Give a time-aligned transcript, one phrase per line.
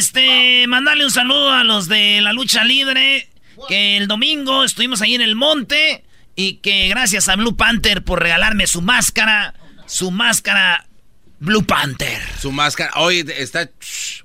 [0.00, 3.28] Este mandarle un saludo a los de la lucha libre.
[3.68, 6.02] Que el domingo estuvimos ahí en el monte.
[6.34, 9.54] Y que gracias a Blue Panther por regalarme su máscara.
[9.86, 10.86] Su máscara
[11.40, 12.20] Blue Panther.
[12.40, 12.90] Su máscara.
[12.96, 13.68] Oye, está.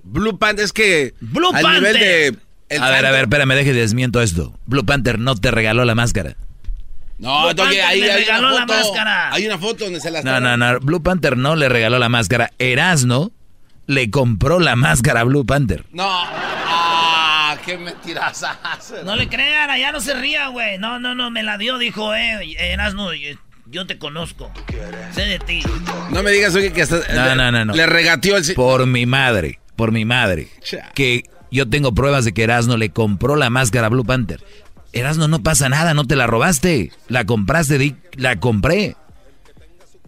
[0.04, 0.66] Blue Panther.
[0.66, 1.14] Es que.
[1.20, 1.82] Blue al Panther.
[1.82, 2.36] nivel de.
[2.70, 4.58] el a ver, a ver, espérame, deje desmiento esto.
[4.66, 6.36] Blue Panther no te regaló la máscara.
[7.18, 8.80] No, Panther ahí hay regaló una la foto.
[8.90, 9.34] máscara.
[9.34, 10.80] Hay una foto donde se la No, no, no.
[10.82, 12.52] Blue Panther no le regaló la máscara.
[12.60, 13.32] Erasno
[13.88, 15.86] le compró la máscara a Blue Panther.
[15.92, 16.04] No.
[16.08, 19.04] Ah, qué mentiras haces.
[19.04, 20.78] No le crean, allá no se ría, güey.
[20.78, 23.38] No, no, no, me la dio, dijo, eh, Erasmo, yo,
[23.68, 24.52] yo te conozco.
[25.14, 25.62] Sé de ti.
[26.12, 26.98] No me digas, oye, que hasta.
[27.14, 27.74] No, no, no, no.
[27.74, 28.54] Le regateó el.
[28.56, 30.48] Por mi madre, por mi madre.
[30.94, 34.44] Que yo tengo pruebas de que Erasno le compró la máscara a Blue Panther.
[34.94, 36.92] Erasno, no pasa nada, no te la robaste.
[37.10, 38.96] La compraste, di- la compré.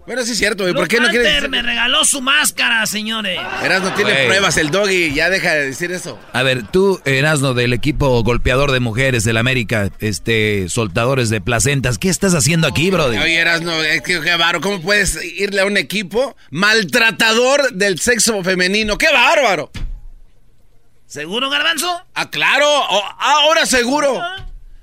[0.08, 0.74] Bueno, sí es cierto, güey.
[0.74, 1.50] ¿Por qué no quieres.?
[1.50, 3.38] me regaló su máscara, señores.
[3.62, 4.26] Eras no tiene Güey.
[4.28, 5.14] pruebas el doggy.
[5.14, 6.18] Ya deja de decir eso.
[6.32, 11.98] A ver, tú, Erasno, del equipo golpeador de mujeres del América, este, soltadores de placentas,
[11.98, 13.20] ¿qué estás haciendo aquí, brother?
[13.20, 13.84] Oye, eras no.
[13.84, 14.62] Es que qué bárbaro.
[14.62, 18.98] ¿Cómo puedes irle a un equipo maltratador del sexo femenino?
[18.98, 19.72] ¡Qué bárbaro!
[21.06, 22.06] ¿Seguro, Garbanzo?
[22.14, 22.66] Ah, claro.
[22.66, 24.22] Oh, ahora seguro.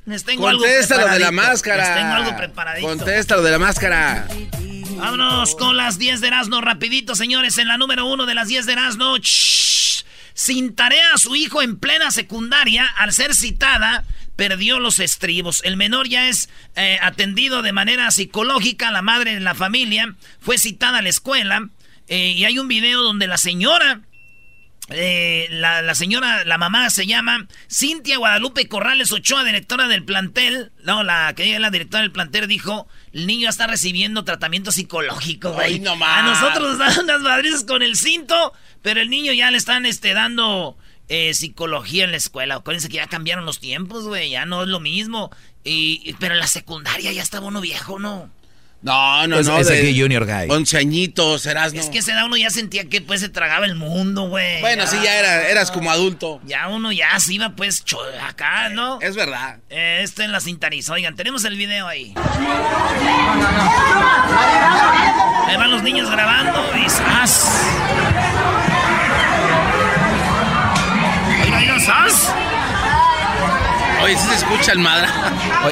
[0.05, 1.83] Les tengo algo Contesta lo de la máscara.
[1.87, 2.87] Les tengo algo preparadito.
[2.87, 4.27] Contesta lo de la máscara.
[4.97, 7.59] Vámonos con las 10 de Erasmo, rapidito, señores.
[7.59, 9.17] En la número uno de las 10 de Erasmo,
[10.35, 14.05] sin tarea a su hijo en plena secundaria, al ser citada,
[14.37, 15.63] perdió los estribos.
[15.65, 20.59] El menor ya es eh, atendido de manera psicológica, la madre de la familia fue
[20.59, 21.69] citada a la escuela
[22.09, 24.01] eh, y hay un video donde la señora...
[24.91, 30.73] eh, la, la señora, la mamá se llama Cintia Guadalupe Corrales Ochoa, directora del plantel.
[30.83, 35.53] No, la que es la directora del plantel dijo, el niño está recibiendo tratamiento psicológico,
[35.53, 35.81] güey.
[35.81, 35.97] No.
[36.05, 38.53] A nosotros nos dan unas madrizas con el cinto,
[38.83, 40.77] pero el niño ya le están este, dando
[41.09, 42.57] eh, psicología en la escuela.
[42.57, 45.31] Acuérdense que ya cambiaron los tiempos, güey, ya no es lo mismo.
[45.65, 48.31] Y, pero en la secundaria ya está uno viejo, ¿no?
[48.85, 49.59] No, no, Es- no.
[49.59, 50.51] es de aquí Junior Guy.
[50.51, 51.81] Once añitos, eras no.
[51.81, 54.61] Es que ese da uno ya sentía que pues se tragaba el mundo, güey.
[54.61, 56.39] Bueno, sí, ya era, eras como adulto.
[56.45, 57.99] Ya uno ya se iba pues cho-
[58.29, 59.01] acá, ¿no?
[59.01, 59.57] Es verdad.
[59.71, 60.93] Eh, esto en la cintariza.
[60.93, 62.13] Oigan, tenemos el video ahí.
[65.49, 67.49] Ahí van los niños grabando y ¡zas!
[74.03, 75.09] Oye, sí se escucha el madra.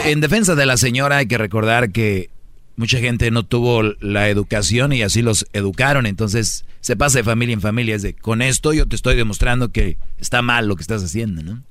[0.04, 2.30] En defensa de la señora hay que recordar que
[2.76, 7.54] mucha gente no tuvo la educación y así los educaron, entonces se pasa de familia
[7.54, 7.94] en familia.
[7.94, 11.42] Es de, con esto yo te estoy demostrando que está mal lo que estás haciendo,
[11.42, 11.62] ¿no?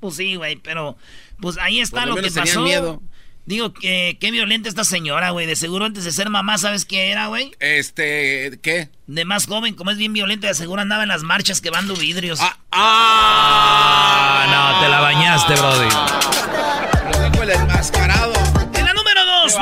[0.00, 0.96] Pues sí, güey, pero
[1.40, 2.62] pues ahí está Por lo lo, que pasó.
[2.62, 3.02] miedo.
[3.46, 5.46] Digo, que qué violenta esta señora, güey.
[5.46, 7.52] De seguro antes de ser mamá, ¿sabes qué era, güey?
[7.60, 8.88] Este, ¿qué?
[9.06, 12.40] De más joven, como es bien violenta, de seguro andaba en las marchas quemando vidrios.
[12.42, 14.46] Ah, ah.
[14.50, 16.35] no, te la bañaste, Brody.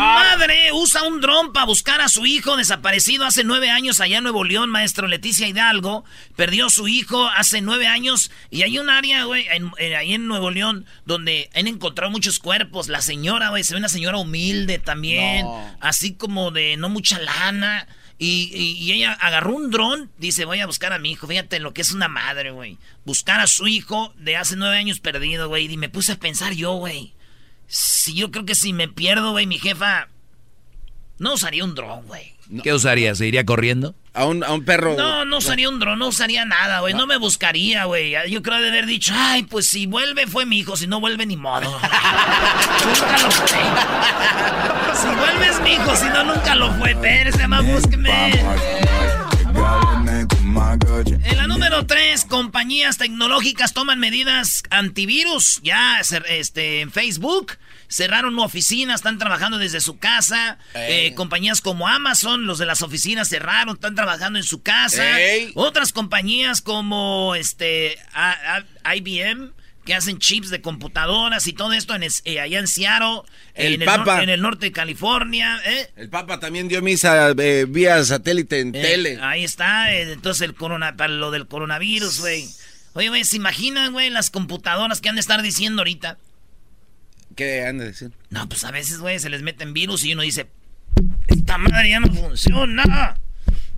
[0.05, 4.25] Madre usa un dron para buscar a su hijo desaparecido hace nueve años allá en
[4.25, 6.05] Nuevo León, maestro Leticia Hidalgo.
[6.37, 10.51] Perdió su hijo hace nueve años y hay un área, güey, en- ahí en Nuevo
[10.51, 12.89] León donde han encontrado muchos cuerpos.
[12.89, 15.77] La señora, güey, se ve una señora humilde también, No.
[15.81, 17.87] así como de no mucha lana.
[18.17, 21.27] Y, y- y ella agarró un dron, dice, voy a buscar a mi hijo.
[21.27, 22.79] Fíjate lo que es una madre, güey.
[23.05, 25.71] Buscar a su hijo de hace nueve años perdido, güey.
[25.71, 27.13] Y me puse a pensar yo, güey.
[27.67, 30.09] Si yo creo que si me pierdo, güey, mi jefa
[31.19, 32.35] no usaría un dron, güey.
[32.63, 33.15] ¿Qué usaría?
[33.15, 33.95] ¿Se iría corriendo?
[34.13, 34.95] A un, a un perro.
[34.97, 36.95] No, no usaría un dron, no usaría nada, güey.
[36.95, 38.15] No me buscaría, güey.
[38.31, 41.27] Yo creo de haber dicho, ay, pues si vuelve fue mi hijo, si no vuelve
[41.27, 41.63] ni modo.
[41.71, 43.59] nunca lo fue.
[45.01, 46.91] Si vuelve es mi hijo, si no nunca lo fue.
[46.93, 48.45] Espérese, más búsqueme.
[51.65, 55.61] Número 3, compañías tecnológicas toman medidas antivirus.
[55.63, 57.57] Ya este, en Facebook
[57.89, 60.59] cerraron oficinas, están trabajando desde su casa.
[60.75, 65.19] Eh, compañías como Amazon, los de las oficinas cerraron, están trabajando en su casa.
[65.19, 65.53] Ey.
[65.55, 69.53] Otras compañías como este a- a- IBM
[69.85, 73.23] que hacen chips de computadoras y todo esto en, es- eh, allá en Seattle,
[73.55, 74.17] El en, el Papa.
[74.19, 75.61] nor- en el norte de California.
[75.67, 75.91] ¿eh?
[75.97, 79.19] El Papa también dio misa eh, vía satélite en Eh, tele.
[79.23, 82.49] Ahí está, entonces el corona, para lo del coronavirus, güey.
[82.95, 86.17] Oye, güey, ¿se imaginan, güey, las computadoras que han de estar diciendo ahorita?
[87.37, 88.13] ¿Qué han de decir?
[88.31, 90.49] No, pues a veces, güey, se les meten virus y uno dice,
[91.27, 93.17] esta madre ya no funciona.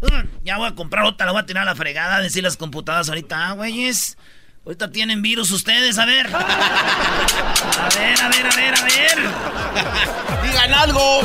[0.02, 0.08] Uh,
[0.44, 3.08] ya voy a comprar otra, la voy a tirar a la fregada, decir las computadoras
[3.08, 4.18] ahorita, ah, güeyes.
[4.66, 6.26] Ahorita tienen virus ustedes, a ver.
[6.26, 10.44] A ver, a ver, a ver, a ver.
[10.44, 11.20] ¡Digan algo!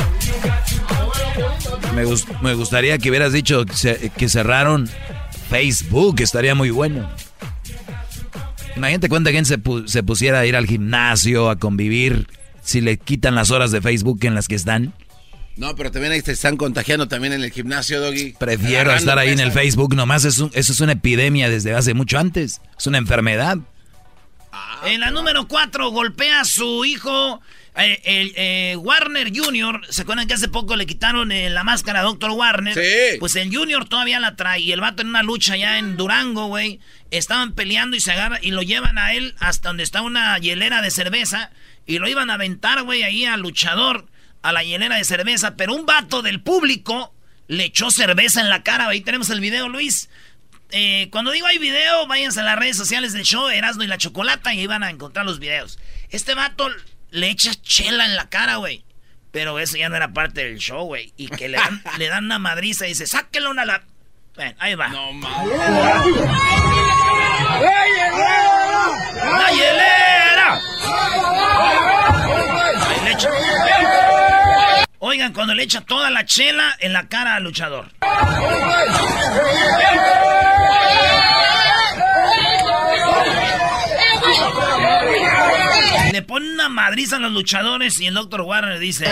[1.94, 4.88] Me, gus- me gustaría que hubieras dicho que, se- que cerraron
[5.50, 7.10] Facebook, estaría muy bueno.
[8.76, 12.28] Imagínate cuánta gente se, pu- se pusiera a ir al gimnasio, a convivir,
[12.62, 14.94] si le quitan las horas de Facebook en las que están.
[15.56, 18.32] No, pero también ahí te están contagiando también en el gimnasio, Doggy.
[18.38, 19.52] Prefiero Agarrando estar ahí en el.
[19.52, 22.60] Facebook, nomás es un- eso es una epidemia desde hace mucho antes.
[22.78, 23.58] Es una enfermedad.
[24.84, 27.40] En la número 4 golpea a su hijo.
[27.74, 32.00] eh, el, eh, Warner Jr., ¿se acuerdan que hace poco le quitaron eh, la máscara
[32.00, 32.32] a Dr.
[32.32, 32.74] Warner?
[32.74, 33.16] Sí.
[33.18, 36.48] Pues el Junior todavía la trae y el vato en una lucha allá en Durango,
[36.48, 36.80] güey.
[37.10, 40.82] Estaban peleando y se agarra y lo llevan a él hasta donde está una hielera
[40.82, 41.50] de cerveza
[41.86, 44.06] y lo iban a aventar, güey, ahí al luchador,
[44.42, 45.56] a la hielera de cerveza.
[45.56, 47.14] Pero un vato del público
[47.48, 48.88] le echó cerveza en la cara.
[48.88, 50.08] Ahí tenemos el video, Luis.
[50.70, 53.98] Eh, cuando digo hay video, váyanse a las redes sociales del show, Erasmo y la
[53.98, 55.78] Chocolata, y ahí van a encontrar los videos.
[56.08, 56.66] Este vato
[57.10, 58.84] le echa chela en la cara, güey.
[59.32, 61.12] Pero eso ya no era parte del show, güey.
[61.16, 63.82] Y que le dan, le dan una madriza y dice, sáquenlo una la...
[64.36, 64.88] Ven, ahí va.
[64.88, 65.58] No, mames.
[69.14, 70.60] ¡La hielera!
[72.88, 73.30] Ahí le echa-
[75.04, 77.86] Oigan, cuando le echa toda la chela en la cara al luchador.
[86.12, 88.42] Le pone una madriza a los luchadores y el Dr.
[88.42, 89.06] Warner dice...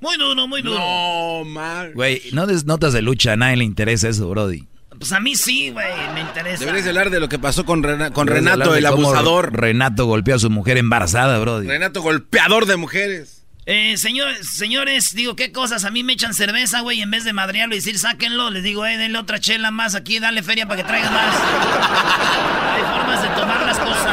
[0.00, 0.78] Muy duro, muy duro.
[0.78, 1.92] No, man.
[1.94, 4.66] Güey, no des notas de lucha, a nadie le interesa eso, Brody.
[4.98, 6.60] Pues a mí sí, güey, me interesa.
[6.64, 9.52] Deberías hablar de lo que pasó con, Rena- con Renato, el abusador.
[9.52, 11.68] Renato golpeó a su mujer embarazada, Brody.
[11.68, 13.34] Renato golpeador de mujeres.
[13.70, 15.84] Eh, señores, señores, digo, ¿qué cosas?
[15.84, 18.86] A mí me echan cerveza, güey, en vez de madrearlo y decir, sáquenlo, les digo,
[18.86, 21.34] eh, denle otra chela más aquí, dale feria para que traiga más.
[22.74, 23.67] Hay formas de tomar las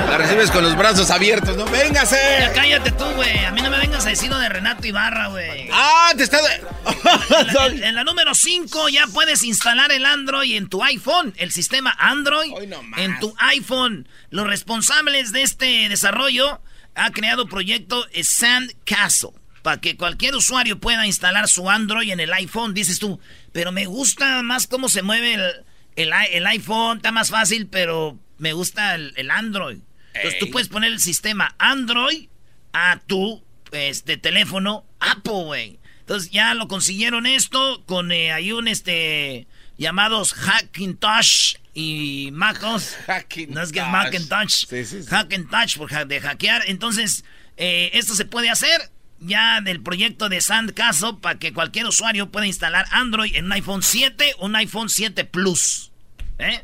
[0.09, 1.65] La recibes con los brazos abiertos, ¿no?
[1.65, 2.17] Ya ¡Véngase!
[2.53, 3.45] cállate tú, güey.
[3.45, 5.69] A mí no me vengas a decir lo de Renato Ibarra, güey.
[5.71, 6.11] ¡Ah!
[6.15, 6.39] Te está.
[6.53, 11.33] En la, en- en la número 5 ya puedes instalar el Android en tu iPhone,
[11.37, 12.51] el sistema Android
[12.97, 14.07] en tu iPhone.
[14.29, 16.61] Los responsables de este desarrollo
[16.95, 19.31] ha creado proyecto Sandcastle
[19.63, 23.19] para que cualquier usuario pueda instalar su Android en el iPhone, dices tú.
[23.51, 25.51] Pero me gusta más cómo se mueve el,
[25.95, 29.79] el el iPhone, está más fácil, pero me gusta el, el Android.
[30.13, 32.27] Entonces tú puedes poner el sistema Android
[32.73, 35.79] a tu este teléfono Apple, güey.
[35.99, 42.95] Entonces ya lo consiguieron esto con eh, ahí un este llamados Hackintosh y MacOS.
[43.07, 43.55] Hackintosh.
[43.55, 44.65] No es que es Macintosh.
[44.67, 45.09] Sí, sí, sí.
[45.09, 46.63] Hackintosh por ha- de hackear.
[46.67, 47.25] Entonces
[47.57, 48.89] eh, esto se puede hacer
[49.19, 53.81] ya del proyecto de Sandcastle para que cualquier usuario pueda instalar Android en un iPhone
[53.83, 55.91] 7 o un iPhone 7 Plus.
[56.37, 56.63] ¿Eh?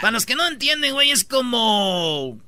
[0.00, 2.38] Para los que no entienden, güey, es como...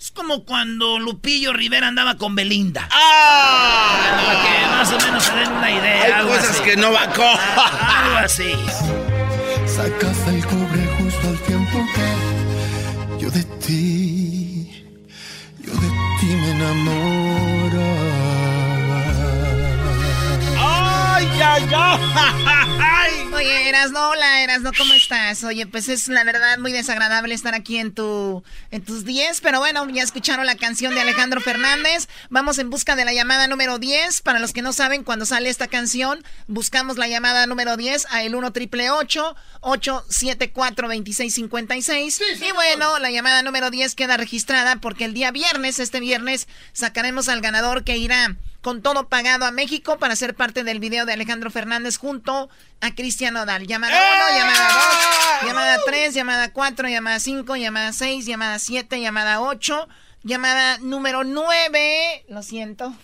[0.00, 2.88] Es como cuando Lupillo Rivera andaba con Belinda.
[2.90, 4.22] ¡Ah!
[4.24, 6.02] Para que más o menos se den una idea.
[6.04, 6.62] Hay algo cosas así.
[6.62, 8.52] que no va Ah, Algo así.
[9.66, 14.84] Sacas el cobre justo al tiempo que yo de ti,
[15.58, 15.88] yo de
[16.20, 17.39] ti me enamoraba.
[21.62, 23.32] ¡Ay, ay, ay!
[23.34, 25.44] Oye, Erasno, hola, Erasno, ¿cómo estás?
[25.44, 29.60] Oye, pues es la verdad muy desagradable estar aquí en tu en tus 10, pero
[29.60, 32.08] bueno, ya escucharon la canción de Alejandro Fernández.
[32.30, 34.22] Vamos en busca de la llamada número 10.
[34.22, 38.22] Para los que no saben, cuando sale esta canción, buscamos la llamada número 10 a
[38.22, 45.14] el 1 triple 874 2656 Y bueno, la llamada número 10 queda registrada porque el
[45.14, 50.16] día viernes, este viernes, sacaremos al ganador que irá con todo pagado a México para
[50.16, 52.50] ser parte del video de Alejandro Fernández junto
[52.80, 53.66] a Cristian Odal.
[53.66, 53.96] Llamada
[54.28, 54.68] 1, llamada
[55.40, 59.88] 2, llamada 3, llamada 4, llamada 5, llamada 6, llamada 7, llamada 8,
[60.22, 62.26] llamada número 9.
[62.28, 62.94] Lo siento.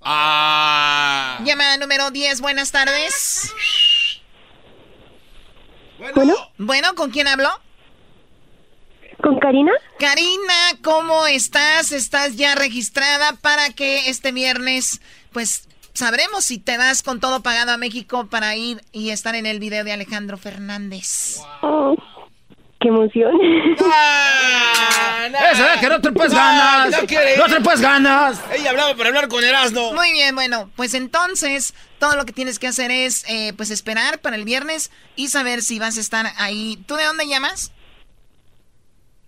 [0.00, 1.38] ¡Ah!
[1.44, 3.52] Llamada número 10, buenas tardes.
[6.14, 6.34] Bueno.
[6.58, 7.50] Bueno, ¿con quién habló?
[9.22, 9.70] ¿Con Karina?
[10.00, 11.92] Karina, ¿cómo estás?
[11.92, 15.00] ¿Estás ya registrada para que este viernes,
[15.32, 19.46] pues, sabremos si te das con todo pagado a México para ir y estar en
[19.46, 21.38] el video de Alejandro Fernández?
[21.62, 21.94] Oh,
[22.80, 23.32] qué emoción.
[25.52, 26.90] Eso, eh, que no te puedes ganas.
[26.90, 27.36] no quiere.
[27.36, 28.42] No te puedes ganas.
[28.52, 29.92] Ella hablaba para hablar con Erasmo.
[29.92, 34.18] Muy bien, bueno, pues entonces todo lo que tienes que hacer es, eh, pues, esperar
[34.18, 36.82] para el viernes y saber si vas a estar ahí.
[36.88, 37.70] ¿Tú de dónde llamas?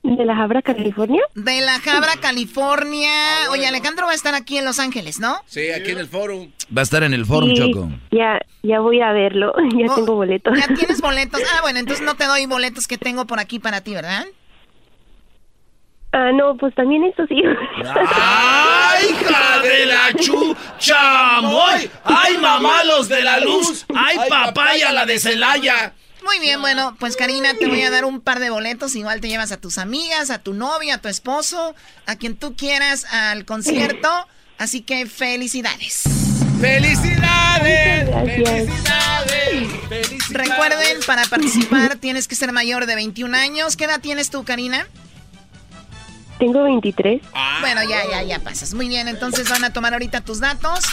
[0.05, 1.23] ¿De la Jabra, California?
[1.35, 3.11] De La Jabra, California.
[3.51, 5.35] Oye, Alejandro va a estar aquí en Los Ángeles, ¿no?
[5.47, 6.47] Sí, aquí en el foro.
[6.77, 7.89] Va a estar en el forum, Sí, Choco.
[8.11, 9.55] Ya, ya voy a verlo.
[9.79, 10.53] Ya Oh, tengo boletos.
[10.59, 11.41] Ya tienes boletos.
[11.55, 14.27] Ah, bueno, entonces no te doy boletos que tengo por aquí para ti, ¿verdad?
[16.13, 17.43] Ah, no, pues también eso sí.
[18.07, 21.91] ¡Ay, hija de la chuchamoy!
[22.05, 23.87] ¡Ay, mamá, los de la luz!
[23.97, 25.95] ¡Ay, papaya, la de Celaya!
[26.25, 28.95] Muy bien, bueno, pues Karina, te voy a dar un par de boletos.
[28.97, 31.75] Igual te llevas a tus amigas, a tu novia, a tu esposo,
[32.07, 34.09] a quien tú quieras al concierto.
[34.59, 36.03] Así que felicidades.
[36.61, 38.09] ¡Felicidades!
[38.11, 38.71] ¡Felicidades!
[39.89, 40.29] ¡Felicidades!
[40.31, 43.77] Recuerden, para participar tienes que ser mayor de 21 años.
[43.77, 44.87] ¿Qué edad tienes tú, Karina?
[46.39, 47.23] Tengo 23.
[47.35, 48.75] Ah, Bueno, ya, ya, ya pasas.
[48.75, 50.85] Muy bien, entonces van a tomar ahorita tus datos.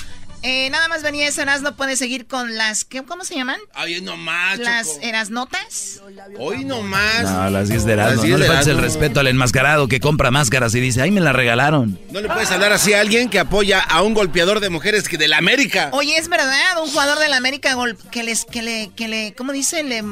[0.43, 2.83] Eh, nada más venía ese no puedes seguir con las...
[2.85, 3.59] ¿qué, ¿Cómo se llaman?
[3.73, 6.01] Ay, nomás, Las erasnotas.
[6.39, 7.23] Hoy nomás.
[7.23, 10.31] No, las 10 de 10 No le de faltes el respeto al enmascarado que compra
[10.31, 11.99] máscaras y dice, ay, me la regalaron.
[12.11, 15.17] No le puedes hablar así a alguien que apoya a un golpeador de mujeres que
[15.17, 15.89] de la América.
[15.93, 19.51] Oye, es verdad, un jugador del América gol que les, que le, que le, ¿cómo
[19.51, 19.83] dice?
[19.83, 20.03] Le,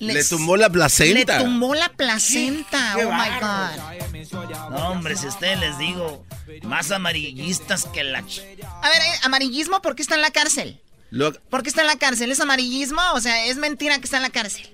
[0.00, 1.38] Le tumbó la placenta.
[1.38, 2.94] Le tumbó la placenta.
[2.96, 3.28] Qué oh my.
[3.40, 4.70] God.
[4.70, 6.24] No, hombre, si ustedes les digo,
[6.62, 8.22] más amarillistas que la...
[8.22, 8.42] ch-
[8.82, 10.80] A ver, eh, amarillismo, ¿por qué está en la cárcel?
[11.10, 12.30] Lo- ¿Por qué está en la cárcel?
[12.30, 13.00] ¿Es amarillismo?
[13.14, 14.68] O sea, es mentira que está en la cárcel.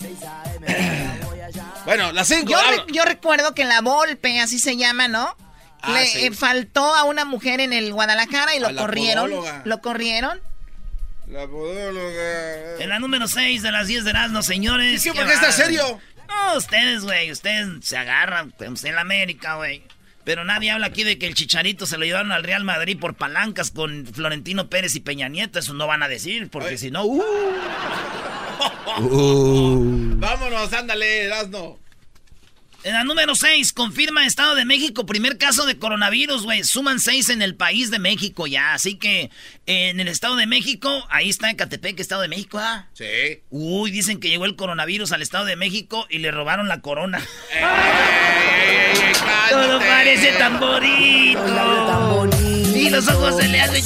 [1.84, 2.52] Bueno, las cinco.
[2.52, 2.84] Yo, habla.
[2.86, 5.36] re- yo recuerdo que la Volpe, así se llama, ¿no?
[5.80, 6.26] Ah, Le sí.
[6.26, 9.30] eh, faltó a una mujer en el Guadalajara y lo corrieron.
[9.30, 9.62] podóloga.
[9.64, 10.40] Lo corrieron.
[11.32, 12.78] La podóloga.
[12.78, 15.00] En la número 6 de las 10 de Erasmo, señores.
[15.00, 15.16] ¿Y qué?
[15.16, 15.98] ¿Por qué está serio?
[16.28, 19.82] No, ustedes, güey, ustedes se agarran, pues, en la América, güey.
[20.24, 23.14] Pero nadie habla aquí de que el Chicharito se lo llevaron al Real Madrid por
[23.14, 25.58] palancas con Florentino Pérez y Peña Nieto.
[25.58, 27.22] Eso no van a decir, porque si no, uh.
[29.00, 30.14] Uh.
[30.16, 31.81] Vámonos, ándale, Erasno.
[32.84, 36.64] En la número 6, confirma Estado de México, primer caso de coronavirus, güey.
[36.64, 38.74] Suman 6 en el país de México ya.
[38.74, 39.30] Así que
[39.66, 42.88] en el Estado de México, ahí está en Catepec, Estado de México, ¿ah?
[42.94, 43.40] Sí.
[43.50, 47.18] Uy, dicen que llegó el coronavirus al Estado de México y le robaron la corona.
[47.52, 49.50] ¡Ey, ey, ey, cálmate!
[49.50, 52.30] Todo parece tan bonito.
[52.74, 53.82] Y los ojos se le hacen.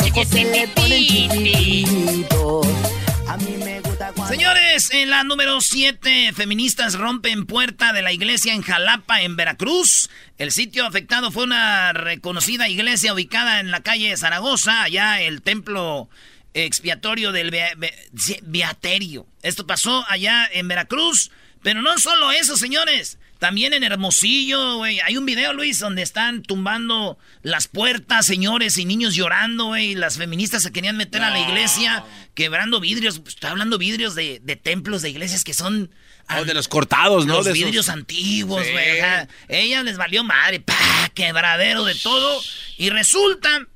[4.24, 10.10] Señores, en la número 7, feministas rompen puerta de la iglesia en Jalapa, en Veracruz.
[10.36, 16.08] El sitio afectado fue una reconocida iglesia ubicada en la calle Zaragoza, allá el templo
[16.54, 17.54] expiatorio del
[18.42, 19.26] Beaterio.
[19.42, 21.30] Esto pasó allá en Veracruz,
[21.62, 23.18] pero no solo eso, señores.
[23.38, 25.00] También en Hermosillo, güey.
[25.00, 29.94] Hay un video, Luis, donde están tumbando las puertas, señores, y niños llorando, güey.
[29.94, 33.20] Las feministas se querían meter a la iglesia, quebrando vidrios.
[33.26, 35.90] Estoy hablando vidrios de, de templos, de iglesias que son...
[36.38, 37.34] O de los cortados, ¿no?
[37.36, 39.00] Los De esos- vidrios antiguos, güey.
[39.48, 40.74] Ella les valió madre, pa,
[41.14, 42.40] quebradero de todo.
[42.78, 43.66] Y resulta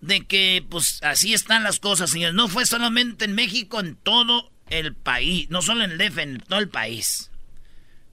[0.00, 2.34] de que, pues, así están las cosas, señores.
[2.34, 5.48] No fue solamente en México, en todo el país.
[5.50, 7.30] No solo en el DF, en todo el país.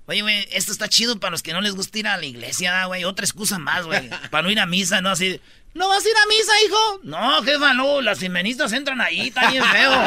[0.10, 2.86] Oye, güey, esto está chido para los que no les gusta ir a la iglesia,
[2.86, 3.04] güey.
[3.04, 4.10] Otra excusa más, güey.
[4.32, 5.12] Para no ir a misa, ¿no?
[5.12, 5.40] Así,
[5.76, 7.00] ¿no vas a ir a misa, hijo?
[7.04, 8.02] No, jefa, no.
[8.02, 9.92] Las feministas entran ahí, está bien feo.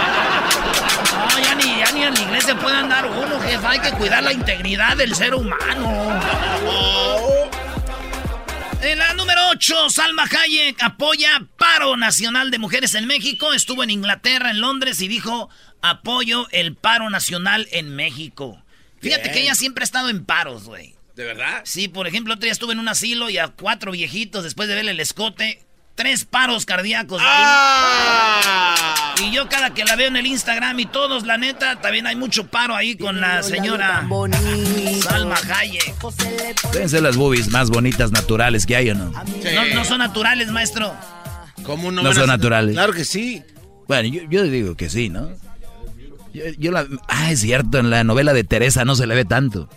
[1.13, 3.71] No, ya ni, ya ni en la iglesia puede andar uno, jefa.
[3.71, 6.21] Hay que cuidar la integridad del ser humano.
[8.81, 13.53] En la número 8, Salma Hayek apoya paro nacional de mujeres en México.
[13.53, 15.49] Estuvo en Inglaterra, en Londres y dijo,
[15.83, 18.62] apoyo el paro nacional en México.
[19.03, 19.35] Fíjate Bien.
[19.35, 20.95] que ella siempre ha estado en paros, güey.
[21.17, 21.61] ¿De verdad?
[21.65, 24.77] Sí, por ejemplo, otro día estuve en un asilo y a cuatro viejitos, después de
[24.77, 25.61] verle el escote,
[25.95, 27.21] tres paros cardíacos.
[27.23, 29.15] ¡Ah!
[29.23, 32.17] Y yo cada que la veo en el Instagram y todos, la neta, también hay
[32.17, 34.09] mucho paro ahí con la señora
[35.03, 35.95] Salma Hayek.
[36.73, 39.11] Deben ser las boobies más bonitas, naturales que hay, ¿o no?
[39.11, 40.97] No, no son naturales, maestro.
[41.65, 42.03] ¿Cómo no?
[42.03, 42.75] No son naturales.
[42.75, 43.43] Claro que sí.
[43.87, 45.29] Bueno, yo, yo digo que sí, ¿no?
[46.33, 46.87] Yo, yo la...
[47.09, 49.69] Ah, es cierto, en la novela de Teresa no se le ve tanto.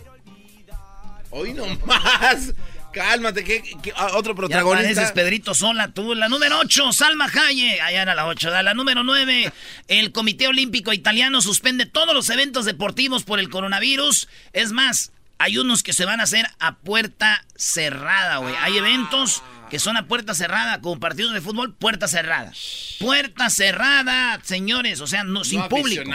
[1.32, 2.54] Hoy nomás.
[2.94, 3.62] Cálmate, que,
[3.98, 4.86] ah, otro Ya protagonista.
[4.94, 6.16] pareces Pedrito Sola, tú.
[6.16, 7.82] La número 8, Salma Hayek.
[7.82, 8.50] Allá era la 8.
[8.64, 9.52] La número 9,
[9.90, 14.30] el Comité Olímpico Italiano suspende todos los eventos deportivos por el coronavirus.
[14.54, 18.56] Es más, hay unos que se van a hacer a puerta cerrada, güey.
[18.62, 22.52] Hay eventos que son a puerta cerrada, como partidos de fútbol, puerta cerrada.
[23.00, 26.10] Puerta cerrada, señores, o sea, no, sin público.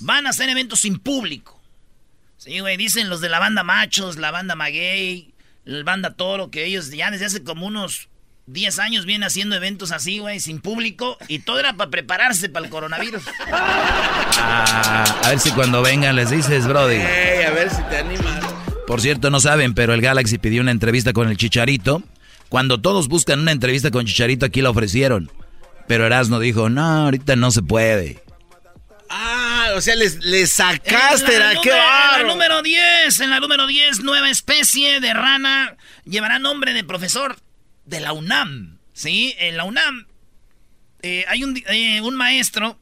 [0.00, 1.60] Van a hacer eventos sin público.
[2.36, 5.34] Sí, güey, dicen los de la banda Machos, la banda Maguey,
[5.64, 8.08] la banda Toro, que ellos ya desde hace como unos
[8.46, 12.64] 10 años vienen haciendo eventos así, güey, sin público, y todo era para prepararse para
[12.64, 13.22] el coronavirus.
[14.38, 17.00] Ah, a ver si cuando vengan les dices, Brody.
[17.00, 18.44] A ver si te animas.
[18.86, 22.02] Por cierto, no saben, pero el Galaxy pidió una entrevista con el Chicharito.
[22.48, 25.30] Cuando todos buscan una entrevista con Chicharito, aquí la ofrecieron.
[25.86, 28.22] Pero Erasmo dijo, no, ahorita no se puede.
[29.08, 33.30] Ah, o sea, les, les sacaste, la, era qué número, en la número 10, en
[33.30, 37.36] la número 10, nueva especie de rana llevará nombre de profesor
[37.84, 38.78] de la UNAM.
[38.92, 40.06] Sí, en la UNAM
[41.02, 42.78] eh, hay un, eh, un maestro,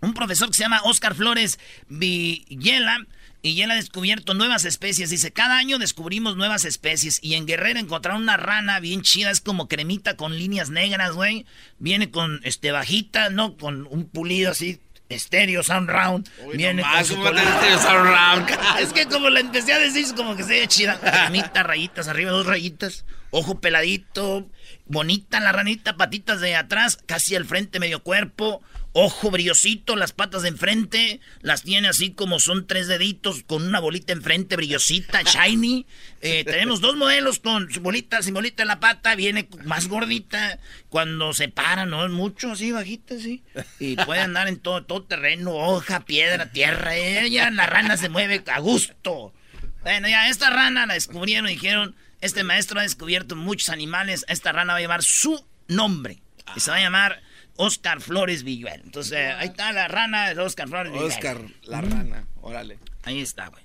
[0.00, 3.06] un profesor que se llama Oscar Flores Villela.
[3.42, 5.10] Y él ha descubierto nuevas especies.
[5.10, 7.18] Dice, cada año descubrimos nuevas especies.
[7.22, 9.30] Y en Guerrero encontraron una rana bien chida.
[9.30, 11.46] Es como cremita con líneas negras, güey.
[11.78, 13.56] Viene con este bajita, ¿no?
[13.56, 16.28] Con un pulido así, estéreo, sound round.
[16.44, 17.52] Uy, Viene nomás, con su ¿cómo te color.
[17.52, 18.58] diste el sound round?
[18.80, 20.98] Es que como la empecé a decir, es como que se ve chida.
[21.26, 23.04] Cremita, rayitas, arriba dos rayitas.
[23.30, 24.48] Ojo peladito.
[24.86, 28.62] Bonita la ranita, patitas de atrás, casi al frente, medio cuerpo.
[28.98, 31.20] Ojo brillosito, las patas de enfrente.
[31.42, 35.84] Las tiene así como son tres deditos, con una bolita enfrente, brillosita, shiny.
[36.22, 39.14] Eh, tenemos dos modelos con bolita, sin bolita en la pata.
[39.14, 40.58] Viene más gordita.
[40.88, 43.42] Cuando se para, no es mucho, así bajita, sí.
[43.78, 46.96] Y puede andar en todo, todo terreno, hoja, piedra, tierra.
[46.96, 49.34] Ella, la rana se mueve a gusto.
[49.82, 54.52] Bueno, ya esta rana la descubrieron y dijeron, este maestro ha descubierto muchos animales, esta
[54.52, 56.22] rana va a llevar su nombre.
[56.54, 57.25] Y se va a llamar
[57.56, 58.80] Oscar Flores Villuel.
[58.84, 61.10] Entonces, eh, ahí está la rana de Oscar Flores Villuel.
[61.10, 62.26] Oscar, la rana.
[62.40, 62.78] Órale.
[63.02, 63.62] Ahí está, güey.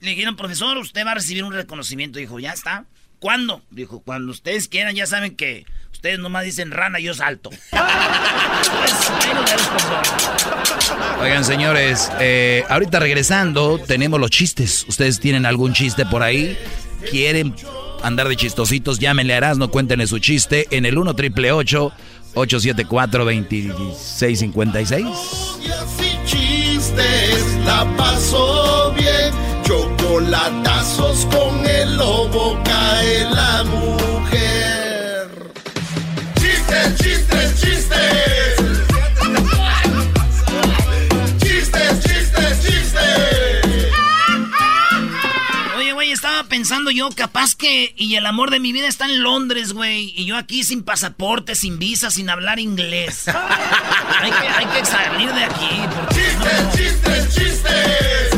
[0.00, 2.18] Le dijeron, profesor, usted va a recibir un reconocimiento.
[2.18, 2.84] Dijo, ya está.
[3.20, 3.62] ¿Cuándo?
[3.70, 7.50] Dijo, cuando ustedes quieran, ya saben que ustedes nomás dicen rana, yo salto.
[8.64, 8.94] Pues.
[11.20, 14.84] Oigan, señores, eh, ahorita regresando, tenemos los chistes.
[14.88, 16.56] ¿Ustedes tienen algún chiste por ahí?
[17.10, 17.54] ¿Quieren
[18.02, 18.98] andar de chistositos?
[18.98, 25.06] Llámenle a Erasmo, cuéntenle su chiste en el 1 triple 874 2656
[26.00, 29.32] y chistes, la pasó bien.
[29.62, 35.30] Chocolatazos con el lobo cae la mujer.
[36.34, 37.60] Chistes, chistes.
[37.60, 38.33] Chistes,
[46.44, 47.94] estaba pensando yo, capaz que.
[47.96, 50.12] Y el amor de mi vida está en Londres, güey.
[50.16, 53.28] Y yo aquí sin pasaporte, sin visa, sin hablar inglés.
[53.28, 55.80] hay, que, hay que salir de aquí.
[55.94, 58.30] Porque no- Chistes, chistes.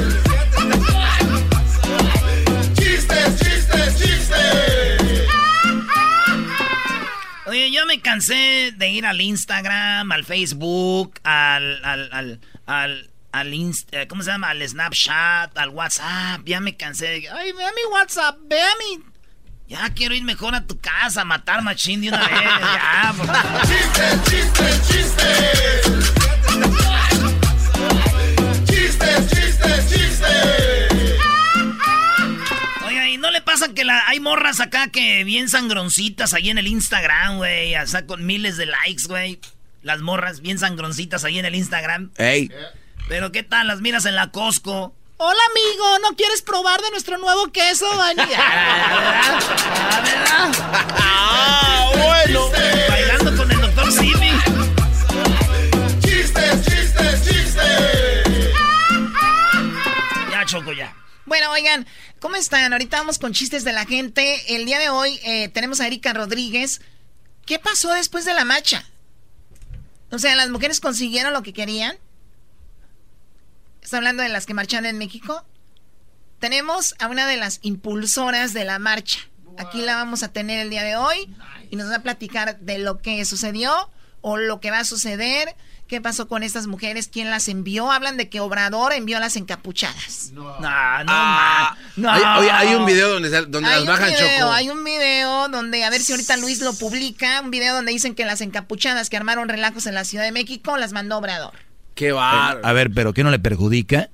[2.75, 5.29] Chistes, chistes, chistes.
[7.47, 11.85] Oye, yo me cansé de ir al Instagram, al Facebook, al.
[11.85, 12.13] al.
[12.13, 12.41] al.
[12.67, 13.11] al.
[13.37, 14.49] Al Inst- eh, ¿Cómo se llama?
[14.51, 16.41] Al Snapchat, al WhatsApp.
[16.45, 17.29] Ya me cansé de.
[17.31, 19.03] Ay, ve a mi WhatsApp, ve a mi.
[19.69, 22.29] Ya quiero ir mejor a tu casa, a matar machín de una vez.
[22.31, 23.63] Ya, por favor.
[23.67, 26.17] Chistes, chistes, chistes.
[28.67, 31.23] Chistes, chistes, chistes.
[32.87, 36.59] Oiga, ¿y no le pasa que la, hay morras acá que bien sangroncitas ahí en
[36.59, 37.75] el Instagram, güey?
[37.77, 39.41] O sea, con miles de likes, güey.
[39.83, 42.11] Las morras bien sangroncitas ahí en el Instagram.
[42.17, 42.51] Ey,
[43.09, 43.69] Pero ¿qué tal?
[43.69, 47.87] Las miras en la Costco Hola amigo, ¿no quieres probar de nuestro nuevo queso?
[50.99, 52.51] Ah, bueno.
[52.89, 54.31] Bailando con el doctor Simi.
[56.01, 58.25] Chistes, chistes, chistes.
[60.31, 60.95] Ya, Choco, ya.
[61.25, 61.87] Bueno, oigan,
[62.21, 62.73] ¿cómo están?
[62.73, 64.55] Ahorita vamos con chistes de la gente.
[64.55, 66.83] El día de hoy eh, tenemos a Erika Rodríguez.
[67.47, 68.85] ¿Qué pasó después de la marcha?
[70.11, 71.97] O sea, ¿las mujeres consiguieron lo que querían?
[73.87, 75.45] ¿Está hablando de las que marcharon en México?
[76.41, 79.21] Tenemos a una de las impulsoras de la marcha.
[79.59, 81.33] Aquí la vamos a tener el día de hoy
[81.71, 83.89] y nos va a platicar de lo que sucedió
[84.23, 85.55] o lo que va a suceder.
[85.87, 87.07] ¿Qué pasó con estas mujeres?
[87.07, 87.93] ¿Quién las envió?
[87.93, 90.31] Hablan de que Obrador envió a las encapuchadas.
[90.33, 92.11] No, no, Ah, no.
[92.11, 94.51] Hay, oye, hay un video donde, donde Hay las un bajan video, Choco.
[94.51, 98.17] hay un video donde, a ver si ahorita Luis lo publica, un video donde dicen
[98.17, 101.55] que las encapuchadas que armaron relajos en la Ciudad de México las mandó Obrador.
[101.97, 102.61] Qué bar.
[102.63, 104.11] A ver, pero ¿qué no le perjudica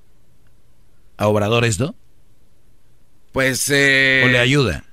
[1.19, 1.95] a Obrador esto?
[3.33, 3.69] Pues.
[3.71, 4.85] Eh, ¿O le ayuda?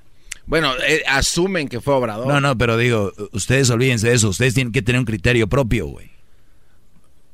[0.48, 2.28] Bueno, eh, asumen que fue Obrador.
[2.28, 4.30] No, no, pero digo, ustedes olvídense de eso.
[4.30, 6.10] Ustedes tienen que tener un criterio propio, güey.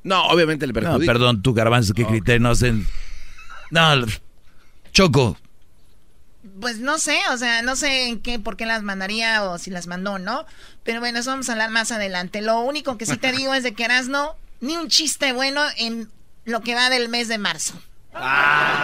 [0.03, 1.11] No, obviamente le No, perjudica.
[1.11, 2.85] perdón, tú, Garbanzo, ¿qué criterio no hacen?
[3.71, 4.05] No,
[4.91, 5.37] Choco,
[6.61, 9.71] Pues no sé, o sea, no sé en qué, por qué las mandaría o si
[9.71, 10.45] las mandó, ¿no?
[10.83, 12.41] Pero bueno, eso vamos a hablar más adelante.
[12.41, 14.35] Lo único que sí te digo es de que no
[14.65, 16.09] ni un chiste bueno en
[16.43, 17.79] lo que va del mes de marzo.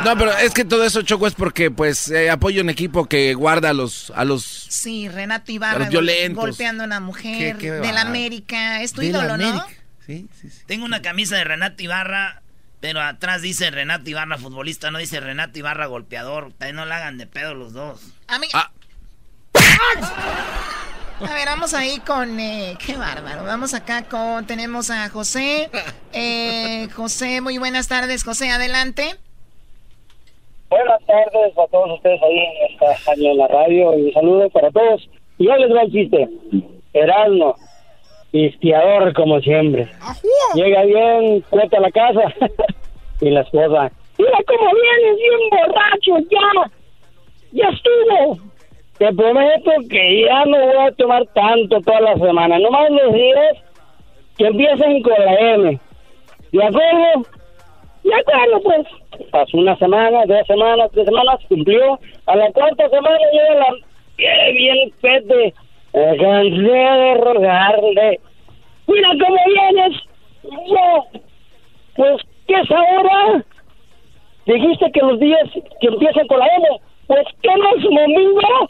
[0.03, 3.33] No, pero es que todo eso, Choco, es porque, pues, eh, apoyo un equipo que
[3.33, 4.11] guarda a los...
[4.15, 6.43] A los Sí, Renato Ibarra Los gol- violentos.
[6.43, 8.09] golpeando a una mujer Qué- qué del bárbaro.
[8.09, 8.81] América.
[8.81, 9.47] Es tu De la ídolo, ¿no?
[9.47, 9.67] América.
[10.05, 10.59] Sí, sí, sí.
[10.65, 12.41] Tengo una camisa de Renato Ibarra,
[12.81, 16.51] pero atrás dice Renato Ibarra futbolista, no dice Renato Ibarra golpeador.
[16.57, 18.01] También no la hagan de pedo los dos.
[18.27, 18.47] A mí...
[18.53, 18.69] Ah.
[21.29, 22.39] A ver, vamos ahí con...
[22.39, 23.43] eh, qué bárbaro.
[23.43, 24.45] Vamos acá con...
[24.47, 25.69] Tenemos a José.
[26.13, 28.23] Eh, José, muy buenas tardes.
[28.23, 29.15] José, adelante.
[30.69, 35.07] Buenas tardes a todos ustedes ahí en, esta, en la radio y saludos para todos.
[35.37, 36.29] Y yo les va el chiste.
[36.93, 37.55] Erasmo,
[38.31, 39.89] pisteador como siempre.
[40.55, 42.21] Llega bien, cuenta a la casa
[43.21, 43.91] y la esposa.
[44.17, 46.71] Mira cómo vienes bien borracho, ya.
[47.51, 48.50] Ya estuvo.
[49.01, 52.59] Te prometo que ya no voy a tomar tanto toda la semana.
[52.59, 53.57] Nomás los días
[54.37, 55.79] que empiecen con la M.
[56.51, 57.25] ¿De acuerdo?
[58.03, 58.87] De acuerdo, pues.
[59.31, 61.99] Pasó una semana, dos semanas, tres semanas, cumplió.
[62.27, 63.75] A la cuarta semana llega la...
[64.17, 65.53] ¡Qué bien, pete!
[65.93, 68.19] Me cansé de rogarle.
[68.85, 69.99] Mira cómo vienes.
[70.43, 71.19] Yo,
[71.95, 73.43] pues, ¿qué es ahora?
[74.45, 76.67] Dijiste que los días que empiezan con la M,
[77.07, 78.69] pues, ¿qué no es domingo?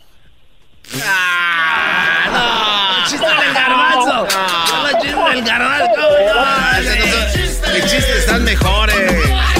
[3.08, 4.28] ¡Chiste del garbanzo!
[4.28, 6.02] ¡No, chiste del garbanzo!
[6.36, 8.96] No Mis chistes están mejores.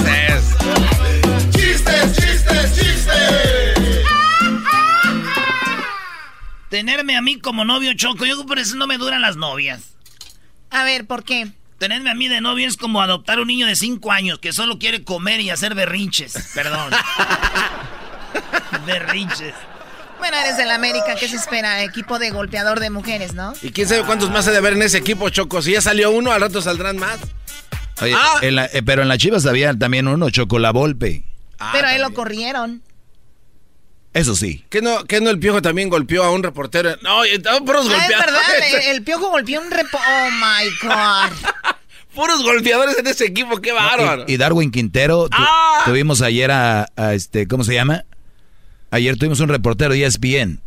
[0.06, 0.56] Es-
[1.50, 3.78] Chistes, chistes, chistes.
[6.68, 9.94] Tenerme a mí como novio choco, yo por eso no me duran las novias.
[10.70, 11.48] A ver, ¿por qué?
[11.78, 14.78] Tenerme a mí de novio es como adoptar un niño de 5 años que solo
[14.78, 16.52] quiere comer y hacer berrinches.
[16.54, 16.90] Perdón.
[18.86, 19.52] berrinches.
[20.22, 21.82] Bueno, eres del América, ¿qué se espera?
[21.82, 23.54] Equipo de golpeador de mujeres, ¿no?
[23.60, 25.60] ¿Y quién sabe cuántos más se de haber en ese equipo, Choco?
[25.62, 27.18] Si ya salió uno, al rato saldrán más.
[28.00, 28.38] Oye, Ah.
[28.40, 31.24] en la- eh, pero en la Chivas había también uno, Choco, la Volpe.
[31.72, 32.82] Pero a él lo corrieron.
[34.14, 34.64] Eso sí.
[34.70, 36.94] ¿Qué no, qué no el piojo también golpeó a un reportero?
[37.02, 38.74] No, estaban puros Ah, es verdad, golpeadores.
[38.86, 39.98] el, el piojo golpeó un repo...
[39.98, 41.36] Oh, my God.
[42.14, 44.24] Puros golpeadores en ese equipo, qué bárbaro.
[44.28, 45.82] Y, y Darwin Quintero, tu- Ah.
[45.86, 48.04] tuvimos ayer a, a este, ¿cómo se llama?
[48.92, 50.60] Ayer tuvimos un reportero y es bien.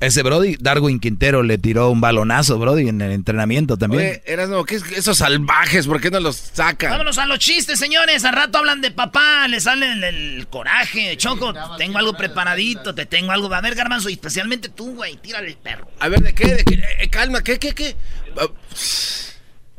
[0.00, 4.02] Ese Brody, Darwin Quintero le tiró un balonazo, Brody, en el entrenamiento también.
[4.02, 5.86] Oye, Erasmo, ¿qué es esos salvajes?
[5.86, 6.90] ¿Por qué no los sacan?
[6.90, 8.24] Vámonos a los chistes, señores.
[8.24, 11.16] Al rato hablan de papá, le sale el, el coraje.
[11.16, 13.54] Choco, tengo algo preparadito, te tengo algo.
[13.54, 15.88] A ver, garbanzo, y especialmente tú, güey, tírale el perro.
[16.00, 16.56] A ver, ¿de qué?
[16.56, 16.82] ¿De qué?
[16.98, 17.94] Eh, calma, ¿qué, qué, qué?
[18.36, 18.48] Ah,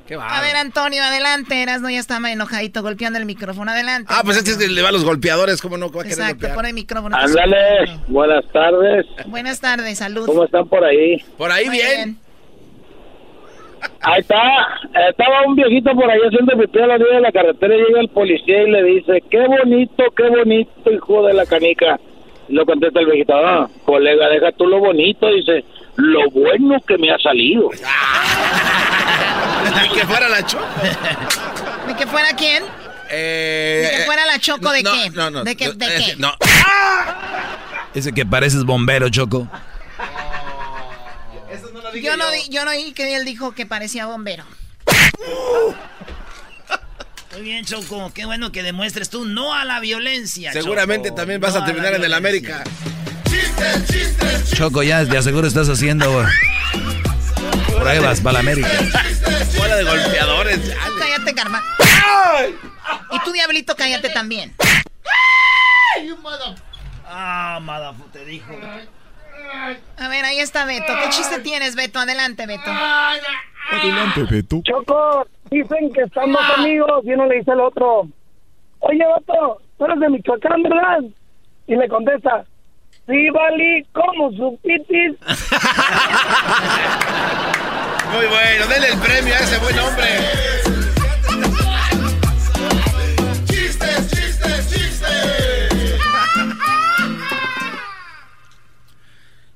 [0.08, 1.64] Qué A ver, Antonio, adelante.
[1.64, 3.72] Erasno ya está enojadito golpeando el micrófono.
[3.72, 4.14] Adelante.
[4.16, 5.88] Ah, pues este es que le va a los golpeadores, ¿cómo no?
[5.88, 6.56] ¿Cómo va a querer Exacto, golpear?
[6.56, 7.18] pon el micrófono.
[7.18, 9.06] Ándale, buenas tardes.
[9.26, 10.28] Buenas tardes, salud.
[10.28, 11.18] ¿Cómo están por ahí?
[11.38, 12.20] Por ahí bien.
[14.02, 14.40] Ahí está,
[15.10, 18.00] estaba un viejito por ahí haciendo pipí a la orilla de la carretera y llega
[18.00, 22.00] el policía y le dice, qué bonito, qué bonito, hijo de la canica.
[22.48, 25.64] Y lo contesta el viejito, ah, colega, deja tú lo bonito, dice,
[25.98, 27.70] lo bueno que me ha salido.
[29.82, 30.66] Ni que fuera la choco.
[31.88, 32.64] ¿De que fuera quién?
[33.10, 35.10] Eh, ¿De que fuera la choco de no, qué?
[35.12, 35.44] No, no.
[35.44, 35.72] ¿De qué?
[35.72, 36.16] ¿De qué?
[36.18, 36.34] No.
[37.94, 39.48] Ese que pareces bombero, Choco.
[42.02, 44.44] Yo no, di- yo no oí que él dijo que parecía bombero.
[47.32, 48.12] Muy bien, Choco.
[48.14, 50.52] Qué bueno que demuestres tú no a la violencia.
[50.52, 52.64] Seguramente también vas a terminar en el América.
[54.54, 56.26] Choco, ya, ya seguro estás haciendo
[57.78, 58.70] pruebas para la América.
[59.58, 60.76] Bola de golpeadores.
[61.00, 61.64] Cállate, Karma.
[63.12, 64.54] Y tú, Diablito, cállate también.
[67.08, 68.54] Ah, madafu, te dijo.
[69.98, 70.94] A ver, ahí está Beto.
[71.02, 72.00] ¿Qué chiste tienes, Beto?
[72.00, 72.72] Adelante, Beto.
[73.72, 74.62] Adelante, Beto.
[74.64, 78.08] Choco, dicen que estamos amigos y uno le dice al otro,
[78.80, 81.00] oye, Beto, tú eres de Michoacán, ¿verdad?
[81.68, 82.46] Y le contesta,
[83.08, 85.14] sí, Vali, ¿cómo pitis?
[88.14, 90.65] Muy bueno, denle el premio a ese buen hombre.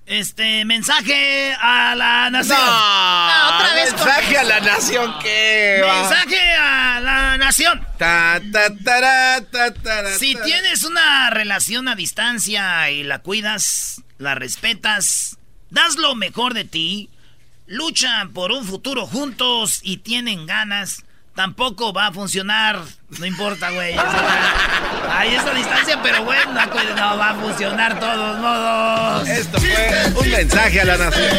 [0.09, 2.57] Este, mensaje a la nación.
[2.57, 3.93] No, otra vez.
[3.93, 5.83] Mensaje a la nación, ¿qué?
[5.85, 7.87] Mensaje a la nación.
[7.99, 15.37] Ta, ta, ta, si tienes una relación a distancia y la cuidas, la respetas,
[15.69, 17.11] das lo mejor de ti,
[17.67, 22.79] luchan por un futuro juntos y tienen ganas, tampoco va a funcionar.
[23.17, 23.95] No importa, güey.
[25.11, 29.29] Ahí está distancia, pero bueno, no, va a funcionar de todos modos.
[29.29, 31.29] Esto fue un mensaje a la nación.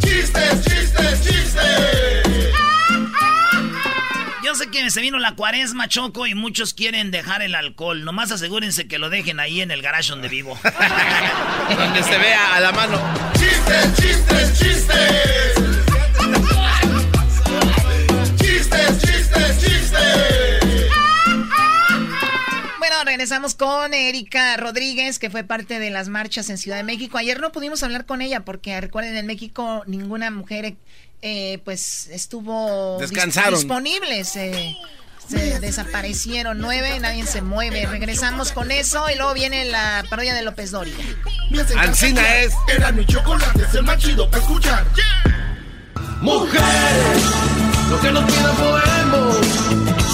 [0.00, 2.50] Chistes, chistes, chistes.
[4.42, 8.04] Yo sé que se vino la cuaresma, Choco, y muchos quieren dejar el alcohol.
[8.04, 10.58] Nomás asegúrense que lo dejen ahí en el garage donde vivo.
[11.78, 12.98] donde se vea a la mano.
[13.34, 14.58] Chistes, chistes.
[14.58, 15.59] Chistes,
[23.10, 27.18] regresamos con Erika Rodríguez, que fue parte de las marchas en Ciudad de México.
[27.18, 30.76] Ayer no pudimos hablar con ella porque, recuerden, en México ninguna mujer
[31.20, 33.54] eh, pues estuvo Descansaron.
[33.58, 34.22] disponible.
[34.24, 34.76] Se,
[35.28, 37.84] se desaparecieron nueve, nadie se mueve.
[37.86, 40.94] Regresamos con eso y luego viene la parodia de López Doria.
[41.78, 42.52] Ancina es.
[42.68, 44.86] Era mi chocolate, es el más chido para escuchar.
[46.20, 47.24] Mujeres,
[47.90, 49.36] lo que no tiene podemos.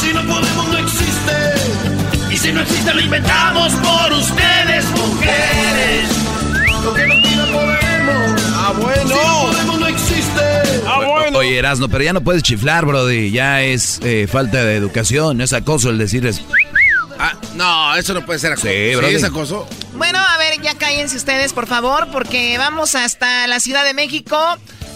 [0.00, 1.95] Si no podemos, no existe.
[2.36, 6.04] Y si no existe, lo inventamos por ustedes, mujeres.
[6.84, 8.42] Lo que no tiene podemos.
[8.54, 9.08] Ah, bueno.
[9.08, 10.82] Si no podemos, no existe.
[10.86, 11.38] Ah, bueno.
[11.38, 13.30] Oye, Erasno, pero ya no puedes chiflar, brody.
[13.30, 16.42] Ya es eh, falta de educación, es acoso el decirles.
[17.18, 18.68] Ah, no, eso no puede ser acoso.
[18.68, 19.14] Sí, brody.
[19.14, 19.66] es acoso.
[19.94, 24.36] Bueno, a ver, ya cállense ustedes, por favor, porque vamos hasta la Ciudad de México.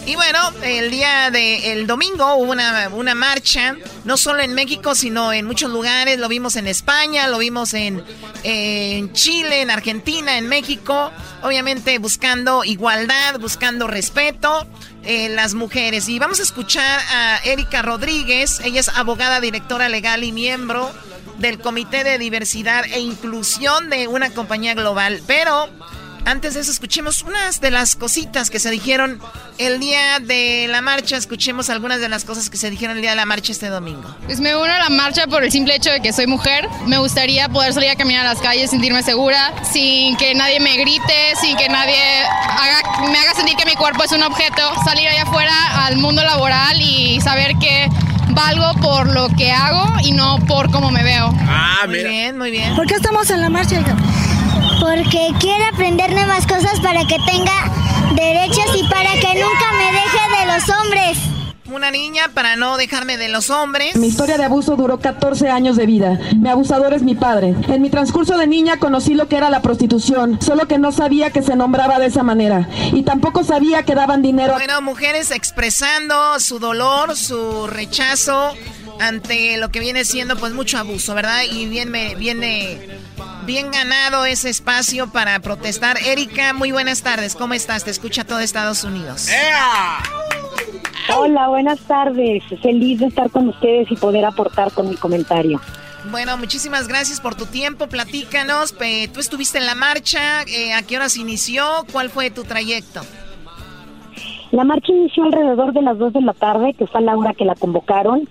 [0.07, 4.95] Y bueno, el día de el domingo hubo una, una marcha, no solo en México,
[4.95, 6.19] sino en muchos lugares.
[6.19, 8.03] Lo vimos en España, lo vimos en,
[8.43, 11.13] en Chile, en Argentina, en México.
[11.43, 14.67] Obviamente buscando igualdad, buscando respeto
[15.05, 16.09] en las mujeres.
[16.09, 18.61] Y vamos a escuchar a Erika Rodríguez.
[18.65, 20.91] Ella es abogada, directora legal y miembro
[21.39, 25.23] del Comité de Diversidad e Inclusión de una compañía global.
[25.27, 25.69] Pero
[26.25, 29.21] antes de eso, escuchemos unas de las cositas que se dijeron
[29.59, 31.17] el día de la marcha.
[31.17, 34.15] Escuchemos algunas de las cosas que se dijeron el día de la marcha este domingo.
[34.27, 36.69] Pues me uno a la marcha por el simple hecho de que soy mujer.
[36.87, 40.77] Me gustaría poder salir a caminar a las calles, sentirme segura, sin que nadie me
[40.77, 44.63] grite, sin que nadie haga, me haga sentir que mi cuerpo es un objeto.
[44.85, 47.89] Salir allá afuera al mundo laboral y saber que
[48.31, 51.33] valgo por lo que hago y no por cómo me veo.
[51.41, 52.77] Ah, Muy bien, muy bien.
[52.77, 53.83] ¿Por qué estamos en la marcha?
[54.81, 57.71] Porque quiero aprender nuevas cosas para que tenga
[58.15, 61.19] derechos y para que nunca me deje de los hombres.
[61.73, 63.95] Una niña para no dejarme de los hombres.
[63.95, 66.19] Mi historia de abuso duró 14 años de vida.
[66.37, 67.55] Mi abusador es mi padre.
[67.69, 71.31] En mi transcurso de niña conocí lo que era la prostitución, solo que no sabía
[71.31, 72.69] que se nombraba de esa manera.
[72.93, 74.55] Y tampoco sabía que daban dinero.
[74.55, 78.53] Bueno, mujeres expresando su dolor, su rechazo
[79.01, 81.43] ante lo que viene siendo pues mucho abuso, ¿verdad?
[81.51, 82.79] Y bien me viene
[83.47, 85.99] bien ganado ese espacio para protestar.
[86.05, 87.35] Erika, muy buenas tardes.
[87.35, 87.85] ¿Cómo estás?
[87.85, 89.29] Te escucha todo Estados Unidos.
[91.17, 92.43] Hola, buenas tardes.
[92.63, 95.61] Feliz de estar con ustedes y poder aportar con mi comentario.
[96.11, 97.89] Bueno, muchísimas gracias por tu tiempo.
[97.89, 98.73] Platícanos.
[98.73, 100.43] pe- Tú estuviste en la marcha.
[100.45, 101.65] eh, ¿A qué horas inició?
[101.93, 103.03] ¿Cuál fue tu trayecto?
[104.53, 107.35] La marcha inició alrededor de las 2 de la tarde, que fue a la hora
[107.35, 108.29] que la convocaron,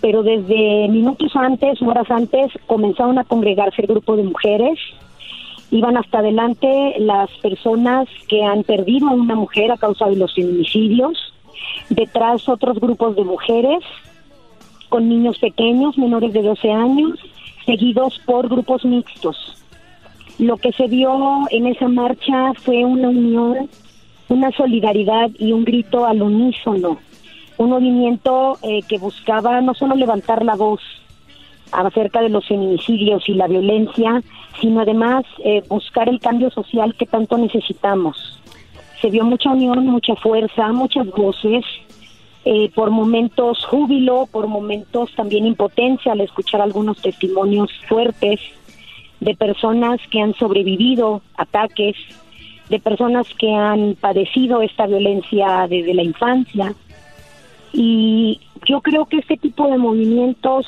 [0.00, 4.78] pero desde minutos antes, horas antes, comenzaron a congregarse el grupo de mujeres.
[5.70, 10.34] Iban hasta adelante las personas que han perdido a una mujer a causa de los
[10.34, 11.34] feminicidios.
[11.90, 13.80] Detrás otros grupos de mujeres
[14.88, 17.18] con niños pequeños, menores de 12 años,
[17.64, 19.36] seguidos por grupos mixtos.
[20.38, 23.68] Lo que se vio en esa marcha fue una unión,
[24.28, 26.98] una solidaridad y un grito al unísono
[27.60, 30.80] un movimiento eh, que buscaba no solo levantar la voz
[31.72, 34.22] acerca de los feminicidios y la violencia,
[34.58, 38.40] sino además eh, buscar el cambio social que tanto necesitamos.
[39.02, 41.62] Se vio mucha unión, mucha fuerza, muchas voces,
[42.46, 48.40] eh, por momentos júbilo, por momentos también impotencia al escuchar algunos testimonios fuertes
[49.20, 51.94] de personas que han sobrevivido ataques,
[52.70, 56.74] de personas que han padecido esta violencia desde la infancia.
[57.72, 60.66] Y yo creo que este tipo de movimientos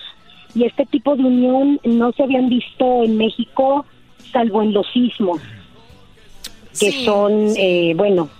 [0.54, 3.86] y este tipo de unión no se habían visto en México
[4.32, 5.40] salvo en los sismos,
[6.78, 8.30] que son, Eh, bueno,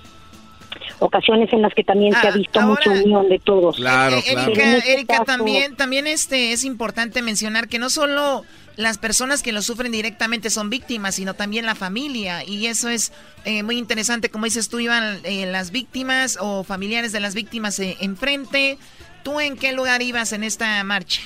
[0.99, 3.77] ocasiones en las que también se ha ah, visto mucha unión de todos.
[3.77, 4.53] Claro, eh, claro.
[4.53, 8.45] Erika, este Erika también, también este es importante mencionar que no solo
[8.77, 12.45] las personas que lo sufren directamente son víctimas, sino también la familia.
[12.45, 13.13] Y eso es
[13.45, 14.31] eh, muy interesante.
[14.31, 18.79] Como dices tú, iban eh, las víctimas o familiares de las víctimas enfrente.
[19.23, 21.23] ¿Tú en qué lugar ibas en esta marcha?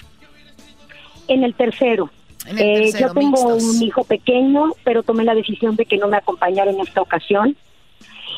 [1.29, 2.11] En el tercero.
[2.47, 6.81] yo tengo un hijo pequeño, pero tomé la decisión de que no me acompañara en
[6.81, 7.57] esta ocasión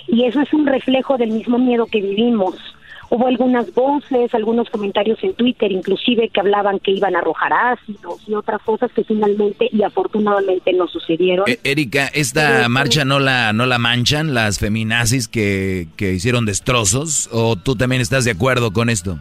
[0.09, 2.57] y eso es un reflejo del mismo miedo que vivimos.
[3.11, 8.21] Hubo algunas voces, algunos comentarios en Twitter, inclusive que hablaban que iban a arrojar ácidos
[8.27, 11.49] y otras cosas que finalmente y afortunadamente no sucedieron.
[11.49, 17.31] Eh, Erika, ¿esta marcha no la, no la manchan las feminazis que, que hicieron destrozos?
[17.33, 19.19] ¿O tú también estás de acuerdo con esto?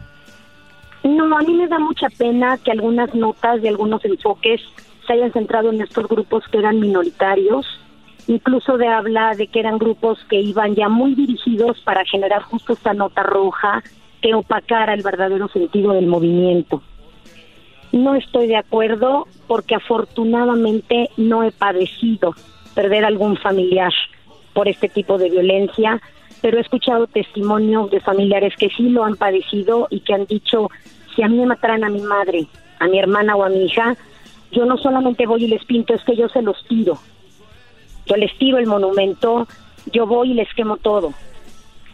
[1.02, 4.60] No, a mí me da mucha pena que algunas notas de algunos enfoques
[5.06, 7.66] se hayan centrado en estos grupos que eran minoritarios
[8.28, 12.74] incluso de habla de que eran grupos que iban ya muy dirigidos para generar justo
[12.74, 13.82] esta nota roja
[14.20, 16.82] que opacara el verdadero sentido del movimiento.
[17.90, 22.34] No estoy de acuerdo porque afortunadamente no he padecido
[22.74, 23.92] perder algún familiar
[24.52, 26.00] por este tipo de violencia,
[26.42, 30.68] pero he escuchado testimonios de familiares que sí lo han padecido y que han dicho,
[31.16, 32.46] si a mí me mataran a mi madre,
[32.78, 33.96] a mi hermana o a mi hija,
[34.52, 36.98] yo no solamente voy y les pinto, es que yo se los tiro,
[38.08, 39.46] yo les tiro el monumento,
[39.92, 41.12] yo voy y les quemo todo.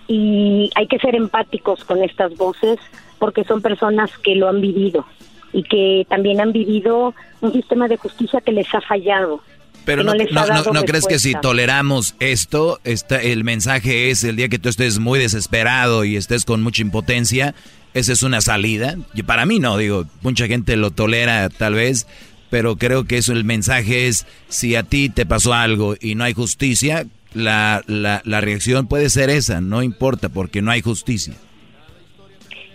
[0.07, 2.79] Y hay que ser empáticos con estas voces
[3.19, 5.07] porque son personas que lo han vivido
[5.53, 9.41] y que también han vivido un sistema de justicia que les ha fallado.
[9.85, 14.59] Pero no, no, crees que si toleramos esto, está, el mensaje es el día que
[14.59, 17.55] tú estés muy desesperado y estés con mucha impotencia,
[17.93, 18.97] esa es una salida.
[19.15, 22.07] Y para mí no, digo, mucha gente lo tolera tal vez,
[22.55, 26.23] pero creo que eso el mensaje es, si a ti te pasó algo y no
[26.23, 31.35] hay justicia, la, la, la reacción puede ser esa, no importa, porque no hay justicia.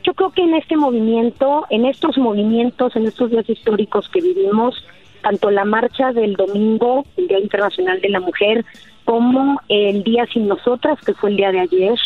[0.03, 4.75] Yo creo que en este movimiento, en estos movimientos, en estos días históricos que vivimos,
[5.21, 8.65] tanto la marcha del domingo, el Día Internacional de la Mujer,
[9.05, 11.97] como el Día Sin Nosotras, que fue el día de ayer,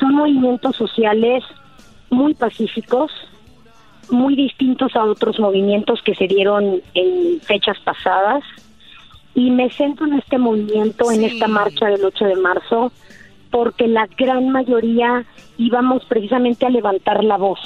[0.00, 1.44] son movimientos sociales
[2.10, 3.12] muy pacíficos,
[4.10, 8.42] muy distintos a otros movimientos que se dieron en fechas pasadas.
[9.34, 12.92] Y me centro en este movimiento, en esta marcha del 8 de marzo,
[13.50, 15.24] porque la gran mayoría
[15.58, 17.58] íbamos precisamente a levantar la voz,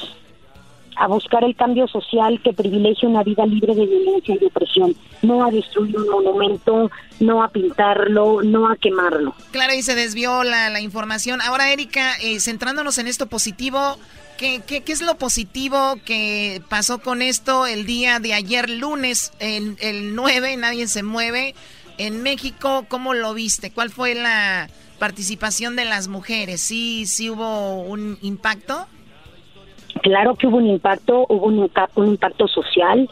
[0.96, 5.44] a buscar el cambio social que privilegie una vida libre de violencia y opresión, no
[5.44, 9.34] a destruir un monumento, no a pintarlo, no a quemarlo.
[9.50, 11.40] Claro, y se desvió la, la información.
[11.40, 13.96] Ahora, Erika, eh, centrándonos en esto positivo,
[14.38, 19.76] ¿Qué, qué, es lo positivo que pasó con esto el día de ayer, lunes, el,
[19.80, 21.56] el 9, Nadie se mueve?
[21.98, 23.72] En México, ¿cómo lo viste?
[23.72, 24.68] ¿Cuál fue la
[25.00, 26.60] participación de las mujeres?
[26.60, 28.86] ¿Sí, sí hubo un impacto?
[30.02, 33.10] Claro que hubo un impacto, hubo un, un impacto social,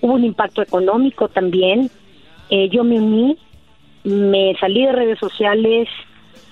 [0.00, 1.88] hubo un impacto económico también.
[2.50, 3.38] Eh, yo me uní,
[4.02, 5.88] me salí de redes sociales,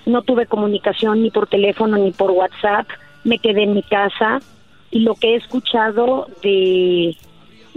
[0.05, 2.87] no tuve comunicación ni por teléfono ni por WhatsApp
[3.23, 4.39] me quedé en mi casa
[4.91, 7.17] y lo que he escuchado de,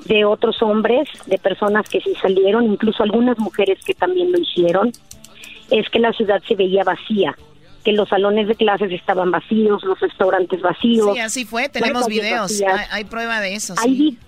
[0.04, 4.92] de otros hombres, de personas que sí salieron, incluso algunas mujeres que también lo hicieron,
[5.70, 7.36] es que la ciudad se veía vacía,
[7.84, 11.14] que los salones de clases estaban vacíos, los restaurantes vacíos.
[11.14, 13.74] Sí, así fue, tenemos videos, hay, prueba de eso.
[13.78, 14.18] Hay,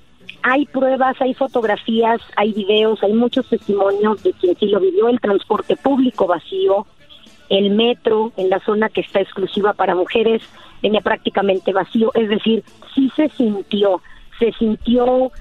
[0.42, 5.20] hay pruebas, hay fotografías, hay videos, hay muchos testimonios de quien sí lo vivió, el
[5.20, 6.86] transporte público vacío,
[7.48, 10.42] el metro en la zona que está exclusiva para mujeres
[10.82, 12.62] venía prácticamente vacío, es decir,
[12.94, 14.00] sí se sintió,
[14.38, 15.32] se sintió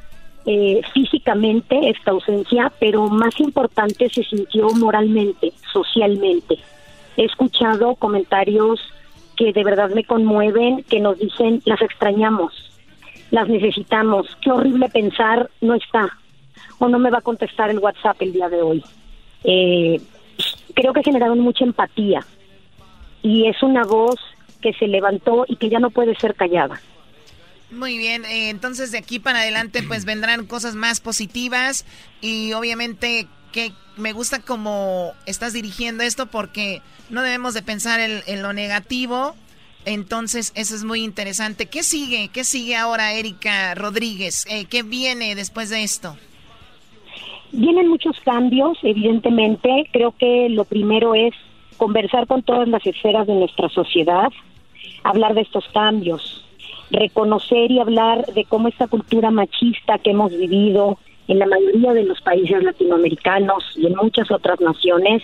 [0.46, 6.56] eh, físicamente esta ausencia, pero más importante se sintió moralmente, socialmente.
[7.18, 8.80] He escuchado comentarios
[9.36, 12.54] que de verdad me conmueven, que nos dicen, las extrañamos,
[13.30, 16.10] las necesitamos, qué horrible pensar, no está,
[16.80, 18.84] o no me va a contestar el WhatsApp el día de hoy.
[19.44, 20.02] Eh,
[20.74, 22.26] creo que generaron mucha empatía
[23.22, 24.20] y es una voz
[24.62, 26.82] que se levantó y que ya no puede ser callada.
[27.70, 31.86] Muy bien, eh, entonces de aquí para adelante pues vendrán cosas más positivas
[32.22, 38.42] y obviamente que me gusta cómo estás dirigiendo esto porque no debemos de pensar en,
[38.42, 39.36] lo negativo.
[39.86, 41.68] Entonces, eso es muy interesante.
[41.68, 42.30] ¿Qué sigue?
[42.30, 44.46] ¿Qué sigue ahora, Erika Rodríguez?
[44.50, 46.18] Eh, ¿Qué viene después de esto?
[47.52, 49.90] Vienen muchos cambios, evidentemente.
[49.92, 51.34] Creo que lo primero es
[51.78, 54.30] conversar con todas las esferas de nuestra sociedad,
[55.04, 56.46] hablar de estos cambios,
[56.92, 62.04] reconocer y hablar de cómo esta cultura machista que hemos vivido en la mayoría de
[62.04, 65.24] los países latinoamericanos y en muchas otras naciones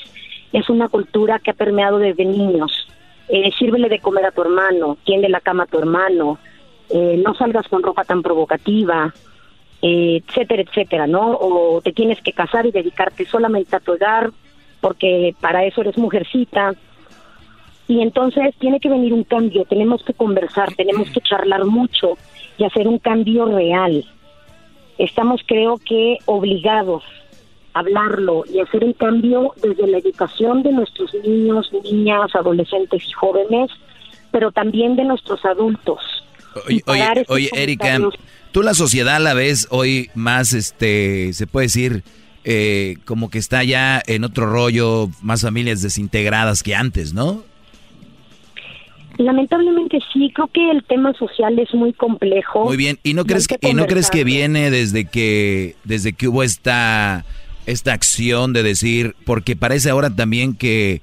[0.52, 2.88] es una cultura que ha permeado desde niños.
[3.30, 6.38] Eh, sírvele de comer a tu hermano, tiende la cama a tu hermano,
[6.90, 9.14] eh, no salgas con ropa tan provocativa,
[9.84, 11.38] etcétera, etcétera, ¿no?
[11.40, 14.32] O te tienes que casar y dedicarte solamente a tu hogar
[14.80, 16.74] porque para eso eres mujercita.
[17.88, 22.18] Y entonces tiene que venir un cambio, tenemos que conversar, tenemos que charlar mucho
[22.58, 24.06] y hacer un cambio real.
[24.98, 27.04] Estamos creo que obligados
[27.74, 33.12] a hablarlo y hacer un cambio desde la educación de nuestros niños, niñas, adolescentes y
[33.12, 33.70] jóvenes,
[34.32, 36.02] pero también de nuestros adultos.
[36.68, 36.82] Oye,
[37.28, 38.00] oye, Erika,
[38.54, 42.04] tú la sociedad la ves hoy más, este, se puede decir,
[42.46, 47.44] eh, como que está ya en otro rollo, más familias desintegradas que antes, ¿no?
[49.18, 52.66] Lamentablemente sí, creo que el tema social es muy complejo.
[52.66, 56.28] Muy bien, ¿y no crees que, y no crees que viene desde que desde que
[56.28, 57.26] hubo esta
[57.66, 61.02] esta acción de decir, porque parece ahora también que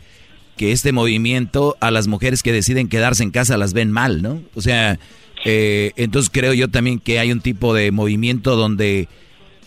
[0.56, 4.42] que este movimiento a las mujeres que deciden quedarse en casa las ven mal, ¿no?
[4.54, 4.98] O sea,
[5.44, 9.08] eh, entonces creo yo también que hay un tipo de movimiento donde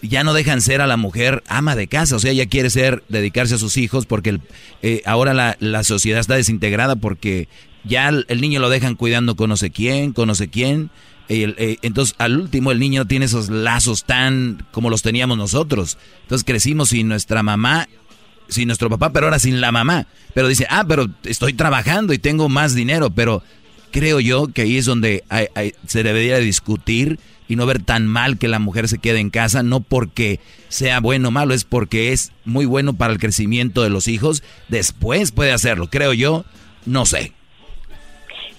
[0.01, 3.03] ya no dejan ser a la mujer ama de casa, o sea, ella quiere ser,
[3.07, 4.39] dedicarse a sus hijos porque
[4.82, 7.47] eh, ahora la, la, sociedad está desintegrada porque
[7.86, 10.89] ya el, niño lo dejan cuidando con no sé quién, con no sé quién,
[11.30, 15.97] eh, entonces al último el niño no tiene esos lazos tan como los teníamos nosotros,
[16.24, 17.88] entonces crecimos sin nuestra mamá,
[18.49, 22.19] sin nuestro papá, pero ahora sin la mamá, pero dice, ah, pero estoy trabajando y
[22.19, 23.41] tengo más dinero, pero
[23.94, 25.24] creo yo que ahí es donde
[25.86, 29.62] se debería discutir y no ver tan mal que la mujer se quede en casa,
[29.62, 33.91] no porque sea bueno o malo, es porque es muy bueno para el crecimiento de
[33.91, 34.44] los hijos.
[34.68, 36.44] Después puede hacerlo, creo yo,
[36.86, 37.34] no sé.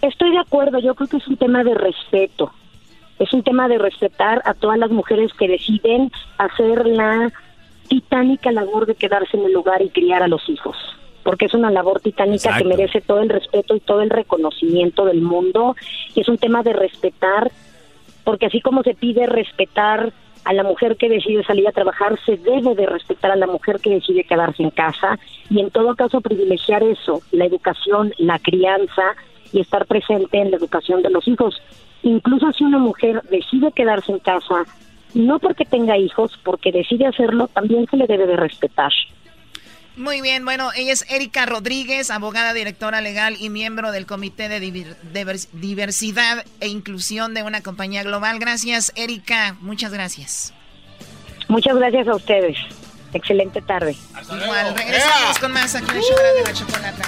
[0.00, 2.52] Estoy de acuerdo, yo creo que es un tema de respeto.
[3.18, 7.32] Es un tema de respetar a todas las mujeres que deciden hacer la
[7.88, 10.76] titánica labor de quedarse en el lugar y criar a los hijos
[11.24, 15.22] porque es una labor titánica que merece todo el respeto y todo el reconocimiento del
[15.22, 15.74] mundo
[16.14, 17.50] y es un tema de respetar
[18.22, 20.12] porque así como se pide respetar
[20.44, 23.80] a la mujer que decide salir a trabajar, se debe de respetar a la mujer
[23.80, 25.18] que decide quedarse en casa
[25.48, 29.14] y en todo caso privilegiar eso, la educación, la crianza
[29.52, 31.62] y estar presente en la educación de los hijos.
[32.02, 34.64] Incluso si una mujer decide quedarse en casa,
[35.14, 38.92] no porque tenga hijos, porque decide hacerlo, también se le debe de respetar.
[39.96, 44.96] Muy bien, bueno, ella es Erika Rodríguez, abogada, directora legal y miembro del Comité de
[45.52, 48.40] Diversidad e Inclusión de una compañía global.
[48.40, 50.52] Gracias, Erika, muchas gracias.
[51.48, 52.56] Muchas gracias a ustedes.
[53.12, 53.94] Excelente tarde.
[54.22, 57.04] Igual, regresamos con más aquí en el de la Chocolata.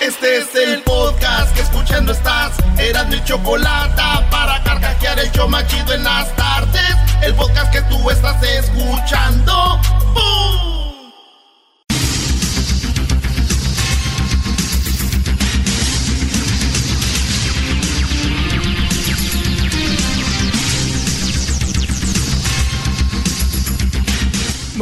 [0.00, 2.56] Este es el podcast que escuchando estás.
[2.78, 6.96] Eran mi chocolata para carcajear el yo machido en las tardes.
[7.22, 9.80] El podcast que tú estás escuchando.
[10.12, 10.81] ¡Bum!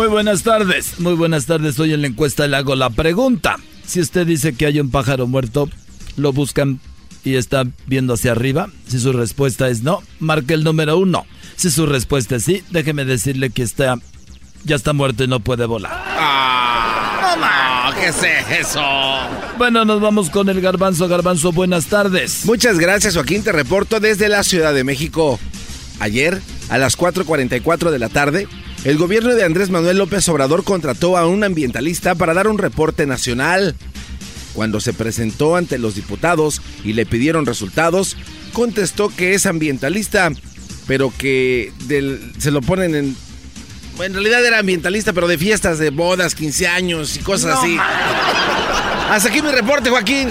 [0.01, 1.79] Muy buenas tardes, muy buenas tardes.
[1.79, 3.57] Hoy en la encuesta le hago la pregunta.
[3.85, 5.69] Si usted dice que hay un pájaro muerto,
[6.17, 6.81] lo buscan
[7.23, 8.71] y está viendo hacia arriba.
[8.89, 11.27] Si su respuesta es no, marque el número uno.
[11.57, 13.97] Si su respuesta es sí, déjeme decirle que está,
[14.65, 15.93] ya está muerto y no puede volar.
[15.93, 18.23] Ah, no, ¿qué es
[18.59, 18.81] eso?
[19.59, 21.09] Bueno, nos vamos con el garbanzo.
[21.09, 22.47] Garbanzo, buenas tardes.
[22.47, 23.45] Muchas gracias, Joaquín.
[23.45, 25.39] Te reporto desde la Ciudad de México.
[25.99, 26.41] Ayer,
[26.71, 28.49] a las 4.44 de la tarde,
[28.85, 33.07] el gobierno de Andrés Manuel López Obrador contrató a un ambientalista para dar un reporte
[33.07, 33.77] nacional.
[34.55, 38.17] Cuando se presentó ante los diputados y le pidieron resultados,
[38.53, 40.31] contestó que es ambientalista,
[40.87, 41.73] pero que
[42.39, 43.17] se lo ponen en...
[44.01, 47.77] En realidad era ambientalista, pero de fiestas de bodas, 15 años y cosas así.
[49.11, 50.31] Hasta aquí mi reporte, Joaquín.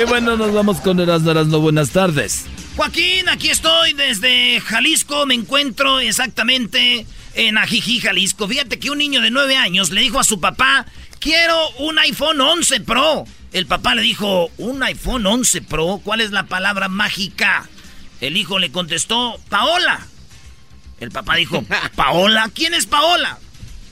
[0.00, 2.44] Y bueno, nos vamos con Erasmo no Buenas tardes.
[2.76, 5.26] Joaquín, aquí estoy desde Jalisco.
[5.26, 7.06] Me encuentro exactamente
[7.36, 8.48] en Ajijí, Jalisco.
[8.48, 10.86] Fíjate que un niño de 9 años le dijo a su papá,
[11.20, 13.24] quiero un iPhone 11 Pro.
[13.52, 17.68] El papá le dijo, un iPhone 11 Pro, ¿cuál es la palabra mágica?
[18.20, 20.06] El hijo le contestó, Paola.
[20.98, 21.62] El papá dijo,
[21.94, 22.50] ¿Paola?
[22.54, 23.38] ¿Quién es Paola?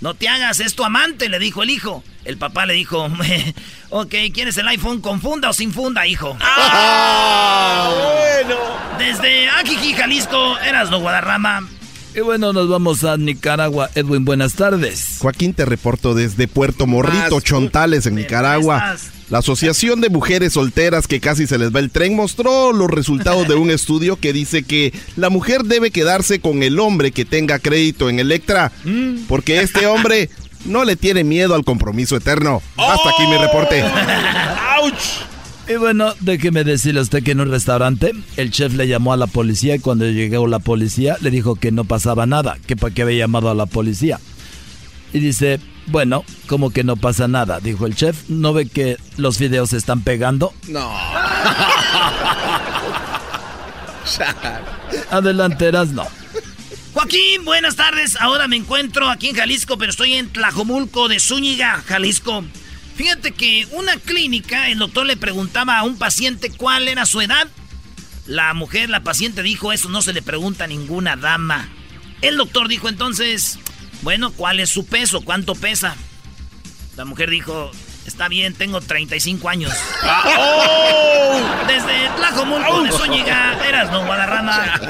[0.00, 2.02] No te hagas, es tu amante, le dijo el hijo.
[2.24, 3.10] El papá le dijo,
[3.90, 6.36] ok, ¿quieres el iPhone con funda o sin funda, hijo?
[6.40, 7.92] ¡Ah!
[7.92, 8.56] bueno!
[8.98, 11.68] Desde Ajijí, Jalisco, eras no Guadarrama.
[12.14, 13.90] Y bueno, nos vamos a Nicaragua.
[13.96, 15.16] Edwin, buenas tardes.
[15.18, 18.96] Joaquín, te reporto desde Puerto Morrito, Chontales, en Nicaragua.
[19.30, 23.48] La Asociación de Mujeres Solteras que casi se les va el tren mostró los resultados
[23.48, 27.58] de un estudio que dice que la mujer debe quedarse con el hombre que tenga
[27.58, 29.24] crédito en Electra, mm.
[29.26, 30.30] porque este hombre
[30.66, 32.62] no le tiene miedo al compromiso eterno.
[32.76, 33.82] Hasta aquí mi reporte.
[34.80, 35.33] ¡Auch!
[35.66, 39.16] Y bueno, déjeme decirle a usted que en un restaurante el chef le llamó a
[39.16, 42.92] la policía y cuando llegó la policía le dijo que no pasaba nada, que para
[42.92, 44.20] qué había llamado a la policía.
[45.14, 49.38] Y dice, bueno, como que no pasa nada, dijo el chef, ¿no ve que los
[49.38, 50.52] videos se están pegando?
[50.68, 50.92] No.
[55.10, 56.06] Adelanteras, no.
[56.92, 58.16] Joaquín, buenas tardes.
[58.20, 62.44] Ahora me encuentro aquí en Jalisco, pero estoy en Tlajomulco de Zúñiga, Jalisco.
[62.94, 67.48] Fíjate que una clínica, el doctor le preguntaba a un paciente cuál era su edad.
[68.26, 71.68] La mujer, la paciente dijo, eso no se le pregunta a ninguna dama.
[72.22, 73.58] El doctor dijo entonces,
[74.02, 75.22] bueno, ¿cuál es su peso?
[75.22, 75.96] ¿Cuánto pesa?
[76.96, 77.72] La mujer dijo,
[78.06, 79.72] está bien, tengo 35 años.
[80.04, 81.40] ¡Oh!
[81.66, 84.80] Desde Tlajomulco de Zúñiga, eras no Guadarrama.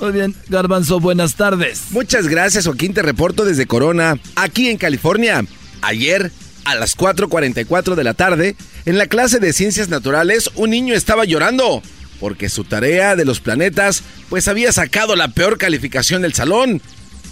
[0.00, 1.84] Muy bien, Garbanzo, buenas tardes.
[1.90, 5.44] Muchas gracias, Joaquín, te reporto desde Corona, aquí en California.
[5.82, 6.32] Ayer
[6.64, 11.24] a las 4.44 de la tarde, en la clase de ciencias naturales, un niño estaba
[11.24, 11.82] llorando
[12.20, 16.80] porque su tarea de los planetas pues había sacado la peor calificación del salón.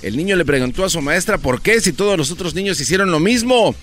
[0.02, 3.10] El niño le preguntó a su maestra por qué si todos los otros niños hicieron
[3.10, 3.74] lo mismo.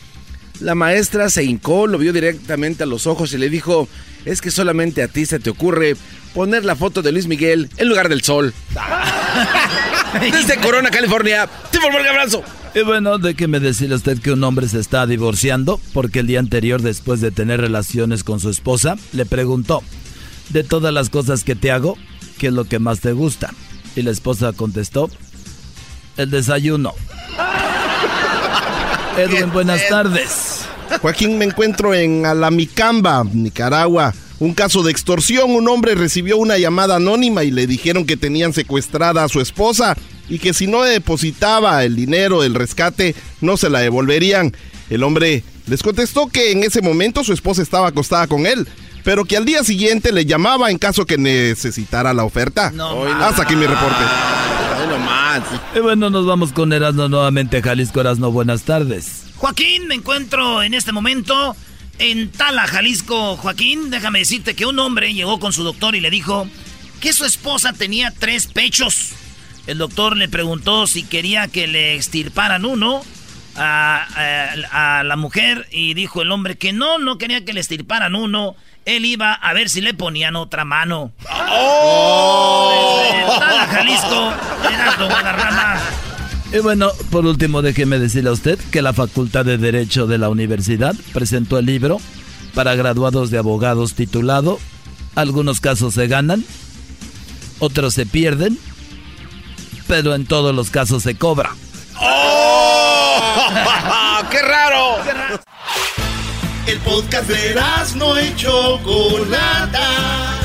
[0.60, 3.88] La maestra se hincó, lo vio directamente a los ojos y le dijo,
[4.26, 5.96] es que solamente a ti se te ocurre
[6.34, 8.54] poner la foto de Luis Miguel en lugar del sol.
[10.22, 12.44] Desde Corona, California, te formo el abrazo.
[12.76, 16.40] Y bueno, déjeme decirle a usted que un hombre se está divorciando porque el día
[16.40, 19.82] anterior, después de tener relaciones con su esposa, le preguntó,
[20.50, 21.98] de todas las cosas que te hago,
[22.38, 23.54] ¿qué es lo que más te gusta?
[23.96, 25.10] Y la esposa contestó,
[26.18, 26.94] el desayuno.
[29.18, 30.66] Edwin, buenas tardes.
[31.02, 34.14] Joaquín, me encuentro en Alamicamba, Nicaragua.
[34.40, 38.54] Un caso de extorsión, un hombre recibió una llamada anónima y le dijeron que tenían
[38.54, 39.98] secuestrada a su esposa
[40.30, 44.54] y que si no depositaba el dinero del rescate no se la devolverían.
[44.90, 48.68] El hombre les contestó que en ese momento su esposa estaba acostada con él,
[49.04, 52.72] pero que al día siguiente le llamaba en caso que necesitara la oferta.
[52.72, 54.04] No, Hasta aquí mi reporte.
[55.06, 55.44] más.
[55.76, 57.62] Y bueno, nos vamos con Erasmo nuevamente.
[57.62, 59.26] Jalisco Erasmo, buenas tardes.
[59.38, 61.56] Joaquín, me encuentro en este momento
[62.00, 63.38] en Tala, Jalisco.
[63.38, 66.48] Joaquín, déjame decirte que un hombre llegó con su doctor y le dijo
[67.00, 69.10] que su esposa tenía tres pechos.
[69.70, 73.04] El doctor le preguntó si quería que le extirparan uno
[73.56, 78.56] a, la mujer y dijo el hombre que no, no quería que le extirparan uno.
[78.86, 81.12] Él iba a ver si le ponían otra mano.
[81.52, 83.04] ¡Oh!
[83.70, 84.34] Jalisco,
[86.52, 90.30] Y bueno, por último, déjeme decirle a usted que la Facultad de Derecho de la
[90.30, 92.02] Universidad presentó el libro
[92.56, 94.58] para graduados de abogados titulado
[95.14, 96.44] Algunos casos se ganan,
[97.60, 98.58] otros se pierden
[99.90, 101.50] pero en todos los casos se cobra.
[102.00, 103.50] ¡Oh!
[104.30, 104.98] ¡Qué raro!
[106.68, 107.60] El podcast de
[107.96, 110.36] no hecho Chocolata.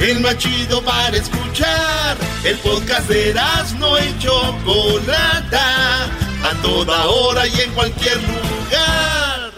[0.00, 2.16] El más chido para escuchar.
[2.42, 3.32] El podcast de
[3.78, 6.06] no hecho Chocolata.
[6.42, 9.52] A toda hora y en cualquier lugar.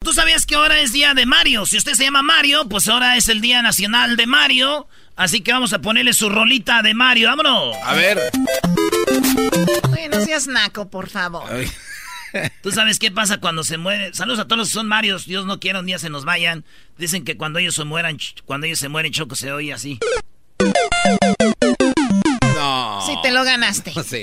[0.00, 1.66] ¿Tú sabías que ahora es día de Mario?
[1.66, 4.88] Si usted se llama Mario, pues ahora es el Día Nacional de Mario.
[5.16, 7.28] Así que vamos a ponerle su rolita de Mario.
[7.28, 7.76] ¡Vámonos!
[7.84, 8.18] A ver.
[9.92, 11.44] Oye, no seas naco, por favor.
[12.62, 14.14] ¿Tú sabes qué pasa cuando se muere?
[14.14, 15.26] Saludos a todos los que son Marios.
[15.26, 16.64] Dios no quiera un día se nos vayan.
[16.96, 19.98] Dicen que cuando ellos se mueran, cuando ellos se mueren, Choco se oye así.
[22.54, 23.02] No.
[23.06, 23.92] Sí, te lo ganaste.
[24.04, 24.22] Sí.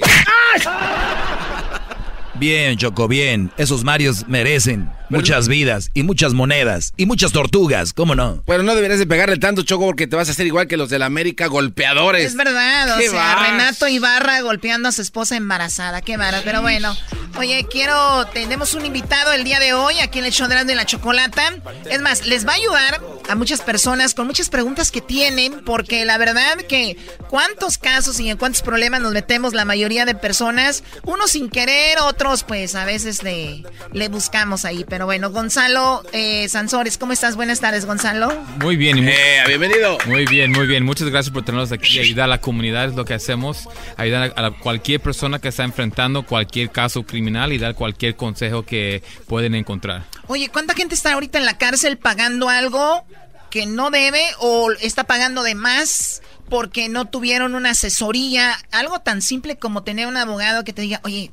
[2.36, 3.52] Bien, Choco, bien.
[3.58, 8.44] Esos Marios merecen muchas vidas y muchas monedas y muchas tortugas, ¿cómo no?
[8.46, 10.90] Pero no deberías de pegarle tanto, Choco, porque te vas a hacer igual que los
[10.90, 12.26] de la América golpeadores.
[12.26, 16.96] Es verdad, o sea, Renato Ibarra golpeando a su esposa embarazada, qué vara, pero bueno.
[17.38, 20.86] Oye, quiero, tenemos un invitado el día de hoy aquí en el show de la
[20.86, 21.54] Chocolata.
[21.90, 26.04] Es más, les va a ayudar a muchas personas con muchas preguntas que tienen, porque
[26.06, 26.98] la verdad que
[27.30, 32.00] cuántos casos y en cuántos problemas nos metemos la mayoría de personas, unos sin querer,
[32.00, 34.86] otros pues a veces le, le buscamos ahí.
[34.90, 37.36] Pero bueno, Gonzalo eh, Sansores, ¿cómo estás?
[37.36, 38.34] Buenas tardes, Gonzalo.
[38.60, 38.98] Muy bien.
[38.98, 39.98] Y eh, bienvenido.
[40.06, 40.84] Muy bien, muy bien.
[40.84, 42.00] Muchas gracias por tenernos aquí.
[42.00, 43.68] Ayudar a la comunidad es lo que hacemos.
[43.98, 49.04] Ayudar a, cualquier persona que está enfrentando cualquier caso criminal y dar cualquier consejo que
[49.28, 50.06] pueden encontrar.
[50.28, 53.06] Oye, ¿cuánta gente está ahorita en la cárcel pagando algo
[53.50, 58.58] que no debe o está pagando de más porque no tuvieron una asesoría?
[58.72, 61.32] Algo tan simple como tener un abogado que te diga, oye,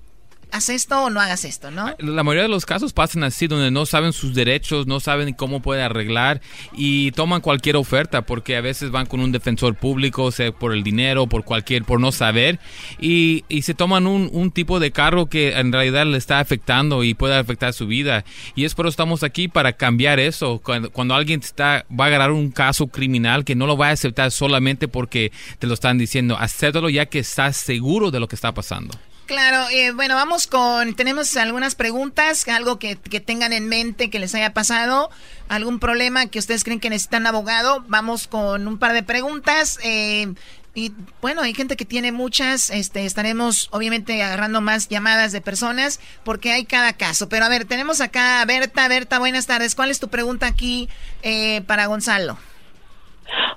[0.50, 1.94] haz esto o no hagas esto, ¿no?
[1.98, 5.60] La mayoría de los casos pasan así, donde no saben sus derechos, no saben cómo
[5.60, 6.40] puede arreglar
[6.72, 10.82] y toman cualquier oferta porque a veces van con un defensor público, sea por el
[10.82, 12.58] dinero, por cualquier, por no saber
[12.98, 17.04] y, y se toman un, un, tipo de cargo que en realidad le está afectando
[17.04, 18.24] y puede afectar su vida
[18.54, 20.60] y es por eso estamos aquí para cambiar eso.
[20.62, 23.92] Cuando, cuando alguien está, va a agarrar un caso criminal que no lo va a
[23.92, 28.36] aceptar solamente porque te lo están diciendo, acéptalo ya que estás seguro de lo que
[28.36, 28.96] está pasando.
[29.26, 34.32] Claro, eh, bueno, vamos con, tenemos algunas preguntas, algo que, tengan en mente que les
[34.36, 35.10] haya pasado,
[35.48, 37.84] algún problema que ustedes creen que necesitan abogado.
[37.88, 39.80] Vamos con un par de preguntas.
[39.82, 40.32] Eh,
[40.74, 45.98] y bueno, hay gente que tiene muchas, este, estaremos obviamente agarrando más llamadas de personas
[46.22, 47.28] porque hay cada caso.
[47.28, 48.86] Pero a ver, tenemos acá a Berta.
[48.86, 49.74] Berta, buenas tardes.
[49.74, 50.88] ¿Cuál es tu pregunta aquí
[51.22, 52.38] eh, para Gonzalo?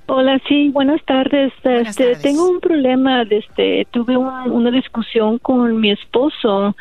[0.07, 1.53] Hola, sí, buenas tardes.
[1.63, 3.23] este, Tengo un problema.
[3.23, 6.75] Este, tuve una discusión con mi esposo.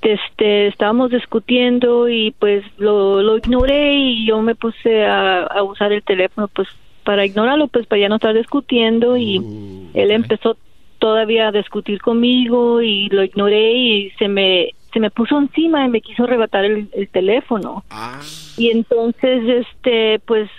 [0.00, 6.02] Este, estábamos discutiendo y pues lo, lo ignoré y yo me puse a, usar el
[6.02, 6.66] teléfono pues
[7.04, 10.56] para ignorarlo, pues para ya no estar discutiendo y uh, él empezó
[10.98, 15.88] todavía a discutir conmigo y lo ignoré y se me se me puso encima y
[15.88, 17.82] me quiso arrebatar el, teléfono.
[17.90, 18.20] Ah.
[18.56, 20.50] Y entonces este pues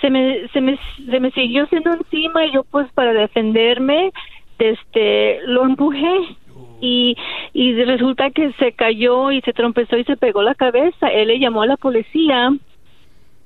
[0.00, 0.78] se me, se me,
[1.10, 4.12] se me siguió siendo encima y yo pues para defenderme,
[4.58, 6.36] este, lo empujé
[6.80, 7.16] y,
[7.52, 11.08] y resulta que se cayó y se trompezó y se pegó la cabeza.
[11.08, 12.52] Él le llamó a la policía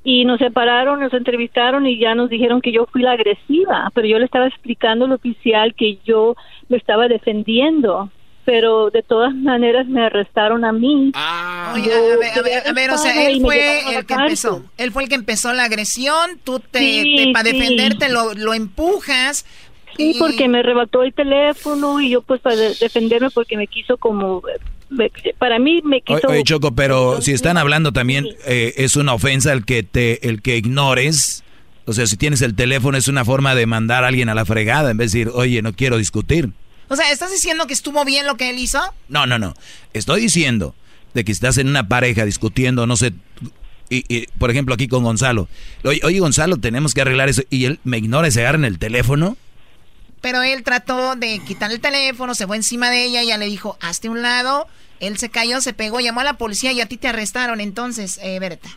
[0.05, 4.07] y nos separaron, nos entrevistaron y ya nos dijeron que yo fui la agresiva, pero
[4.07, 6.35] yo le estaba explicando al oficial que yo
[6.69, 8.11] me estaba defendiendo
[8.45, 11.13] pero de todas maneras me arrestaron a mí.
[11.15, 11.73] Ah.
[11.75, 14.93] Oye, a ver, a ver, a ver, o sea, él fue el que empezó, él
[14.93, 19.45] fue el que empezó la agresión, tú te, para defenderte lo, lo empujas.
[19.97, 24.43] Sí, porque me arrebató el teléfono y yo pues para defenderme porque me quiso como
[25.39, 29.53] para mí me quiso Oye, Choco, pero si están hablando también eh, es una ofensa
[29.53, 31.45] el que te el que ignores.
[31.85, 34.45] O sea, si tienes el teléfono es una forma de mandar a alguien a la
[34.45, 36.51] fregada en vez de decir, "Oye, no quiero discutir."
[36.93, 38.79] O sea, ¿estás diciendo que estuvo bien lo que él hizo?
[39.09, 39.55] No, no, no.
[39.95, 40.75] Estoy diciendo
[41.15, 43.15] de que estás en una pareja discutiendo, no sé,
[43.89, 45.49] y, por ejemplo aquí con Gonzalo.
[45.85, 47.41] Oye, Gonzalo, tenemos que arreglar eso.
[47.49, 49.39] Y él me ignora y se agarra en el teléfono.
[50.21, 53.79] Pero él trató de quitar el teléfono, se fue encima de ella, ella le dijo,
[53.81, 54.67] hazte un lado.
[55.01, 58.21] Él se cayó, se pegó, llamó a la policía y a ti te arrestaron entonces,
[58.23, 58.69] eh, Berta.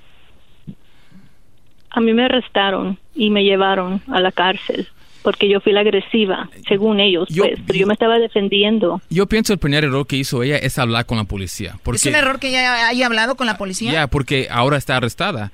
[1.90, 4.88] A mí me arrestaron y me llevaron a la cárcel
[5.26, 9.02] porque yo fui la agresiva, según ellos, pues, pero yo me estaba defendiendo.
[9.10, 11.80] Yo pienso el primer error que hizo ella es hablar con la policía.
[11.82, 13.92] Porque, ¿Es un error que ella haya hablado con la policía?
[13.92, 15.52] Ya, porque ahora está arrestada.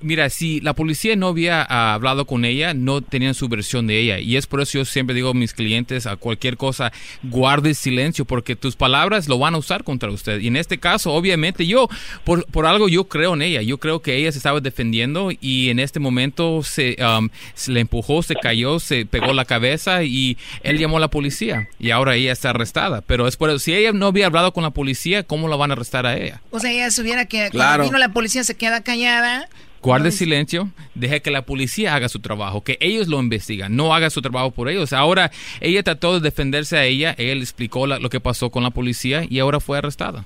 [0.00, 3.98] Mira, si la policía no había ah, hablado con ella, no tenían su versión de
[3.98, 4.20] ella.
[4.20, 6.92] Y es por eso yo siempre digo a mis clientes, a cualquier cosa,
[7.24, 10.38] guarde silencio, porque tus palabras lo van a usar contra usted.
[10.38, 11.88] Y en este caso, obviamente, yo,
[12.22, 13.62] por, por algo yo creo en ella.
[13.62, 17.80] Yo creo que ella se estaba defendiendo y en este momento se, um, se le
[17.80, 22.14] empujó, se cayó, se pegó la cabeza y él llamó a la policía y ahora
[22.14, 23.02] ella está arrestada.
[23.02, 25.70] Pero es por eso, si ella no había hablado con la policía, ¿cómo la van
[25.70, 26.40] a arrestar a ella?
[26.50, 27.84] O sea, ella se hubiera que claro.
[27.84, 29.48] cuando vino la policía se queda callada.
[29.80, 34.10] Guarde silencio, deje que la policía haga su trabajo, que ellos lo investigan, no haga
[34.10, 34.92] su trabajo por ellos.
[34.92, 35.30] Ahora
[35.60, 39.38] ella trató de defenderse a ella, él explicó lo que pasó con la policía y
[39.38, 40.24] ahora fue arrestada.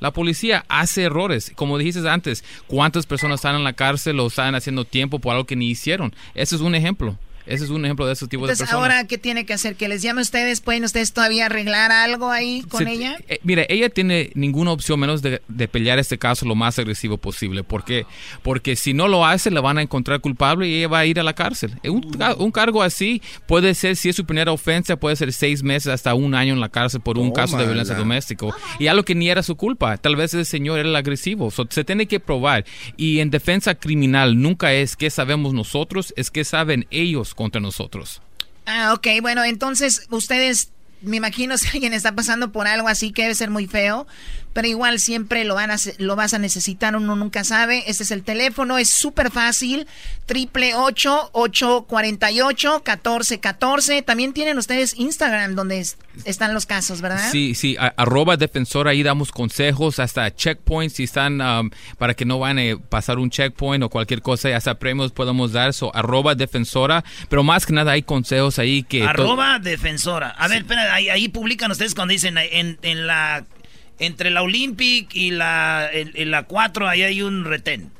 [0.00, 1.52] La policía hace errores.
[1.54, 5.46] Como dijiste antes, ¿cuántas personas están en la cárcel o están haciendo tiempo por algo
[5.46, 6.14] que ni hicieron?
[6.34, 7.18] Ese es un ejemplo.
[7.46, 8.72] Ese es un ejemplo de ese tipo de personas.
[8.72, 9.76] ahora, ¿qué tiene que hacer?
[9.76, 10.60] ¿Que les llame a ustedes?
[10.60, 13.16] ¿Pueden ustedes todavía arreglar algo ahí con ella?
[13.28, 17.62] Eh, mire, ella tiene ninguna opción menos de, pelear este caso lo más agresivo posible.
[17.62, 18.06] ¿Por qué?
[18.42, 21.20] Porque si no lo hace, le van a encontrar culpable y ella va a ir
[21.20, 21.78] a la cárcel.
[21.82, 25.92] Eh, un, cargo así puede ser, si es su primera ofensa, puede ser seis meses
[25.92, 28.46] hasta un año en la cárcel por un caso de violencia doméstica.
[28.78, 29.96] Y algo que ni era su culpa.
[29.98, 31.50] Tal vez ese señor era el agresivo.
[31.50, 32.64] se tiene que probar.
[32.96, 38.20] Y en defensa criminal nunca es que sabemos nosotros, es que saben ellos contra nosotros.
[38.66, 40.72] Ah, ok, bueno, entonces ustedes,
[41.02, 44.08] me imagino si alguien está pasando por algo así que debe ser muy feo,
[44.56, 47.84] pero igual siempre lo, van a, lo vas a necesitar, uno nunca sabe.
[47.88, 49.86] Este es el teléfono, es súper fácil,
[50.24, 54.00] triple ocho ocho cuarenta y ocho catorce catorce.
[54.00, 55.86] También tienen ustedes Instagram donde
[56.24, 57.30] están los casos, ¿verdad?
[57.30, 62.38] Sí, sí, arroba defensora, ahí damos consejos, hasta checkpoints, si están, um, para que no
[62.38, 67.04] van a pasar un checkpoint o cualquier cosa, hasta premios podemos dar, so arroba defensora,
[67.28, 69.02] pero más que nada hay consejos ahí que...
[69.02, 70.30] Arroba defensora.
[70.30, 73.44] A ver, espera, ahí, publican ustedes cuando dicen en, en la...
[73.98, 77.90] Entre la Olympic y la, en, la 4 ahí hay un retén.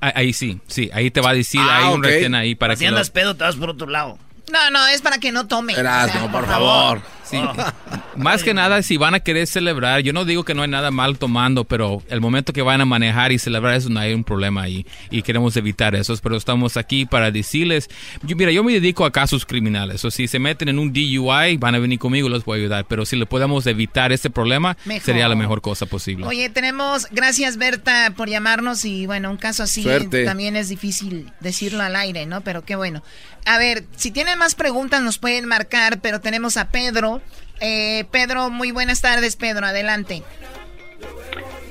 [0.00, 2.80] Ahí sí, sí, ahí te va a decir, ah, hay un retén ahí para que...
[2.80, 4.18] Si andas pedo, te vas por otro lado.
[4.52, 5.74] No, no, es para que no tome.
[5.74, 7.02] por, favor.
[8.16, 10.90] Más que nada, si van a querer celebrar, yo no digo que no hay nada
[10.90, 14.24] mal tomando, pero el momento que van a manejar y celebrar eso no hay un
[14.24, 16.14] problema ahí y queremos evitar eso.
[16.22, 17.88] Pero estamos aquí para decirles,
[18.22, 21.56] yo, mira, yo me dedico a casos criminales, o si se meten en un DUI,
[21.56, 22.84] van a venir conmigo, los voy a ayudar.
[22.88, 26.26] Pero si le podemos evitar este problema, sería la mejor cosa posible.
[26.26, 29.84] Oye, tenemos, gracias Berta por llamarnos y bueno, un caso así
[30.24, 32.40] también es difícil decirlo al aire, ¿no?
[32.42, 33.02] Pero qué bueno.
[33.46, 37.19] A ver, si tienen más preguntas nos pueden marcar, pero tenemos a Pedro.
[37.60, 40.22] Eh, Pedro, muy buenas tardes, Pedro, adelante.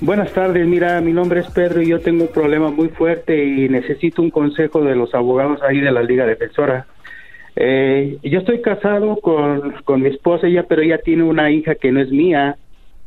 [0.01, 3.67] Buenas tardes, mira, mi nombre es Pedro y yo tengo un problema muy fuerte y
[3.67, 6.85] necesito un consejo de los abogados ahí de la Liga Defensora.
[7.55, 11.91] Eh, yo estoy casado con, con mi esposa, ella, pero ella tiene una hija que
[11.91, 12.57] no es mía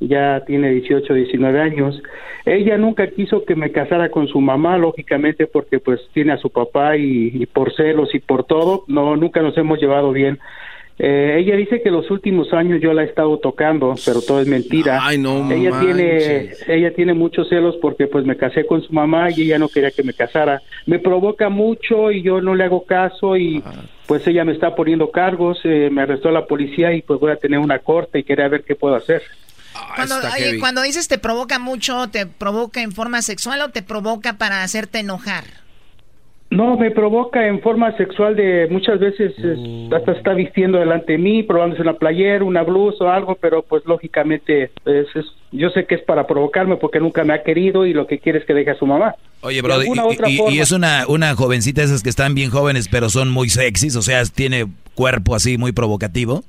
[0.09, 2.03] ya tiene 18, 19 años.
[2.45, 6.51] Ella nunca quiso que me casara con su mamá, lógicamente, porque pues tiene a su
[6.51, 10.39] papá y, por celos y por todo, no, nunca nos hemos llevado bien.
[10.99, 14.47] Eh, ella dice que los últimos años yo la he estado tocando, pero todo es
[14.47, 15.01] mentira.
[15.03, 19.31] Ay, no ella tiene, ella tiene muchos celos porque pues me casé con su mamá
[19.31, 20.63] y ella no quería que me casara.
[20.87, 23.63] Me provoca mucho y yo no le hago caso y
[24.07, 27.37] pues ella me está poniendo cargos, eh, me arrestó la policía y pues voy a
[27.37, 29.23] tener una corte y quería ver qué puedo hacer.
[29.97, 30.17] Cuando,
[30.61, 34.99] cuando dices te provoca mucho, ¿te provoca en forma sexual o te provoca para hacerte
[34.99, 35.62] enojar?
[36.53, 39.33] No, me provoca en forma sexual de muchas veces
[39.91, 43.83] hasta está vistiendo delante de mí, probándose una playera, una blusa o algo, pero pues
[43.87, 45.07] lógicamente es,
[45.51, 48.39] yo sé que es para provocarme porque nunca me ha querido y lo que quiere
[48.39, 49.15] es que deje a su mamá.
[49.41, 53.49] Oye, bro, y, es una, una jovencita esas que están bien jóvenes pero son muy
[53.49, 56.45] sexys, o sea, tiene cuerpo así muy provocativo.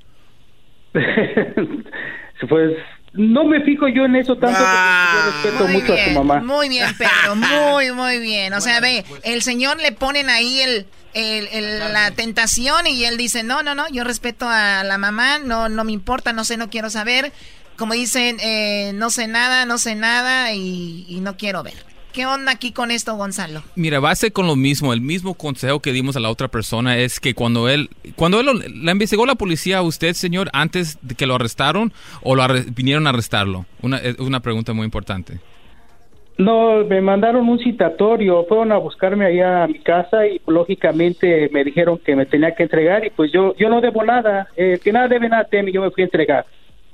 [2.50, 2.74] pues
[3.14, 6.42] no me fijo yo en eso tanto porque yo ah, respeto mucho a tu mamá.
[6.42, 7.36] Muy bien, Pedro,
[7.76, 8.54] muy, muy bien.
[8.54, 13.44] O sea, ve, el señor le ponen ahí el, el, la tentación y él dice,
[13.44, 16.70] no, no, no, yo respeto a la mamá, no, no me importa, no sé, no
[16.70, 17.32] quiero saber.
[17.78, 21.93] Como dicen, eh, no sé nada, no sé nada y, y no quiero ver.
[22.14, 23.64] ¿Qué onda aquí con esto, Gonzalo?
[23.76, 24.94] Mira, va a ser con lo mismo.
[24.94, 28.48] El mismo consejo que dimos a la otra persona es que cuando él, cuando él
[28.84, 31.92] la investigó la policía a usted, señor, antes de que lo arrestaron
[32.22, 32.44] o lo
[32.76, 33.66] vinieron a arrestarlo.
[33.82, 35.40] Una, es una pregunta muy importante.
[36.38, 41.64] No, me mandaron un citatorio, fueron a buscarme allá a mi casa y lógicamente me
[41.64, 44.92] dijeron que me tenía que entregar y pues yo yo no debo nada, eh, que
[44.92, 46.46] nada debe nada y yo me fui a entregar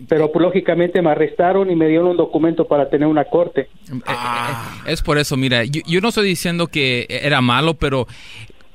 [0.08, 3.62] pero pues, lógicamente me arrestaron y me dieron un documento para tener una corte.
[3.62, 8.08] Eh, eh, eh, es por eso, mira, yo, no estoy diciendo que era malo, pero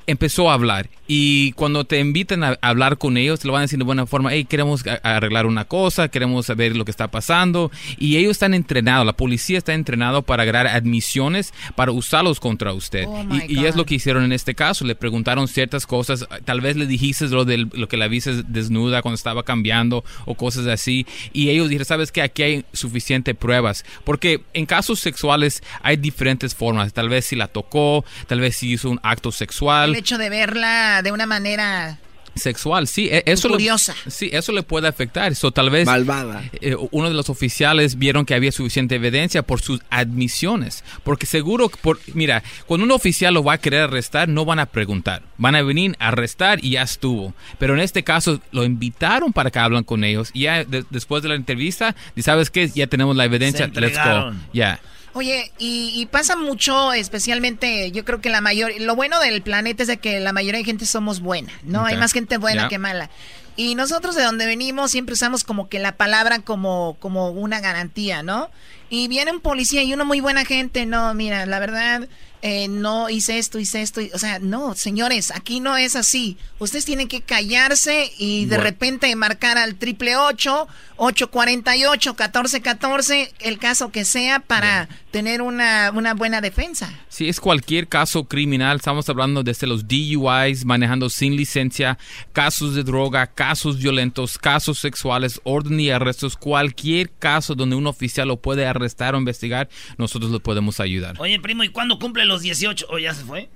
[0.07, 0.89] empezó a hablar.
[1.07, 4.07] Y cuando te invitan a hablar con ellos, te lo van a decir de buena
[4.07, 7.71] forma, hey, queremos arreglar una cosa, queremos saber lo que está pasando.
[7.99, 13.05] Y ellos están entrenados, la policía está entrenado para agarrar admisiones, para usarlos contra usted.
[13.07, 14.87] Oh y, es lo que hicieron en este caso.
[14.87, 19.03] Le preguntaron ciertas cosas, tal vez le dijiste lo de lo que la viste desnuda
[19.03, 21.07] cuando estaba cambiando o cosas así.
[21.35, 23.85] Y ellos dijeron, sabes que aquí hay suficientes pruebas.
[24.05, 26.95] Porque en casos sexuales hay diferentes formas.
[26.95, 30.29] Tal vez si la tocó, tal vez si hizo un acto sexual el hecho de
[30.29, 31.99] verla de una manera
[32.35, 33.95] sexual, sí, e, eso curiosa.
[34.09, 35.31] sí, eso le puede afectar.
[35.31, 36.43] Eso tal vez malvada.
[36.61, 41.69] Eh, uno de los oficiales vieron que había suficiente evidencia por sus admisiones, porque seguro
[41.69, 45.55] por mira, cuando un oficial lo va a querer arrestar, no van a preguntar, van
[45.55, 47.35] a venir a arrestar y ya estuvo.
[47.59, 51.29] Pero en este caso lo invitaron para que hablen con ellos y ya después de
[51.29, 54.81] la entrevista, y sabes qué, ya tenemos la evidencia, let's go, ya.
[55.15, 59.89] Oye, y, pasa mucho, especialmente, yo creo que la mayor, lo bueno del planeta es
[59.89, 61.87] de que la mayoría de gente somos buena, ¿no?
[61.87, 63.11] Hay más gente buena que mala.
[63.57, 68.25] Y nosotros de donde venimos siempre usamos como que la palabra como, como una garantía,
[68.25, 68.51] ¿no?
[68.91, 72.09] Y viene un policía y uno muy buena gente, no, mira, la verdad,
[72.47, 74.03] eh, no hice esto, hice esto.
[74.13, 76.37] O sea, no, señores, aquí no es así.
[76.59, 83.91] Ustedes tienen que callarse y de repente marcar al triple ocho, 848, 1414, el caso
[83.91, 86.93] que sea para tener una, una buena defensa.
[87.09, 91.99] Si es cualquier caso criminal, estamos hablando desde los DUIs, manejando sin licencia,
[92.33, 98.29] casos de droga, casos violentos, casos sexuales, orden y arrestos, cualquier caso donde un oficial
[98.29, 101.15] lo puede arrestar o investigar, nosotros lo podemos ayudar.
[101.21, 102.87] Oye, primo, ¿y cuándo cumple los 18?
[102.91, 103.49] ¿O ya se fue?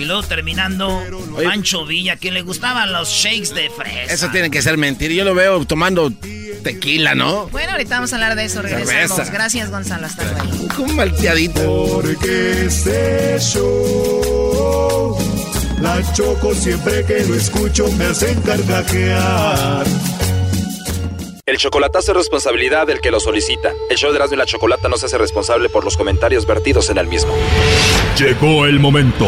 [0.01, 0.99] Y luego terminando,
[1.43, 4.11] Pancho Villa, que le gustaban los shakes de fresa.
[4.11, 5.13] Eso tiene que ser mentira.
[5.13, 6.11] Yo lo veo tomando
[6.63, 7.45] tequila, ¿no?
[7.49, 8.63] Bueno, ahorita vamos a hablar de eso.
[8.63, 9.29] Regresamos.
[9.29, 10.07] Gracias, Gonzalo.
[10.07, 10.83] Hasta luego.
[10.83, 12.01] Un malteadito.
[12.01, 15.15] Porque este show,
[15.79, 19.85] la choco siempre que lo escucho me hacen carcajear.
[21.45, 23.71] El chocolatazo es responsabilidad del que lo solicita.
[23.91, 26.89] El show de Erasmo y la Chocolata no se hace responsable por los comentarios vertidos
[26.89, 27.35] en el mismo.
[28.17, 29.27] Llegó el momento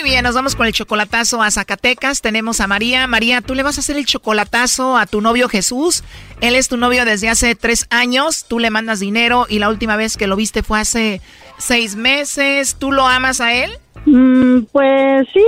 [0.00, 2.22] Muy bien, nos vamos con el chocolatazo a Zacatecas.
[2.22, 3.06] Tenemos a María.
[3.06, 6.04] María, tú le vas a hacer el chocolatazo a tu novio Jesús.
[6.40, 8.46] Él es tu novio desde hace tres años.
[8.48, 11.20] Tú le mandas dinero y la última vez que lo viste fue hace
[11.58, 12.76] seis meses.
[12.78, 13.72] ¿Tú lo amas a él?
[14.06, 15.44] Mm, pues sí.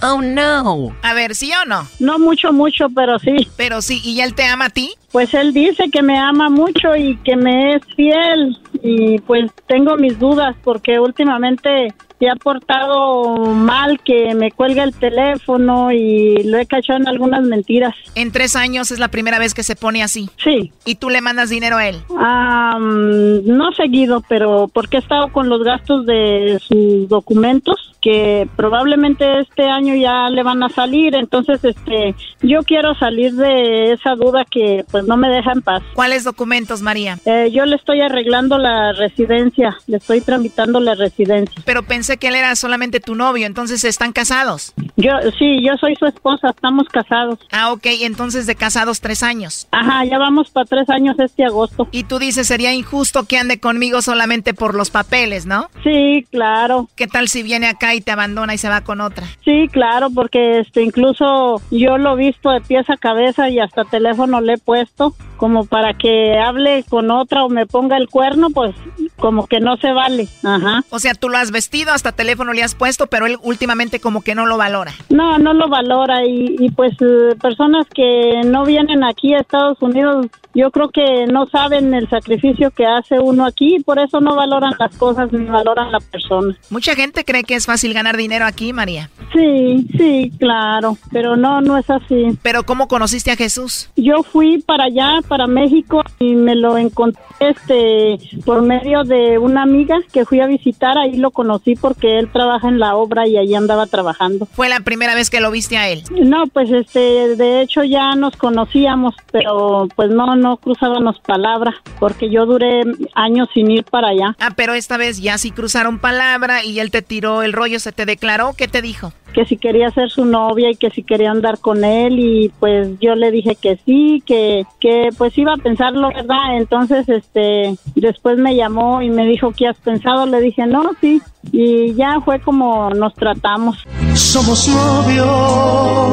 [0.00, 0.94] Oh, no.
[1.02, 1.84] A ver, ¿sí o no?
[1.98, 3.48] No mucho, mucho, pero sí.
[3.56, 4.94] Pero sí, ¿y él te ama a ti?
[5.10, 8.56] Pues él dice que me ama mucho y que me es fiel.
[8.80, 14.94] Y pues tengo mis dudas porque últimamente se ha portado mal, que me cuelga el
[14.94, 17.94] teléfono y lo he cachado en algunas mentiras.
[18.14, 20.28] En tres años es la primera vez que se pone así.
[20.42, 20.72] Sí.
[20.84, 21.96] ¿Y tú le mandas dinero a él?
[22.18, 29.40] Ah, no seguido, pero porque he estado con los gastos de sus documentos que probablemente
[29.40, 34.44] este año ya le van a salir, entonces este yo quiero salir de esa duda
[34.48, 35.82] que pues no me deja en paz.
[35.94, 37.18] ¿Cuáles documentos, María?
[37.24, 41.60] Eh, yo le estoy arreglando la residencia, le estoy tramitando la residencia.
[41.64, 44.72] Pero pensé que él era solamente tu novio, entonces están casados.
[44.96, 47.38] Yo sí, yo soy su esposa, estamos casados.
[47.52, 49.68] Ah, ok, entonces de casados tres años.
[49.72, 51.86] Ajá, ya vamos para tres años este agosto.
[51.92, 55.68] Y tú dices sería injusto que ande conmigo solamente por los papeles, ¿no?
[55.84, 56.88] Sí, claro.
[56.96, 59.26] ¿Qué tal si viene acá y te abandona y se va con otra.
[59.44, 63.84] Sí, claro, porque este incluso yo lo he visto de pies a cabeza y hasta
[63.84, 68.50] teléfono le he puesto como para que hable con otra o me ponga el cuerno,
[68.50, 68.74] pues
[69.16, 70.28] como que no se vale.
[70.42, 70.84] Ajá.
[70.90, 74.22] O sea, tú lo has vestido, hasta teléfono le has puesto, pero él últimamente como
[74.22, 74.92] que no lo valora.
[75.10, 79.82] No, no lo valora y, y pues eh, personas que no vienen aquí a Estados
[79.82, 84.20] Unidos, yo creo que no saben el sacrificio que hace uno aquí y por eso
[84.20, 86.56] no valoran las cosas ni valoran la persona.
[86.70, 89.10] Mucha gente cree que es fácil ganar dinero aquí, María.
[89.32, 92.38] Sí, sí, claro, pero no, no es así.
[92.42, 93.90] ¿Pero cómo conociste a Jesús?
[93.96, 99.62] Yo fui para allá, para México, y me lo encontré este, por medio de una
[99.62, 103.38] amiga que fui a visitar, ahí lo conocí porque él trabaja en la obra y
[103.38, 104.46] ahí andaba trabajando.
[104.52, 106.02] ¿Fue la primera vez que lo viste a él?
[106.10, 112.28] No, pues este, de hecho ya nos conocíamos, pero pues no, no cruzábamos palabra, porque
[112.28, 112.82] yo duré
[113.14, 114.36] años sin ir para allá.
[114.38, 117.92] Ah, pero esta vez ya sí cruzaron palabra y él te tiró el rollo, se
[117.92, 119.14] te declaró, ¿qué te dijo?
[119.32, 122.98] Que si quería ser su novia y que si quería andar con él y pues
[123.00, 126.56] yo le dije que sí, que, que pues iba a pensarlo, ¿verdad?
[126.56, 130.26] Entonces, este, después me llamó y me dijo, ¿qué has pensado?
[130.26, 131.20] Le dije, no, sí.
[131.52, 133.86] Y ya fue como nos tratamos.
[134.14, 136.08] Somos novios.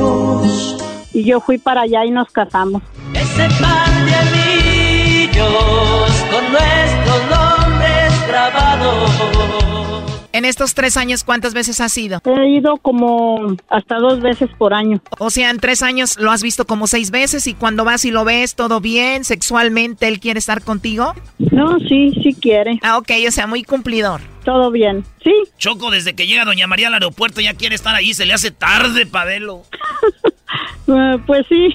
[1.13, 2.82] Y yo fui para allá y nos casamos.
[3.13, 5.45] Ese par de anillos
[6.30, 10.14] con nuestros nombres grabados.
[10.36, 12.22] En estos tres años, ¿cuántas veces has ido?
[12.26, 15.00] He ido como hasta dos veces por año.
[15.18, 18.12] O sea, en tres años lo has visto como seis veces y cuando vas y
[18.12, 21.14] lo ves todo bien, sexualmente, él quiere estar contigo.
[21.40, 22.80] No, sí, sí quiere.
[22.84, 24.20] Ah, ok, o sea, muy cumplidor.
[24.46, 25.34] Todo bien, sí.
[25.58, 28.52] Choco, desde que llega Doña María al aeropuerto ya quiere estar ahí, se le hace
[28.52, 29.64] tarde, Pabelo.
[30.88, 31.74] Eh, pues sí.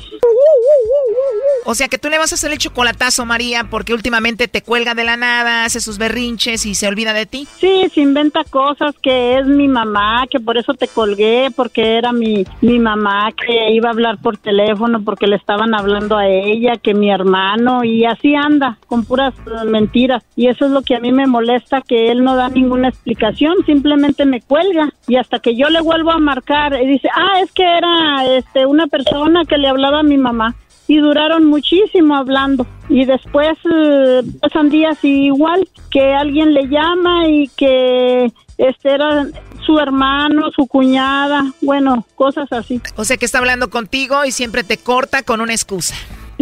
[1.67, 4.95] O sea que tú le vas a hacer el chocolatazo, María, porque últimamente te cuelga
[4.95, 7.47] de la nada, hace sus berrinches y se olvida de ti.
[7.59, 12.13] Sí, se inventa cosas que es mi mamá, que por eso te colgué, porque era
[12.13, 16.77] mi, mi mamá que iba a hablar por teléfono porque le estaban hablando a ella,
[16.77, 20.23] que mi hermano, y así anda, con puras eh, mentiras.
[20.37, 23.55] Y eso es lo que a mí me molesta, que él no da ninguna explicación,
[23.67, 24.93] simplemente me cuelga.
[25.09, 28.67] Y hasta que yo le vuelvo a marcar, y dice, ah, es que era este
[28.67, 30.55] una persona que le hablaba a mi mamá
[30.91, 37.47] y duraron muchísimo hablando y después eh, pasan días igual que alguien le llama y
[37.57, 39.25] que este era
[39.65, 42.81] su hermano, su cuñada, bueno, cosas así.
[42.97, 45.95] O sea que está hablando contigo y siempre te corta con una excusa.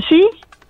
[0.09, 0.27] Sí,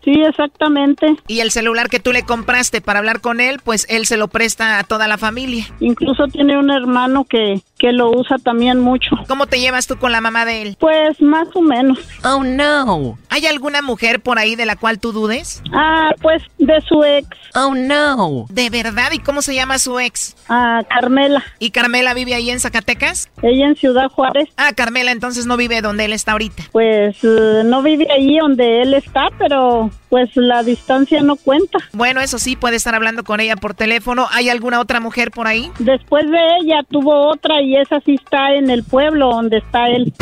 [0.09, 1.16] Sí, exactamente.
[1.26, 4.28] Y el celular que tú le compraste para hablar con él, pues él se lo
[4.28, 5.66] presta a toda la familia.
[5.80, 9.16] Incluso tiene un hermano que, que lo usa también mucho.
[9.28, 10.76] ¿Cómo te llevas tú con la mamá de él?
[10.80, 11.98] Pues más o menos.
[12.24, 13.18] Oh, no.
[13.28, 15.62] ¿Hay alguna mujer por ahí de la cual tú dudes?
[15.74, 17.28] Ah, pues de su ex.
[17.54, 18.46] Oh, no.
[18.48, 19.12] ¿De verdad?
[19.12, 20.36] ¿Y cómo se llama su ex?
[20.48, 21.44] Ah, Carmela.
[21.59, 23.28] ¿Y Carmela vive ahí en Zacatecas?
[23.42, 24.48] Ella en Ciudad Juárez.
[24.56, 26.62] Ah, Carmela entonces no vive donde él está ahorita.
[26.72, 31.78] Pues eh, no vive ahí donde él está, pero pues la distancia no cuenta.
[31.92, 34.26] Bueno, eso sí, puede estar hablando con ella por teléfono.
[34.32, 35.70] ¿Hay alguna otra mujer por ahí?
[35.78, 40.12] Después de ella tuvo otra y esa sí está en el pueblo donde está él.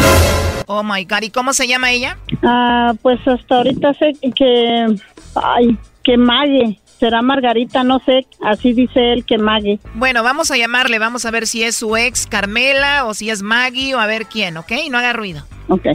[0.67, 2.19] Oh my God, ¿y cómo se llama ella?
[2.43, 4.87] Ah, pues hasta ahorita sé que.
[5.35, 6.81] Ay, que Mague.
[6.99, 9.79] Será Margarita, no sé, así dice él que Maggie.
[9.97, 13.43] Bueno, vamos a llamarle, vamos a ver si es su ex Carmela o si es
[13.43, 14.73] Maggie o a ver quién, ¿ok?
[14.91, 15.43] No haga ruido.
[15.69, 15.89] Ok.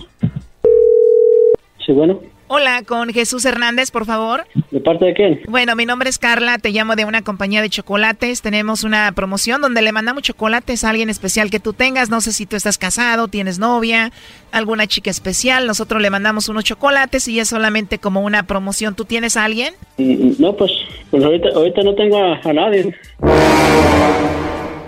[1.83, 2.19] Sí, bueno.
[2.53, 4.43] Hola, con Jesús Hernández, por favor.
[4.71, 5.39] ¿De parte de quién?
[5.47, 8.41] Bueno, mi nombre es Carla, te llamo de una compañía de chocolates.
[8.41, 12.09] Tenemos una promoción donde le mandamos chocolates a alguien especial que tú tengas.
[12.09, 14.11] No sé si tú estás casado, tienes novia,
[14.51, 15.65] alguna chica especial.
[15.65, 18.95] Nosotros le mandamos unos chocolates y es solamente como una promoción.
[18.95, 19.73] ¿Tú tienes a alguien?
[19.97, 20.73] Mm, No, pues,
[21.09, 22.93] pues ahorita, ahorita no tengo a, a nadie.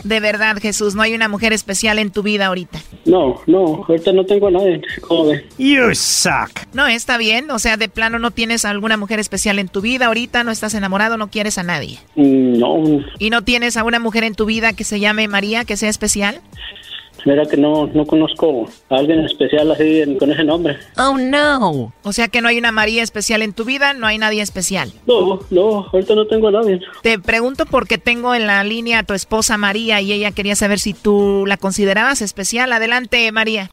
[0.04, 2.80] De verdad, Jesús, no hay una mujer especial en tu vida ahorita.
[3.06, 4.82] No, no, ahorita no tengo a nadie.
[5.08, 5.45] ¿Cómo ve?
[5.58, 6.51] You suck.
[6.74, 7.49] No, está bien.
[7.51, 10.74] O sea, de plano no tienes alguna mujer especial en tu vida ahorita, no estás
[10.74, 11.99] enamorado, no quieres a nadie.
[12.16, 15.66] Mm, No, ¿Y no tienes a una mujer en tu vida que se llame María,
[15.66, 16.41] que sea especial?
[17.26, 20.78] Mira que no, no conozco a alguien especial así en- con ese nombre.
[20.97, 21.93] Oh, no.
[22.03, 24.91] O sea que no hay una María especial en tu vida, no hay nadie especial.
[25.07, 26.80] No, no, ahorita no tengo a nadie.
[27.01, 30.80] Te pregunto porque tengo en la línea a tu esposa María y ella quería saber
[30.80, 32.71] si tú la considerabas especial.
[32.74, 33.69] Adelante, María.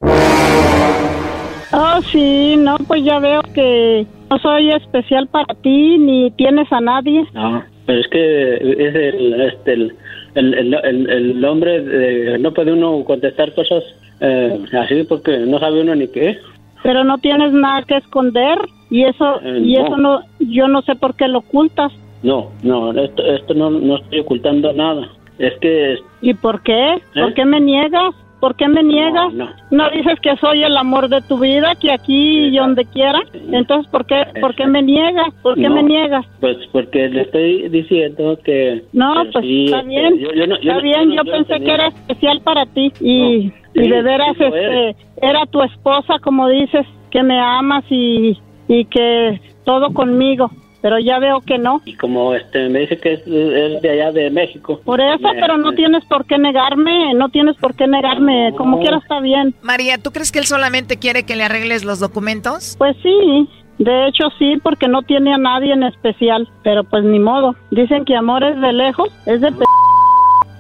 [1.72, 6.80] Oh, sí, no, pues ya veo que no soy especial para ti ni tienes a
[6.80, 7.24] nadie.
[7.32, 9.96] No, pero es que es el, este, el,
[10.34, 13.82] el, el, el- el hombre, de- no puede uno contestar cosas
[14.20, 16.38] eh, así porque no sabe uno ni qué.
[16.82, 18.58] Pero no tienes nada que esconder
[18.90, 19.86] y eso Eh, y no.
[19.86, 21.92] eso no yo no sé por qué lo ocultas.
[22.22, 25.08] No, no, esto, esto no, no estoy ocultando nada.
[25.38, 26.96] Es que ¿Y por qué?
[27.14, 27.34] ¿Por ¿Eh?
[27.34, 28.14] qué me niegas?
[28.40, 29.32] ¿Por qué me niegas?
[29.34, 29.48] no.
[29.70, 33.20] ¿No dices que soy el amor de tu vida, que aquí y donde quiera?
[33.52, 35.32] Entonces, ¿por qué, ¿por qué me niegas?
[35.42, 35.74] ¿Por qué No.
[35.74, 36.24] me niegas?
[36.40, 38.82] Pues porque le estoy diciendo que...
[38.92, 41.86] No, que pues sí, está bien, yo- yo está bien, yo pensé tenía- que era
[41.88, 44.96] especial para ti y, sí, y de veras sí este, es.
[45.20, 48.38] era tu esposa, como dices, que me amas y,
[48.68, 50.50] y que todo conmigo,
[50.82, 51.82] pero ya veo que no.
[51.84, 54.80] Y como este me dice que es, es de allá de México.
[54.84, 58.80] Por eso, Me- pero no tienes por qué negarme, no tienes por qué negarme, como
[58.80, 59.54] quiera está bien.
[59.62, 62.76] María, ¿tú crees que él solamente quiere que le arregles los documentos?
[62.78, 67.18] Pues sí, de hecho sí, porque no tiene a nadie en especial, pero pues ni
[67.18, 67.54] modo.
[67.70, 69.52] Dicen que amor es de lejos, es de...
[69.52, 69.64] p-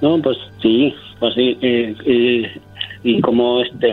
[0.02, 1.58] No, pues sí, pues sí.
[1.60, 2.46] Y, y,
[3.02, 3.92] y como este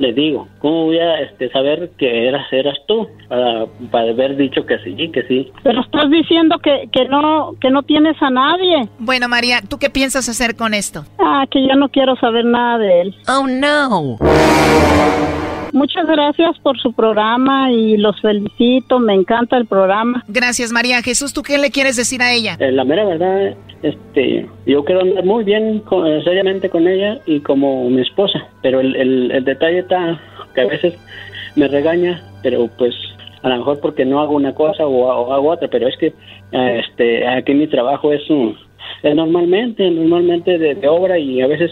[0.00, 4.64] le digo, ¿cómo voy a este, saber que eras eras tú para, para haber dicho
[4.64, 5.52] que sí, que sí?
[5.62, 8.88] Pero estás diciendo que, que no que no tienes a nadie.
[8.98, 11.04] Bueno, María, ¿tú qué piensas hacer con esto?
[11.18, 13.14] Ah, que yo no quiero saber nada de él.
[13.28, 14.16] Oh, no.
[15.72, 20.24] Muchas gracias por su programa y los felicito, me encanta el programa.
[20.28, 21.02] Gracias, María.
[21.02, 22.56] Jesús, ¿tú qué le quieres decir a ella?
[22.58, 27.18] Eh, la mera verdad, este, yo quiero andar muy bien, con- eh, seriamente con ella
[27.26, 30.20] y como mi esposa, pero el, el, el detalle está
[30.54, 30.94] que a veces
[31.56, 32.94] me regaña, pero pues
[33.42, 36.08] a lo mejor porque no hago una cosa o, o hago otra, pero es que
[36.52, 38.56] eh, este, aquí mi trabajo es un
[39.02, 41.70] Eh, normalmente, normalmente de, de obra y a veces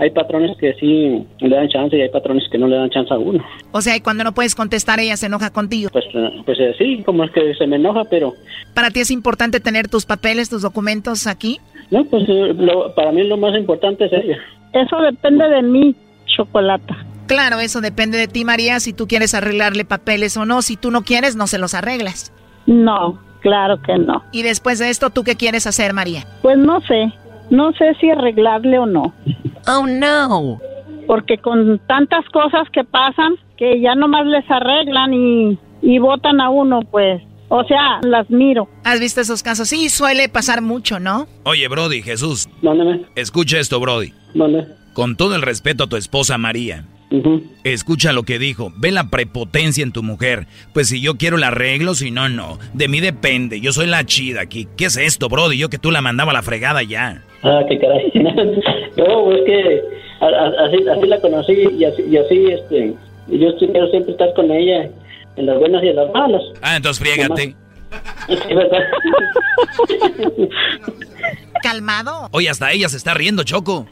[0.00, 3.12] hay patrones que sí le dan chance y hay patrones que no le dan chance
[3.14, 3.44] a uno.
[3.72, 5.90] O sea, y cuando no puedes contestar, ella se enoja contigo.
[5.92, 8.32] Pues, eh, pues eh, sí, como es que se me enoja, pero...
[8.74, 11.60] ¿Para ti es importante tener tus papeles, tus documentos aquí?
[11.90, 14.38] No, pues eh, lo- para mí lo más importante es ella.
[14.72, 15.94] Eso depende de mí,
[16.26, 16.96] Chocolata.
[17.26, 20.62] Claro, eso depende de ti, María, si tú quieres arreglarle papeles o no.
[20.62, 22.32] Si tú no quieres, no se los arreglas.
[22.66, 24.22] No, claro que no.
[24.32, 26.24] Y después de esto, ¿tú qué quieres hacer, María?
[26.42, 27.12] Pues no sé,
[27.50, 29.12] no sé si arreglarle o no.
[29.66, 30.60] Oh, no.
[31.06, 36.50] Porque con tantas cosas que pasan, que ya nomás les arreglan y, y votan a
[36.50, 38.68] uno, pues, o sea, las miro.
[38.84, 39.68] ¿Has visto esos casos?
[39.68, 41.26] Sí, suele pasar mucho, ¿no?
[41.44, 42.48] Oye, Brody, Jesús.
[42.62, 43.04] Mándame.
[43.16, 44.12] Escucha esto, Brody.
[44.34, 44.66] ¿Dónde?
[44.94, 46.84] Con todo el respeto a tu esposa María.
[47.64, 48.72] Escucha lo que dijo.
[48.76, 50.46] Ve la prepotencia en tu mujer.
[50.72, 52.58] Pues si yo quiero la arreglo, si no, no.
[52.72, 53.60] De mí depende.
[53.60, 54.68] Yo soy la chida aquí.
[54.76, 55.58] ¿Qué es esto, Brody?
[55.58, 57.22] Yo que tú la mandaba a la fregada ya.
[57.42, 58.12] Ah, qué caray.
[58.96, 59.82] no, es que
[60.20, 62.94] así, así la conocí y así, y así este,
[63.28, 64.88] yo quiero siempre estar con ella
[65.36, 66.42] en las buenas y en las malas.
[66.62, 67.54] Ah, entonces friégate.
[68.28, 68.84] Sí, ¿verdad?
[71.62, 72.28] Calmado.
[72.32, 73.86] Oye, hasta ella se está riendo, Choco.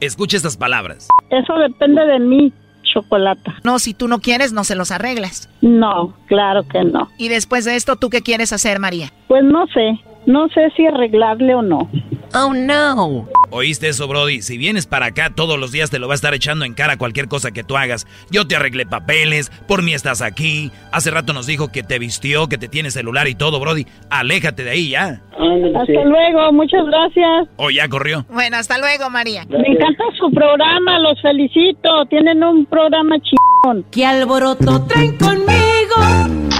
[0.00, 1.08] Escucha estas palabras.
[1.30, 2.52] Eso depende de mí,
[2.82, 3.56] Chocolata.
[3.64, 5.48] No, si tú no quieres, no se los arreglas.
[5.60, 7.08] No, claro que no.
[7.18, 9.12] Y después de esto, ¿tú qué quieres hacer, María?
[9.26, 11.90] Pues no sé, no sé si arreglarle o no.
[12.34, 13.28] Oh, no.
[13.50, 14.42] ¿Oíste eso, Brody?
[14.42, 16.98] Si vienes para acá todos los días te lo va a estar echando en cara
[16.98, 18.06] cualquier cosa que tú hagas.
[18.30, 20.70] Yo te arreglé papeles, por mí estás aquí.
[20.92, 23.86] Hace rato nos dijo que te vistió, que te tiene celular y todo, Brody.
[24.10, 25.22] Aléjate de ahí ya.
[25.32, 27.48] Hasta luego, muchas gracias.
[27.56, 28.26] O ya corrió.
[28.28, 29.46] Bueno, hasta luego, María.
[29.48, 32.04] Me encanta su programa, los felicito.
[32.10, 33.86] Tienen un programa chingón.
[33.90, 35.48] ¿Qué alboroto traen conmigo?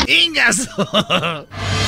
[0.07, 0.69] ¡Ingas!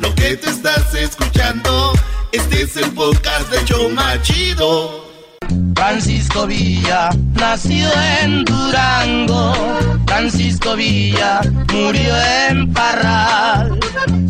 [0.00, 1.92] Lo que te estás escuchando,
[2.32, 5.10] este es el podcast de Choma Chido.
[5.74, 7.88] Francisco Villa nació
[8.22, 9.52] en Durango.
[10.06, 11.40] Francisco Villa
[11.72, 12.14] murió
[12.48, 13.78] en Parral.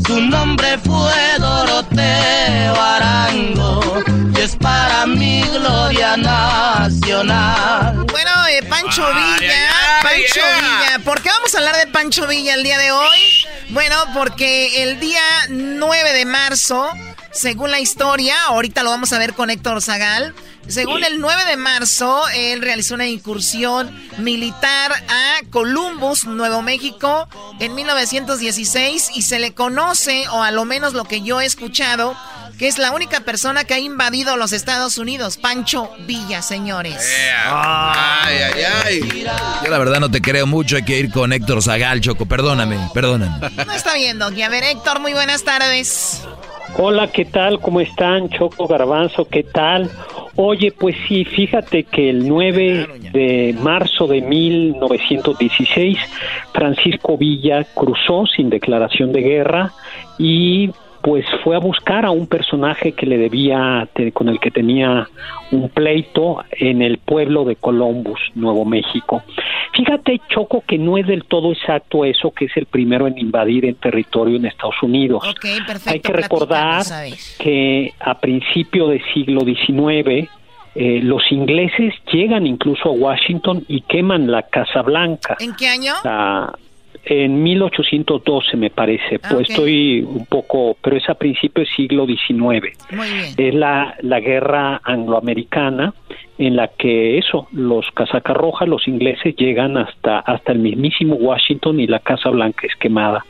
[0.07, 4.03] Su nombre fue Doroteo Arango.
[4.37, 8.07] Y es para mi gloria nacional.
[8.11, 8.31] Bueno,
[8.69, 10.99] Pancho Villa, Pancho Villa.
[11.05, 13.47] ¿Por qué vamos a hablar de Pancho Villa el día de hoy?
[13.71, 16.89] Bueno, porque el día 9 de marzo,
[17.33, 20.35] según la historia, ahorita lo vamos a ver con Héctor Zagal.
[20.69, 27.29] Según el 9 de marzo, él realizó una incursión militar a Columbus, Nuevo México,
[27.59, 32.17] en 1916 y se le conoce, o a lo menos lo que yo he escuchado,
[32.61, 37.11] que es la única persona que ha invadido los Estados Unidos, Pancho Villa, señores.
[37.47, 39.01] Ay, ay, ay.
[39.65, 40.77] Yo la verdad no te creo mucho.
[40.77, 42.27] Hay que ir con Héctor Zagal, Choco.
[42.27, 43.49] Perdóname, perdóname.
[43.67, 44.27] No está viendo.
[44.27, 46.23] A ver, Héctor, muy buenas tardes.
[46.77, 47.61] Hola, ¿qué tal?
[47.61, 48.29] ¿Cómo están?
[48.29, 49.91] Choco Garbanzo, ¿qué tal?
[50.37, 55.99] Oye, pues sí, fíjate que el 9 de marzo de 1916,
[56.53, 59.73] Francisco Villa cruzó sin declaración de guerra
[60.19, 60.71] y
[61.03, 65.09] pues fue a buscar a un personaje que le debía, con el que tenía
[65.51, 69.23] un pleito en el pueblo de Columbus, Nuevo México.
[69.75, 73.65] Fíjate, Choco, que no es del todo exacto eso, que es el primero en invadir
[73.65, 75.23] en territorio en Estados Unidos.
[75.41, 75.91] Perfecto.
[75.91, 76.83] Hay que recordar
[77.39, 80.29] que a principio del siglo XIX
[80.75, 85.37] eh, los ingleses llegan incluso a Washington y queman la Casa Blanca.
[85.41, 85.95] ¿En qué año?
[86.05, 86.53] La-
[87.05, 92.07] en 1812 me parece, Ah, pues estoy un poco, pero es a principios del siglo
[92.07, 92.31] XIX.
[92.93, 93.35] Muy bien.
[93.37, 95.95] Es la, la guerra angloamericana
[96.39, 101.81] en la que eso, los casacas rojas, los ingleses llegan hasta, hasta el mismísimo Washington
[101.81, 103.25] y la Casa Blanca es quemada.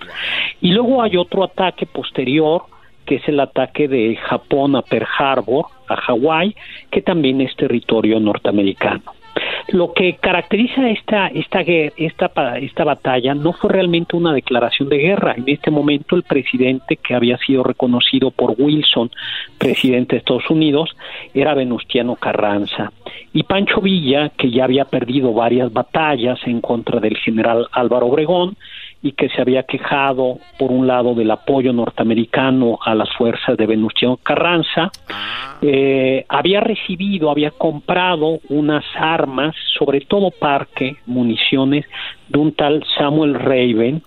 [0.61, 2.63] Y luego hay otro ataque posterior,
[3.05, 6.55] que es el ataque de Japón a Pearl Harbor, a Hawái,
[6.91, 9.03] que también es territorio norteamericano.
[9.73, 15.35] Lo que caracteriza esta, esta, esta, esta batalla no fue realmente una declaración de guerra.
[15.37, 19.11] En este momento el presidente que había sido reconocido por Wilson,
[19.59, 20.97] presidente de Estados Unidos,
[21.35, 22.93] era Venustiano Carranza.
[23.33, 28.57] Y Pancho Villa, que ya había perdido varias batallas en contra del general Álvaro Obregón,
[29.03, 33.67] y que se había quejado, por un lado, del apoyo norteamericano a las fuerzas de
[33.67, 34.91] Venustiano Carranza.
[35.63, 41.87] Eh, había recibido, había comprado unas armas, sobre todo parque, municiones,
[42.29, 44.03] de un tal Samuel Raven,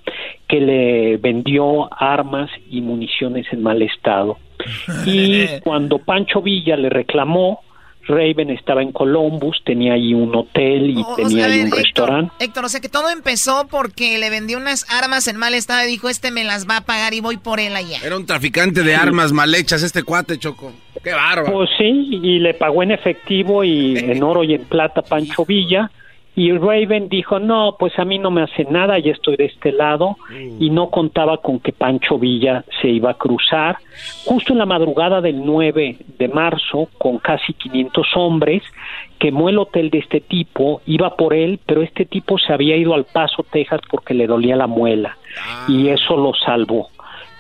[0.48, 4.38] que le vendió armas y municiones en mal estado.
[5.06, 7.62] Y cuando Pancho Villa le reclamó,
[8.08, 11.66] Raven estaba en Columbus, tenía ahí un hotel y O- o tenía sea, ahí un
[11.68, 12.34] Héctor, restaurante.
[12.40, 15.88] Héctor, o sea que todo empezó porque le vendió unas armas en mal estado y
[15.88, 17.98] dijo, este me las va a pagar y voy por él allá.
[18.04, 20.72] Era un traficante de armas mal hechas este cuate, Choco.
[21.04, 21.52] Qué bárbaro.
[21.52, 25.92] Pues sí, y le pagó en efectivo y en oro y en plata Pancho Villa.
[26.36, 29.72] Y Raven dijo, no, pues a mí no me hace nada, ya estoy de este
[29.72, 30.18] lado.
[30.60, 33.78] Y no contaba con que Pancho Villa se iba a cruzar.
[34.26, 38.64] Justo en la madrugada del 9 de marzo, con casi 500 hombres,
[39.20, 42.96] quemó el hotel de este tipo, iba por él, pero este tipo se había ido
[42.96, 45.18] al Paso, Texas, porque le dolía la muela.
[45.68, 46.90] Y eso lo salvó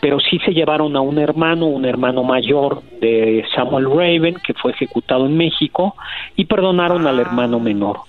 [0.04, 4.74] pero sí se llevaron a un hermano, un hermano mayor de Samuel Raven, que fue
[4.74, 5.96] ejecutado en México,
[6.36, 8.02] y perdonaron al hermano menor.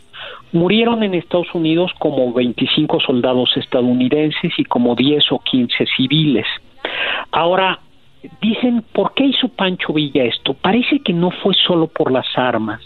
[0.55, 6.47] Murieron en Estados Unidos como 25 soldados estadounidenses y como 10 o 15 civiles.
[7.33, 7.81] Ahora,
[8.41, 10.55] dicen, ¿por qué hizo Pancho Villa esto?
[10.55, 12.81] Parece que no fue solo por las armas,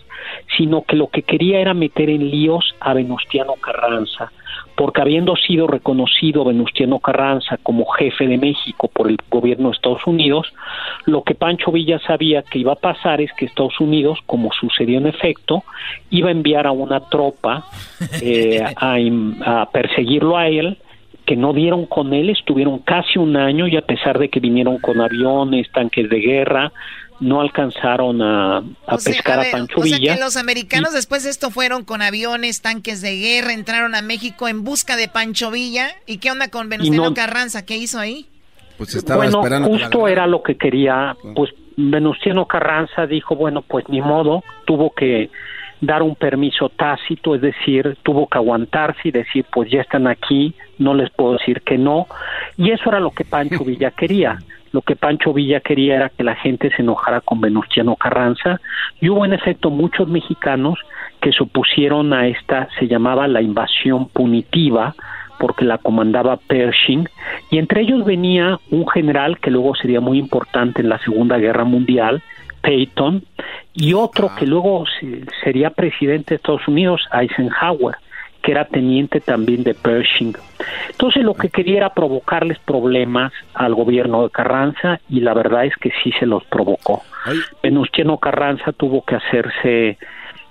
[0.57, 4.33] sino que lo que quería era meter en líos a Venustiano Carranza,
[4.79, 10.07] porque habiendo sido reconocido Venustiano Carranza como jefe de México por el gobierno de Estados
[10.07, 10.47] Unidos,
[11.05, 14.99] lo que Pancho Villa sabía que iba a pasar es que Estados Unidos, como sucedió
[14.99, 15.65] en efecto,
[16.11, 17.65] iba a enviar a una tropa
[18.23, 18.99] eh, a,
[19.47, 20.79] a perseguirlo a él,
[21.27, 24.79] que no dieron con él, estuvieron casi un año y a pesar de que vinieron
[24.79, 26.71] con aviones, tanques de guerra,
[27.21, 30.15] no alcanzaron a, a O sea, pescar a a, ver, Pancho o sea Villa.
[30.15, 34.47] que los americanos después de esto fueron con aviones, tanques de guerra, entraron a México
[34.49, 35.89] en busca de Pancho Villa.
[36.07, 37.65] ¿Y qué onda con Venustiano no- Carranza?
[37.67, 38.27] ¿Qué hizo ahí?
[38.77, 39.69] Pues estaba bueno, esperando.
[39.71, 44.45] que la justo era lo que quería, pues Venustiano Carranza dijo, bueno, pues ni modo,
[44.67, 45.31] tuvo que
[45.81, 50.55] dar un permiso tácito, es decir, tuvo que aguantarse y decir, pues ya están aquí,
[50.79, 52.07] no les puedo decir que no,
[52.57, 54.39] y eso era lo que Pancho Villa quería.
[54.73, 58.61] Lo que Pancho Villa quería era que la gente se enojara con Venustiano Carranza
[59.01, 60.79] y hubo en efecto muchos mexicanos
[61.21, 64.95] que se opusieron a esta, se llamaba la invasión punitiva,
[65.39, 67.09] porque la comandaba Pershing,
[67.51, 71.65] y entre ellos venía un general que luego sería muy importante en la Segunda Guerra
[71.65, 72.23] Mundial,
[72.61, 73.23] Peyton,
[73.73, 77.95] y otro que luego se- sería presidente de Estados Unidos, Eisenhower,
[78.49, 80.35] que era teniente también de Pershing.
[80.93, 85.75] Entonces lo que quería era provocarles problemas al gobierno de Carranza y la verdad es
[85.77, 87.03] que sí se los provocó.
[87.63, 89.99] Venustiano Carranza tuvo que hacerse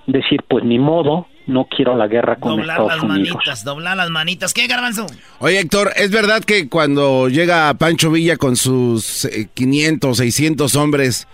[0.05, 3.35] decir, pues ni modo, no quiero la guerra con Doblar Estados las Unidos.
[3.35, 4.53] manitas, doblar las manitas.
[4.53, 5.07] ¿Qué, Garbanzo?
[5.39, 11.27] Oye, Héctor, ¿es verdad que cuando llega Pancho Villa con sus eh, 500, 600 hombres,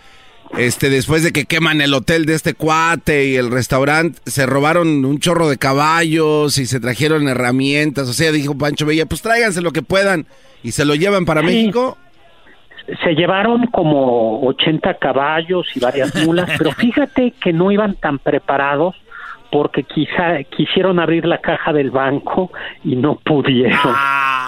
[0.57, 5.03] este, después de que queman el hotel de este cuate y el restaurante, se robaron
[5.05, 8.07] un chorro de caballos y se trajeron herramientas?
[8.09, 10.25] O sea, dijo Pancho Villa, pues tráiganse lo que puedan
[10.63, 11.47] y se lo llevan para Sí.
[11.47, 11.97] México.
[13.03, 18.95] se llevaron como 80 caballos y varias mulas, pero fíjate que no iban tan preparados
[19.51, 22.51] porque quizá quisieron abrir la caja del banco
[22.83, 23.77] y no pudieron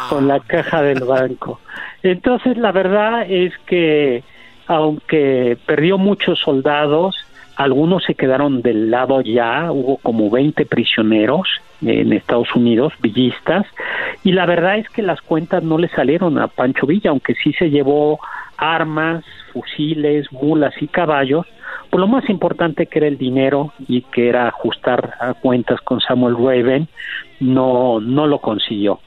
[0.10, 1.62] con la caja del banco.
[2.04, 4.24] Entonces la verdad es que
[4.68, 7.16] aunque perdió muchos soldados,
[7.56, 11.48] algunos se quedaron del lado ya, hubo como 20 prisioneros
[11.82, 13.66] en Estados Unidos, villistas,
[14.24, 17.54] y la verdad es que las cuentas no le salieron a Pancho Villa, aunque sí
[17.54, 18.20] se llevó
[18.58, 19.24] armas,
[19.54, 21.46] fusiles, mulas y caballos,
[21.90, 26.02] pues lo más importante que era el dinero y que era ajustar a cuentas con
[26.02, 26.88] Samuel Raven,
[27.40, 29.00] no, no lo consiguió.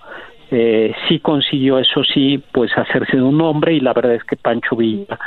[0.50, 4.36] Eh, sí consiguió, eso sí, pues hacerse de un hombre y la verdad es que
[4.36, 5.18] Pancho Villa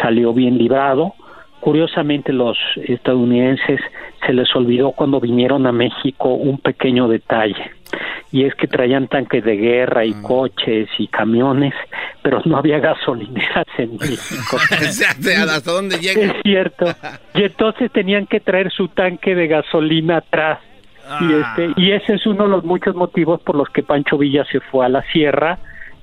[0.00, 1.14] salió bien librado.
[1.60, 3.80] Curiosamente los estadounidenses
[4.24, 7.72] se les olvidó cuando vinieron a México un pequeño detalle
[8.30, 11.72] y es que traían tanques de guerra y coches y camiones,
[12.22, 14.58] pero no había gasolineras en México.
[15.50, 16.26] ¿Hasta dónde llega?
[16.26, 16.86] Es cierto.
[17.34, 20.60] Y entonces tenían que traer su tanque de gasolina atrás.
[21.20, 24.44] Y este y ese es uno de los muchos motivos por los que Pancho Villa
[24.50, 25.58] se fue a la sierra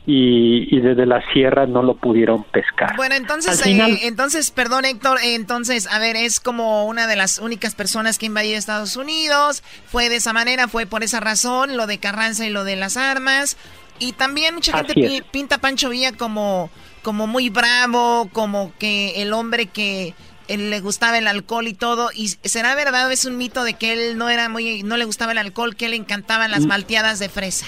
[0.08, 2.96] y, y desde la sierra no lo pudieron pescar.
[2.96, 7.16] Bueno, entonces, final- eh, entonces, perdón, Héctor, eh, entonces, a ver, es como una de
[7.16, 11.76] las únicas personas que invadió Estados Unidos, fue de esa manera, fue por esa razón,
[11.76, 13.58] lo de Carranza y lo de las armas,
[13.98, 16.70] y también mucha gente pi- pinta a Pancho Villa como,
[17.02, 20.14] como muy bravo, como que el hombre que
[20.48, 23.74] eh, le gustaba el alcohol y todo, y será verdad, o es un mito de
[23.74, 26.70] que él no era muy, no le gustaba el alcohol, que le encantaban las Mm.
[26.70, 27.66] malteadas de fresa.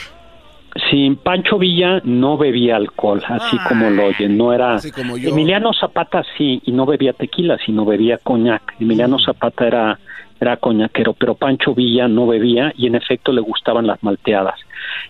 [0.92, 4.78] Sí, Pancho Villa no bebía alcohol, así como lo oyen, no era...
[5.24, 8.76] Emiliano Zapata sí, y no bebía tequila, sino bebía coñac.
[8.80, 10.00] Emiliano Zapata era,
[10.40, 14.60] era coñaquero, pero Pancho Villa no bebía y en efecto le gustaban las malteadas.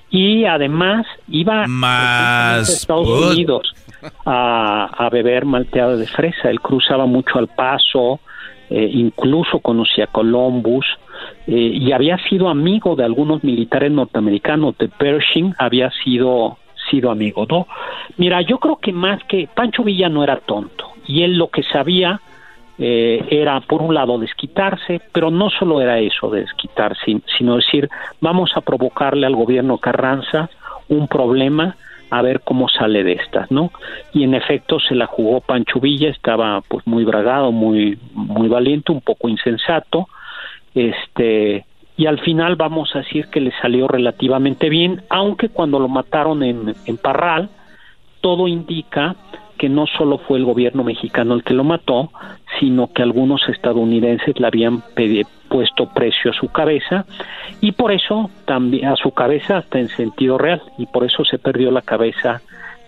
[0.10, 3.74] Y además iba Más a Estados Unidos
[4.26, 6.50] a, beber malteada de fresa.
[6.50, 8.20] Él cruzaba mucho al paso,
[8.70, 10.86] eh, incluso conocía a Columbus
[11.48, 16.58] eh, y había sido amigo de algunos militares norteamericanos, de Pershing había sido
[16.90, 17.68] sido amigo, ¿no?
[18.16, 21.64] Mira, yo creo que más que Pancho Villa no era tonto y él lo que
[21.64, 22.22] sabía
[22.80, 27.90] eh, era por un lado desquitarse, pero no solo era eso de desquitarse, sino decir
[28.22, 30.50] vamos a provocarle al gobierno Carranza
[30.88, 31.76] un problema
[32.10, 33.72] a ver cómo sale de estas, ¿no?
[34.14, 38.92] Y en efecto se la jugó Pancho Villa, estaba pues muy bragado, muy muy valiente,
[38.92, 40.08] un poco insensato,
[40.74, 41.66] este
[41.98, 46.44] y al final vamos a decir que le salió relativamente bien, aunque cuando lo mataron
[46.44, 47.50] en, en Parral,
[48.22, 49.16] todo indica
[49.58, 52.12] que no solo fue el gobierno mexicano el que lo mató,
[52.60, 54.84] sino que algunos estadounidenses le habían
[55.50, 57.06] puesto precio a su cabeza
[57.62, 61.38] y por eso también a su cabeza hasta en sentido real y por eso se
[61.38, 62.42] perdió la cabeza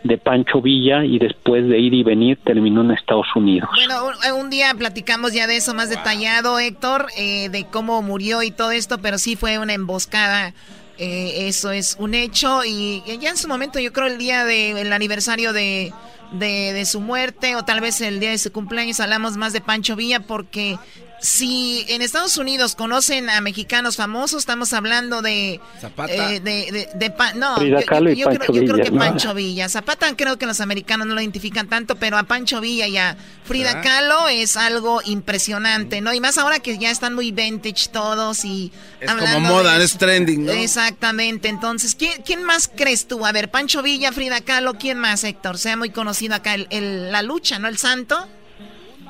[0.04, 3.70] de Pancho Villa y después de ir y venir terminó en Estados Unidos.
[3.76, 8.52] Bueno, un, día platicamos ya de eso más detallado, Héctor, eh, de cómo murió y
[8.52, 10.54] todo esto, pero sí fue una emboscada.
[10.98, 14.92] Eh, eso es un hecho y ya en su momento yo creo el día del
[14.92, 15.94] aniversario de,
[16.32, 19.62] de, de, su muerte o tal vez el día de su cumpleaños hablamos más de
[19.62, 20.78] Pancho Villa porque
[21.22, 26.14] si en Estados Unidos conocen a mexicanos famosos, estamos hablando de Zapata.
[26.14, 29.70] Eh, de, de, no, yo, creo, que Pancho Villa.
[29.70, 33.18] Zapata creo que los americanos no lo identifican tanto, pero a Pancho Villa y a
[33.44, 36.14] Frida Kahlo es algo impresionante, ¿no?
[36.14, 40.46] Y más ahora que ya están muy vintage todos y es como moda, es trending,
[40.46, 40.52] ¿no?
[40.52, 41.50] Exactamente.
[41.50, 43.26] Entonces, ¿quién, ¿quién más crees tú?
[43.26, 45.58] A ver, Pancho Villa, Frida Kahlo, ¿quién más, Héctor?
[45.58, 47.68] Sea muy conocido acá el, la lucha, ¿no?
[47.68, 48.28] El santo.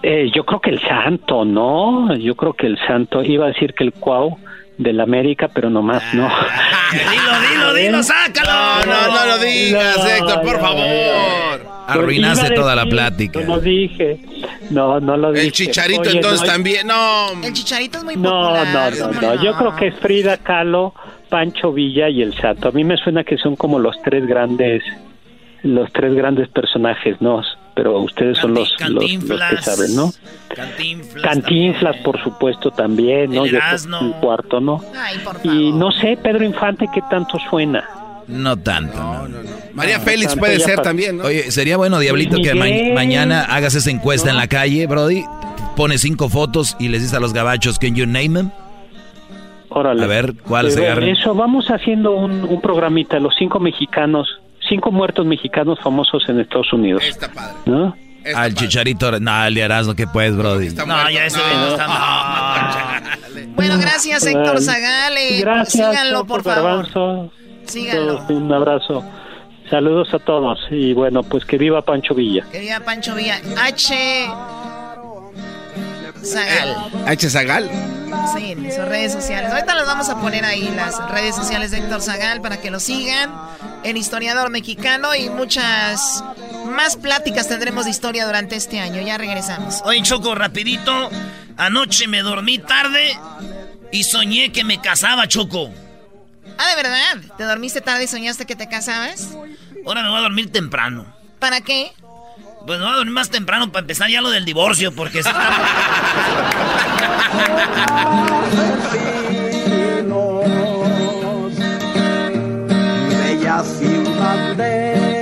[0.01, 2.15] Eh, yo creo que el santo, ¿no?
[2.15, 4.37] Yo creo que el santo, iba a decir que el cuau
[4.77, 6.27] del América, pero nomás no.
[6.27, 8.85] Ah, dilo, dilo, dilo, sácalo.
[8.85, 11.79] No, no, no lo digas, Héctor, por favor.
[11.87, 13.41] Arruinaste toda la plática.
[13.41, 14.19] No lo dije.
[14.69, 15.47] No, no lo dije.
[15.47, 17.31] El chicharito entonces también, no.
[17.43, 18.93] El chicharito es muy no, popular.
[18.97, 20.93] No, no, no, Yo creo que es Frida Kahlo,
[21.29, 22.69] Pancho Villa y el Santo.
[22.69, 24.83] A mí me suena que son como los tres grandes,
[25.63, 27.41] los tres grandes personajes, ¿no?
[27.79, 30.11] Pero ustedes son los, los, que saben, ¿no?
[30.53, 31.23] Cantinflas.
[31.23, 33.45] Cantinflas, por supuesto, también, ¿no?
[33.45, 33.57] El
[34.01, 34.83] un cuarto, ¿no?
[35.43, 37.87] y no sé, Pedro Infante, ¿qué tanto suena?
[38.27, 38.97] No tanto.
[38.97, 39.49] No, no, no.
[39.73, 41.23] María Félix puede ser también, ¿no?
[41.23, 42.53] Oye, sería bueno, Diablito, que
[42.93, 45.23] mañana hagas esa encuesta en la calle, Brody.
[45.77, 48.51] Pones cinco fotos y les dices a los gabachos, ¿can you name them?
[49.69, 50.03] Órale.
[50.03, 51.05] A ver, ¿cuál se agarra?
[51.07, 54.27] Eso, vamos haciendo un, un programita, los cinco mexicanos
[54.69, 57.03] cinco muertos mexicanos famosos en Estados Unidos.
[57.05, 57.55] Está padre.
[57.65, 57.95] ¿No?
[58.23, 60.67] Está Al chicharito, no, el Erasmo que puedes, Brody.
[60.67, 61.11] Está No, muerto.
[61.11, 61.67] ya ese No.
[61.69, 63.01] está
[63.55, 65.17] Bueno, gracias, Héctor Zagal.
[65.17, 65.89] eh, Gracias.
[65.89, 66.69] síganlo, por Héctor favor.
[66.69, 67.31] Garbanzo.
[67.65, 68.25] Síganlo.
[68.29, 69.03] Un abrazo.
[69.69, 70.59] Saludos a todos.
[70.71, 72.43] Y bueno, pues que viva Pancho Villa.
[72.51, 73.39] Que viva Pancho Villa.
[73.61, 74.27] H.
[76.23, 76.91] Zagal.
[77.05, 77.29] H.
[77.29, 77.69] Zagal.
[78.35, 79.51] Sí, en sus redes sociales.
[79.51, 82.79] Ahorita los vamos a poner ahí, las redes sociales de Héctor Zagal, para que lo
[82.79, 83.31] sigan.
[83.83, 86.23] El historiador mexicano y muchas
[86.65, 89.01] más pláticas tendremos de historia durante este año.
[89.01, 89.81] Ya regresamos.
[89.85, 91.09] Oye, Choco, rapidito.
[91.57, 93.17] Anoche me dormí tarde
[93.91, 95.71] y soñé que me casaba, Choco.
[96.57, 97.35] Ah, ¿de verdad?
[97.37, 99.29] ¿Te dormiste tarde y soñaste que te casabas?
[99.85, 101.05] Ahora me voy a dormir temprano.
[101.39, 101.93] ¿Para qué?
[102.65, 105.23] Pues me voy a dormir más temprano para empezar ya lo del divorcio, porque...
[105.23, 105.29] se-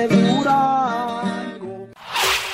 [0.09, 1.89] Durango.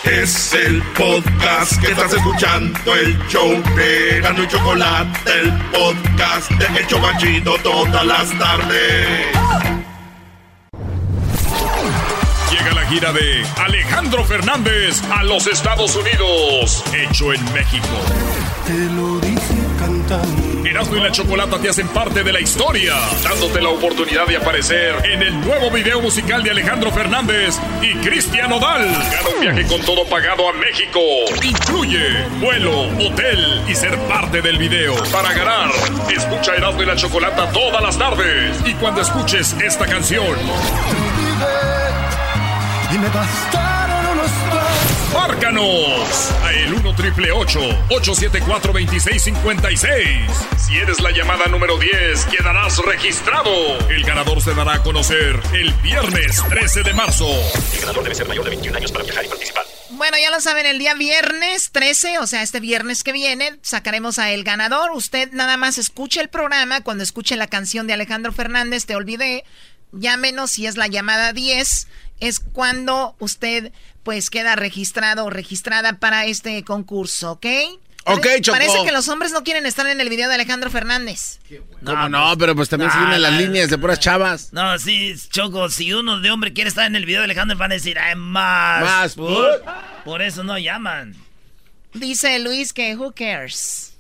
[0.04, 6.80] Es el podcast que estás escuchando, el show de Gano y Chocolate, el podcast de
[6.80, 9.28] El Chocachito todas las tardes.
[12.94, 16.84] Gira de Alejandro Fernández a los Estados Unidos.
[16.94, 17.88] Hecho en México.
[18.68, 20.64] Te lo dice cantando.
[20.64, 22.94] Erasmo y la Chocolata te hacen parte de la historia,
[23.24, 28.52] dándote la oportunidad de aparecer en el nuevo video musical de Alejandro Fernández y Cristian
[28.52, 28.86] Odal.
[28.86, 31.00] Gana un viaje con todo pagado a México.
[31.42, 34.94] Incluye vuelo, hotel y ser parte del video.
[35.12, 35.72] Para ganar,
[36.16, 38.56] escucha Erasmo y la Chocolata todas las tardes.
[38.66, 40.38] Y cuando escuches esta canción,
[42.94, 46.32] Y me bastaron unos tragos ¡Márcanos!
[46.44, 50.00] A el 1 triple 874 2656.
[50.58, 53.78] Si eres la llamada número 10, quedarás registrado.
[53.90, 57.28] El ganador se dará a conocer el viernes 13 de marzo.
[57.74, 59.64] El ganador debe ser mayor de 21 años para viajar y participar.
[59.92, 64.18] Bueno, ya lo saben, el día viernes 13, o sea, este viernes que viene, sacaremos
[64.18, 64.92] a el ganador.
[64.92, 66.82] Usted nada más escuche el programa.
[66.82, 69.46] Cuando escuche la canción de Alejandro Fernández, te olvidé,
[69.92, 71.88] llámenos si es la llamada 10.
[72.24, 73.74] Es cuando usted
[74.04, 77.46] pues queda registrado o registrada para este concurso, ¿ok?
[78.06, 78.58] Ok, Choco.
[78.58, 81.40] Parece que los hombres no quieren estar en el video de Alejandro Fernández.
[81.86, 82.38] ¿Cómo no?
[82.38, 84.52] Pero pues también se vienen las líneas de puras chavas.
[84.52, 87.72] No, sí, Choco, si uno de hombre quiere estar en el video de Alejandro, van
[87.72, 88.84] a decir, ay, más.
[88.84, 89.64] Más, por,
[90.04, 91.16] por eso no llaman.
[91.94, 93.93] Dice Luis que who cares.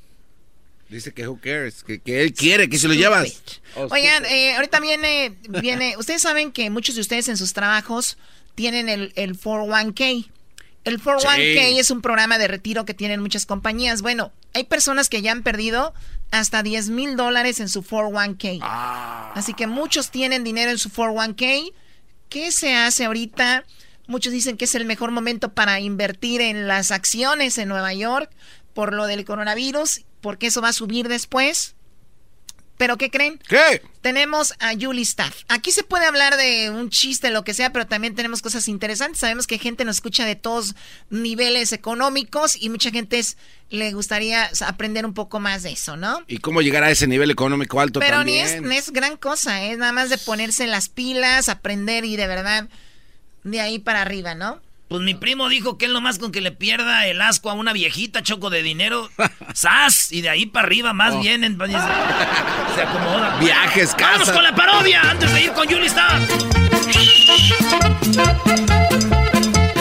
[0.93, 3.41] Dice que who cares, que, que él quiere, que se lo llevas.
[3.89, 8.17] Oigan, eh, ahorita viene, viene, ustedes saben que muchos de ustedes en sus trabajos
[8.53, 10.29] tienen el, el 401k.
[10.83, 14.03] El 401k es un programa de retiro que tienen muchas compañías.
[14.03, 15.95] Bueno, hay personas que ya han perdido
[16.29, 18.59] hasta 10 mil dólares en su 401k.
[19.33, 21.73] Así que muchos tienen dinero en su 401k.
[22.29, 23.65] ¿Qué se hace ahorita?
[24.05, 28.29] Muchos dicen que es el mejor momento para invertir en las acciones en Nueva York
[28.73, 31.75] por lo del coronavirus, porque eso va a subir después.
[32.77, 33.39] ¿Pero qué creen?
[33.47, 33.83] ¿Qué?
[34.01, 35.43] Tenemos a Julie Staff.
[35.47, 39.19] Aquí se puede hablar de un chiste, lo que sea, pero también tenemos cosas interesantes.
[39.19, 40.73] Sabemos que gente nos escucha de todos
[41.11, 43.21] niveles económicos y mucha gente
[43.69, 46.23] le gustaría aprender un poco más de eso, ¿no?
[46.27, 48.47] ¿Y cómo llegar a ese nivel económico alto pero también?
[48.47, 52.27] Pero ni es, gran cosa, es nada más de ponerse las pilas, aprender y de
[52.27, 52.67] verdad
[53.43, 54.61] de ahí para arriba, ¿no?
[54.93, 57.73] Pues mi primo dijo que él nomás con que le pierda el asco a una
[57.73, 59.09] viejita choco de dinero,
[59.55, 60.11] ¡zas!
[60.11, 61.19] Y de ahí para arriba más Oh.
[61.19, 61.57] vienen.
[61.57, 61.77] pues, Se,
[62.75, 63.35] se acomoda.
[63.39, 64.33] Viajes, Vamos casa.
[64.33, 66.21] con la parodia antes de ir con Yuli Star.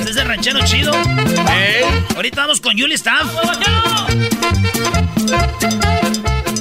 [0.00, 0.94] ¿Es ese ranchero chido?
[2.16, 3.26] Ahorita vamos con Yuli Staff.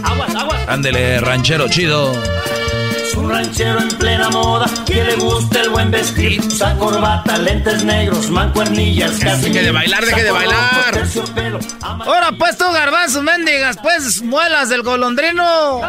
[0.03, 0.67] Aguas, aguas.
[0.67, 2.21] Ándele, ranchero chido.
[3.15, 6.39] Un ranchero en plena moda que le gusta el buen vestir.
[6.41, 9.49] Usa corbata, lentes negros, mancuernillas, casi.
[9.49, 11.03] Deje de bailar, deje de bailar.
[11.81, 15.81] Ahora pues tú, garbanzo, mendigas, pues muelas del golondrino.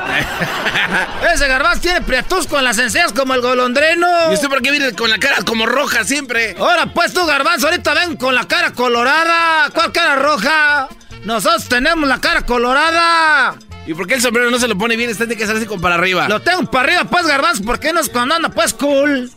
[1.35, 4.09] Ese garbanzo tiene prietusco en las encías como el golondrino.
[4.31, 6.57] ¿Y usted por qué viene con la cara como roja siempre?
[6.59, 9.71] Ahora pues tú, garbanzo, ahorita ven con la cara colorada.
[9.73, 10.89] ¿Cuál cara roja?
[11.25, 13.57] Nosotros tenemos la cara colorada.
[13.87, 15.11] ¿Y por qué el sombrero no se lo pone bien?
[15.11, 16.29] Está tiene que así como para arriba.
[16.29, 19.31] Lo tengo para arriba, pues, garbanzo, ¿por qué no es cuando anda, pues, cool?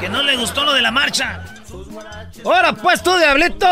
[0.00, 1.44] Que no le gustó lo de la marcha.
[2.44, 3.66] Ahora pues tú, diablito.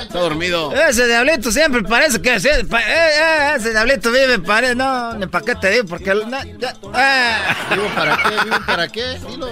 [0.00, 0.72] Está dormido.
[0.74, 2.40] Ese diablito siempre parece que...
[2.40, 4.74] sí, pa- eh, eh, ese diablito vive, parece...
[4.74, 6.12] No, ni para qué te digo, porque...
[6.14, 7.36] no, ya, eh.
[7.70, 8.44] ¿Vivo para qué?
[8.44, 9.20] ¿Vivo para qué?
[9.28, 9.46] Dilo.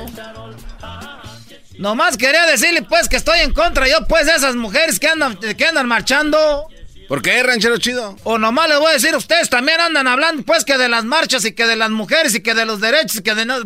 [1.78, 5.36] Nomás quería decirle, pues, que estoy en contra yo, pues, de esas mujeres que andan,
[5.36, 6.68] que andan marchando.
[7.10, 8.16] ¿Por qué, ranchero chido?
[8.22, 11.44] O nomás les voy a decir, ustedes también andan hablando, pues, que de las marchas
[11.44, 13.56] y que de las mujeres y que de los derechos y que de no...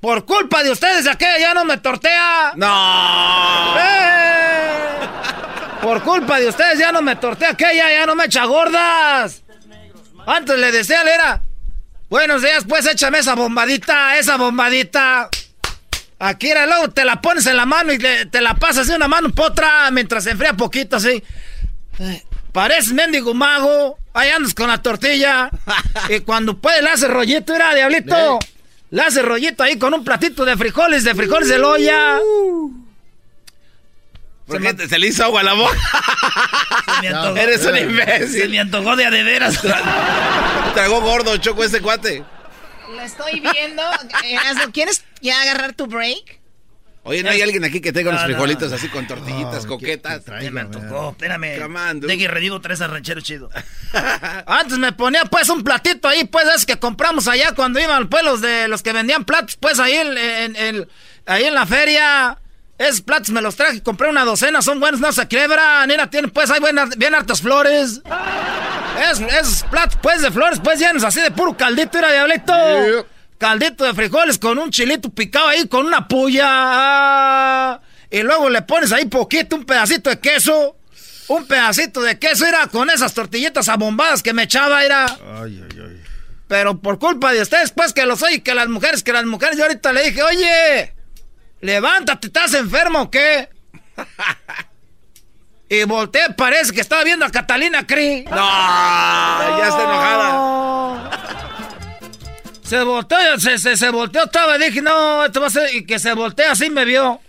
[0.00, 2.54] Por culpa de ustedes, aquella ya no me tortea.
[2.56, 3.74] ¡No!
[3.78, 5.00] ¡Eh!
[5.82, 9.42] Por culpa de ustedes ya no me tortea aquella, ya no me echa gordas.
[10.26, 11.42] Antes le decía, era...
[12.08, 15.28] Buenos días, pues, échame esa bombadita, esa bombadita.
[16.18, 19.08] Aquí era, luego te la pones en la mano y te la pasas de una
[19.08, 21.22] mano por otra mientras se enfría poquito, así.
[22.56, 23.98] Eh, Pareces mendigo mago.
[24.14, 25.50] Ahí andas con la tortilla.
[26.08, 28.38] y cuando puede le hace rollito, mira, diablito.
[28.90, 32.18] Le hace rollito ahí con un platito de frijoles, de frijoles de loya.
[34.46, 35.76] ¿Por qué te- se le hizo agua a la boca?
[36.94, 37.36] Se me antojó.
[37.36, 38.48] Eres un Se imbécil.
[38.50, 39.60] me antojó de a de veras.
[40.74, 42.24] Tragó gordo, choco ese cuate.
[42.94, 43.82] Lo estoy viendo.
[44.24, 46.38] Erasmo, ¿Quieres ya agarrar tu break?
[47.06, 48.34] Oye, ¿no hay alguien aquí que tenga unos No, no.
[48.34, 50.22] frijolitos así con tortillitas, coquetas?
[50.24, 51.10] Se me antojó.
[51.10, 52.00] Espérame.
[52.00, 53.48] De que redigo tres al ranchero chido.
[54.46, 58.24] Antes me ponía pues un platito ahí, pues es que compramos allá cuando iban pues
[58.24, 60.88] los de los que vendían platos, pues ahí en, en- en-
[61.26, 62.38] ahí en la feria.
[62.78, 65.88] Esos platos me los traje, compré una docena, son buenos, no se quiebran.
[65.88, 68.02] Mira, tienen pues hay buenas, bien hartas flores.
[69.12, 72.52] Es- esos platos pues de flores, pues llenos así de puro caldito, era diablito.
[73.38, 77.80] Caldito de frijoles con un chilito picado ahí, con una puya.
[78.10, 80.76] Y luego le pones ahí poquito, un pedacito de queso.
[81.28, 85.06] Un pedacito de queso, era con esas tortillitas abombadas que me echaba, era.
[85.06, 86.02] Ay, ay, ay.
[86.48, 89.58] Pero por culpa de ustedes, pues que los oye, que las mujeres, que las mujeres,
[89.58, 90.94] yo ahorita le dije, oye,
[91.60, 93.48] levántate, ¿estás enfermo o qué?
[95.68, 98.24] y volteé, parece que estaba viendo a Catalina Cree.
[98.24, 101.25] No, ya está enojada.
[102.66, 106.00] Se volteó, se, se, se volteó, estaba, dije, no, esto va a ser, y que
[106.00, 107.20] se voltea así me vio.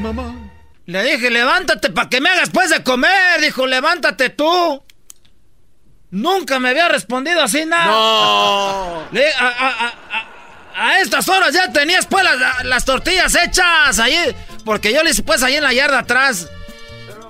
[0.00, 0.52] Mamá.
[0.86, 4.84] Le dije, levántate para que me hagas pues de comer, dijo, levántate tú.
[6.12, 7.86] Nunca me había respondido así nada.
[7.86, 9.08] No.
[10.76, 14.16] A, estas horas ya tenías pues las, las tortillas hechas ahí.
[14.64, 16.48] Porque yo le hice pues ahí en la yarda atrás.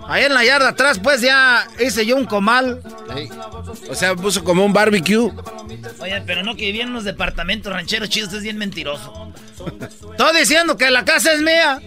[0.07, 2.83] Ahí en la yarda atrás pues ya hice yo un comal.
[3.89, 5.33] O sea, puso como un barbecue.
[6.01, 9.33] Oye, pero no que vivía en unos departamentos rancheros chidos, es bien mentiroso.
[10.11, 11.81] Estoy diciendo que la casa es mía.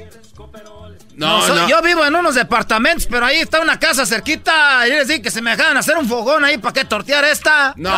[1.16, 1.68] No.
[1.68, 4.88] Yo vivo en unos departamentos, pero ahí está una casa cerquita.
[4.88, 7.74] Y les dije que se me dejaban hacer un fogón ahí para que tortear esta.
[7.76, 7.90] No.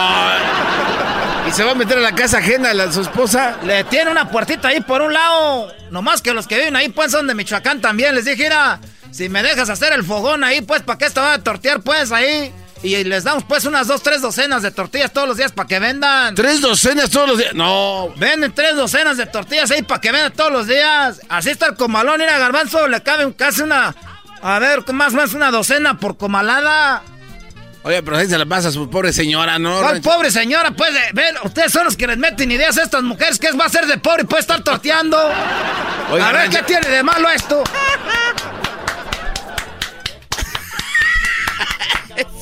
[1.47, 3.57] Y se va a meter a la casa ajena a su esposa.
[3.63, 5.73] Le tiene una puertita ahí por un lado.
[5.89, 8.13] Nomás que los que viven ahí, pues, son de Michoacán también.
[8.13, 8.79] Les dije, mira,
[9.11, 12.11] si me dejas hacer el fogón ahí, pues, ¿para qué esta va a tortear, pues,
[12.11, 12.53] ahí?
[12.83, 15.79] Y les damos, pues, unas dos, tres docenas de tortillas todos los días para que
[15.79, 16.35] vendan.
[16.35, 17.53] ¿Tres docenas todos los días?
[17.53, 18.13] No.
[18.17, 21.21] Venden tres docenas de tortillas ahí para que vendan todos los días.
[21.29, 22.19] Así está el comalón.
[22.19, 23.95] Mira, Garbanzo, le cabe casi una...
[24.41, 27.03] A ver, más menos una docena por comalada.
[27.83, 29.79] Oye, pero ahí se la pasa a su pobre señora, ¿no?
[29.81, 30.71] ¿Cuál pobre señora?
[30.71, 33.39] Pues, eh, ven, ustedes son los que les meten ideas a estas mujeres.
[33.39, 35.17] ¿Qué va a ser de pobre y puede estar torteando?
[35.17, 37.63] A ver, Rancho- ¿qué tiene de malo esto?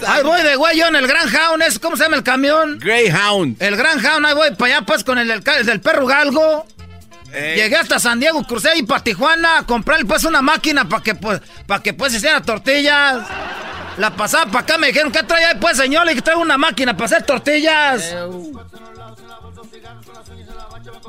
[0.07, 2.79] Ahí voy de güey yo en el Gran Hound, ¿es- ¿cómo se llama el camión?
[2.79, 3.61] Greyhound.
[3.61, 6.05] El Gran Hound, ahí voy para allá pues con el, del ca- el del perro
[6.07, 6.65] galgo.
[7.31, 11.13] Llegué hasta San Diego, crucé ahí para Tijuana a comprarle pues una máquina para que
[11.13, 13.19] pues, para que pues hiciera tortillas.
[13.97, 16.05] La pasaba para acá, me dijeron, ¿qué trae ahí pues señor?
[16.05, 18.13] Le dije, traigo una máquina para hacer tortillas.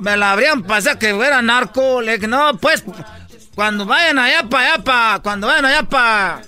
[0.01, 2.01] Me la abrían, pasé que era narco.
[2.01, 2.83] Le dije, no, pues,
[3.55, 6.41] cuando vayan allá para allá, para, cuando vayan allá para,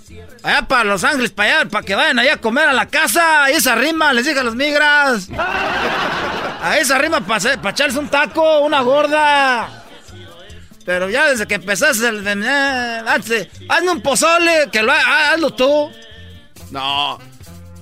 [0.42, 3.44] allá para Los Ángeles, para allá, para que vayan allá a comer a la casa,
[3.44, 5.28] ahí se arrima, les dije a los migras.
[6.62, 9.68] Ahí se arrima para echarse un taco, una gorda.
[10.86, 15.90] Pero ya desde que empezaste, el, eh, hazme un pozole, que lo ha- hazlo tú.
[16.70, 17.18] No.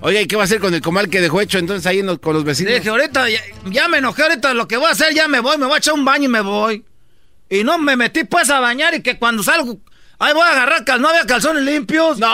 [0.01, 2.07] Oye, ¿y qué va a hacer con el comal que dejó hecho entonces ahí en
[2.07, 2.73] los- con los vecinos?
[2.73, 5.59] Dije, ahorita ya, ya me enojé, ahorita lo que voy a hacer, ya me voy,
[5.59, 6.85] me voy a echar un baño y me voy.
[7.51, 9.79] Y no me metí pues a bañar y que cuando salgo,
[10.21, 12.19] ahí voy a agarrar, cal, no había calzones limpios.
[12.19, 12.27] No.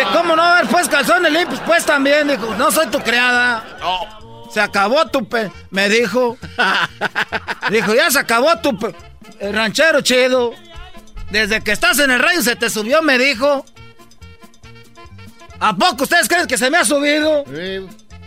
[0.00, 1.60] Y ¿Cómo no va a haber pues calzones limpios?
[1.66, 3.64] Pues también, dijo, no soy tu criada.
[4.52, 5.50] Se acabó tu pe...
[5.70, 6.38] Me dijo.
[7.70, 8.94] dijo, ya se acabó tu pe-
[9.40, 10.52] el ranchero chido.
[11.30, 13.66] Desde que estás en el rayo se te subió, me dijo.
[15.60, 17.44] ¿A poco ustedes creen que se me ha subido?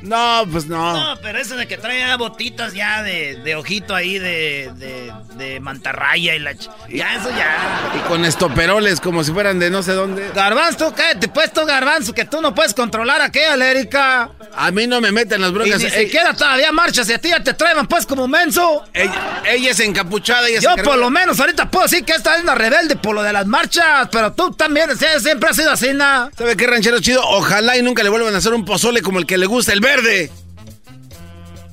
[0.02, 0.94] No, pues no.
[0.94, 5.60] No, pero eso de que trae botitas ya de, de ojito ahí de, de, de
[5.60, 6.54] mantarraya y la...
[6.54, 7.92] ch- Ya, eso ya.
[7.98, 10.30] Y con estoperoles como si fueran de no sé dónde.
[10.34, 14.30] Garbanzo, cállate pues tú, Garbanzo, que tú no puedes controlar a aquella Lérica.
[14.56, 15.80] A mí no me meten las Y broncas.
[15.80, 18.84] ni Ey, siquiera todavía marchas y a ti ya te traen pues como menso.
[18.94, 20.48] ella, ella es encapuchada.
[20.48, 23.16] Ella Yo se por lo menos ahorita puedo decir que esta es una rebelde por
[23.16, 24.90] lo de las marchas, pero tú también
[25.20, 26.30] siempre has sido así, ¿no?
[26.38, 27.22] ¿Sabe qué ranchero chido?
[27.28, 29.82] Ojalá y nunca le vuelvan a hacer un pozole como el que le gusta, el
[29.90, 30.32] verde.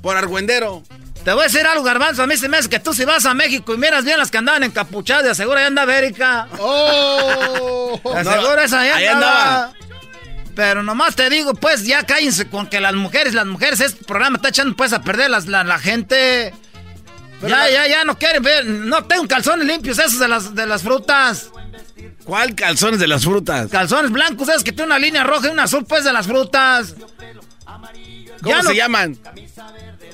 [0.02, 0.82] Por argüendero.
[1.24, 3.26] Te voy a decir algo, Garbanzo, a mí se me hace que tú si vas
[3.26, 6.47] a México y miras bien las que andaban encapuchadas, de aseguro ahí anda América.
[6.60, 8.01] ¡Oh!
[8.05, 9.40] De aseguro esa ahí Ahí andaba.
[9.64, 9.72] andaba.
[10.55, 14.36] Pero nomás te digo, pues ya cállense con que las mujeres, las mujeres, este programa
[14.36, 16.55] está echando pues a perder las- la, la gente.
[17.43, 20.82] ya, ya, ya no quieren ver, no tengo calzones limpios esos de las, de las
[20.82, 21.51] frutas.
[22.24, 23.68] ¿Cuál calzones de las frutas?
[23.70, 26.94] Calzones blancos, esos que tienen una línea roja y una azul pues de las frutas.
[28.42, 29.18] ¿Cómo se no- llaman?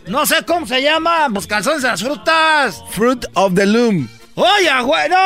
[0.06, 2.82] No sé cómo se llama, pues calzones de las frutas.
[2.90, 4.08] Fruit of the Loom.
[4.34, 5.16] Oye, güey, no.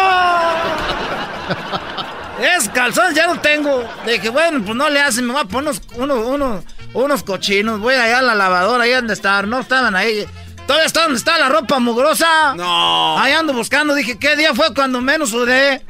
[2.43, 3.89] Es calzones, ya no tengo.
[4.05, 7.81] Dije, bueno, pues no le hacen, me voy a poner unos, unos, unos, unos cochinos.
[7.81, 9.47] Voy allá a la lavadora, ahí donde estar.
[9.49, 10.27] No estaban ahí.
[10.67, 12.55] Todavía está donde está la ropa mugrosa.
[12.55, 13.19] No.
[13.19, 13.95] Ahí ando buscando.
[13.95, 15.83] Dije, ¿qué día fue cuando menos sudé?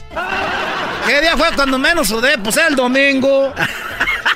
[1.06, 2.38] ¿Qué día fue cuando menos sudé?
[2.38, 3.52] Pues el domingo.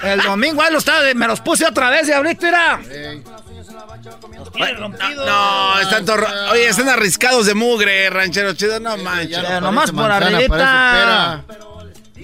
[0.02, 2.80] El domingo, ahí lo estaba, me los puse otra vez y ahorita,
[4.78, 5.26] rompidos.
[5.26, 6.20] No, están todos...
[6.20, 8.80] ro- Oye, están arriscados de mugre, ranchero chido.
[8.80, 9.38] No manches.
[9.38, 11.44] Pero nomás por arribita.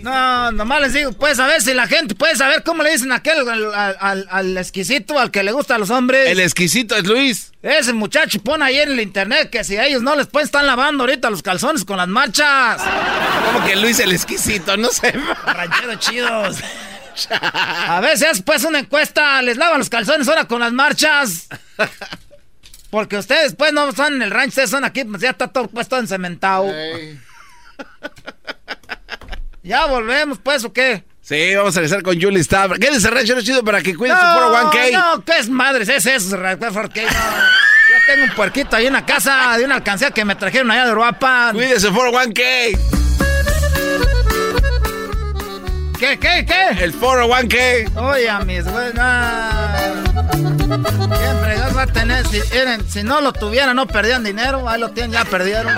[0.03, 3.17] No, nomás les digo, a ver si la gente puede saber cómo le dicen a
[3.17, 6.29] aquel al, al- al- exquisito, al que le gusta a los hombres.
[6.29, 7.53] El exquisito es Luis.
[7.63, 10.63] Ese muchacho pone ahí en el internet que si a ellos no les pueden estar
[10.65, 12.81] lavando ahorita los calzones con las marchas.
[13.53, 15.13] Como que Luis el exquisito, no sé.
[15.45, 16.59] Rancheros chidos.
[17.31, 21.49] A haces pues una encuesta, les lavan los calzones ahora con las marchas.
[22.91, 25.69] Porque ustedes pues no están en el rancho, ustedes son aquí, pues ya está todo
[25.69, 26.67] puesto encementado.
[29.63, 31.05] Ya volvemos pues o qué?
[31.21, 32.79] Sí, vamos a regresar con Julie Stabra.
[32.79, 34.93] Quédese, ranchero chido, para que cuide su No, 401k.
[34.93, 35.89] no, ¿qué es madres?
[35.89, 37.11] Es eso, ra- 401k, no.
[37.11, 40.87] Yo tengo un puerquito ahí en la casa de una alcancía que me trajeron allá
[40.87, 41.53] de Uruapan.
[41.55, 42.79] Cuide su 401k.
[45.99, 46.85] ¿Qué, qué, qué?
[46.85, 47.97] El 401k.
[47.97, 48.93] Oye, mis güey,
[51.17, 52.41] Siempre va a tener, si,
[52.89, 55.75] si no lo tuvieran, no perdían dinero, ahí lo tienen, ya perdieron.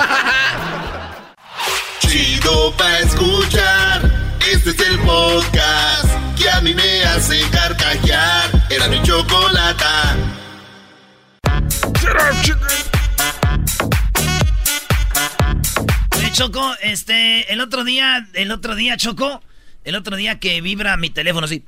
[2.00, 4.10] Chido pa' escuchar,
[4.50, 8.50] este es el podcast que a mí me hace carcajear.
[8.70, 10.16] Era mi chocolata.
[16.32, 19.42] Choco, este, el otro día, el otro día, Choco,
[19.84, 21.64] el otro día que vibra mi teléfono así,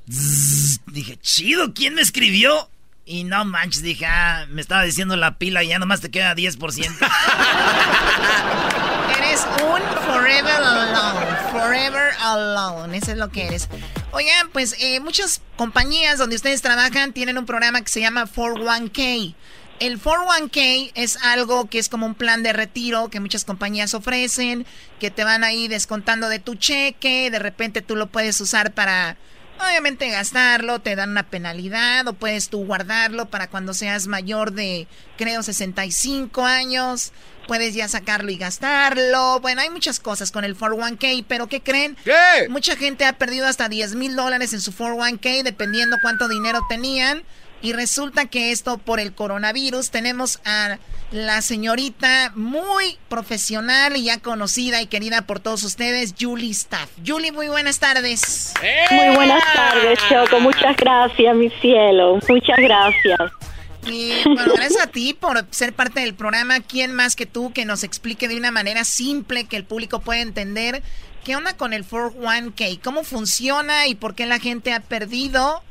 [0.87, 2.71] dije, chido, ¿quién me escribió?
[3.05, 6.35] Y no manches, dije, ah, me estaba diciendo la pila y ya nomás te queda
[6.35, 6.59] 10%.
[9.19, 13.69] eres un forever alone, forever alone, eso es lo que eres.
[14.13, 19.35] Oigan, pues eh, muchas compañías donde ustedes trabajan tienen un programa que se llama 41K.
[19.81, 24.67] El 401k es algo que es como un plan de retiro que muchas compañías ofrecen,
[25.01, 29.17] que te van ahí descontando de tu cheque, de repente tú lo puedes usar para,
[29.59, 34.87] obviamente, gastarlo, te dan una penalidad o puedes tú guardarlo para cuando seas mayor de,
[35.17, 37.15] creo, 65 años,
[37.49, 39.41] puedes ya sacarlo y gastarlo.
[39.41, 41.97] Bueno, hay muchas cosas con el 401k, pero ¿qué creen?
[42.05, 42.51] ¿Qué?
[42.51, 47.23] Mucha gente ha perdido hasta 10 mil dólares en su 401k, dependiendo cuánto dinero tenían.
[47.63, 50.79] Y resulta que esto por el coronavirus tenemos a
[51.13, 56.89] la señorita muy profesional y ya conocida y querida por todos ustedes, Julie Staff.
[57.05, 58.55] Julie, muy buenas tardes.
[58.91, 60.41] Muy buenas tardes, Choco.
[60.41, 62.19] Muchas gracias, mi cielo.
[62.29, 63.21] Muchas gracias.
[63.87, 66.61] Y bueno, gracias a ti por ser parte del programa.
[66.61, 70.21] ¿Quién más que tú que nos explique de una manera simple que el público pueda
[70.21, 70.83] entender
[71.25, 72.81] qué onda con el 401k?
[72.83, 75.63] ¿Cómo funciona y por qué la gente ha perdido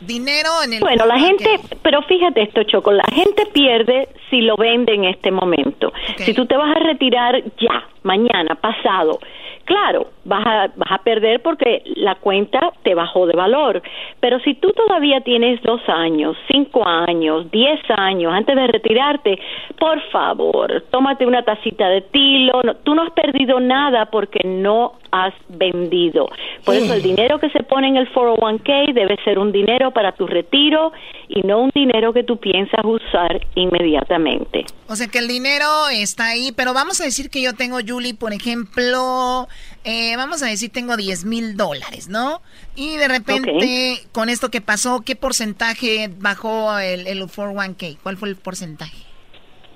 [0.00, 0.80] dinero en el...
[0.80, 5.30] Bueno, la gente, pero fíjate esto, Choco, la gente pierde si lo vende en este
[5.30, 5.92] momento.
[6.16, 9.18] Si tú te vas a retirar ya, mañana, pasado,
[9.64, 13.82] claro, vas a, vas a perder porque la cuenta te bajó de valor.
[14.20, 19.38] Pero si tú todavía tienes dos años, cinco años, diez años antes de retirarte,
[19.78, 22.60] por favor, tómate una tacita de tilo.
[22.82, 26.28] tú no has perdido nada porque no has vendido.
[26.64, 30.12] Por eso el dinero que se pone en el 401k debe ser un dinero para
[30.12, 30.92] tu retiro
[31.28, 34.64] y no un dinero que tú piensas usar inmediatamente.
[34.88, 38.14] O sea que el dinero está ahí, pero vamos a decir que yo tengo, Julie,
[38.14, 39.48] por ejemplo,
[39.84, 42.42] eh, vamos a decir tengo 10 mil dólares, ¿no?
[42.74, 47.98] Y de repente, con esto que pasó, ¿qué porcentaje bajó el, el 401k?
[48.02, 49.09] ¿Cuál fue el porcentaje?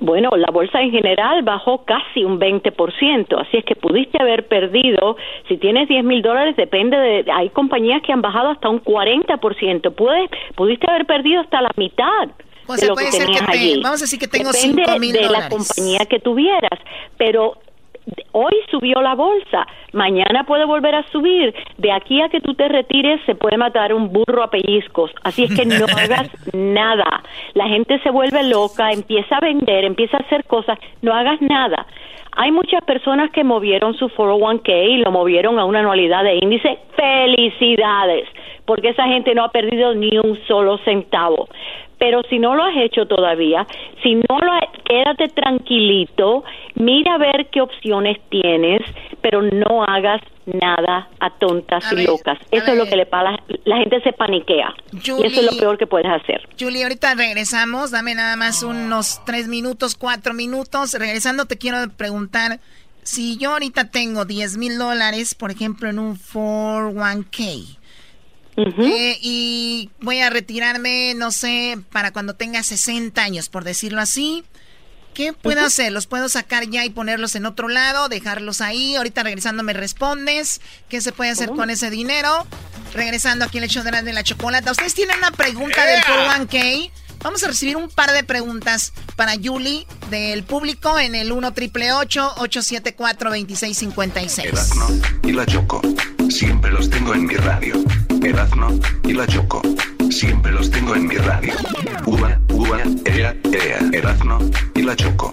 [0.04, 5.16] Bueno, la bolsa en general bajó casi un 20%, así es que pudiste haber perdido,
[5.48, 9.94] si tienes 10 mil dólares, depende de, hay compañías que han bajado hasta un 40%,
[9.94, 12.28] Puedes, pudiste haber perdido hasta la mitad.
[12.78, 13.80] de lo que tenías allí.
[13.82, 16.78] vamos a decir que tengo 5 mil de la compañía que tuvieras,
[17.16, 17.54] pero
[18.32, 22.68] hoy subió la bolsa, mañana puede volver a subir, de aquí a que tú te
[22.68, 27.22] retires se puede matar un burro a pellizcos, así es que no hagas nada,
[27.54, 31.86] la gente se vuelve loca, empieza a vender, empieza a hacer cosas, no hagas nada.
[32.36, 36.78] Hay muchas personas que movieron su 401k y lo movieron a una anualidad de índice,
[36.96, 38.28] felicidades,
[38.64, 41.48] porque esa gente no ha perdido ni un solo centavo.
[41.98, 43.66] Pero si no lo has hecho todavía,
[44.02, 44.52] si no lo
[44.84, 46.44] quédate tranquilito,
[46.74, 48.82] mira a ver qué opciones tienes,
[49.22, 52.38] pero no hagas nada a tontas y locas.
[52.50, 54.74] Eso es lo que le pasa, la gente se paniquea.
[54.92, 56.46] y eso es lo peor que puedes hacer.
[56.58, 60.94] Julie, ahorita regresamos, dame nada más unos tres minutos, cuatro minutos.
[60.94, 62.60] Regresando te quiero preguntar,
[63.02, 67.78] si yo ahorita tengo 10 mil dólares, por ejemplo, en un 401k,
[68.56, 74.44] eh, y voy a retirarme, no sé, para cuando tenga 60 años, por decirlo así.
[75.14, 75.92] ¿Qué puedo hacer?
[75.92, 78.08] ¿Los puedo sacar ya y ponerlos en otro lado?
[78.08, 78.96] ¿Dejarlos ahí?
[78.96, 80.60] Ahorita regresando me respondes.
[80.88, 82.46] ¿Qué se puede hacer con ese dinero?
[82.92, 84.72] Regresando aquí el hecho de la, de la chocolata.
[84.72, 86.90] ¿Ustedes tienen una pregunta del 401k?
[87.24, 91.90] Vamos a recibir un par de preguntas para Julie del público en el 1 triple
[91.90, 94.52] 874 2656
[95.22, 95.80] y la Choco.
[96.28, 97.82] Siempre los tengo en mi radio.
[98.22, 99.62] Erazno y la Choco.
[100.10, 101.54] Siempre los tengo en mi radio.
[102.04, 103.78] Uva, uva, ea, ea.
[103.90, 104.38] Erazno
[104.74, 105.32] y la Choco.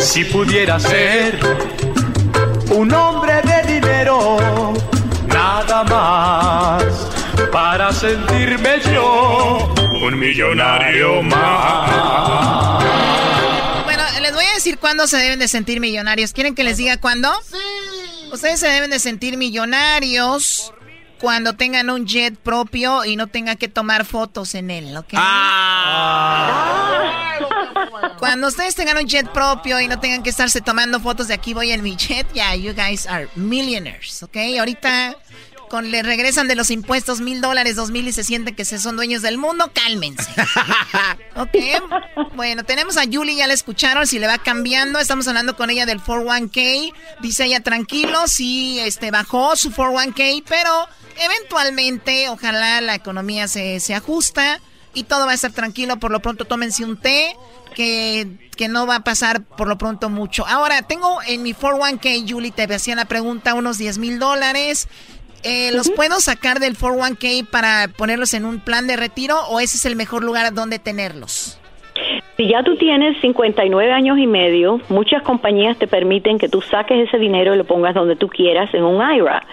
[0.00, 1.38] Si pudiera ser
[2.70, 4.72] un hombre de dinero,
[5.84, 6.84] nada más
[7.52, 12.66] para sentirme yo un millonario más
[14.56, 16.32] decir cuándo se deben de sentir millonarios.
[16.32, 17.30] ¿Quieren que les diga cuándo?
[17.44, 17.58] Sí.
[18.32, 20.72] Ustedes se deben de sentir millonarios
[21.20, 25.12] cuando tengan un jet propio y no tengan que tomar fotos en él, ¿ok?
[25.14, 26.46] Ah.
[28.18, 31.54] Cuando ustedes tengan un jet propio y no tengan que estarse tomando fotos de aquí
[31.54, 34.36] voy en mi jet, ya, you guys are millionaires, ¿ok?
[34.58, 35.16] Ahorita
[35.68, 38.78] con le regresan de los impuestos mil dólares, dos mil y se sienten que se
[38.78, 40.30] son dueños del mundo, cálmense.
[41.36, 45.70] ok, bueno, tenemos a Julie, ya la escucharon, si le va cambiando, estamos hablando con
[45.70, 50.88] ella del 401k, dice ella tranquilo, sí, este, bajó su 401k, pero
[51.18, 54.60] eventualmente, ojalá la economía se, se ajusta
[54.94, 57.36] y todo va a estar tranquilo, por lo pronto tómense un té,
[57.74, 60.46] que, que, no va a pasar por lo pronto mucho.
[60.46, 64.88] Ahora, tengo en mi 401k, Julie, te hacía la pregunta, unos 10 mil dólares.
[65.48, 69.76] Eh, ¿Los puedo sacar del 401k para ponerlos en un plan de retiro o ese
[69.76, 71.60] es el mejor lugar donde tenerlos?
[72.36, 77.06] Si ya tú tienes 59 años y medio, muchas compañías te permiten que tú saques
[77.06, 79.46] ese dinero y lo pongas donde tú quieras en un IRA.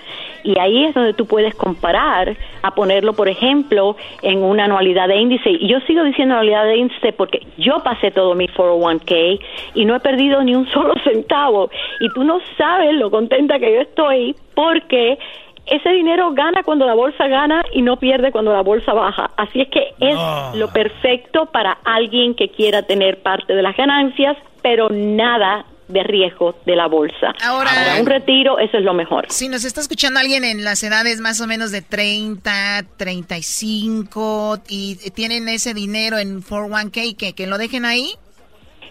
[0.44, 5.16] Y ahí es donde tú puedes comparar a ponerlo, por ejemplo, en una anualidad de
[5.18, 5.52] índice.
[5.52, 9.40] Y yo sigo diciendo anualidad de índice porque yo pasé todo mi 401k
[9.76, 11.70] y no he perdido ni un solo centavo.
[12.02, 15.18] Y tú no sabes lo contenta que yo estoy porque
[15.66, 19.32] ese dinero gana cuando la bolsa gana y no pierde cuando la bolsa baja.
[19.38, 20.18] Así es que es
[20.56, 26.56] lo perfecto para alguien que quiera tener parte de las ganancias, pero nada de riesgo
[26.66, 27.34] de la bolsa.
[27.44, 29.26] Ahora, para un retiro, eso es lo mejor.
[29.30, 34.96] Si nos está escuchando alguien en las edades más o menos de 30, 35 y
[35.12, 38.14] tienen ese dinero en 401k, ¿que, que lo dejen ahí?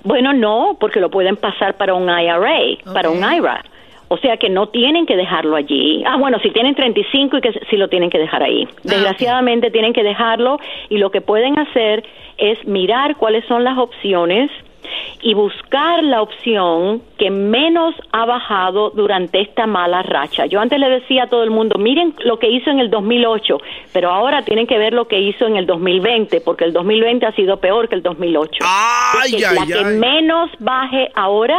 [0.04, 3.64] Bueno, no, porque lo pueden pasar para un IRA, para un IRA.
[4.12, 6.04] O sea que no tienen que dejarlo allí.
[6.06, 8.68] Ah, bueno, si tienen 35 y que sí lo tienen que dejar ahí.
[8.68, 10.58] Ah, Desgraciadamente tienen que dejarlo
[10.90, 12.04] y lo que pueden hacer
[12.36, 14.50] es mirar cuáles son las opciones
[15.22, 20.46] y buscar la opción que menos ha bajado durante esta mala racha.
[20.46, 23.58] Yo antes le decía a todo el mundo, miren lo que hizo en el 2008,
[23.92, 27.32] pero ahora tienen que ver lo que hizo en el 2020, porque el 2020 ha
[27.32, 28.64] sido peor que el 2008.
[28.64, 31.58] Ay, la que menos baje ahora,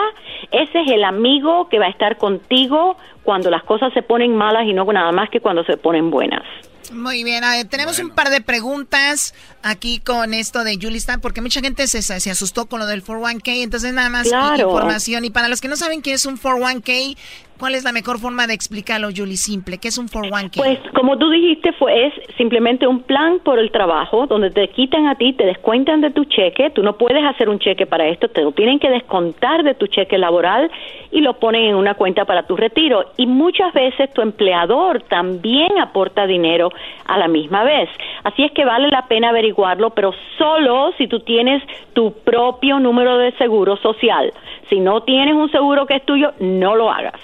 [0.51, 4.65] ese es el amigo que va a estar contigo cuando las cosas se ponen malas
[4.67, 6.43] y no nada más que cuando se ponen buenas.
[6.91, 9.33] Muy bien, tenemos un par de preguntas
[9.63, 13.63] aquí con esto de Julistan, porque mucha gente se, se asustó con lo del 401k,
[13.63, 14.27] entonces nada más
[14.59, 15.25] información.
[15.25, 17.15] Y para los que no saben qué es un 401k,
[17.63, 19.37] ¿Cuál es la mejor forma de explicarlo, Julie?
[19.37, 19.77] Simple.
[19.77, 20.57] ¿Qué es un 401k?
[20.57, 25.07] Pues, como tú dijiste, fue, es simplemente un plan por el trabajo donde te quitan
[25.07, 26.71] a ti, te descuentan de tu cheque.
[26.71, 29.87] Tú no puedes hacer un cheque para esto, te lo tienen que descontar de tu
[29.87, 30.69] cheque laboral
[31.11, 33.11] y lo ponen en una cuenta para tu retiro.
[33.17, 36.69] Y muchas veces tu empleador también aporta dinero
[37.05, 37.87] a la misma vez.
[38.23, 41.61] Así es que vale la pena averiguarlo, pero solo si tú tienes
[41.93, 44.33] tu propio número de seguro social.
[44.69, 47.19] Si no tienes un seguro que es tuyo, no lo hagas.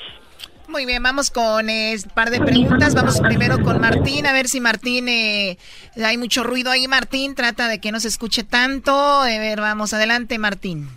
[0.68, 2.94] Muy bien, vamos con un par de preguntas.
[2.94, 5.58] Vamos primero con Martín, a ver si Martín, eh,
[6.04, 8.92] hay mucho ruido ahí, Martín, trata de que no se escuche tanto.
[8.92, 10.88] A ver, vamos, adelante, Martín.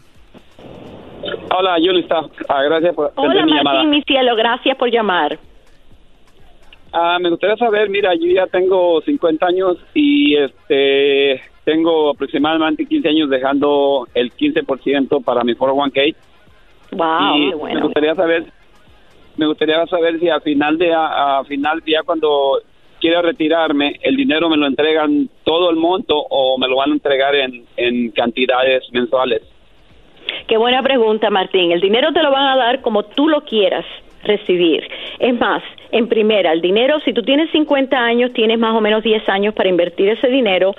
[1.57, 5.39] Hola, Yulista, ah, gracias por Hola, Martín, mi cielo, gracias por llamar.
[6.93, 13.09] Ah, me gustaría saber, mira, yo ya tengo 50 años y este tengo aproximadamente 15
[13.09, 16.15] años dejando el 15% para mi 401k.
[16.93, 17.75] Wow, qué bueno.
[17.77, 18.45] Me gustaría saber
[19.37, 22.59] me gustaría saber si al final de a, final día cuando
[23.01, 26.95] quiera retirarme, el dinero me lo entregan todo el monto o me lo van a
[26.95, 29.43] entregar en, en cantidades mensuales.
[30.47, 31.73] Qué buena pregunta, Martín.
[31.73, 33.85] El dinero te lo van a dar como tú lo quieras
[34.25, 34.89] recibir.
[35.19, 39.03] Es más, en primera, el dinero, si tú tienes 50 años, tienes más o menos
[39.03, 40.75] 10 años para invertir ese dinero,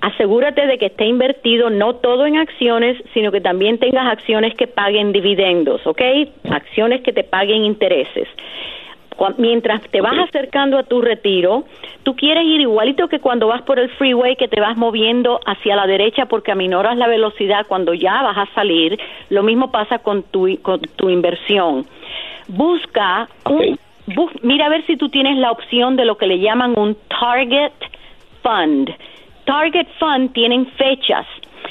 [0.00, 4.66] asegúrate de que esté invertido no todo en acciones, sino que también tengas acciones que
[4.66, 6.00] paguen dividendos, ¿ok?
[6.50, 8.28] Acciones que te paguen intereses.
[9.36, 11.64] Mientras te vas acercando a tu retiro,
[12.04, 15.76] tú quieres ir igualito que cuando vas por el freeway, que te vas moviendo hacia
[15.76, 18.98] la derecha porque aminoras la velocidad cuando ya vas a salir.
[19.28, 21.86] Lo mismo pasa con tu, con tu inversión.
[22.50, 23.78] Busca un,
[24.42, 27.72] mira a ver si tú tienes la opción de lo que le llaman un target
[28.42, 28.90] fund
[29.50, 31.26] Target Fund tienen fechas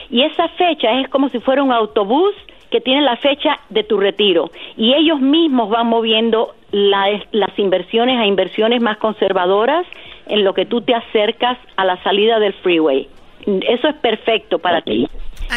[0.10, 2.34] y esa fecha es como si fuera un autobús
[2.72, 8.26] que tiene la fecha de tu retiro y ellos mismos van moviendo las inversiones a
[8.26, 9.86] inversiones más conservadoras
[10.28, 13.08] en lo que tú te acercas a la salida del freeway.
[13.46, 15.08] Eso es perfecto para ti.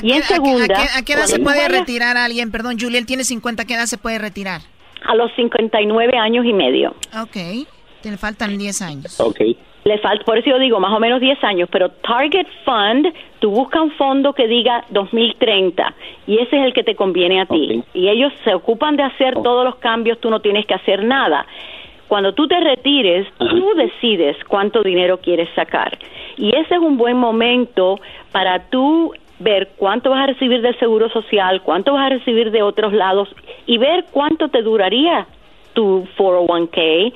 [0.03, 2.51] y en segunda, ¿a qué, edad se puede retirar alguien?
[2.51, 4.62] Perdón, Juliel tiene 50, ¿a qué edad se puede retirar?
[5.06, 6.94] A los 59 años y medio.
[7.20, 7.66] Ok,
[8.02, 9.20] te faltan 10 años.
[9.20, 9.40] Ok.
[9.84, 13.50] Le falta, por eso yo digo más o menos 10 años, pero Target Fund, tú
[13.50, 15.94] buscas un fondo que diga 2030
[16.28, 17.82] y ese es el que te conviene a ti.
[17.92, 21.46] Y ellos se ocupan de hacer todos los cambios, tú no tienes que hacer nada.
[22.06, 25.98] Cuando tú te retires, tú decides cuánto dinero quieres sacar.
[26.36, 27.98] Y ese es un buen momento
[28.30, 32.62] para tú ver cuánto vas a recibir del seguro social, cuánto vas a recibir de
[32.62, 33.28] otros lados
[33.66, 35.26] y ver cuánto te duraría
[35.72, 37.12] tu 401k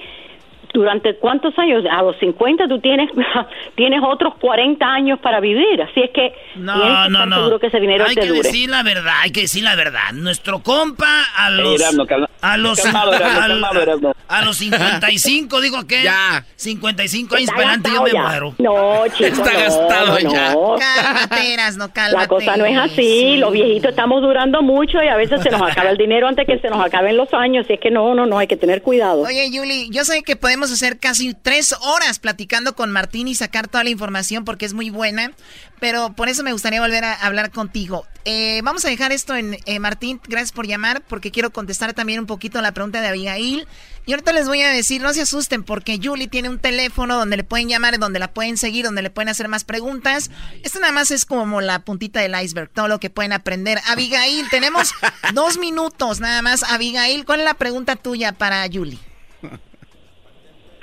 [0.76, 3.10] durante cuántos años a los 50 tú tienes
[3.74, 7.80] tienes otros 40 años para vivir así es que no no no seguro que ese
[7.80, 8.42] dinero hay te que dure.
[8.42, 12.56] decir la verdad hay que decir la verdad nuestro compa a los Erasmo, calma- a
[12.56, 14.12] los calmado, Erasmo, a- calmado, Erasmo.
[14.28, 16.44] a los 55 digo que Ya.
[16.56, 18.28] 55 años Está para adelante yo me gastado ya.
[18.28, 20.52] muero No, chico, Está no, gastado no, ya.
[20.54, 20.76] no.
[20.78, 22.16] Cálmate, Erasno, cálmate.
[22.22, 25.62] La cosa no es así, los viejitos estamos durando mucho y a veces se nos
[25.62, 28.26] acaba el dinero antes que se nos acaben los años, y es que no, no,
[28.26, 29.22] no, hay que tener cuidado.
[29.22, 33.68] Oye, Yuli, yo sé que podemos hacer casi tres horas platicando con Martín y sacar
[33.68, 35.32] toda la información porque es muy buena,
[35.80, 38.06] pero por eso me gustaría volver a hablar contigo.
[38.24, 42.18] Eh, vamos a dejar esto en eh, Martín, gracias por llamar porque quiero contestar también
[42.18, 43.68] un poquito la pregunta de Abigail.
[44.04, 47.36] Y ahorita les voy a decir, no se asusten porque Yuli tiene un teléfono donde
[47.36, 50.30] le pueden llamar, donde la pueden seguir, donde le pueden hacer más preguntas.
[50.62, 53.80] Esto nada más es como la puntita del iceberg, todo lo que pueden aprender.
[53.86, 54.92] Abigail, tenemos
[55.34, 56.62] dos minutos nada más.
[56.62, 58.98] Abigail, ¿cuál es la pregunta tuya para Yuli?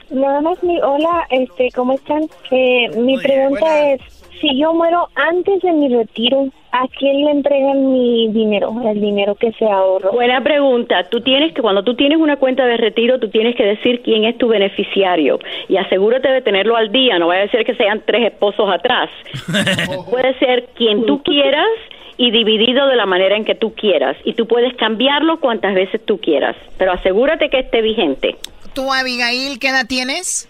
[0.09, 2.23] Nada más mi hola, este, ¿cómo están?
[2.51, 4.01] Eh, mi pregunta es,
[4.39, 9.35] si yo muero antes de mi retiro, ¿a quién le entregan mi dinero, el dinero
[9.35, 10.11] que se ahorró?
[10.11, 11.03] Buena pregunta.
[11.05, 14.25] Tú tienes que, cuando tú tienes una cuenta de retiro, tú tienes que decir quién
[14.25, 15.39] es tu beneficiario
[15.69, 17.17] y asegúrate de tenerlo al día.
[17.19, 19.09] No vaya a ser que sean tres esposos atrás.
[20.09, 21.69] Puede ser quien tú quieras
[22.17, 24.17] y dividido de la manera en que tú quieras.
[24.23, 28.35] Y tú puedes cambiarlo cuantas veces tú quieras, pero asegúrate que esté vigente.
[28.73, 30.49] ¿Tú, Abigail, qué edad tienes?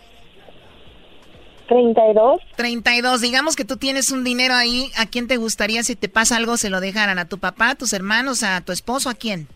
[1.67, 2.41] 32.
[2.55, 3.21] 32.
[3.21, 4.89] Digamos que tú tienes un dinero ahí.
[4.97, 7.19] ¿A quién te gustaría si te pasa algo se lo dejaran?
[7.19, 9.09] ¿A tu papá, a tus hermanos, a tu esposo?
[9.09, 9.47] ¿A quién?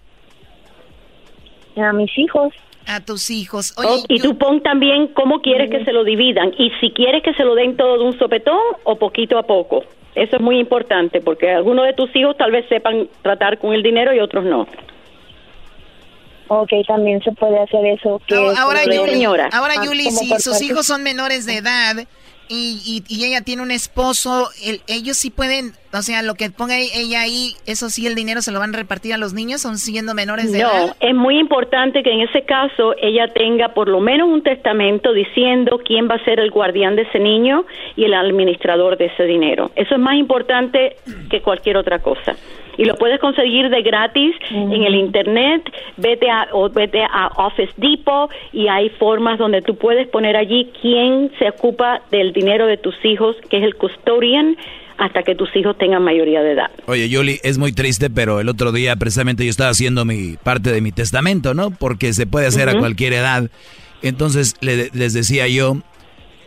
[1.75, 2.53] A mis hijos.
[2.87, 3.73] A tus hijos.
[3.77, 7.33] Oh, y tú pon también cómo quieres que se lo dividan y si quieres que
[7.33, 9.83] se lo den todo de un sopetón o poquito a poco.
[10.15, 13.83] Eso es muy importante porque algunos de tus hijos tal vez sepan tratar con el
[13.83, 14.67] dinero y otros no.
[16.49, 18.21] Ok, también se puede hacer eso.
[18.27, 19.49] Que Ahora, Yuli, ahora,
[19.79, 21.95] ah, Yuli, si sus hijos son menores de edad
[22.49, 26.49] y, y, y ella tiene un esposo, el- ellos sí pueden, o sea, lo que
[26.49, 29.61] ponga ella ahí, eso sí, el dinero se lo van a repartir a los niños,
[29.61, 30.95] son siendo menores de No, edad.
[30.99, 35.79] es muy importante que en ese caso ella tenga por lo menos un testamento diciendo
[35.83, 37.65] quién va a ser el guardián de ese niño
[37.95, 39.71] y el administrador de ese dinero.
[39.75, 40.97] Eso es más importante
[41.29, 42.35] que cualquier otra cosa.
[42.79, 45.63] Y lo puedes conseguir de gratis en el internet,
[45.97, 50.71] vete a, o vete a Office Depot y hay formas donde tú puedes poner allí
[50.79, 54.57] quién se ocupa del dinero de tus hijos, que es el custodian,
[54.97, 56.71] hasta que tus hijos tengan mayoría de edad.
[56.87, 60.71] Oye, Yuli, es muy triste, pero el otro día precisamente yo estaba haciendo mi parte
[60.71, 61.71] de mi testamento, ¿no?
[61.71, 63.49] Porque se puede hacer a cualquier edad.
[64.01, 65.77] Entonces le- les decía yo,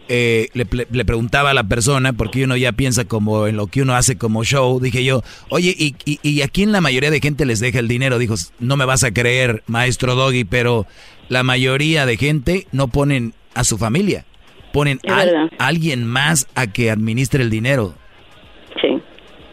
[0.09, 0.64] eh, le,
[1.05, 4.43] preguntaba a la persona, porque uno ya piensa como en lo que uno hace como
[4.43, 7.78] show, dije yo, oye, ¿y, y, y a quién la mayoría de gente les deja
[7.78, 8.18] el dinero?
[8.18, 10.86] Dijo, no me vas a creer, maestro Doggy, pero
[11.28, 14.24] la mayoría de gente no ponen a su familia,
[14.72, 15.20] ponen a
[15.59, 17.94] alguien más a que administre el dinero.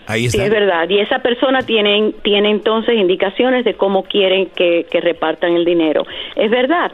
[0.08, 0.14] Sí.
[0.14, 0.46] Ahí Sí, está.
[0.46, 0.90] es verdad.
[0.90, 6.06] Y esa persona tiene, tiene entonces indicaciones de cómo quieren que, que repartan el dinero.
[6.36, 6.92] Es verdad.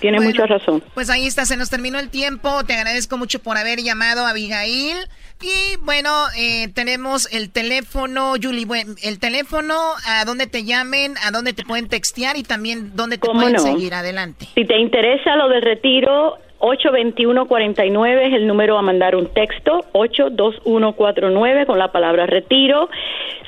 [0.00, 0.82] Tiene Bueno, mucha razón.
[0.92, 2.62] Pues ahí está, se nos terminó el tiempo.
[2.66, 4.96] Te agradezco mucho por haber llamado a Abigail.
[5.40, 8.66] Y bueno, eh, tenemos el teléfono, Julie,
[9.02, 9.74] el teléfono,
[10.06, 13.54] a dónde te llamen, a dónde te pueden textear y también dónde te ¿Cómo pueden
[13.56, 13.58] no?
[13.62, 13.94] seguir.
[13.94, 14.46] Adelante.
[14.54, 21.66] Si te interesa lo del retiro, 821-49 es el número a mandar un texto, 82149
[21.66, 22.88] con la palabra retiro.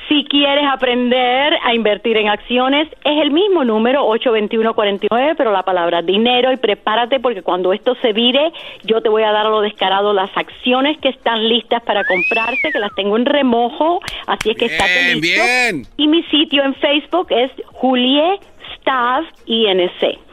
[0.07, 6.01] Si quieres aprender a invertir en acciones, es el mismo número, 82149, pero la palabra
[6.01, 8.51] dinero y prepárate porque cuando esto se vire,
[8.83, 12.71] yo te voy a dar a lo descarado las acciones que están listas para comprarse,
[12.71, 15.43] que las tengo en remojo, así es que estate Bien, listo.
[15.43, 15.83] bien.
[15.97, 18.39] Y mi sitio en Facebook es Julie
[18.77, 20.28] Staff INC.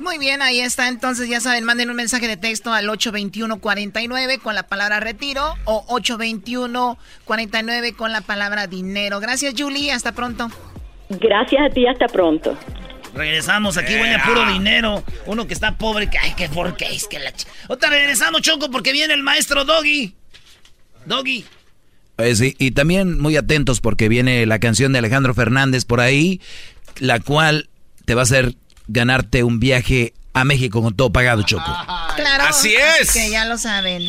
[0.00, 0.88] Muy bien, ahí está.
[0.88, 5.86] Entonces, ya saben, manden un mensaje de texto al 821-49 con la palabra retiro o
[5.86, 9.20] 821-49 con la palabra dinero.
[9.20, 9.92] Gracias, Julie.
[9.92, 10.50] Hasta pronto.
[11.08, 12.58] Gracias a ti, hasta pronto.
[13.14, 15.04] Regresamos, aquí huele a puro dinero.
[15.26, 17.46] Uno que está pobre, que ay, que por qué es que la ch...
[17.68, 20.14] Otra regresamos, Choco, porque viene el maestro Doggy.
[21.06, 21.44] Doggy.
[22.18, 26.40] Eh, sí, y también muy atentos porque viene la canción de Alejandro Fernández por ahí,
[26.98, 27.68] la cual
[28.04, 28.54] te va a hacer
[28.86, 31.64] ganarte un viaje a México con todo pagado, Choco.
[32.16, 32.44] Claro.
[32.48, 33.12] Así es.
[33.12, 34.02] Que ya lo saben.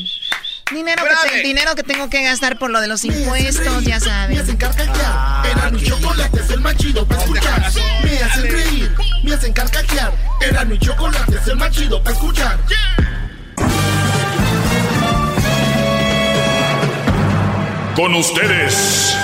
[0.71, 4.37] Dinero que, te- dinero que tengo que gastar por lo de los impuestos, ya saben.
[4.37, 7.71] Era mi chocolate es el más chido para escuchar.
[8.03, 10.13] Me hacen reír, me hacen carcajear.
[10.41, 12.59] Era mi chocolate es el más chido para escuchar.
[17.95, 19.15] con ustedes.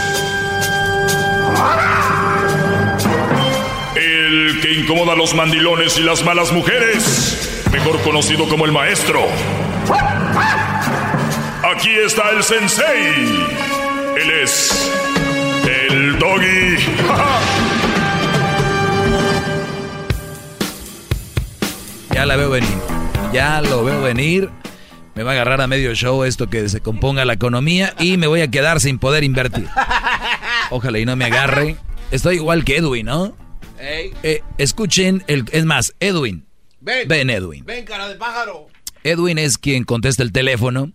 [1.53, 2.20] El
[4.61, 9.21] que incomoda a los mandilones y las malas mujeres, mejor conocido como el maestro.
[11.75, 13.47] Aquí está el sensei.
[14.17, 14.91] Él es
[15.89, 16.77] el doggy.
[22.13, 22.77] Ya la veo venir.
[23.33, 24.49] Ya lo veo venir.
[25.15, 28.27] Me va a agarrar a medio show esto que se componga la economía y me
[28.27, 29.67] voy a quedar sin poder invertir.
[30.69, 31.77] Ojalá y no me agarre.
[32.11, 33.33] Estoy igual que Edwin, ¿no?
[33.81, 36.45] Eh, escuchen, el, es más, Edwin.
[36.79, 37.07] Ven.
[37.07, 37.65] Ven, Edwin.
[37.65, 38.67] Ven, cara de pájaro.
[39.03, 40.91] Edwin es quien contesta el teléfono.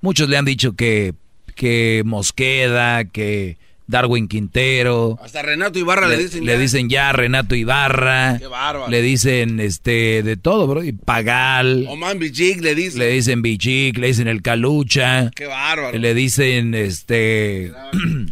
[0.00, 1.14] Muchos le han dicho que,
[1.54, 3.56] que Mosqueda, que
[3.88, 5.18] Darwin Quintero.
[5.22, 6.44] Hasta Renato Ibarra le, dicen.
[6.44, 6.58] Le ya.
[6.58, 8.36] dicen ya Renato Ibarra.
[8.38, 8.90] Qué bárbaro.
[8.90, 10.84] Le dicen este de todo, bro.
[10.84, 11.86] Y Pagal.
[11.88, 12.98] Oman Bichik le dice.
[12.98, 15.30] Le dicen Bichik, le dicen el Calucha.
[15.34, 15.98] Qué bárbaro.
[15.98, 17.72] Le dicen este.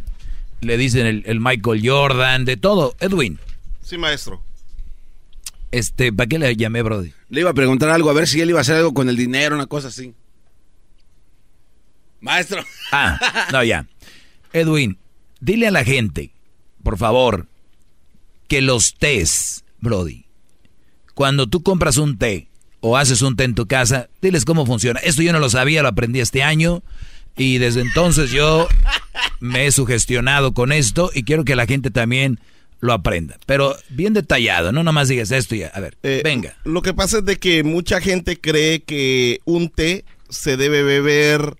[0.61, 2.95] le dicen el, el Michael Jordan, de todo.
[3.01, 3.39] Edwin,
[3.87, 4.43] Sí, maestro.
[5.71, 7.13] este, ¿para qué le llamé, Brody?
[7.29, 9.17] Le iba a preguntar algo, a ver si él iba a hacer algo con el
[9.17, 10.13] dinero, una cosa así.
[12.21, 12.65] Maestro.
[12.91, 13.87] Ah, no, ya.
[14.53, 14.99] Edwin,
[15.41, 16.33] dile a la gente,
[16.83, 17.47] por favor,
[18.49, 20.25] que los tés, Brody,
[21.15, 22.49] cuando tú compras un té
[22.81, 24.99] o haces un té en tu casa, diles cómo funciona.
[24.99, 26.83] Esto yo no lo sabía, lo aprendí este año
[27.37, 28.67] y desde entonces yo
[29.39, 32.41] me he sugestionado con esto y quiero que la gente también
[32.81, 33.39] lo aprenda.
[33.47, 35.69] Pero bien detallado, no nomás digas esto y ya.
[35.69, 36.57] A ver, Eh, venga.
[36.65, 41.57] Lo que pasa es de que mucha gente cree que un té se debe beber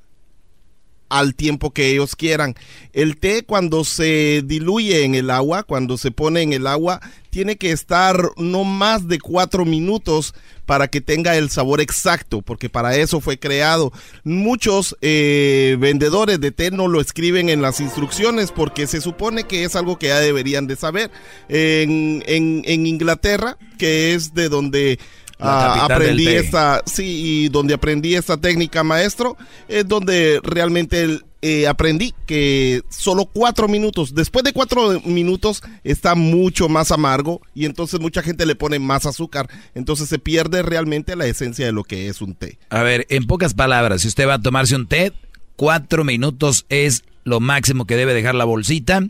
[1.09, 2.55] al tiempo que ellos quieran.
[2.93, 7.01] El té cuando se diluye en el agua, cuando se pone en el agua,
[7.37, 10.33] tiene que estar no más de cuatro minutos
[10.65, 13.93] para que tenga el sabor exacto, porque para eso fue creado.
[14.25, 19.65] Muchos eh, vendedores de té no lo escriben en las instrucciones porque se supone que
[19.65, 21.11] es algo que ya deberían de saber.
[21.51, 24.99] En, en- en Inglaterra, que es de donde
[25.39, 29.37] ah, aprendí esta, sí, y donde aprendí esta técnica, maestro,
[29.69, 36.15] es donde realmente el- eh, aprendí que solo cuatro minutos, después de cuatro minutos está
[36.15, 41.15] mucho más amargo y entonces mucha gente le pone más azúcar, entonces se pierde realmente
[41.17, 42.59] la esencia de lo que es un té.
[42.71, 45.13] A ver, en pocas palabras, si usted va a tomarse un té,
[45.57, 49.03] cuatro minutos es lo máximo que debe dejar la bolsita.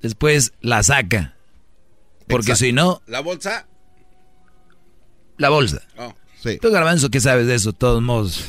[0.00, 1.34] Después la saca.
[2.28, 2.64] Porque Exacto.
[2.66, 3.66] si no, La bolsa.
[5.38, 5.82] la bolsa.
[5.96, 6.14] Oh.
[6.42, 6.58] Sí.
[6.60, 7.72] Tú, Garbanzo, ¿qué sabes de eso?
[7.72, 8.44] De todos modos,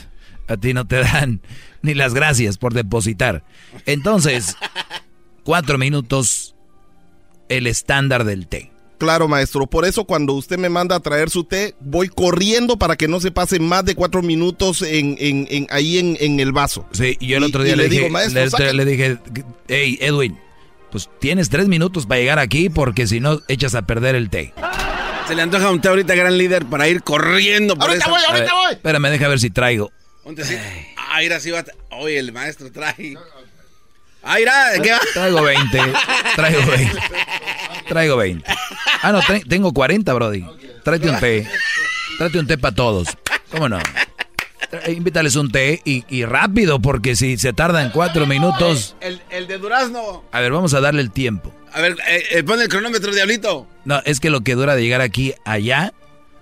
[0.47, 1.41] a ti no te dan
[1.81, 3.43] ni las gracias por depositar.
[3.85, 4.55] Entonces,
[5.43, 6.55] cuatro minutos,
[7.49, 8.72] el estándar del té.
[8.97, 9.67] Claro, maestro.
[9.67, 13.19] Por eso cuando usted me manda a traer su té, voy corriendo para que no
[13.19, 16.88] se pase más de cuatro minutos en, en- en- ahí en, en el vaso.
[16.93, 18.85] Sí, y yo el otro y día le, le dije, digo, maestro, le, saca- le
[18.85, 19.17] dije,
[19.67, 20.39] hey, Edwin,
[20.91, 24.53] pues tienes tres minutos para llegar aquí porque si no, echas a perder el té.
[25.27, 28.22] Se le antoja un té ahorita, gran líder, para ir corriendo por Ahorita esa- voy,
[28.30, 28.73] A ver, ahorita voy.
[28.76, 29.91] Espérame, deja ver si traigo.
[30.26, 30.60] Un tecito.
[30.97, 31.64] Ah, mira, sí va.
[31.91, 33.15] Oye, el maestro trae.
[34.23, 34.99] Ah, mira, ¿qué va?
[35.14, 35.80] Traigo 20,
[36.35, 36.99] traigo 20,
[37.88, 38.52] traigo 20.
[39.03, 40.43] Ah, no, tengo 40, Brody.
[40.84, 41.47] Tráete un té,
[42.18, 43.07] tráete un té para todos.
[43.52, 43.77] ¿Cómo no?
[44.72, 48.95] Tra- Invítales un té y, y rápido, porque si se tardan cuatro minutos...
[49.02, 50.23] El, el de durazno.
[50.31, 51.53] A ver, vamos a darle el tiempo.
[51.72, 53.68] A ver, eh, eh, pon el cronómetro, diablito.
[53.85, 55.93] No, es que lo que dura de llegar aquí allá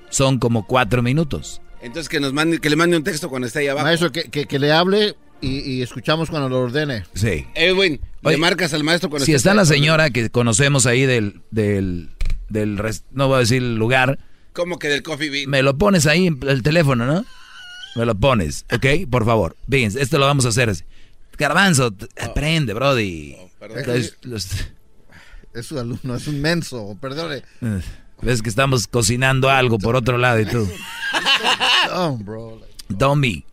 [0.09, 1.59] son como cuatro minutos.
[1.83, 3.85] Entonces que nos mande, que le mande un texto cuando esté ahí abajo.
[3.85, 7.03] Maestro, que, que- que le hable y, y escuchamos cuando lo ordene.
[7.13, 7.45] Sí.
[7.55, 11.05] Edwin, Oye, le marcas al maestro cuando Si esté está la señora que conocemos ahí
[11.05, 12.09] del, del,
[12.49, 12.81] del
[13.11, 14.17] no voy a decir el lugar,
[14.53, 15.49] ¿Cómo que del coffee bean?
[15.49, 17.25] me lo pones ahí en el teléfono, ¿no?
[17.95, 19.07] Me lo pones, ¿ok?
[19.09, 19.55] Por favor.
[19.67, 20.83] Bien, esto lo vamos a hacer así.
[21.37, 23.35] Garbanzo, t- aprende, brody.
[23.59, 23.79] perdón.
[23.79, 24.47] Entonces, los-
[25.53, 27.43] Es su alumno, es un menso, perdone.
[28.23, 30.69] Ves que estamos cocinando algo por otro lado y tú.
[32.97, 33.45] Tommy,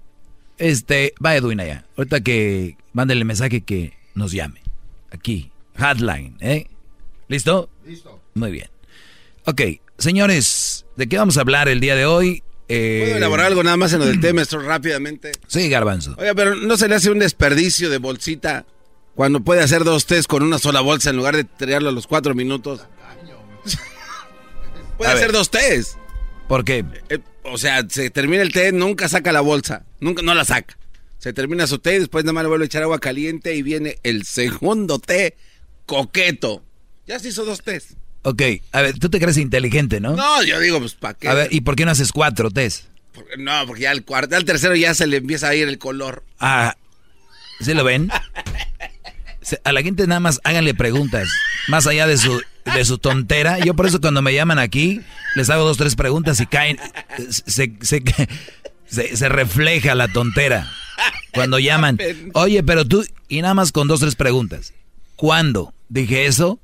[0.58, 1.84] este, va Edwin allá.
[1.96, 4.62] Ahorita que mándale mensaje que nos llame.
[5.10, 6.68] Aquí, hotline, ¿eh?
[7.28, 7.68] ¿Listo?
[7.86, 8.20] Listo.
[8.34, 8.68] Muy bien.
[9.46, 9.62] Ok,
[9.98, 12.42] señores, ¿de qué vamos a hablar el día de hoy?
[12.68, 15.32] Eh, ¿Puedo elaborar algo nada más en lo del té, maestro, rápidamente?
[15.48, 16.14] Sí, Garbanzo.
[16.18, 18.64] Oiga, pero ¿no se le hace un desperdicio de bolsita
[19.16, 22.06] cuando puede hacer dos tés con una sola bolsa en lugar de tirarlo a los
[22.06, 22.82] cuatro minutos?
[25.00, 25.96] Puede hacer dos tés.
[26.48, 26.84] ¿Por qué?
[27.08, 30.76] Eh, o sea, se termina el té, nunca saca la bolsa, nunca no la saca.
[31.18, 33.98] Se termina su té, después nada más le vuelve a echar agua caliente y viene
[34.02, 35.36] el segundo té
[35.86, 36.62] coqueto.
[37.06, 37.96] Ya se hizo dos tés.
[38.22, 40.14] Ok, a ver, tú te crees inteligente, ¿no?
[40.14, 41.28] No, yo digo, pues, ¿para qué?
[41.28, 42.50] A ver, ¿y por qué no haces cuatro?
[42.50, 45.78] Porque- no, porque ya al cuarto, al tercero ya se le empieza a ir el
[45.78, 46.22] color.
[46.38, 46.76] Ah,
[47.60, 48.10] ¿sí lo ven?
[49.64, 51.28] A la gente nada más háganle preguntas,
[51.68, 52.40] más allá de su,
[52.74, 53.58] de su tontera.
[53.58, 55.00] Yo por eso cuando me llaman aquí,
[55.34, 56.78] les hago dos, tres preguntas y caen,
[57.28, 58.02] se, se,
[58.88, 60.70] se, refleja la tontera.
[61.32, 61.98] Cuando llaman,
[62.34, 64.74] oye, pero tú, y nada más con dos, tres preguntas.
[65.16, 66.58] ¿Cuándo dije eso?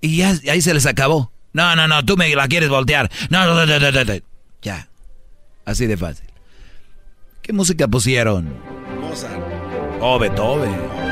[0.00, 1.32] Y ya ahí se les acabó.
[1.52, 3.10] No, no, no, tú me la quieres voltear.
[3.28, 4.14] No, no, no, no, no.
[4.62, 4.88] Ya.
[5.64, 6.26] Así de fácil.
[7.42, 8.52] ¿Qué música pusieron?
[9.00, 9.40] Mozart.
[10.00, 11.09] Oh, Beethoven.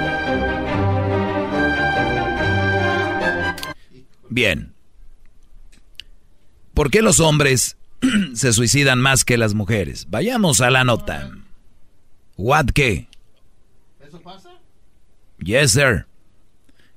[4.29, 4.75] Bien.
[6.75, 7.77] ¿Por qué los hombres
[8.35, 10.07] se suicidan más que las mujeres?
[10.11, 11.31] Vayamos a la nota.
[12.37, 13.09] ¿What qué?
[14.07, 14.51] ¿Eso pasa?
[15.39, 16.07] Yes, sir.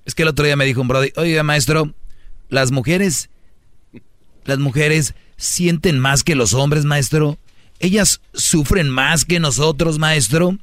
[0.06, 1.94] Es que el otro día me dijo un brody, oiga, maestro,
[2.50, 3.30] las mujeres,
[4.46, 7.40] las mujeres sienten más que los hombres, maestro.
[7.80, 10.58] Ellas sufren más que nosotros, maestro.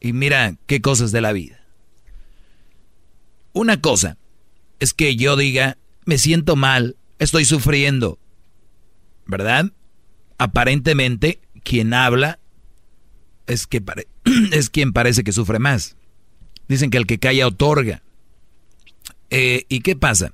[0.00, 1.60] Y mira qué cosas de la vida.
[3.52, 4.16] Una cosa
[4.80, 8.18] es que yo diga, me siento mal, estoy sufriendo.
[9.26, 9.72] ¿Verdad?
[10.38, 12.38] Aparentemente, quien habla
[13.46, 13.82] es, que
[14.52, 15.96] es quien parece que sufre más.
[16.68, 18.02] Dicen que el que calla otorga.
[19.30, 20.32] Eh, ¿Y qué pasa?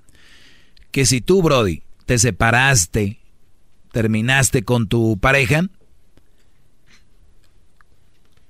[0.90, 3.20] Que si tú, Brody, te separaste,
[3.92, 5.68] terminaste con tu pareja,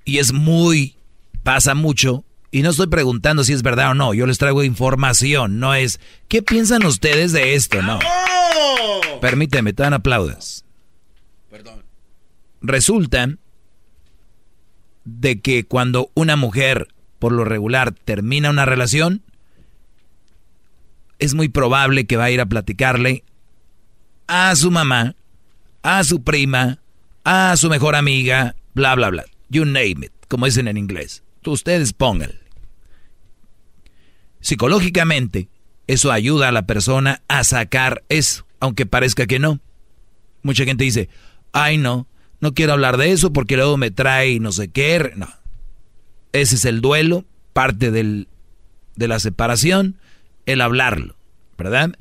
[0.05, 0.95] y es muy,
[1.43, 5.59] pasa mucho, y no estoy preguntando si es verdad o no, yo les traigo información,
[5.59, 7.81] no es, ¿qué piensan ustedes de esto?
[7.81, 7.99] No.
[9.21, 10.65] Permíteme, te dan aplaudas.
[11.49, 11.83] Perdón.
[12.61, 13.29] Resulta
[15.05, 16.87] de que cuando una mujer,
[17.19, 19.23] por lo regular, termina una relación,
[21.19, 23.23] es muy probable que va a ir a platicarle
[24.27, 25.15] a su mamá,
[25.83, 26.79] a su prima,
[27.23, 29.25] a su mejor amiga, bla, bla, bla.
[29.49, 31.23] You name it, como dicen en inglés.
[31.45, 32.39] Ustedes pónganle.
[34.41, 35.49] Psicológicamente,
[35.87, 39.59] eso ayuda a la persona a sacar eso, aunque parezca que no.
[40.43, 41.09] Mucha gente dice,
[41.51, 42.07] ay no,
[42.39, 45.11] no quiero hablar de eso porque luego me trae no sé qué.
[45.15, 45.27] No.
[46.31, 48.27] Ese es el duelo, parte del,
[48.95, 49.97] de la separación
[50.45, 51.15] el hablarlo,
[51.57, 51.97] ¿verdad?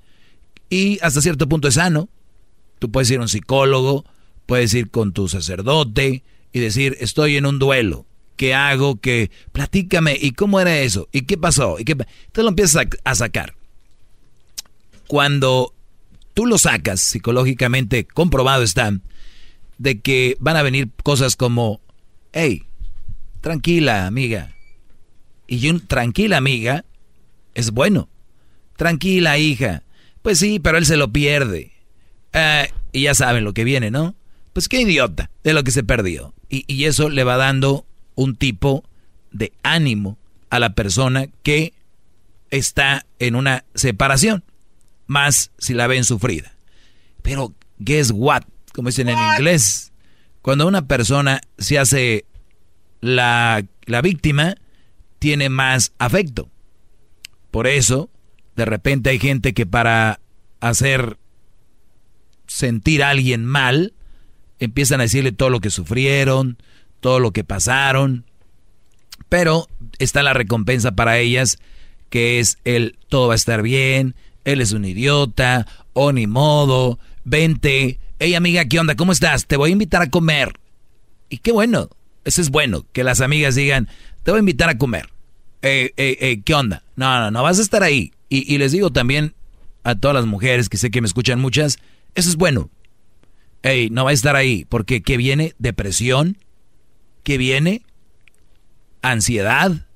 [0.70, 2.08] Y hasta cierto punto es sano.
[2.78, 4.04] Tú puedes ir a un psicólogo,
[4.46, 8.06] puedes ir con tu sacerdote y decir, estoy en un duelo.
[8.38, 9.00] ¿Qué hago?
[9.00, 9.30] ¿Qué?
[9.50, 10.16] Platícame.
[10.18, 11.08] ¿Y cómo era eso?
[11.12, 11.78] ¿Y qué pasó?
[11.78, 11.92] ¿Y qué?
[11.92, 13.54] Entonces lo empiezas a, sacar.
[15.08, 15.74] Cuando
[16.34, 18.92] tú lo sacas, psicológicamente comprobado está,
[19.78, 21.80] de que van a venir cosas como,
[22.32, 22.62] hey,
[23.40, 24.54] tranquila amiga.
[25.48, 26.84] Y un tranquila amiga
[27.54, 28.08] es bueno.
[28.76, 29.82] Tranquila, hija.
[30.22, 31.72] Pues sí, pero él se lo pierde.
[32.32, 34.14] Eh, y ya saben lo que viene, ¿no?
[34.52, 36.34] Pues qué idiota de lo que se perdió.
[36.48, 37.87] Y, y eso le va dando
[38.18, 38.82] un tipo
[39.30, 40.18] de ánimo
[40.50, 41.72] a la persona que
[42.50, 44.42] está en una separación,
[45.06, 46.52] más si la ven sufrida.
[47.22, 48.42] Pero, guess what?
[48.74, 49.92] Como dicen en inglés,
[50.42, 52.24] cuando una persona se hace
[53.00, 54.56] la, la víctima,
[55.20, 56.50] tiene más afecto.
[57.52, 58.10] Por eso,
[58.56, 60.18] de repente hay gente que para
[60.58, 61.18] hacer
[62.48, 63.94] sentir a alguien mal,
[64.58, 66.58] empiezan a decirle todo lo que sufrieron,
[67.00, 68.24] todo lo que pasaron,
[69.28, 69.68] pero
[69.98, 71.58] está la recompensa para ellas,
[72.10, 74.14] que es el todo va a estar bien,
[74.44, 78.96] él es un idiota, o ni modo, vente, hey amiga, ¿qué onda?
[78.96, 79.46] ¿Cómo estás?
[79.46, 80.58] Te voy a invitar a comer.
[81.28, 81.90] Y qué bueno,
[82.24, 83.88] eso es bueno, que las amigas digan,
[84.22, 85.10] te voy a invitar a comer.
[85.62, 86.82] Eh, eh, eh, ¿Qué onda?
[86.96, 88.12] No, no, no, vas a estar ahí.
[88.30, 89.34] Y, les digo también
[89.84, 91.78] a todas las mujeres que sé que me escuchan muchas,
[92.14, 92.68] eso es bueno.
[93.62, 95.54] Ey, no va a estar ahí, porque ¿qué viene?
[95.58, 96.36] Depresión,
[97.28, 97.82] ¿qué viene?
[99.02, 99.86] Ansiedad,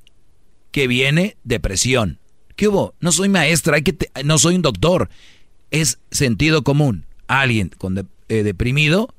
[0.71, 1.39] ¿qué viene?
[1.45, 2.19] Depresión.
[2.57, 2.95] ¿Qué hubo?
[3.01, 5.09] No soy maestra, hay que no soy un doctor.
[5.71, 7.07] Es sentido común.
[7.29, 7.97] Alguien con
[8.29, 9.15] eh, deprimido,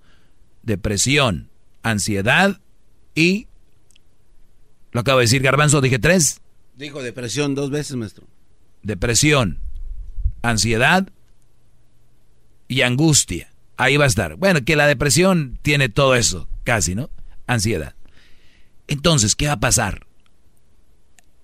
[0.62, 1.50] depresión,
[1.82, 2.62] ansiedad
[3.16, 3.48] y...
[4.92, 6.40] Lo acabo de decir, Garbanzo, dije tres.
[6.78, 8.28] Dijo depresión dos veces, maestro
[8.84, 9.58] depresión,
[10.44, 11.08] ansiedad
[12.68, 13.52] y angustia.
[13.76, 14.36] Ahí va a estar.
[14.36, 17.10] Bueno, que la depresión tiene todo eso, casi, ¿no?
[17.48, 17.96] Ansiedad.
[18.88, 20.08] Entonces, ¿qué va a pasar?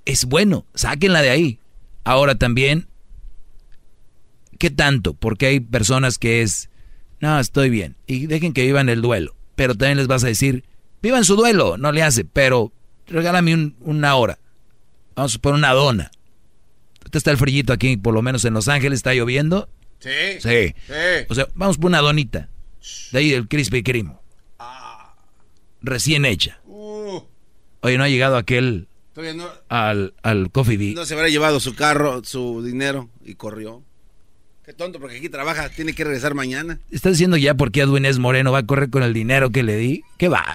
[0.06, 1.60] Es bueno, sáquenla de ahí.
[2.04, 2.88] Ahora también,
[4.58, 5.14] ¿qué tanto?
[5.14, 6.70] Porque hay personas que es,
[7.20, 7.96] no, estoy bien.
[8.08, 9.36] Y dejen que vivan el duelo.
[9.56, 10.64] Pero también les vas a decir,
[11.02, 12.72] vivan su duelo, no le hace, pero
[13.08, 14.40] regálame una hora.
[15.16, 16.12] Vamos a poner una dona
[17.18, 19.70] está el frillito aquí, por lo menos en Los Ángeles, está lloviendo.
[20.00, 20.40] Sí.
[20.40, 20.76] Sí.
[21.28, 22.50] O sea, vamos por una donita.
[23.12, 24.14] De ahí el Krispy Kreme.
[25.82, 26.60] Recién hecha.
[27.82, 28.88] Oye, no ha llegado aquel
[29.70, 30.94] al, al Coffee Bee.
[30.94, 33.84] No se habrá llevado su carro, su dinero y corrió.
[34.66, 36.80] Qué tonto, porque aquí trabaja, tiene que regresar mañana.
[36.92, 39.64] ¿Estás diciendo ya por qué Edwin es Moreno va a correr con el dinero que
[39.64, 40.04] le di?
[40.18, 40.46] ¿Qué va?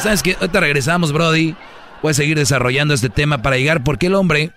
[0.00, 0.34] ¿Sabes qué?
[0.34, 1.56] Ahorita regresamos, Brody.
[2.02, 4.52] Voy a seguir desarrollando este tema para llegar por qué el hombre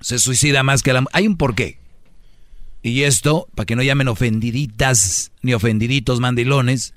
[0.00, 1.78] se suicida más que la Hay un porqué.
[2.82, 6.92] Y esto, para que no llamen ofendiditas ni ofendiditos mandilones,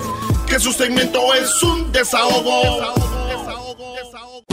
[0.46, 2.80] Que su segmento es un desahogo.
[2.80, 4.44] Desahogo, desahogo, desahogo.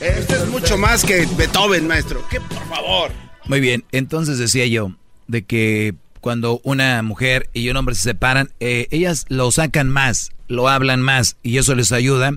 [0.00, 2.24] Este es mucho más que Beethoven, maestro.
[2.30, 3.10] ¿Qué, por favor?
[3.44, 4.94] Muy bien, entonces decía yo
[5.28, 10.32] de que cuando una mujer y un hombre se separan, eh, ellas lo sacan más,
[10.48, 12.32] lo hablan más y eso les ayuda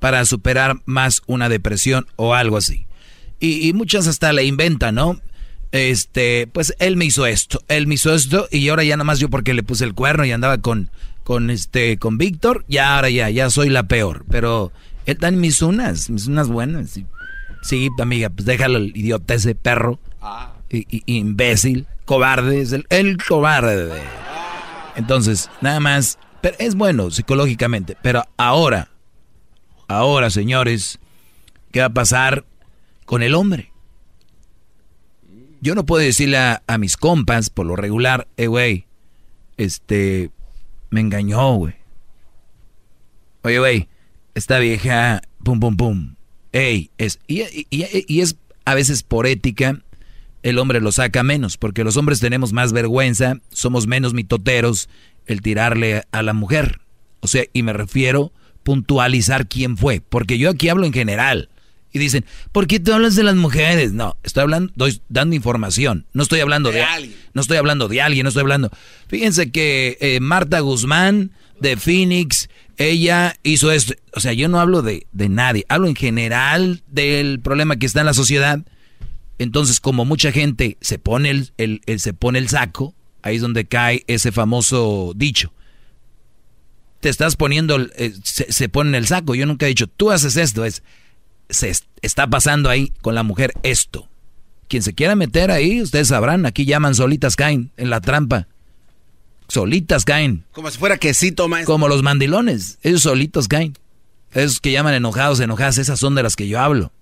[0.00, 2.86] para superar más una depresión o algo así.
[3.38, 5.20] Y, y muchas hasta le inventan, ¿no?
[5.70, 9.30] Este, pues él me hizo esto, él me hizo esto y ahora ya nomás yo
[9.30, 10.90] porque le puse el cuerno y andaba con,
[11.22, 14.24] con este, con Víctor, ya ahora ya, ya soy la peor.
[14.28, 14.72] Pero
[15.06, 16.98] él dan mis unas, mis unas buenas.
[17.62, 19.98] Sí, amiga, pues déjalo el idiota ese perro.
[20.70, 24.02] Y, y- imbécil, cobarde, es el, el cobarde.
[24.96, 28.88] Entonces, nada más, pero es bueno psicológicamente, pero ahora,
[29.88, 30.98] ahora, señores,
[31.72, 32.44] ¿qué va a pasar
[33.04, 33.72] con el hombre?
[35.60, 38.86] Yo no puedo decirle a, a mis compas, por lo regular, eh, güey,
[39.56, 40.30] este,
[40.90, 41.74] me engañó, güey.
[43.42, 43.88] Oye, güey,
[44.34, 46.14] esta vieja, pum, pum, pum.
[46.52, 49.80] Ey, es, y, y- y- es a veces por ética,
[50.42, 54.88] el hombre lo saca menos, porque los hombres tenemos más vergüenza, somos menos mitoteros
[55.26, 56.80] el tirarle a la mujer.
[57.20, 58.32] O sea, y me refiero
[58.62, 61.48] puntualizar quién fue, porque yo aquí hablo en general.
[61.92, 63.92] Y dicen, ¿por qué tú hablas de las mujeres?
[63.92, 66.06] No, estoy hablando, doy, dando información.
[66.12, 67.16] No estoy hablando de, alguien.
[67.34, 68.70] No estoy hablando de alguien, no estoy hablando.
[69.06, 71.30] Fíjense que eh, Marta Guzmán
[71.60, 72.48] de Phoenix,
[72.78, 73.94] ella hizo esto.
[74.14, 78.00] O sea, yo no hablo de, de nadie, hablo en general del problema que está
[78.00, 78.60] en la sociedad.
[79.38, 83.64] Entonces, como mucha gente se pone el, el- se pone el saco, ahí es donde
[83.64, 85.52] cae ese famoso dicho.
[87.00, 89.34] Te estás poniendo, eh, se, se pone en el saco.
[89.34, 90.82] Yo nunca he dicho, tú haces esto, es,
[91.50, 94.08] se est- está pasando ahí con la mujer esto.
[94.68, 98.48] Quien se quiera meter ahí, ustedes sabrán, aquí llaman solitas caen en la trampa.
[99.48, 100.44] Solitas caen.
[100.52, 101.74] Como si fuera quesito, maestro.
[101.74, 103.76] Como los mandilones, ellos solitos caen.
[104.32, 106.92] Esos que llaman enojados, enojadas, esas son de las que yo hablo.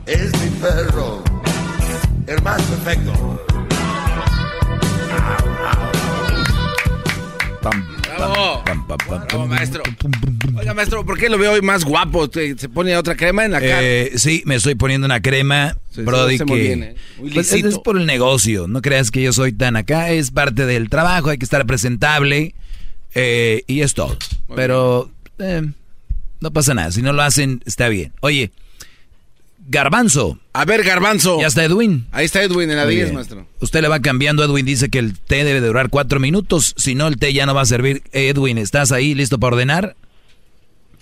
[0.06, 1.24] Es mi perro,
[2.28, 3.38] el más perfecto.
[8.18, 8.64] Bravo.
[9.08, 9.84] Bravo, maestro.
[10.58, 12.30] Oiga, maestro, ¿por qué lo veo hoy más guapo?
[12.30, 13.80] ¿Te- ¿Se pone otra crema en la cara?
[13.82, 16.96] Eh, sí, me estoy poniendo una crema, Sí, Brody, que muy ¿eh?
[17.20, 18.68] Muy pues, es por el negocio.
[18.68, 22.56] No creas que yo soy tan acá, es parte del trabajo, hay que estar presentable
[23.16, 24.18] eh, y es todo.
[24.56, 25.64] Pero eh,
[26.40, 28.14] no pasa nada, si no lo hacen, está bien.
[28.22, 28.52] Oye,
[29.68, 30.38] Garbanzo.
[30.54, 31.40] A ver, Garbanzo.
[31.42, 32.06] Ya está Edwin.
[32.12, 33.16] Ahí está Edwin en la Muy 10, bien.
[33.16, 33.46] maestro.
[33.62, 34.44] Usted le va cambiando.
[34.44, 36.74] Edwin dice que el té debe durar cuatro minutos.
[36.78, 38.02] Si no, el té ya no va a servir.
[38.14, 39.96] Edwin, ¿estás ahí listo para ordenar?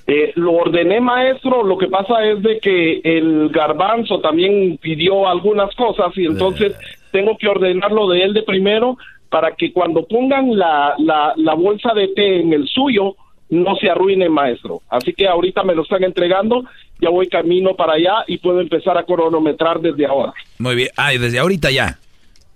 [0.07, 1.63] Eh, lo ordené, maestro.
[1.63, 6.73] Lo que pasa es de que el garbanzo también pidió algunas cosas y entonces
[7.11, 8.97] tengo que ordenarlo de él de primero
[9.29, 13.15] para que cuando pongan la, la, la bolsa de té en el suyo
[13.63, 14.81] no se arruine, maestro.
[14.89, 16.63] Así que ahorita me lo están entregando,
[16.99, 20.33] ya voy camino para allá y puedo empezar a cronometrar desde ahora.
[20.59, 20.89] Muy bien.
[20.97, 21.99] Ah, y desde ahorita ya.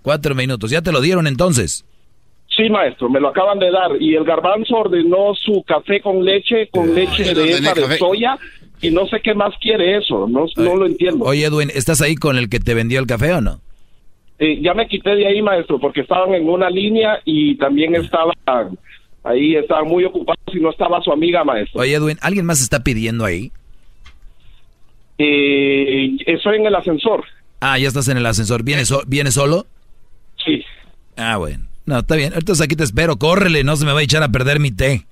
[0.02, 0.70] Cuatro minutos.
[0.70, 1.84] ¿Ya te lo dieron entonces?
[2.56, 3.90] Sí, maestro, me lo acaban de dar.
[4.00, 8.38] Y el garbanzo ordenó su café con leche, con leche yo de esa de soya,
[8.82, 11.24] y no sé qué más quiere eso, no, no lo entiendo.
[11.24, 13.60] Oye, Edwin, ¿estás ahí con el que te vendió el café o no?
[14.38, 18.34] Eh, ya me quité de ahí, maestro, porque estaban en una línea y también estaban
[19.24, 21.80] ahí, estaban muy ocupados y no estaba su amiga, maestro.
[21.80, 23.52] Oye, Edwin, ¿alguien más está pidiendo ahí?
[25.18, 27.24] Eh, estoy en el ascensor.
[27.60, 28.62] Ah, ya estás en el ascensor.
[28.62, 29.66] ¿Vienes, so- ¿vienes solo?
[30.44, 30.64] Sí.
[31.16, 31.66] Ah, bueno.
[31.84, 32.32] No, está bien.
[32.34, 33.16] Entonces aquí te espero.
[33.16, 35.06] Córrele, no se me va a echar a perder mi té.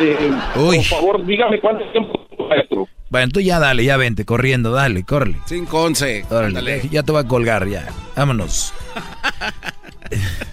[0.00, 0.76] Eh, Uy.
[0.76, 2.88] Por favor, dígame cuánto tiempo, maestro.
[3.10, 5.38] Bueno, tú ya dale, ya vente, corriendo, dale, córrele.
[5.46, 6.24] 5 11.
[6.30, 7.88] Órale, ya te voy a colgar, ya.
[8.16, 8.72] Vámonos.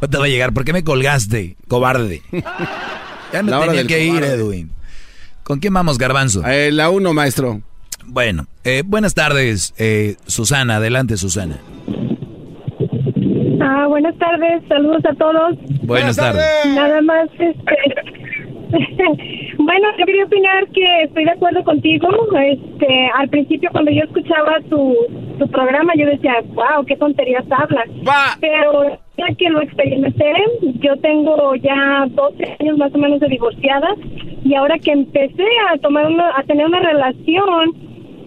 [0.00, 0.52] no te va a llegar.
[0.52, 2.22] ¿Por qué me colgaste, cobarde?
[3.32, 4.34] Ya no La tenía que ir, cobarde.
[4.34, 4.70] Edwin.
[5.42, 6.46] ¿Con quién vamos, Garbanzo?
[6.46, 7.60] Eh, la 1, maestro.
[8.06, 10.76] Bueno, eh, buenas tardes, eh, Susana.
[10.76, 11.58] Adelante, Susana.
[13.62, 15.56] Ah, buenas tardes, saludos a todos.
[15.82, 16.44] Buenas tardes.
[16.66, 17.76] Nada más, este,
[19.58, 22.08] bueno, yo quería opinar que estoy de acuerdo contigo.
[22.38, 24.96] Este, al principio cuando yo escuchaba tu,
[25.38, 27.88] tu programa, yo decía, wow, qué tonterías hablas.
[28.40, 30.32] Pero ya que lo experimenté,
[30.80, 33.88] yo tengo ya 12 años más o menos de divorciada
[34.44, 37.74] y ahora que empecé a tomar una, a tener una relación,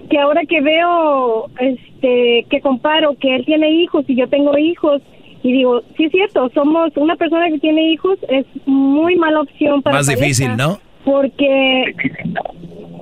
[0.09, 5.01] que ahora que veo, este, que comparo que él tiene hijos y yo tengo hijos
[5.43, 9.81] y digo, sí es cierto, somos una persona que tiene hijos es muy mala opción
[9.81, 10.79] para Más pareja, difícil, ¿no?
[11.03, 11.93] Porque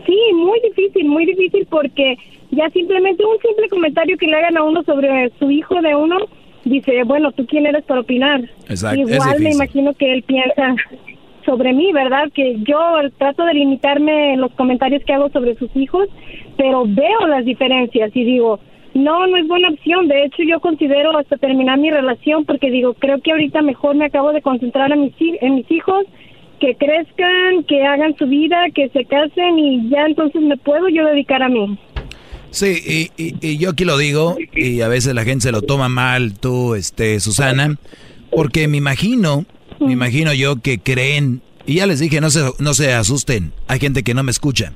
[0.08, 2.18] sí, muy difícil, muy difícil porque
[2.50, 6.18] ya simplemente un simple comentario que le hagan a uno sobre su hijo de uno
[6.66, 8.42] dice, bueno, tú quién eres para opinar.
[8.68, 10.76] Exacto, Igual me imagino que él piensa
[11.46, 12.32] sobre mí, ¿verdad?
[12.34, 12.78] Que yo
[13.18, 16.08] trato de limitarme en los comentarios que hago sobre sus hijos,
[16.58, 18.60] pero veo las diferencias y digo,
[18.94, 20.08] no, no es buena opción.
[20.08, 24.06] De hecho, yo considero hasta terminar mi relación porque digo, creo que ahorita mejor me
[24.06, 26.06] acabo de concentrar en mis, hijos,
[26.60, 31.06] que crezcan, que hagan su vida, que se casen y ya entonces me puedo yo
[31.06, 31.78] dedicar a mí.
[32.52, 35.62] Sí, y, y- y yo aquí lo digo, y a veces la gente se lo
[35.62, 37.78] toma mal, tú, este, Susana,
[38.30, 39.46] porque me imagino,
[39.80, 43.80] me imagino yo que creen, y ya les dije, no se, no se asusten, hay
[43.80, 44.74] gente que no me escucha.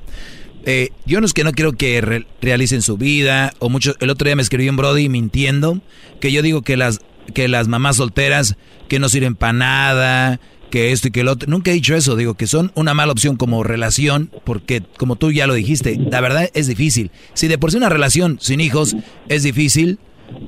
[0.66, 4.10] Eh, yo no es que no quiero que re- realicen su vida, o mucho, el
[4.10, 5.80] otro día me escribió un Brody mintiendo,
[6.20, 7.00] que yo digo que las,
[7.34, 8.56] que las mamás solteras,
[8.88, 10.40] que no sirven para nada,
[10.70, 11.48] que esto y que el otro.
[11.48, 15.30] Nunca he dicho eso, digo que son una mala opción como relación, porque como tú
[15.30, 17.12] ya lo dijiste, la verdad es difícil.
[17.34, 18.96] Si de por sí una relación sin hijos
[19.28, 20.00] es difícil,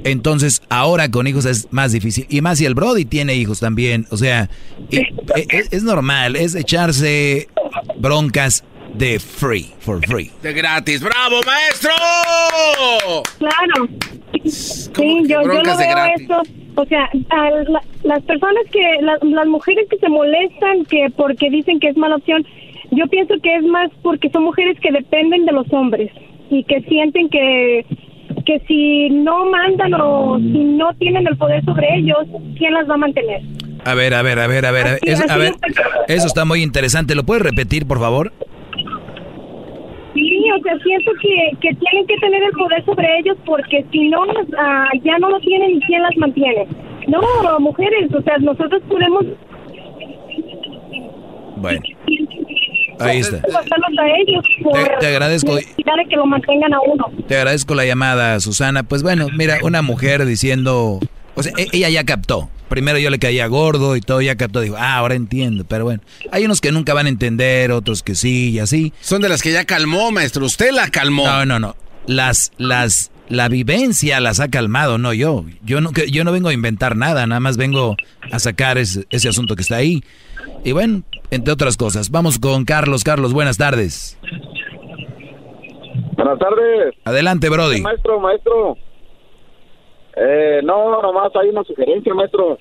[0.03, 2.27] entonces ahora con hijos es más difícil.
[2.28, 4.51] Y más si el Brody tiene hijos también, o sea,
[4.90, 5.07] e-
[5.51, 7.47] es, es normal, es echarse
[8.01, 10.31] broncas de free, for free.
[10.43, 11.01] De gratis.
[11.02, 11.90] ¡Bravo, maestro!
[13.39, 13.89] Claro.
[14.44, 16.43] Sí, yo, yo lo veo eso.
[16.77, 21.51] O sea, a la- las personas que, la- las mujeres que se molestan que porque
[21.51, 22.47] dicen que es mala opción,
[22.93, 26.10] yo pienso que es más porque son mujeres que dependen de los hombres
[26.51, 27.85] y que sienten que
[28.47, 32.19] que si no mandan o si no tienen el poder sobre ellos,
[32.56, 33.43] ¿quién las va a mantener?
[33.85, 35.52] A ver, a ver, a ver, a ver, a ver, Así- es- a así ver,
[36.06, 36.16] es.
[36.16, 37.15] eso está muy interesante.
[37.15, 38.32] ¿Lo puedes repetir, por favor?
[40.48, 44.08] Sí, o sea, siento que, que tienen que tener el poder sobre ellos porque si
[44.08, 44.22] no,
[44.58, 46.66] ah, ya no lo tienen y quién las mantiene.
[47.06, 47.20] No,
[47.60, 49.24] mujeres, o sea, nosotros podemos
[51.56, 51.80] Bueno,
[53.00, 53.40] ahí está.
[53.42, 55.56] Te- te agradezco.
[56.08, 57.06] que lo mantengan a uno.
[57.26, 58.82] Te agradezco la llamada, Susana.
[58.84, 61.00] Pues bueno, mira, una mujer diciendo,
[61.39, 62.48] o sea, e- ella ya captó.
[62.69, 64.60] Primero yo le caía gordo y todo, ya captó.
[64.60, 65.65] Digo, ah, ahora entiendo.
[65.66, 68.93] Pero bueno, hay unos que nunca van a entender, otros que sí y así.
[69.01, 70.44] Son de las que ya calmó, maestro.
[70.44, 71.24] Usted la calmó.
[71.27, 71.77] No, no, no.
[72.06, 75.44] Las, las, la vivencia las ha calmado, no yo.
[75.65, 77.97] Yo no, que- yo no vengo a inventar nada, nada más vengo
[78.31, 80.02] a sacar ese, ese asunto que está ahí.
[80.65, 82.10] Y bueno, entre otras cosas.
[82.10, 83.02] Vamos con Carlos.
[83.05, 84.19] Carlos, buenas tardes.
[86.16, 86.94] Buenas tardes.
[87.05, 87.81] Adelante, Brody.
[87.81, 88.77] Maestro, maestro.
[90.20, 92.59] Eh, no, nomás hay una sugerencia, maestro.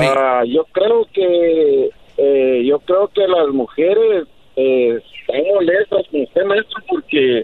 [0.00, 4.26] Ah, yo creo que eh, yo creo que las mujeres
[4.56, 7.42] eh, están molestas con usted, maestro, porque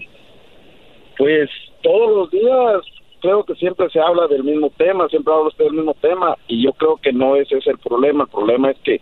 [1.17, 1.49] pues
[1.83, 2.83] todos los días
[3.21, 6.63] creo que siempre se habla del mismo tema, siempre habla usted del mismo tema y
[6.63, 9.01] yo creo que no ese es el problema, el problema es que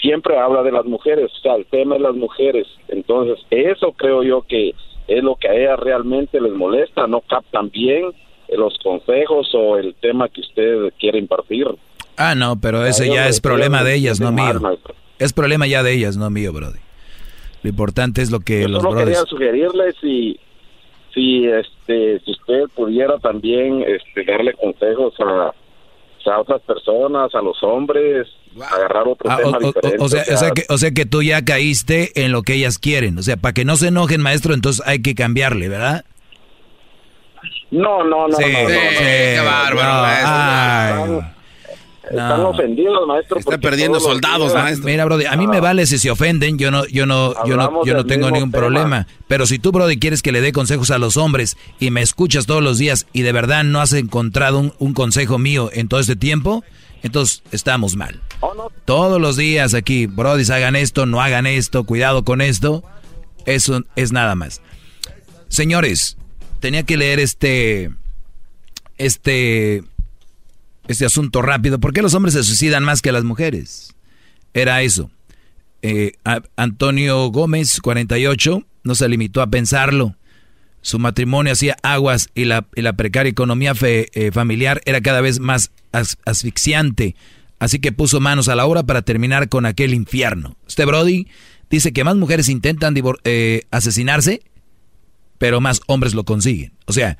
[0.00, 4.22] siempre habla de las mujeres, o sea, el tema es las mujeres, entonces eso creo
[4.22, 4.74] yo que
[5.08, 8.12] es lo que a ellas realmente les molesta, no captan bien
[8.56, 11.66] los consejos o el tema que usted quiere impartir.
[12.16, 14.60] Ah, no, pero ese ya es problema de ellas, no mío.
[15.18, 16.78] Es problema ya de ellas, no mío, Brody.
[17.62, 19.18] Lo importante es lo que Yo los solo brothers...
[19.18, 20.38] quería sugerirle si,
[21.14, 25.52] si, este, si usted pudiera también este, darle consejos a,
[26.30, 28.28] a otras personas, a los hombres,
[28.70, 29.96] agarrar otro Ah, o, tema o- o- diferente.
[30.04, 32.78] o sea, o sea que, o sea que tú ya caíste en lo que ellas
[32.78, 33.18] quieren.
[33.18, 36.04] O sea, para que no se enojen, maestro, entonces hay que cambiarle, ¿verdad?
[37.70, 38.68] No, no, no, Sí, no, no, no.
[38.70, 41.18] sí, qué bárbaro, No, maestro.
[41.18, 42.48] Están, están No.
[42.48, 43.36] ofendidos, maestro.
[43.44, 46.86] porque todos los días- Mira, Brody, a mí me vale si se ofenden, yo no,
[46.86, 48.60] yo no, yo no, yo no tengo ningún tema.
[48.62, 49.06] problema.
[49.26, 52.46] Pero si tú, Brody, quieres que le dé consejos a los hombres y me escuchas
[52.46, 56.00] todos los días y de verdad no has encontrado un, un consejo mío en todo
[56.00, 56.64] este tiempo,
[57.02, 58.22] entonces estamos mal.
[58.86, 62.82] Todos los días aquí, Brody, hagan esto, no hagan esto, cuidado con esto.
[63.44, 64.62] Eso es nada más.
[65.48, 66.16] Señores,
[66.60, 67.90] tenía que leer este,
[68.96, 69.82] este,
[70.88, 71.78] este asunto rápido.
[71.78, 73.94] ¿Por qué los hombres se suicidan más que las mujeres?
[74.54, 75.10] Era eso.
[75.82, 76.12] Eh,
[76.56, 80.16] Antonio Gómez, 48, no se limitó a pensarlo.
[80.80, 85.70] Su matrimonio hacía aguas y la, la precaria economía eh, familiar era cada vez más
[85.92, 87.14] as- asfixiante.
[87.58, 90.56] Así que puso manos a la obra para terminar con aquel infierno.
[90.66, 91.26] Este Brody
[91.70, 92.94] dice que más mujeres intentan
[93.24, 94.42] eh, asesinarse,
[95.38, 96.72] pero más hombres lo consiguen.
[96.86, 97.18] O sea,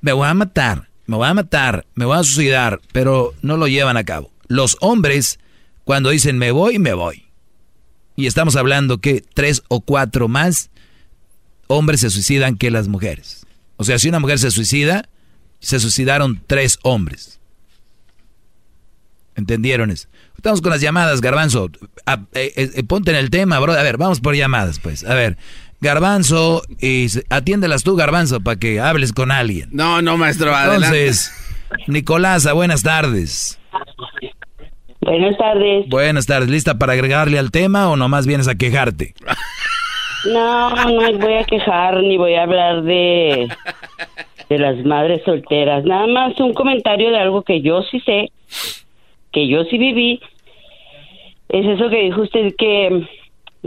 [0.00, 3.68] me voy a matar, me voy a matar, me voy a suicidar, pero no lo
[3.68, 4.30] llevan a cabo.
[4.48, 5.38] Los hombres,
[5.84, 7.24] cuando dicen me voy, me voy.
[8.16, 10.70] Y estamos hablando que tres o cuatro más
[11.66, 13.46] hombres se suicidan que las mujeres.
[13.76, 15.08] O sea, si una mujer se suicida,
[15.60, 17.40] se suicidaron tres hombres.
[19.34, 20.08] ¿Entendieron eso?
[20.36, 21.70] Estamos con las llamadas, Garbanzo.
[22.04, 23.72] Ah, eh, eh, ponte en el tema, bro.
[23.72, 25.04] A ver, vamos por llamadas, pues.
[25.04, 25.38] A ver,
[25.82, 29.68] Garbanzo, y atiéndelas tú, Garbanzo, para que hables con alguien.
[29.72, 30.86] No, no, maestro, adelante.
[30.86, 31.32] Entonces,
[31.88, 33.60] Nicolasa, buenas tardes.
[35.00, 35.88] Buenas tardes.
[35.88, 36.48] Buenas tardes.
[36.48, 39.14] ¿Lista para agregarle al tema o nomás vienes a quejarte?
[40.24, 43.48] No, no voy a quejar ni voy a hablar de,
[44.48, 45.82] de las madres solteras.
[45.82, 48.30] Nada más un comentario de algo que yo sí sé,
[49.32, 50.20] que yo sí viví.
[51.48, 53.04] Es eso que dijo usted que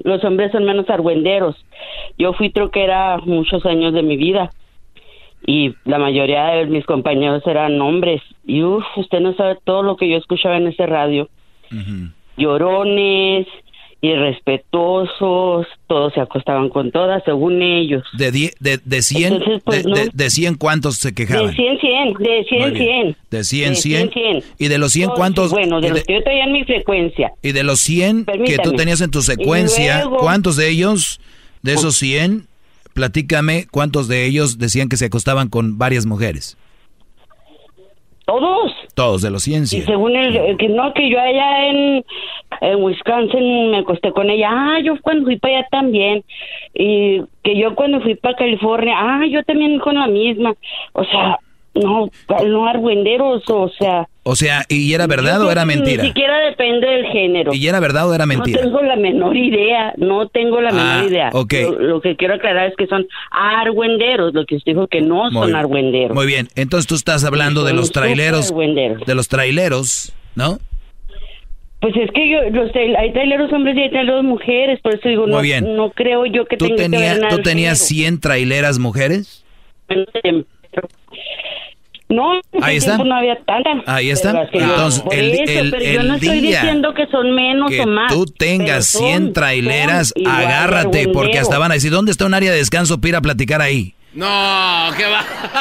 [0.03, 1.55] los hombres son menos argüenderos.
[2.17, 4.51] Yo fui troquera muchos años de mi vida
[5.45, 8.21] y la mayoría de mis compañeros eran hombres.
[8.45, 11.29] Y uff, usted no sabe todo lo que yo escuchaba en ese radio.
[12.37, 13.47] Llorones,
[14.01, 18.03] irrespetuosos, todos se acostaban con todas, según ellos.
[18.17, 19.95] De, die- de, de 100, Entonces, pues, de, no.
[19.95, 21.47] de- de 100 cuántos se quejaban?
[21.47, 23.03] De 100, 100, de 100, Muy bien.
[23.03, 23.17] 100.
[23.31, 24.11] De 100, De 100.
[24.11, 24.43] 100.
[24.59, 25.51] ¿Y de los 100 Todos, cuántos?
[25.51, 27.31] Bueno, de los que yo traía en mi frecuencia.
[27.41, 28.77] y de los 100 que tú Permítame.
[28.77, 31.19] tenías en tu secuencia, luego- ¿cuántos de ellos,
[31.61, 32.47] de esos 100,
[32.93, 36.57] platícame, cuántos de ellos decían que se acostaban con varias mujeres?
[38.25, 38.71] Todos.
[38.95, 39.85] Todos, de los 100, Y 100.
[39.85, 42.03] según el, el que no, que yo allá en,
[42.61, 44.49] en Wisconsin me acosté con ella.
[44.51, 46.23] Ah, yo cuando fui para allá también.
[46.73, 48.95] Y que yo cuando fui para California.
[48.97, 50.55] Ah, yo también con la misma.
[50.93, 51.39] O sea,
[51.75, 52.09] no,
[52.47, 54.07] no argüenderos, o sea.
[54.23, 56.01] O sea, ¿y era verdad o era mentira?
[56.01, 57.53] Ni siquiera depende del género.
[57.53, 58.59] ¿Y era verdad o era mentira?
[58.63, 61.29] No tengo la menor idea, no tengo la Ah, menor idea.
[61.33, 61.53] ok.
[61.61, 65.29] Lo, lo que quiero aclarar es que son argüenderos, lo que usted dijo que no
[65.29, 66.15] Muy- son argüenderos.
[66.15, 70.57] Muy bien, entonces tú estás hablando de los traileros, de los traileros, ¿no?
[71.81, 75.07] Pues es que yo, los trail- hay traileros hombres y hay traileros mujeres, por eso
[75.07, 75.75] digo, Muy no, bien.
[75.75, 79.45] no creo yo que ¿Tú, tenga que tenía- ver nada ¿tú tenías 100 traileras mujeres?
[82.07, 82.91] No, en ese Ahí está.
[82.97, 83.71] tiempo no había tanta.
[83.87, 84.49] Ahí está.
[84.51, 87.31] Yo- Entonces, por el- eso, el- pero yo el no estoy día diciendo que son
[87.33, 88.13] menos que o más.
[88.13, 92.51] tú tengas son- 100 traileras, agárrate, porque hasta van a decir, ¿dónde está un área
[92.51, 93.93] de descanso para ir a platicar ahí?
[94.13, 94.25] No,
[94.95, 95.23] ¿qué va?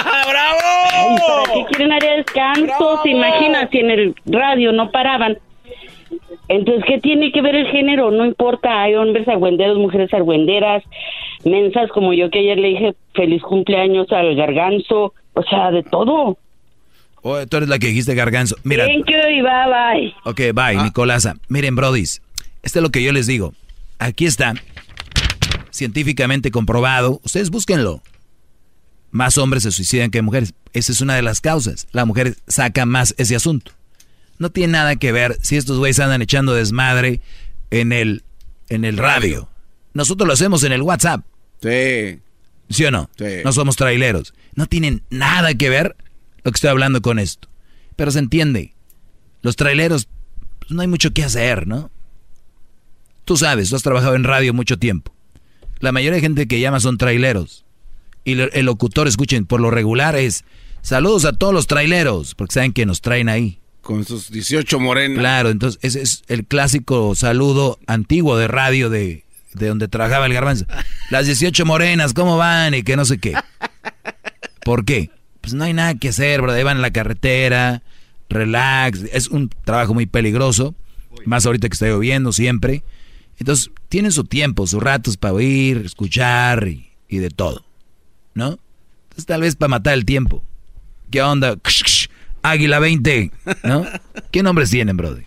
[0.92, 3.00] Ay, ¿Para qué quieren área de descanso?
[3.02, 5.38] ¿Se imaginan si en el radio no paraban?
[6.48, 8.10] Entonces, ¿qué tiene que ver el género?
[8.10, 10.82] No importa, hay hombres argüenderos, mujeres argüenderas,
[11.44, 16.38] mensas como yo que ayer le dije feliz cumpleaños al garganzo, o sea, de todo.
[17.22, 18.56] Oh, tú eres la que dijiste garganzo.
[18.64, 20.14] Mira, Thank you y bye bye.
[20.24, 21.36] ok, bye, Nicolasa.
[21.48, 22.20] Miren, brodis,
[22.62, 23.54] esto es lo que yo les digo.
[23.98, 24.54] Aquí está,
[25.70, 27.20] científicamente comprobado.
[27.24, 28.02] Ustedes búsquenlo.
[29.10, 30.54] Más hombres se suicidan que mujeres.
[30.72, 31.86] Esa es una de las causas.
[31.92, 33.72] La mujer saca más ese asunto.
[34.38, 37.20] No tiene nada que ver si estos güeyes andan echando desmadre
[37.70, 38.24] en el,
[38.68, 39.48] en el radio.
[39.92, 41.24] Nosotros lo hacemos en el WhatsApp.
[41.62, 42.18] Sí.
[42.70, 43.10] ¿Sí o no?
[43.44, 44.34] No somos traileros.
[44.54, 45.96] No tienen nada que ver
[46.42, 47.48] lo que estoy hablando con esto.
[47.96, 48.74] Pero se entiende.
[49.42, 50.08] Los traileros,
[50.60, 51.90] pues, no hay mucho que hacer, ¿no?
[53.24, 55.14] Tú sabes, tú has trabajado en radio mucho tiempo.
[55.80, 57.64] La mayoría de gente que llama son traileros.
[58.24, 60.44] Y el locutor, escuchen, por lo regular es
[60.80, 63.58] saludos a todos los traileros, porque saben que nos traen ahí.
[63.82, 65.18] Con sus 18 morenas.
[65.18, 69.24] Claro, entonces ese es el clásico saludo antiguo de radio de,
[69.54, 70.66] de donde trabajaba el garbanzo.
[71.10, 72.74] Las 18 morenas, ¿cómo van?
[72.74, 73.34] Y que no sé qué.
[74.64, 75.10] ¿Por qué?
[75.40, 76.52] Pues no hay nada que hacer, bro.
[76.64, 77.82] Van en la carretera,
[78.28, 79.02] relax.
[79.12, 80.74] Es un trabajo muy peligroso.
[81.24, 82.82] Más ahorita que está lloviendo siempre.
[83.38, 87.64] Entonces, tienen su tiempo, sus ratos para oír, escuchar y, y de todo.
[88.34, 88.58] ¿No?
[89.04, 90.42] Entonces, tal vez para matar el tiempo.
[91.10, 91.56] ¿Qué onda?
[92.42, 93.30] Águila 20,
[93.62, 93.86] ¿no?
[94.30, 95.24] ¿Qué nombres tienen, brother?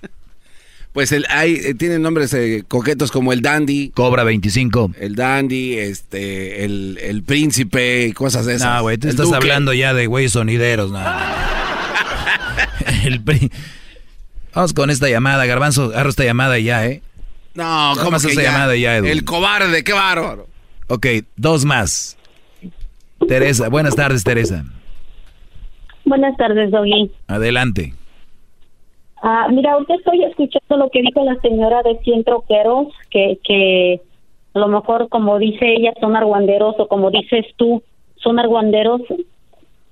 [0.98, 3.92] Pues el, hay, eh, tienen nombres eh, coquetos como el Dandy.
[3.94, 4.94] Cobra 25.
[5.00, 8.78] El Dandy, este, el, el Príncipe, cosas de esas.
[8.78, 11.00] No, güey, te estás hablando ya de güey sonideros, no.
[13.06, 13.22] el
[14.56, 17.04] Vamos con esta llamada, Garbanzo, agarro esta llamada ya, ¿eh?
[17.54, 18.98] No, ¿cómo que esta llamada ya?
[18.98, 20.48] El cobarde, qué bárbaro.
[20.88, 21.06] Ok,
[21.36, 22.18] dos más.
[23.28, 24.66] Teresa, buenas tardes, Teresa.
[26.06, 27.12] Buenas tardes, Doggy.
[27.28, 27.94] Adelante.
[29.22, 34.02] Ah, mira, ahorita estoy escuchando lo que dijo la señora de 100 troqueros, que, que
[34.54, 37.82] a lo mejor, como dice ella, son argüanderos, o como dices tú,
[38.18, 39.02] son argüanderos.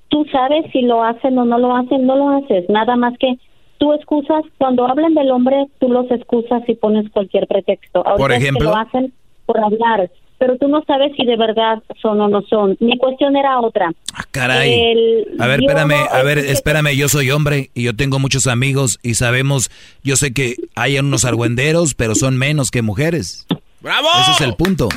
[0.10, 2.70] Tú sabes si lo hacen o no lo hacen, no lo haces.
[2.70, 3.38] Nada más que
[3.78, 8.04] tú excusas, cuando hablan del hombre, tú los excusas y pones cualquier pretexto.
[8.04, 8.70] por ejemplo.
[8.70, 9.14] lo hacen
[9.46, 12.78] por hablar pero tú no sabes si de verdad son o no son.
[12.80, 13.92] Mi cuestión era otra.
[14.14, 15.26] Ah, caray.
[15.40, 19.16] a ver, espérame, a ver, espérame, yo soy hombre y yo tengo muchos amigos y
[19.16, 19.70] sabemos,
[20.04, 23.46] yo sé que hay unos argüenderos, pero son menos que mujeres.
[23.82, 24.08] ¡Bravo!
[24.22, 24.90] Ese es el punto.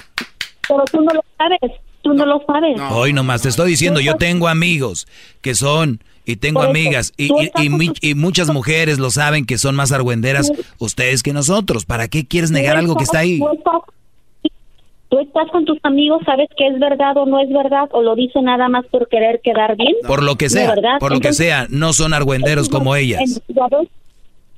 [0.67, 1.59] Pero tú no lo sabes,
[2.03, 2.81] tú no, lo sabes.
[2.91, 5.07] Hoy nomás te estoy diciendo, yo tengo amigos
[5.41, 7.31] que son y tengo amigas y,
[8.03, 11.87] y, muchas mujeres lo saben que son más argüenderas ustedes que nosotros.
[11.87, 13.41] ¿Para qué quieres negar algo que está ahí?
[15.09, 18.15] Tú estás con tus amigos, sabes que es verdad o no es verdad, o lo
[18.15, 19.95] dice nada más por querer quedar bien.
[20.07, 23.43] Por lo que sea, por lo que sea, no son argüenderos como ellas.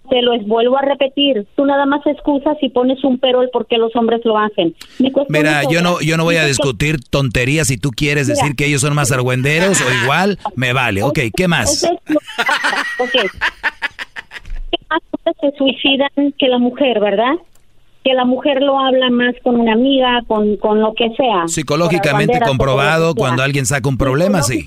[0.08, 3.68] Te lo vuelvo a repetir, tú nada más excusas y pones un pero el por
[3.68, 4.74] qué los hombres lo hacen.
[5.28, 8.80] Mira, yo no, yo no voy a discutir tonterías si tú quieres decir que ellos
[8.80, 11.04] son más argüenderos o igual, me vale.
[11.04, 11.84] Ok, ¿qué más?
[11.84, 13.30] ok.
[14.72, 15.00] ¿Qué más
[15.40, 17.34] se suicidan que la mujer, verdad?
[18.04, 21.46] Que la mujer lo habla más con una amiga, con, con lo que sea.
[21.46, 24.64] Psicológicamente comprobado cuando alguien saca un problema, sí.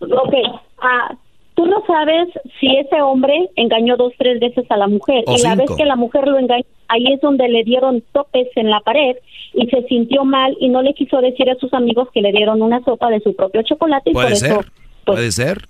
[0.00, 0.34] Ok,
[0.80, 1.14] ah,
[1.54, 2.28] tú no sabes
[2.60, 5.24] si ese hombre engañó dos, tres veces a la mujer.
[5.26, 8.68] y la vez que la mujer lo engañó, ahí es donde le dieron topes en
[8.70, 9.16] la pared
[9.54, 12.62] y se sintió mal y no le quiso decir a sus amigos que le dieron
[12.62, 14.10] una sopa de su propio chocolate.
[14.10, 14.60] Y Puede por ser, eso,
[15.04, 15.62] pues, puede ser.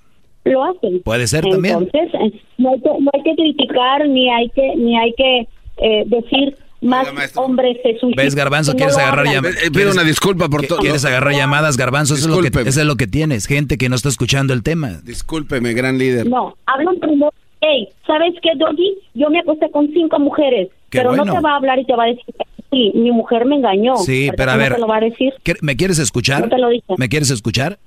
[0.44, 1.02] Lo hacen.
[1.02, 1.88] Puede ser también.
[1.92, 5.46] Entonces, no hay, que, no hay que criticar ni hay que ni hay que
[5.78, 8.24] eh, decir más hombres se suicidan.
[8.24, 8.74] ¿Ves, Garbanzo?
[8.74, 9.56] ¿Quieres agarrar llamadas?
[9.72, 10.78] Pido una disculpa por todo.
[10.78, 12.14] ¿Quieres agarrar llamadas, Garbanzo?
[12.14, 13.46] Eso es, lo que, eso es lo que tienes.
[13.46, 15.00] Gente que no está escuchando el tema.
[15.04, 16.26] Discúlpeme, gran líder.
[16.28, 17.32] No, hablan primero.
[17.60, 18.98] Hey, ¿sabes qué, Doggy?
[19.14, 20.68] Yo me acosté con cinco mujeres.
[20.90, 22.34] pero no te va a hablar y te va a decir,
[22.70, 23.96] sí, mi mujer me engañó.
[23.98, 24.74] Sí, pero a ver.
[24.74, 25.32] Te lo va a decir?
[25.60, 26.42] ¿Me quieres escuchar?
[26.42, 26.94] No te lo dije.
[26.98, 27.78] ¿Me quieres escuchar?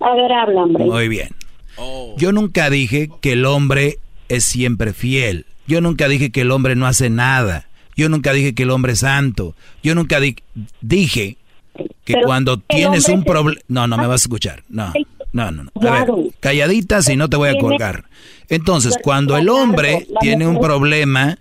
[0.00, 0.84] A ver, habla, hombre.
[0.84, 1.28] Muy bien.
[2.18, 3.96] Yo nunca dije que el hombre
[4.28, 5.46] es siempre fiel.
[5.72, 7.66] Yo nunca dije que el hombre no hace nada.
[7.96, 9.56] Yo nunca dije que el hombre es santo.
[9.82, 11.38] Yo nunca dije
[12.04, 13.58] que cuando tienes un problema...
[13.68, 14.64] No, no me vas a escuchar.
[14.68, 14.92] No,
[15.32, 15.72] no, no.
[15.80, 18.04] A ver, calladita si no te voy a colgar.
[18.50, 21.38] Entonces, cuando el hombre tiene un problema,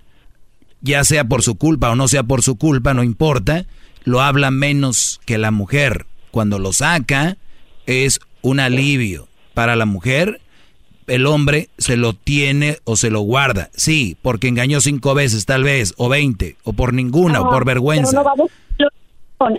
[0.79, 3.65] ya sea por su culpa o no sea por su culpa, no importa,
[4.05, 6.05] lo habla menos que la mujer.
[6.31, 7.35] Cuando lo saca,
[7.85, 10.39] es un alivio para la mujer
[11.11, 13.69] el hombre se lo tiene o se lo guarda.
[13.73, 18.23] Sí, porque engañó cinco veces tal vez, o veinte, o por ninguna, o por vergüenza.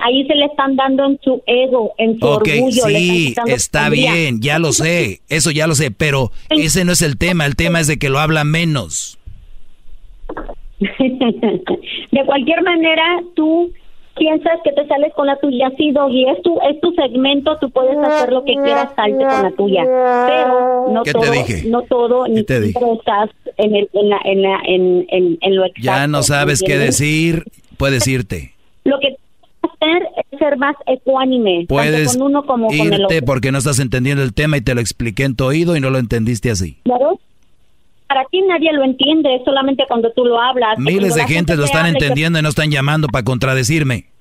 [0.03, 2.85] Ahí se le están dando en su ego, en su orgullo.
[2.87, 7.19] Sí, está bien, ya lo sé, eso ya lo sé, pero ese no es el
[7.19, 9.19] tema, el tema es de que lo habla menos.
[10.79, 13.03] de cualquier manera,
[13.35, 13.73] tú
[14.23, 17.71] piensas que te sales con la tuya, sí, Doggy, es tu, es tu segmento, tú
[17.71, 21.33] puedes hacer lo que quieras, salte con la tuya, pero no todo,
[21.67, 25.65] no todo, ni te estás en, el, en, la, en, la, en, en, en, lo
[25.65, 25.83] exacto.
[25.83, 27.47] Ya no sabes qué decir,
[27.77, 28.55] puedes irte.
[28.85, 29.17] Lo que
[29.63, 33.27] hacer es ser más ecuánime, puedes con uno como irte con el otro.
[33.27, 35.91] porque no estás entendiendo el tema y te lo expliqué en tu oído y no
[35.91, 36.79] lo entendiste así.
[36.85, 37.19] Claro,
[38.07, 40.79] para ti nadie lo entiende, solamente cuando tú lo hablas.
[40.79, 44.12] Miles de gente lo están entendiendo y no están llamando para contradecirme.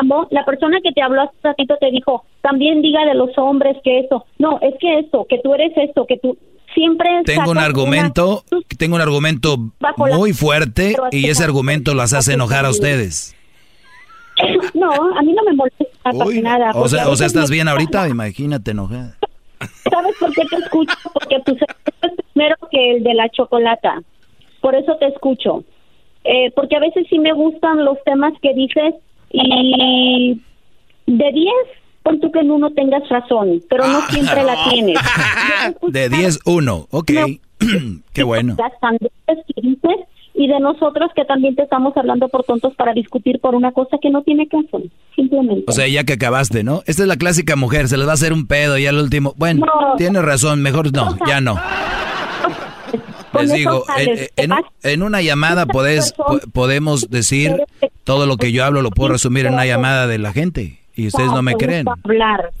[0.00, 3.36] Llamó, la persona que te habló hace un ratito te dijo, también diga de los
[3.38, 4.24] hombres que eso.
[4.38, 6.36] No, es que eso, que tú eres esto, que tú
[6.74, 7.08] siempre...
[7.24, 8.44] Tengo un argumento,
[8.78, 9.56] tengo un argumento
[10.16, 13.36] muy fuerte y ese argumento las hace enojar a ustedes.
[14.72, 16.70] No, a mí no me molesta para nada.
[16.74, 18.08] O sea, o sea, ¿estás me- bien ahorita?
[18.08, 19.18] Imagínate enojada.
[19.90, 20.94] ¿Sabes por qué te escucho?
[21.12, 24.00] Porque tu es primero que el de la chocolata.
[24.62, 25.64] Por eso te escucho.
[26.24, 28.94] Eh, porque a veces sí me gustan los temas que dices
[29.30, 30.40] y
[31.06, 31.46] de 10,
[32.02, 34.98] pon tú que en uno tengas razón, pero no siempre la tienes.
[35.88, 36.86] De 10, 1.
[36.90, 37.10] Ok.
[38.12, 38.56] Qué bueno.
[40.32, 43.98] Y de nosotros que también te estamos hablando por tontos para discutir por una cosa
[44.00, 44.80] que no tiene caso,
[45.14, 45.64] simplemente.
[45.66, 46.82] O sea, ya que acabaste, ¿no?
[46.86, 49.34] Esta es la clásica mujer, se les va a hacer un pedo y al último.
[49.36, 49.96] Bueno, No.
[49.98, 51.56] tienes razón, mejor no, ya no.
[53.38, 54.52] Les digo, en, te en-
[54.82, 57.56] en una llamada podés- po- podemos decir
[58.04, 60.78] todo lo que yo hablo, lo puedo resumir en una llamada de la gente.
[60.94, 61.86] Y ustedes no me creen.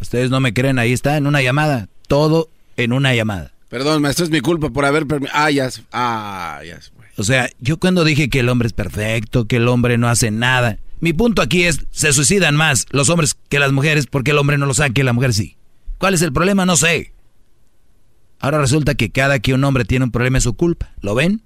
[0.00, 1.88] Ustedes no me creen, ahí está, en una llamada.
[2.08, 3.52] Todo en una llamada.
[3.68, 5.38] Perdón, maestro, es mi culpa por haber permitido.
[5.38, 5.70] Ah, ya.
[5.70, 6.80] se- Ah, ya.
[6.80, 7.04] se fue.
[7.16, 10.30] O sea, yo cuando dije que el hombre es perfecto, que el hombre no hace
[10.30, 14.38] nada, mi punto aquí es, se suicidan más los hombres que las mujeres porque el
[14.38, 15.56] hombre no lo sabe que la mujer sí.
[15.98, 16.64] ¿Cuál es el problema?
[16.66, 17.12] No sé.
[18.40, 20.90] Ahora resulta que cada que un hombre tiene un problema es su culpa.
[21.02, 21.42] ¿Lo ven?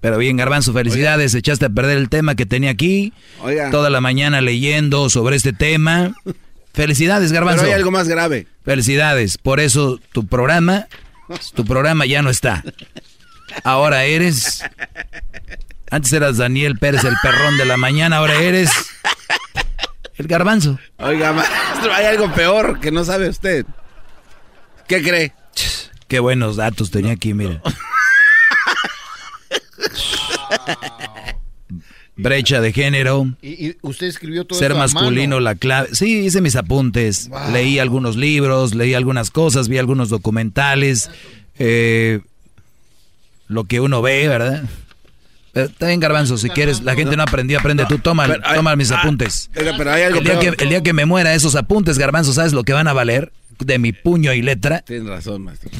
[0.00, 1.34] Pero bien, Garbanzo, felicidades.
[1.34, 3.12] Echaste a perder el tema que tenía aquí.
[3.40, 3.70] Oiga.
[3.70, 6.14] Toda la mañana leyendo sobre este tema.
[6.72, 7.62] Felicidades, Garbanzo.
[7.62, 8.46] Pero hay algo más grave.
[8.64, 9.38] Felicidades.
[9.38, 10.86] Por eso tu programa,
[11.54, 12.64] tu programa ya no está.
[13.62, 14.64] Ahora eres.
[15.90, 18.16] Antes eras Daniel Pérez, el perrón de la mañana.
[18.16, 18.70] Ahora eres.
[20.16, 20.78] El garbanzo.
[20.98, 23.66] Oiga, maestro, hay algo peor que no sabe usted.
[24.92, 25.32] ¿Qué cree?
[26.06, 27.62] Qué buenos datos tenía aquí, mira.
[32.14, 33.26] Brecha de género.
[33.40, 35.40] ¿Y, y usted escribió todo Ser a masculino, mano?
[35.40, 35.88] la clave.
[35.94, 37.30] Sí, hice mis apuntes.
[37.30, 37.52] Wow.
[37.52, 41.08] Leí algunos libros, leí algunas cosas, vi algunos documentales.
[41.58, 42.20] eh,
[43.48, 44.64] lo que uno ve, ¿verdad?
[45.52, 48.56] Pero está bien, Garbanzo, si quieres, la gente no aprendió, aprende tú, toma, Pero hay-
[48.56, 49.50] toma mis ah, apuntes.
[49.56, 52.32] oiga, pero hay algo el, día que, el día que me muera, esos apuntes, Garbanzo,
[52.34, 53.32] ¿sabes lo que van a valer?
[53.58, 54.80] De mi puño y letra.
[54.82, 55.70] Tienes razón, maestro.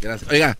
[0.00, 0.30] Gracias.
[0.30, 0.58] Oiga,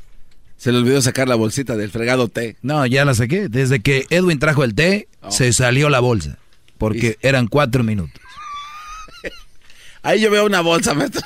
[0.56, 2.56] se le olvidó sacar la bolsita del fregado té.
[2.62, 3.48] No, ya la saqué.
[3.48, 5.30] Desde que Edwin trajo el té, Oh.
[5.30, 6.38] se salió la bolsa.
[6.78, 8.20] Porque eran cuatro minutos.
[10.02, 11.22] Ahí yo veo una bolsa, maestro.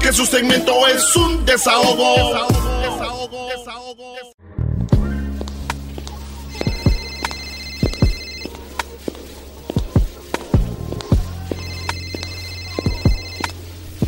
[0.00, 2.16] Que su segmento es un desahogo.
[2.16, 4.14] Desahogo, desahogo, desahogo.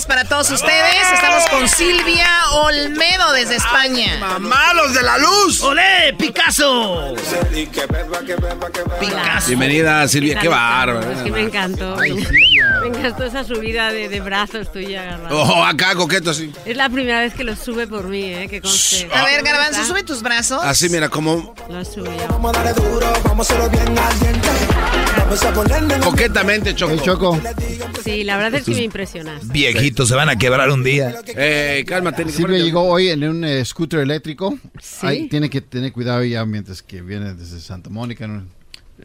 [0.00, 1.12] para todos ustedes.
[1.12, 4.38] Estamos con Silvia Olmedo desde España.
[4.38, 5.60] ¡Malos de la luz!
[5.62, 7.14] ¡Olé, Picasso!
[8.98, 9.48] Picasso.
[9.48, 11.12] Bienvenida, Silvia, qué bárbaro.
[11.12, 11.96] Es que me encantó.
[12.80, 15.38] Me encantó esa subida de, de brazos tuya, Garbanzo.
[15.40, 16.52] Ojo, acá coqueto, sí.
[16.64, 18.48] Es la primera vez que lo sube por mí, ¿eh?
[18.48, 19.08] Que conste.
[19.12, 20.60] A ver, Garbanzo, sube tus brazos.
[20.62, 22.10] Así, mira, como Lo suyo.
[26.02, 26.96] coquetamente, Choco.
[27.02, 27.40] Choco.
[28.04, 29.48] Sí, la verdad es que me impresionas.
[29.48, 31.14] Viejitos, se van a quebrar un día.
[31.28, 32.28] Eh, cálmate.
[32.30, 34.58] Silvia llegó hoy en un eh, scooter eléctrico.
[34.80, 35.06] Sí.
[35.06, 38.26] Ahí tiene que tener cuidado ya mientras que viene desde Santa Mónica.
[38.26, 38.44] ¿no?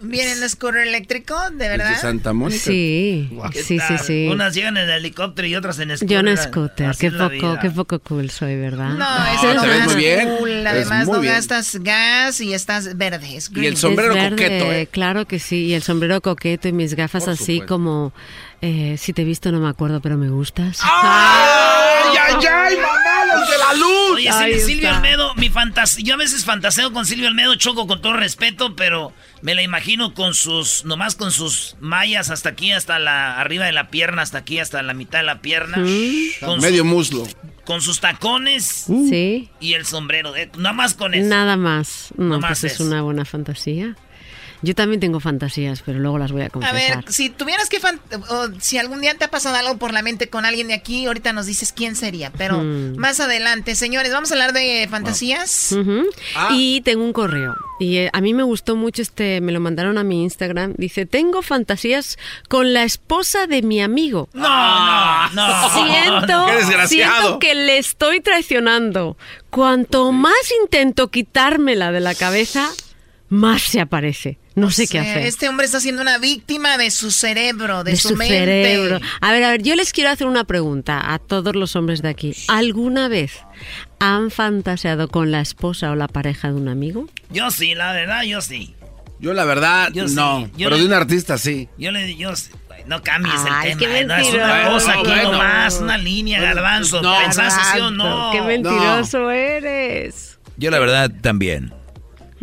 [0.02, 1.36] ¿Viene el scooter eléctrico?
[1.52, 1.90] ¿De verdad?
[1.90, 2.62] Desde Santa Mónica.
[2.64, 4.28] Sí, ¿Qué sí, sí, sí.
[4.32, 6.08] Unas llegan en helicóptero y otras en scooter.
[6.24, 8.90] Yo en scooter, qué es poco, qué poco cool soy, ¿verdad?
[8.90, 10.36] No, eso es te lo ves más muy bien.
[10.38, 10.68] cool.
[10.68, 11.34] Además, muy no bien.
[11.34, 13.38] gastas gas y estás verde.
[13.38, 14.88] es Y el sombrero Es verde, coqueto, ¿eh?
[14.92, 17.66] Claro que sí, y el sombrero coqueto y mis gafas Por así supuesto.
[17.74, 18.14] como,
[18.62, 20.80] eh, si te he visto no me acuerdo, pero me gustas.
[20.84, 22.88] ¡Ay, ay, ay, mamá!
[23.50, 24.12] De la luz.
[24.16, 24.98] Oye, Ahí Silvio, está.
[24.98, 29.14] Olmedo, mi fantasía, yo a veces fantaseo con Silvio Olmedo, choco con todo respeto, pero
[29.42, 33.72] me la imagino con sus, nomás con sus mallas hasta aquí, hasta la, arriba de
[33.72, 35.78] la pierna, hasta aquí, hasta la mitad de la pierna.
[36.40, 37.28] Con Medio su- muslo.
[37.66, 39.50] Con sus tacones Sí.
[39.60, 41.28] y el sombrero, eh, nada más con eso.
[41.28, 42.10] Nada más.
[42.16, 42.84] No, Nomás pues es eso.
[42.86, 43.96] una buena fantasía.
[44.62, 47.04] Yo también tengo fantasías, pero luego las voy a A confesar.
[47.04, 47.78] ver, si tuvieras que...
[48.30, 51.06] o si algún día te ha pasado algo por la mente con alguien de aquí,
[51.06, 52.32] ahorita nos dices quién sería.
[52.38, 52.98] Pero Hmm.
[52.98, 55.76] más adelante, señores, vamos a hablar de fantasías.
[56.36, 56.50] Ah.
[56.52, 57.56] Y tengo un correo.
[57.80, 60.74] Y eh, a mí me gustó mucho este, me lo mandaron a mi Instagram.
[60.78, 62.18] Dice, tengo fantasías
[62.50, 64.28] con la esposa de mi amigo.
[64.34, 65.70] No, no, no.
[65.70, 66.88] Siento, Qué desgraciado.
[67.22, 69.18] siento que le estoy traicionando.
[69.52, 72.70] Cuanto más intento quitármela de la cabeza,
[73.30, 74.40] más se aparece.
[74.58, 75.18] No sé qué Eh, hacer.
[75.28, 78.38] Este hombre está siendo una víctima de su cerebro, de, de su, su mente.
[78.40, 79.00] cerebro.
[79.22, 82.10] A ver, a ver, yo les quiero hacer una pregunta a todos los hombres de
[82.10, 82.34] aquí.
[82.48, 83.34] ¿Alguna vez
[84.00, 87.08] han fantaseado con la esposa o la pareja de un amigo?
[87.30, 88.74] Yo sí, la verdad, yo sí.
[89.20, 90.42] Yo la verdad, Yo sí, no.
[90.58, 91.70] yo pero le- de un artista sí.
[91.78, 92.32] Yo le yo
[92.88, 97.02] no cambies el tema, no, es una cosa aquí Bueno, nomás, una línea, garbanzo.
[97.02, 97.16] no.
[97.20, 98.32] ¿Pensaste sí o no?
[98.32, 100.40] Qué mentiroso eres.
[100.58, 101.74] Yo la verdad también.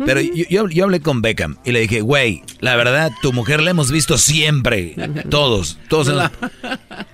[0.03, 3.61] Pero yo, yo, yo hablé con Beckham y le dije, güey, la verdad, tu mujer
[3.61, 4.95] la hemos visto siempre.
[5.29, 6.07] Todos, todos.
[6.09, 6.31] hemos-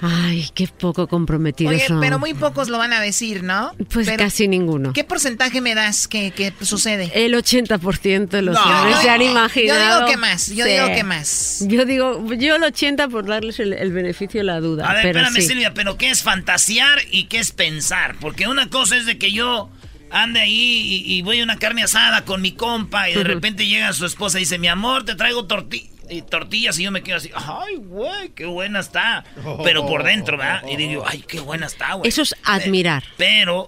[0.00, 1.98] Ay, qué poco comprometidos Oye, son.
[2.00, 3.72] pero muy pocos lo van a decir, ¿no?
[3.92, 4.92] Pues Pero, casi ninguno.
[4.92, 7.10] ¿Qué porcentaje me das que, que sucede?
[7.16, 8.62] El 80% de los No.
[8.62, 9.80] hombres se han digo- imaginado.
[9.80, 10.70] yo digo que más, yo Sí.
[10.70, 11.64] digo que más.
[11.66, 14.88] Yo digo, yo el 80 por darles el, el beneficio de la duda.
[14.88, 15.48] A ver, pero espérame, sí.
[15.48, 18.14] Silvia, pero ¿qué es fantasear y qué es pensar?
[18.20, 19.68] Porque una cosa es de que yo
[20.10, 23.66] ande ahí y, y voy a una carne asada con mi compa y de repente
[23.66, 27.02] llega su esposa y dice, mi amor, te traigo torti- y tortillas y yo me
[27.02, 29.24] quedo así, ay, güey, qué buena está.
[29.62, 30.62] Pero por dentro, ¿verdad?
[30.68, 32.08] Y digo, ay, qué buena está, güey.
[32.08, 33.04] Eso es admirar.
[33.16, 33.66] Pero...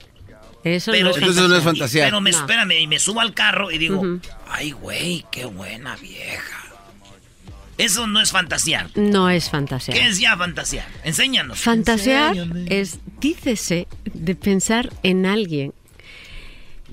[0.62, 2.04] Eso pero, no es Entonces no es fantasía.
[2.04, 2.38] Pero me, No.
[2.38, 4.02] espérame, y me subo al carro y digo,
[4.48, 6.58] ay, güey, qué buena vieja.
[7.78, 8.90] Eso no es fantasear.
[8.94, 9.94] No es fantasía.
[9.94, 10.86] ¿Qué es ya fantasear?
[11.02, 11.60] Enséñanos.
[11.60, 12.66] Fantasear Enséñame.
[12.68, 15.72] es, dícese, de pensar en alguien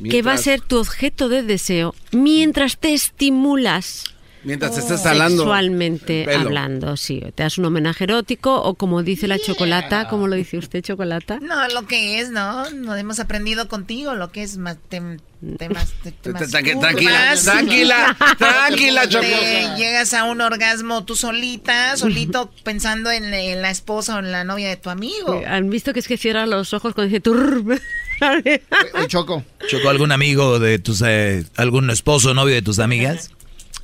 [0.04, 4.04] que va a ser tu objeto de deseo mientras te estimulas.
[4.48, 5.44] Mientras te estés salando.
[5.44, 7.22] Sexualmente hablando, sí.
[7.36, 11.40] Te das un homenaje erótico o como dice la chocolata, como lo dice usted, chocolata.
[11.42, 12.70] No, lo que es, ¿no?
[12.72, 15.20] No hemos aprendido contigo lo que es más tem-
[15.58, 19.22] temas te, tranquila, tranquila, tranquila, Choco.
[19.26, 24.32] Te llegas a un orgasmo tú solita, solito pensando en, en la esposa o en
[24.32, 25.42] la novia de tu amigo.
[25.46, 27.80] ¿Han visto que es que cierra los ojos cuando dice turr?
[29.08, 29.44] Choco.
[29.68, 33.32] ¿Chocó algún amigo de tus, eh, algún esposo o novio de tus amigas?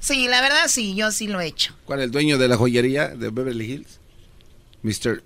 [0.03, 1.73] Sí, la verdad sí, yo sí lo he hecho.
[1.85, 3.99] ¿Cuál el dueño de la joyería de Beverly Hills?
[4.81, 5.23] Mr.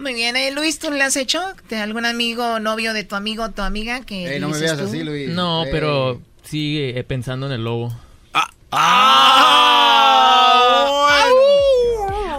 [0.00, 1.40] Muy bien, eh, Luis, ¿tú le has hecho?
[1.68, 4.76] ¿De algún amigo, novio de tu amigo o tu amiga que Ey, no me veas
[4.78, 4.84] tú?
[4.86, 5.28] así, Luis.
[5.28, 5.68] No, Ey.
[5.70, 7.94] pero sigue eh, pensando en el lobo.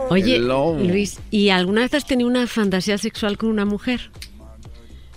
[0.10, 0.78] Oye, El lobo.
[0.80, 4.12] Luis, ¿y alguna vez has tenido una fantasía sexual con una mujer?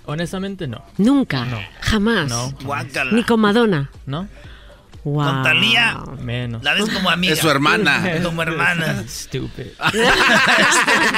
[0.06, 0.84] Honestamente, no.
[0.98, 1.58] Nunca, No.
[1.80, 2.28] jamás.
[2.28, 2.52] No.
[2.62, 3.10] Guácala.
[3.10, 3.90] Ni con Madonna.
[4.06, 4.28] ¿No?
[5.04, 5.24] Wow.
[5.26, 6.62] Con Talía, Menos.
[6.64, 7.34] la ves como amiga.
[7.34, 8.02] Es su hermana.
[8.22, 9.04] Como hermana.
[9.08, 9.66] Stupid.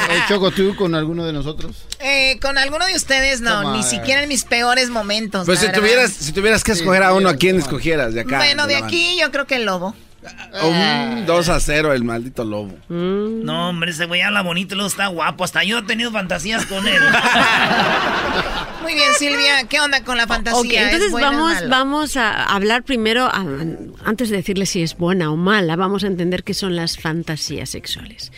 [0.09, 1.77] Eh, Choco, ¿tú con alguno de nosotros?
[1.99, 5.47] Eh, con alguno de ustedes no, ni siquiera en mis peores momentos.
[5.47, 5.81] Pues si verdad.
[5.81, 8.37] tuvieras, si tuvieras que escoger a uno, ¿a quién escogieras de acá?
[8.39, 9.95] Bueno, de aquí yo creo que el lobo.
[10.53, 11.17] Banda?
[11.19, 12.77] Un 2 a 0 el maldito lobo.
[12.89, 15.45] No, hombre, ese güey habla bonito y luego está guapo.
[15.45, 17.01] Hasta yo he tenido fantasías con él.
[18.83, 20.61] Muy bien, Silvia, ¿qué onda con la fantasía?
[20.61, 21.13] Ok, ¿Es entonces
[21.69, 23.45] vamos, a hablar primero, a-
[24.05, 27.69] antes de decirle si es buena o mala, vamos a entender qué son las fantasías
[27.71, 28.31] sexuales.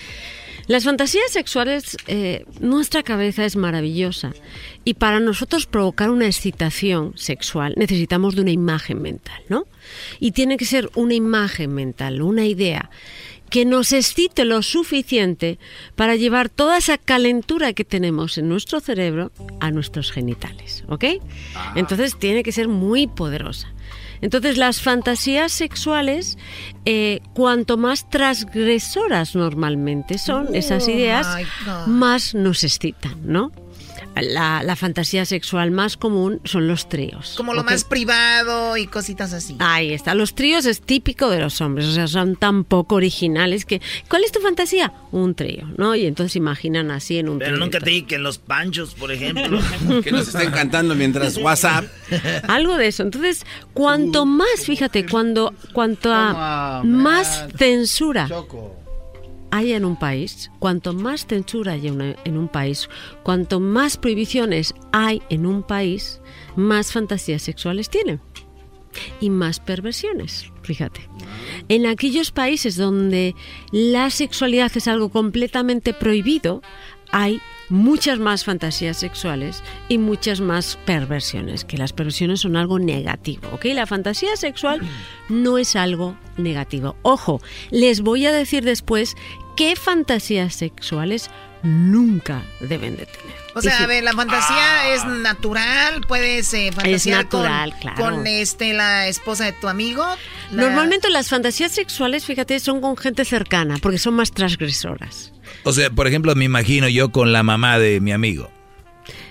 [0.68, 4.34] Las fantasías sexuales, eh, nuestra cabeza es maravillosa
[4.84, 9.64] y para nosotros provocar una excitación sexual necesitamos de una imagen mental, ¿no?
[10.20, 12.90] Y tiene que ser una imagen mental, una idea
[13.48, 15.58] que nos excite lo suficiente
[15.96, 21.04] para llevar toda esa calentura que tenemos en nuestro cerebro a nuestros genitales, ¿ok?
[21.76, 23.72] Entonces tiene que ser muy poderosa.
[24.20, 26.38] Entonces las fantasías sexuales,
[26.84, 31.26] eh, cuanto más transgresoras normalmente son esas Oh, ideas,
[31.86, 33.52] más nos excitan, ¿no?
[34.22, 37.34] La, la fantasía sexual más común son los tríos.
[37.36, 39.56] Como lo más privado y cositas así.
[39.58, 40.14] Ahí está.
[40.14, 43.80] Los tríos es típico de los hombres, o sea, son tan poco originales que.
[44.08, 44.92] ¿Cuál es tu fantasía?
[45.12, 45.94] Un trío, ¿no?
[45.94, 47.64] Y entonces imaginan así en un Pero trío.
[47.64, 49.58] nunca te dije que los panchos, por ejemplo.
[50.02, 51.84] Que nos estén cantando mientras WhatsApp.
[52.46, 53.02] Algo de eso.
[53.02, 58.28] Entonces, cuanto más, fíjate, cuando cuanto a más censura
[59.50, 62.88] haya en un país, cuanto más censura una- en un país,
[63.22, 66.20] cuanto más prohibiciones hay en un país,
[66.56, 68.20] más fantasías sexuales tienen
[69.20, 71.00] y más perversiones, fíjate.
[71.68, 73.34] En aquellos países donde
[73.70, 76.62] la sexualidad es algo completamente prohibido,
[77.10, 83.48] hay muchas más fantasías sexuales y muchas más perversiones, que las perversiones son algo negativo,
[83.52, 83.66] ¿ok?
[83.74, 84.80] La fantasía sexual
[85.28, 86.96] no es algo negativo.
[87.02, 87.40] Ojo,
[87.70, 89.14] les voy a decir después
[89.56, 91.30] qué fantasías sexuales
[91.64, 93.36] nunca deben de tener.
[93.54, 97.96] O sea, a ver, la fantasía es natural, puedes eh, fantasear natural, con, claro.
[98.04, 100.04] con este, la esposa de tu amigo.
[100.52, 105.32] la- Normalmente las fantasías sexuales, fíjate, son con gente cercana, porque son más transgresoras.
[105.68, 108.50] O sea, por ejemplo, me imagino yo con la mamá de mi amigo.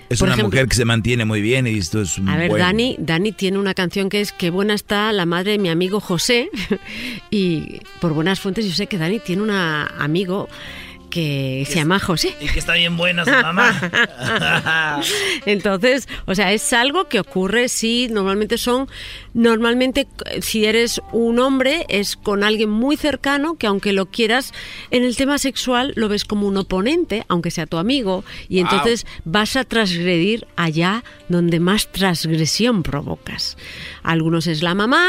[0.08, 2.38] Es Por una ejemplo- mujer que se mantiene muy bien y esto es un A
[2.38, 5.58] ver, buen- Dani, Dani tiene una canción que es Qué buena está la madre de
[5.58, 6.50] mi amigo José.
[7.32, 10.48] y por buenas fuentes yo sé que Dani tiene un amigo
[11.10, 12.36] que se llama José.
[12.42, 15.02] Y que está bien buena su mamá.
[15.46, 18.88] Entonces, o sea, es algo que ocurre, sí, normalmente son,
[19.34, 20.08] normalmente
[20.42, 24.54] si eres un hombre es con alguien muy cercano que aunque lo quieras
[24.92, 28.70] en el tema sexual lo ves como un oponente, aunque sea tu amigo, y Wow.
[28.72, 33.58] entonces vas a transgredir allá donde más transgresión provocas.
[34.04, 35.08] Algunos es la mamá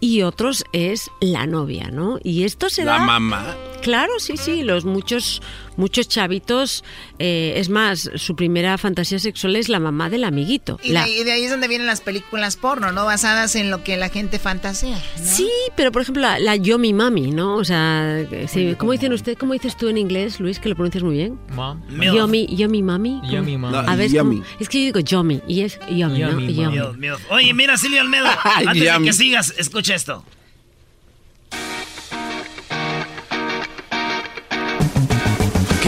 [0.00, 2.18] y otros es la novia, ¿no?
[2.22, 2.98] Y esto se La da...
[3.00, 3.56] mamá.
[3.82, 5.42] Claro, sí, sí, los muchos,
[5.76, 6.84] muchos chavitos,
[7.18, 10.78] eh, es más, su primera fantasía sexual es la mamá del amiguito.
[10.82, 13.04] Y, La- de, y de ahí es donde vienen las películas porno, ¿no?
[13.04, 14.96] Basadas en lo que la gente fantasea.
[14.96, 15.24] ¿no?
[15.24, 17.56] Sí, pero por ejemplo la, la yo mi mami, ¿no?
[17.56, 19.36] O sea, sí, ¿cómo dicen usted?
[19.36, 21.38] ¿Cómo dices tú en inglés, Luis, que lo pronuncias muy bien?
[21.54, 21.80] Mom.
[22.00, 23.18] Yo mi, yo mi mami.
[23.20, 23.32] ¿cómo?
[23.32, 23.78] Yo mi mami.
[23.88, 24.36] A ver, Yummy.
[24.38, 24.48] ¿cómo?
[24.60, 26.30] es que yo digo yo mi y es yomi, ¿no?
[26.30, 26.72] Yummy, Yummy.
[26.72, 27.16] Dios mío.
[27.30, 28.28] Oye, mira, Silvio Almedo,
[28.66, 30.24] antes de que sigas, escucha esto.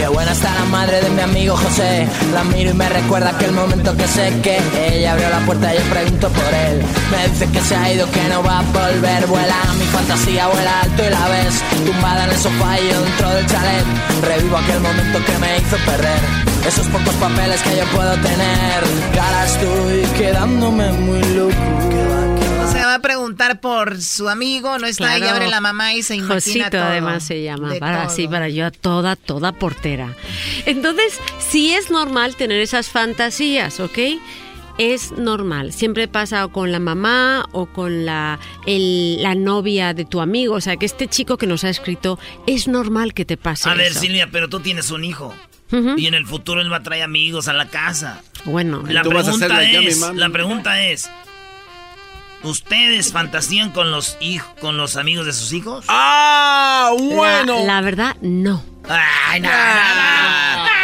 [0.05, 2.07] Qué buena está la madre de mi amigo José.
[2.31, 5.79] La miro y me recuerda aquel momento que sé que ella abrió la puerta y
[5.79, 6.83] yo pregunto por él.
[7.09, 9.25] Me dice que se ha ido, que no va a volver.
[9.25, 11.55] Vuela mi fantasía, vuela alto y la ves.
[11.87, 13.85] Tumbada en el sofá y dentro del chalet.
[14.21, 16.19] Revivo aquel momento que me hizo perder.
[16.67, 18.83] Esos pocos papeles que yo puedo tener.
[19.11, 21.94] Y ahora estoy quedándome muy loco.
[22.95, 25.35] Va a preguntar por su amigo, no está, y Claro.
[25.35, 26.83] abre la mamá y se imagina Josito todo.
[26.83, 28.07] además se llama, De para todo.
[28.07, 30.13] así para yo a toda, toda portera.
[30.65, 33.97] Entonces, sí es normal tener esas fantasías, ¿ok?
[34.77, 40.05] Es normal, siempre pasa o con la mamá o con la, el- la novia de
[40.05, 42.17] tu amigo, o sea que este chico que nos ha escrito,
[42.47, 43.99] es normal que te pase A ver, eso.
[43.99, 45.33] Silvia, pero tú tienes un hijo.
[45.97, 48.21] Y en el futuro él va a traer amigos a la casa.
[48.45, 51.09] Bueno, La pregunta es, la pregunta es,
[52.45, 55.85] ¿ustedes fantasían con los hijos, con los amigos de sus hijos?
[55.87, 56.91] ¡Ah!
[56.97, 57.59] Bueno.
[57.59, 58.63] La, la verdad, no.
[58.87, 59.49] Ay, no,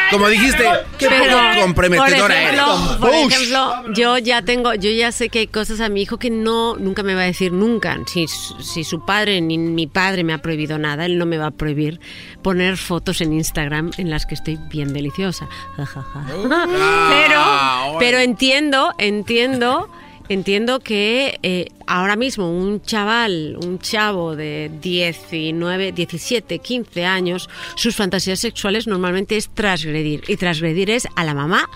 [0.09, 0.63] Como dijiste,
[0.97, 2.53] qué Pero, poco comprometedora por eres.
[2.53, 6.17] ejemplo, por ejemplo, yo ya tengo, yo ya sé que hay cosas a mi hijo
[6.17, 7.97] que no, nunca me va a decir nunca.
[8.07, 11.47] Si, si su padre ni mi padre me ha prohibido nada, él no me va
[11.47, 11.99] a prohibir
[12.41, 15.47] poner fotos en Instagram en las que estoy bien deliciosa.
[15.77, 16.05] Ja.
[17.09, 19.89] pero, pero entiendo, entiendo.
[20.29, 27.95] Entiendo que eh, ahora mismo un chaval, un chavo de 19, 17, 15 años, sus
[27.95, 30.23] fantasías sexuales normalmente es transgredir.
[30.27, 31.69] Y transgredir es a la mamá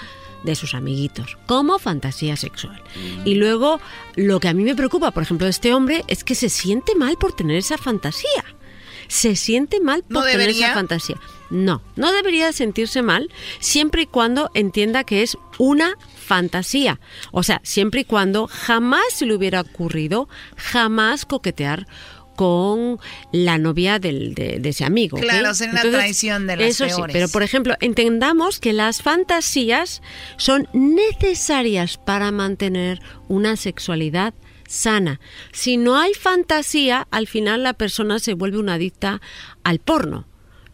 [0.46, 2.82] de sus amiguitos, como fantasía sexual.
[3.26, 3.80] Y luego,
[4.16, 6.96] lo que a mí me preocupa, por ejemplo, de este hombre, es que se siente
[6.96, 8.46] mal por tener esa fantasía.
[9.08, 11.20] Se siente mal por ¿No tener esa fantasía.
[11.50, 17.00] No, no debería sentirse mal siempre y cuando entienda que es una fantasía.
[17.32, 21.88] O sea, siempre y cuando jamás se le hubiera ocurrido jamás coquetear
[22.36, 23.00] con
[23.32, 25.18] la novia del, de, de ese amigo.
[25.18, 27.14] Claro, una traición de las Eso sí, peores.
[27.14, 30.02] pero por ejemplo, entendamos que las fantasías
[30.38, 34.34] son necesarias para mantener una sexualidad
[34.68, 35.20] sana.
[35.54, 39.22] Si no hay fantasía, al final la persona se vuelve una adicta
[39.64, 40.28] al porno.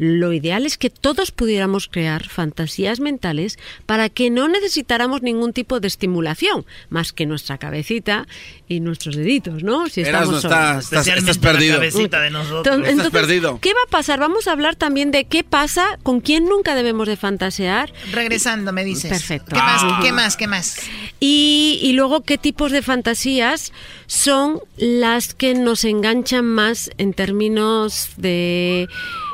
[0.04, 5.80] Lo ideal es que todos pudiéramos crear fantasías mentales para que no necesitáramos ningún tipo
[5.80, 8.26] de estimulación, más que nuestra cabecita
[8.68, 9.88] y nuestros deditos, ¿no?
[9.90, 10.84] Si Erasmo, estamos está- solos.
[10.86, 11.76] estás- estás Especialmente la perdido.
[11.76, 12.76] cabecita de nosotros.
[12.78, 13.60] Entonces, Estás perdido.
[13.62, 14.20] ¿Qué va a pasar?
[14.20, 17.94] Vamos a hablar también de qué pasa, con quién nunca debemos de fantasear.
[18.12, 19.12] Regresando, me dices.
[19.12, 19.52] Perfecto.
[19.54, 19.82] ¿Qué más?
[19.84, 20.00] Ah.
[20.02, 20.36] ¿Qué más?
[20.36, 20.78] ¿Qué más?
[21.20, 23.72] Y, y luego, ¿qué tipos de fantasías
[24.08, 28.88] son las que nos enganchan más en términos de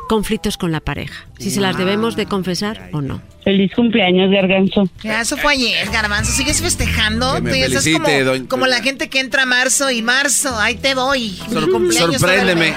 [0.08, 1.26] conflictos con la pareja?
[1.38, 3.22] Si se las debemos de confesar o no.
[3.44, 4.90] Feliz cumpleaños, Garganzo.
[5.04, 6.32] Ya, eso fue ayer, Garbanzo.
[6.34, 7.36] ¿Sigues festejando?
[7.36, 9.90] Que me Tú ya estás felicite, como, doña- como la gente que entra a marzo
[9.92, 10.58] y marzo.
[10.60, 11.30] Ahí te voy.
[11.52, 12.74] Sor- sorpréndeme.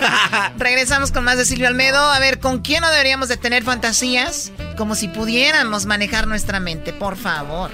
[0.58, 1.98] Regresamos con más de Silvio Almedo.
[1.98, 4.52] A ver, ¿con quién no deberíamos de tener fantasías?
[4.76, 7.70] Como si pudiéramos manejar nuestra mente, por favor.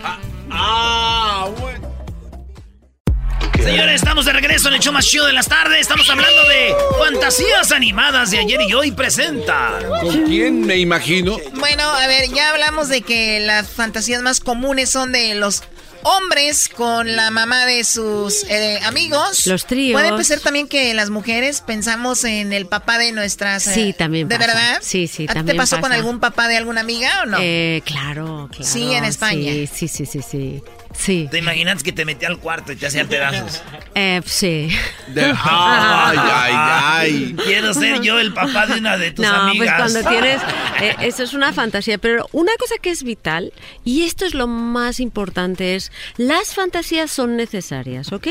[0.51, 1.94] Ah, bueno.
[3.63, 5.81] Señores, estamos de regreso en el show más chido de las tardes.
[5.81, 9.79] Estamos hablando de fantasías animadas de ayer y hoy presenta.
[10.03, 11.39] ¿Con quién me imagino?
[11.55, 15.63] Bueno, a ver, ya hablamos de que las fantasías más comunes son de los
[16.03, 19.47] hombres con la mamá de sus eh, amigos.
[19.47, 19.99] Los tríos.
[20.03, 23.67] Puede ser también que las mujeres pensamos en el papá de nuestras...
[23.69, 24.47] eh, Sí, también ¿De pasa.
[24.49, 24.79] verdad?
[24.83, 27.39] Sí, sí, ¿A ti ¿Te también pasó con algún papá de alguna amiga o no?
[27.41, 28.65] Eh, claro, claro.
[28.71, 29.51] Sí, en España.
[29.53, 30.63] Sí, sí, sí, sí, sí.
[30.95, 31.29] Sí.
[31.31, 33.63] ¿Te imaginas que te metía al cuarto y te hacía pedazos?
[33.97, 34.71] Eh, sí.
[35.17, 37.37] Ay, ay, ay.
[37.45, 39.57] Quiero ser yo el papá de una de tus no, amigas.
[39.57, 40.43] pues cuando tienes,
[40.81, 43.53] eh, eso es una fantasía, pero una cosa que es vital,
[43.85, 48.27] y esto es lo más importante, es las fantasías son necesarias, ¿ok?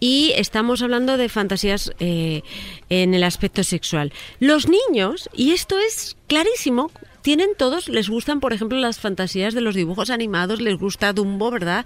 [0.00, 2.42] Y estamos hablando de fantasías eh,
[2.88, 4.12] en el aspecto sexual.
[4.40, 6.90] Los niños, y esto es clarísimo,
[7.28, 11.50] tienen todos, les gustan, por ejemplo, las fantasías de los dibujos animados, les gusta Dumbo,
[11.50, 11.84] ¿verdad?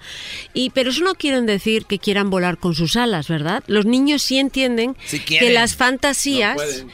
[0.54, 3.64] Y pero eso no quieren decir que quieran volar con sus alas, ¿verdad?
[3.66, 6.92] Los niños sí entienden Sí que las fantasías No.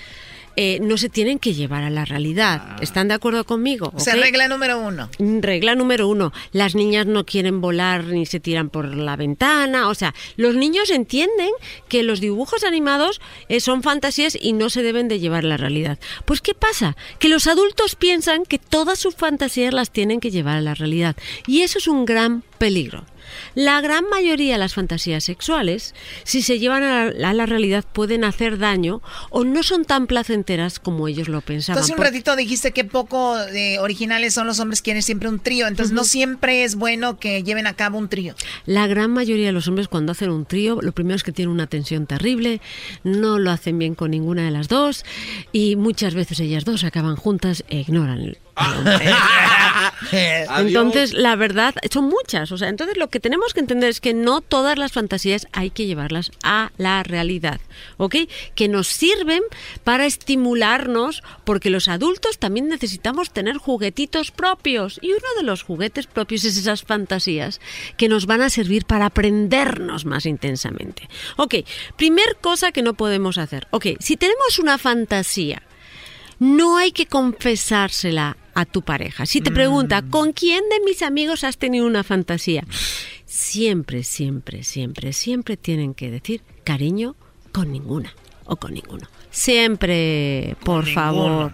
[0.60, 2.82] Eh, no se tienen que llevar a la realidad.
[2.82, 3.92] ¿Están de acuerdo conmigo?
[3.94, 5.08] O sea, regla número uno.
[5.20, 9.88] Mm, Regla número uno, las niñas no quieren volar ni se tiran por la ventana,
[9.88, 11.50] o sea, los niños entienden
[11.88, 15.56] que los dibujos animados eh, son fantasías y no se deben de llevar a la
[15.58, 16.00] realidad.
[16.24, 16.96] Pues ¿qué pasa?
[17.20, 21.14] Que los adultos piensan que todas sus fantasías las tienen que llevar a la realidad
[21.46, 23.04] y eso es un gran peligro.
[23.54, 27.84] La gran mayoría de las fantasías sexuales, si se llevan a la, a la realidad,
[27.92, 31.78] pueden hacer daño o no son tan placenteras como ellos lo pensaban.
[31.78, 35.66] Entonces un ratito dijiste que poco de originales son los hombres quieren siempre un trío.
[35.66, 38.34] Entonces no siempre es bueno que lleven a cabo un trío.
[38.66, 41.52] La gran mayoría de los hombres cuando hacen un trío, lo primero es que tienen
[41.52, 42.60] una tensión terrible,
[43.04, 45.04] no lo hacen bien con ninguna de las dos
[45.52, 48.36] y muchas veces ellas dos acaban juntas e ignoran.
[50.12, 52.52] Entonces, la verdad, son muchas.
[52.52, 55.70] O sea, entonces lo que tenemos que entender es que no todas las fantasías hay
[55.70, 57.60] que llevarlas a la realidad,
[57.96, 58.16] ¿ok?
[58.54, 59.42] Que nos sirven
[59.84, 64.98] para estimularnos, porque los adultos también necesitamos tener juguetitos propios.
[65.02, 67.60] Y uno de los juguetes propios es esas fantasías
[67.96, 71.08] que nos van a servir para aprendernos más intensamente.
[71.36, 71.56] Ok,
[71.96, 73.66] primer cosa que no podemos hacer.
[73.70, 75.62] Ok, si tenemos una fantasía,
[76.38, 79.24] no hay que confesársela a tu pareja.
[79.24, 82.64] Si te pregunta, ¿con quién de mis amigos has tenido una fantasía?
[83.24, 87.14] Siempre, siempre, siempre, siempre tienen que decir, cariño,
[87.52, 88.12] con ninguna
[88.46, 89.06] o con ninguno.
[89.30, 91.52] Siempre, por favor.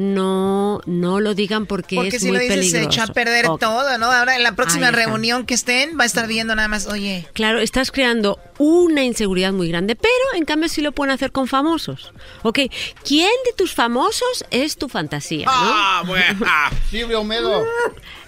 [0.00, 2.88] No, no lo digan porque, Porque es si muy lo dices se peligroso.
[2.88, 4.06] echa a perder todo, ¿no?
[4.12, 7.58] Ahora en la próxima reunión que estén va a estar viendo nada más, oye, Claro,
[7.58, 12.12] estás creando una inseguridad muy grande, pero en cambio sí lo pueden hacer con famosos.
[12.42, 12.60] Ok,
[13.04, 15.46] ¿quién de tus famosos es tu fantasía?
[15.46, 15.52] ¿no?
[15.52, 16.46] Ah, bueno.
[16.92, 17.64] Silvio Medo.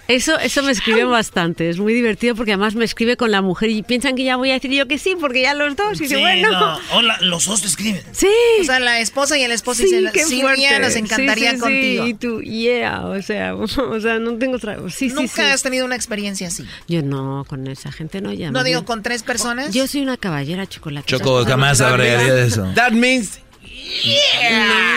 [0.07, 3.69] Eso, eso me escribe bastante, es muy divertido porque además me escribe con la mujer
[3.69, 5.95] y piensan que ya voy a decir yo que sí, porque ya los dos, y
[5.97, 6.51] Sí, dice, bueno.
[6.51, 6.79] no.
[6.93, 8.01] Hola, los dos te escriben.
[8.11, 8.27] Sí.
[8.59, 10.79] o sea, la esposa y el esposo Sí, dicen, Silvia, fuerte.
[10.79, 12.07] nos encantaría Sí, sí, sí, contigo.
[12.07, 14.77] Y tú, yeah, o sea, o sea, no tengo otra.
[14.89, 15.51] Sí, sí, Nunca sí.
[15.51, 16.65] has tenido una experiencia así.
[16.87, 18.51] Yo no, con esa gente no llamo.
[18.51, 19.73] No digo con tres personas.
[19.73, 21.07] Yo soy una caballera chocolate.
[21.07, 22.69] Choco, jamás hablaría de eso.
[22.75, 23.39] That means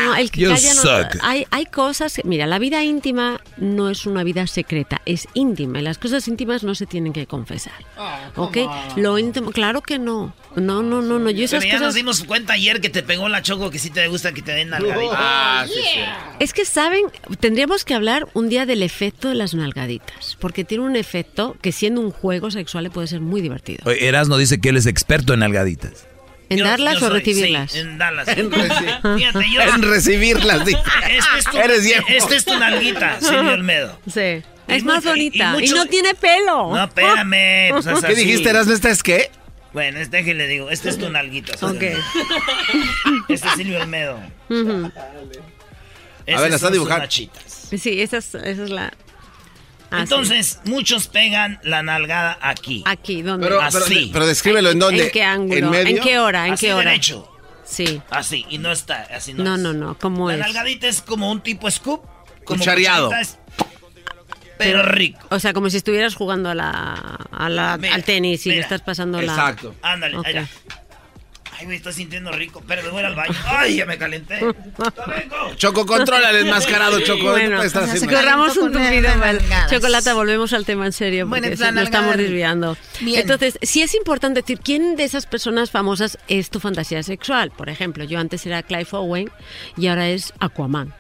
[0.07, 1.19] No, el que You calla no- suck.
[1.23, 2.15] Hay, hay cosas.
[2.15, 5.79] que- Mira, la vida íntima no es una vida secreta, es íntima.
[5.81, 7.75] Y las cosas íntimas no se tienen que confesar.
[8.37, 8.59] ¿Ok?
[8.97, 10.35] Lo íntimo, claro que no.
[10.57, 11.31] No, no, no, no.
[11.31, 13.91] Yo esas Pero ya nos dimos cuenta ayer que te pegó la choco que sí
[13.91, 15.15] te gusta que te den nalgadita.
[15.17, 16.01] Ah, sí, sí.
[16.39, 17.05] Es que saben,
[17.41, 20.37] tendríamos que hablar un día del efecto de las nalgaditas.
[20.41, 23.81] Porque tiene un efecto que siendo un juego sexual le puede ser muy divertido.
[23.85, 26.07] Oye, Erasmo dice que él es experto en algaditas.
[26.50, 27.73] ¿En Yo- darlas yo o soy- recibirlas?
[27.73, 28.28] Sí, en darlas.
[28.28, 30.78] En reci- Fíjate, yo- En recibirlas, dice.
[31.08, 32.06] Este es tu, Eres viejo.
[32.08, 33.98] este es tu nalguita, Silvio Olmedo.
[34.12, 34.42] Sí.
[34.66, 35.56] Y Es más mucho- y- y bonita.
[35.62, 36.74] Y, no tiene pelo.
[36.74, 37.70] No, espérame.
[37.70, 38.14] pues, es ¿Qué así.
[38.14, 38.73] dijiste, Erasmo?
[38.73, 39.31] ¿Esta es qué?
[39.73, 41.56] Bueno, este que le digo, este es tu nalguita.
[41.58, 41.82] Silvio.
[43.28, 44.18] Este es Silvio Olmedo.
[46.26, 47.05] Estas ver, la está son sus dibujando.
[47.76, 48.92] Sí, esa es, esa es la.
[49.97, 52.78] Ah, Entonces, muchos pegan la nalgada aquí.
[52.78, 52.82] sí.
[52.86, 53.47] Aquí, ¿dónde?
[53.47, 53.78] Pero, Así.
[53.89, 55.05] pero, pero descríbelo en dónde.
[55.05, 55.56] ¿En qué ángulo?
[55.58, 56.02] ¿En medio?
[56.02, 56.47] qué hora?
[56.47, 56.90] ¿En Así qué hora?
[56.90, 57.31] derecho.
[57.64, 58.00] Sí.
[58.10, 59.60] Así, y no está, así no No, es.
[59.60, 59.98] no, no.
[59.98, 60.40] ¿Cómo La es?
[60.40, 62.02] nalgadita es como un tipo scoop.
[62.44, 63.10] Como Cuchareado.
[63.14, 63.39] es-
[64.58, 65.18] pero rico.
[65.31, 66.92] O sea, como si estuvieras jugando a la,
[67.32, 68.66] a la- Mira, al tenis y le mira.
[68.66, 69.32] estás pasando la.
[69.32, 69.74] Exacto.
[69.82, 70.26] Ándale, Ok.
[70.26, 70.48] ahí va.
[71.65, 72.62] Ay, me estoy sintiendo rico.
[72.68, 73.33] Pero me voy al baño.
[73.47, 74.39] Ay, ya me calenté.
[75.57, 77.31] Choco, controla el enmascarado, Choco.
[77.31, 77.59] Bueno,
[78.09, 79.41] corramos un tupido mal.
[79.70, 82.76] Chocolata, volvemos al tema en serio, Bueno, porque lo estamos desviando.
[83.01, 83.20] Bien.
[83.23, 87.51] Entonces, sí es importante decir quién de esas personas famosas es tu fantasía sexual.
[87.51, 89.31] Por ejemplo, yo antes era Clive Owen
[89.76, 90.93] y ahora es Aquaman.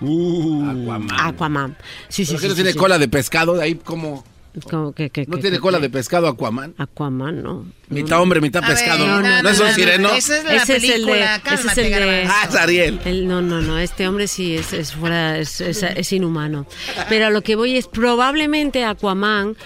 [0.00, 1.08] Aquaman.
[1.20, 1.76] Aquaman.
[2.08, 2.78] Sí, sí, ¿Por qué sí, no sí, tiene sí.
[2.78, 3.54] cola de pescado?
[3.54, 4.24] De ahí como...
[4.68, 6.74] Como que- que- ¿No que- tiene que- cola que- de pescado Aquaman?
[6.76, 7.64] Aquaman, no.
[7.92, 9.06] Mitad hombre, mitad pescado.
[9.06, 10.08] no, ¿No, no, ¿No es no, un no, sireno?
[10.14, 12.26] esa es la Ese es el de, película, ese es cálmate, el de-.
[12.28, 13.00] Ah, es Ariel.
[13.04, 16.66] El- no, no, no, este hombre sí es, es fuera, es, es- es inhumano.
[17.08, 19.56] Pero a lo que voy es, probablemente Aquaman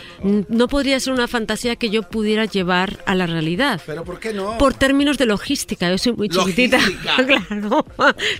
[0.49, 3.81] no podría ser una fantasía que yo pudiera llevar a la realidad.
[3.87, 4.59] ¿Pero por qué no?
[4.59, 6.79] Por términos de logística, yo soy muy chiquitita.
[7.27, 7.87] Claro,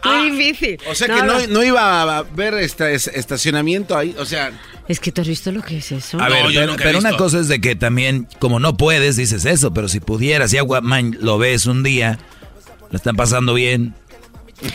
[0.05, 0.79] muy difícil.
[0.89, 1.47] O sea que no, no.
[1.47, 4.53] no iba a ver esta, es- estacionamiento ahí, o sea...
[4.89, 6.21] Es que tú has visto lo que es eso.
[6.21, 8.77] A ver, yo pero, nunca he pero una cosa es de que también, como no
[8.77, 12.19] puedes, dices eso, pero si pudieras, si Aquaman lo ves un día,
[12.91, 13.93] lo están pasando bien.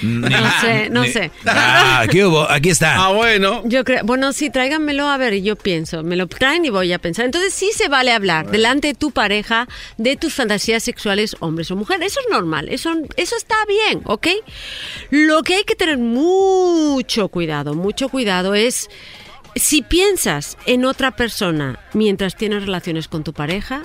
[0.03, 0.27] No
[0.61, 1.31] sé, no sé.
[1.47, 2.47] Ah, ¿qué hubo?
[2.47, 3.03] Aquí está.
[3.03, 3.63] Ah, bueno.
[3.65, 6.93] Yo creo, bueno, sí, tráiganmelo a ver y yo pienso, me lo traen y voy
[6.93, 7.25] a pensar.
[7.25, 11.75] Entonces sí se vale hablar delante de tu pareja de tus fantasías sexuales, hombres o
[11.75, 12.11] mujeres.
[12.11, 14.27] Eso es normal, eso, eso está bien, ¿ok?
[15.09, 18.87] Lo que hay que tener mucho cuidado, mucho cuidado es
[19.55, 23.81] si piensas en otra persona mientras tienes relaciones con tu pareja,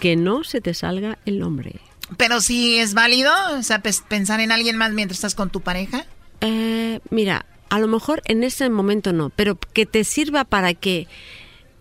[0.00, 1.80] que no se te salga el nombre.
[2.16, 6.06] Pero si es válido, o sea, pensar en alguien más mientras estás con tu pareja.
[6.40, 11.08] Eh, mira, a lo mejor en ese momento no, pero que te sirva para que,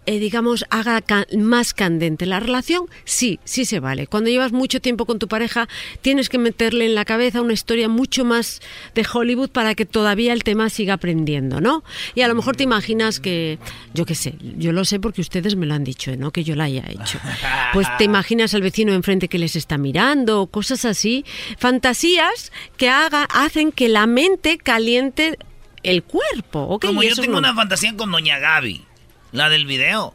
[0.05, 4.07] eh, digamos, haga ca- más candente la relación, sí, sí se vale.
[4.07, 5.67] Cuando llevas mucho tiempo con tu pareja,
[6.01, 8.61] tienes que meterle en la cabeza una historia mucho más
[8.93, 11.83] de Hollywood para que todavía el tema siga aprendiendo, ¿no?
[12.15, 13.59] Y a lo mejor te imaginas que,
[13.93, 16.31] yo qué sé, yo lo sé porque ustedes me lo han dicho, ¿no?
[16.31, 17.19] Que yo la haya hecho.
[17.73, 21.25] Pues te imaginas al vecino enfrente que les está mirando, cosas así,
[21.57, 25.37] fantasías que haga, hacen que la mente caliente
[25.83, 26.79] el cuerpo.
[26.79, 28.83] Como yo tengo no- una fantasía con Doña Gaby,
[29.35, 30.13] la del video.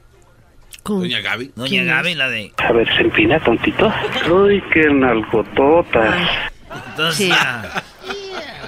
[0.84, 1.52] Doña Gaby.
[1.54, 2.52] Doña ¿Quién Gaby, la de.
[2.56, 3.92] A ver, se empina tontito.
[4.30, 6.48] Uy, qué nalgotota.
[6.90, 7.32] Entonces, Sí.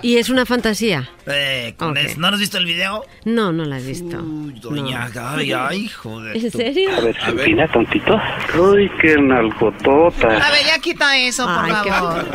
[0.02, 1.08] Y es una fantasía.
[1.26, 1.98] eh, con Ok.
[1.98, 2.18] eso.
[2.20, 3.04] ¿no has visto el video?
[3.24, 4.16] No, no la he visto.
[4.20, 5.12] Doña No.
[5.14, 6.36] Gaby, ay, joder.
[6.36, 6.90] ¿En serio?
[6.96, 8.20] A ver, se empina tontito.
[8.58, 10.26] Uy, qué nalgotota.
[10.26, 12.26] A ver, ya quita eso, por Ay, qué favor.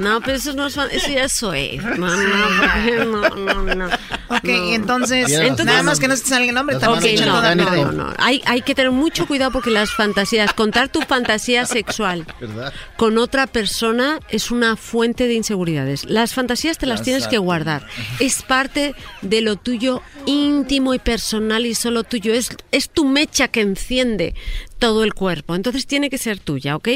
[0.00, 1.80] No, pero eso no es eso ya es soez.
[1.98, 3.86] No, no, no, no, no.
[3.86, 4.74] Ok, No.
[4.74, 7.84] entonces, Entonces- nada más que no se salga el nombre, estamos Ok, echando no, no,
[7.84, 8.12] no, no.
[8.18, 12.72] Hay, hay que tener mucho cuidado porque las fantasías, contar tu fantasía sexual ¿Verdad?
[12.96, 16.04] con otra persona es una fuente de inseguridades.
[16.04, 17.86] Las fantasías te las tienes que guardar.
[18.20, 22.34] Es parte de lo tuyo íntimo y personal y solo tuyo.
[22.34, 24.34] Es, es tu mecha que enciende
[24.78, 25.54] todo el cuerpo.
[25.54, 26.88] Entonces tiene que ser tuya, ¿ok?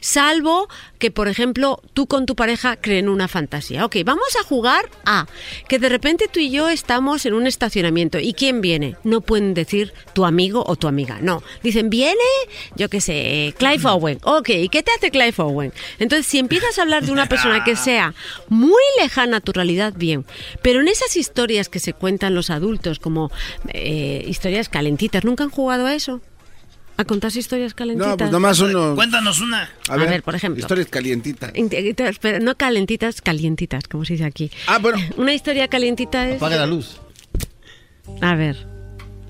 [0.00, 3.84] Salvo que, por ejemplo, tú con tu pareja creen una fantasía.
[3.84, 5.26] Ok, vamos a jugar a
[5.68, 8.18] que de repente tú y yo estamos en un estacionamiento.
[8.18, 8.96] ¿Y quién viene?
[9.04, 11.18] No pueden decir tu amigo o tu amiga.
[11.20, 11.42] No.
[11.62, 12.20] Dicen, viene,
[12.76, 14.18] yo qué sé, Clive Owen.
[14.24, 15.72] Ok, ¿y qué te hace Clive Owen?
[15.98, 18.14] Entonces, si empiezas a hablar de una persona que sea
[18.48, 20.26] muy lejana a tu realidad, bien.
[20.62, 23.30] Pero en esas historias que se cuentan los adultos, como
[23.68, 26.20] eh, historias calentitas, ¿nunca han jugado a eso?
[27.00, 28.10] ¿A contarse historias calentitas?
[28.10, 28.94] No, pues nomás uno...
[28.94, 29.62] Cuéntanos una.
[29.88, 30.60] A A ver, ver, por ejemplo.
[30.60, 31.50] Historias calientitas.
[32.20, 34.50] Pero no calentitas, calientitas, como se dice aquí.
[34.66, 34.98] Ah, bueno.
[35.16, 36.36] Una historia calientita es...
[36.36, 37.00] Apaga la luz.
[38.20, 38.66] A ver,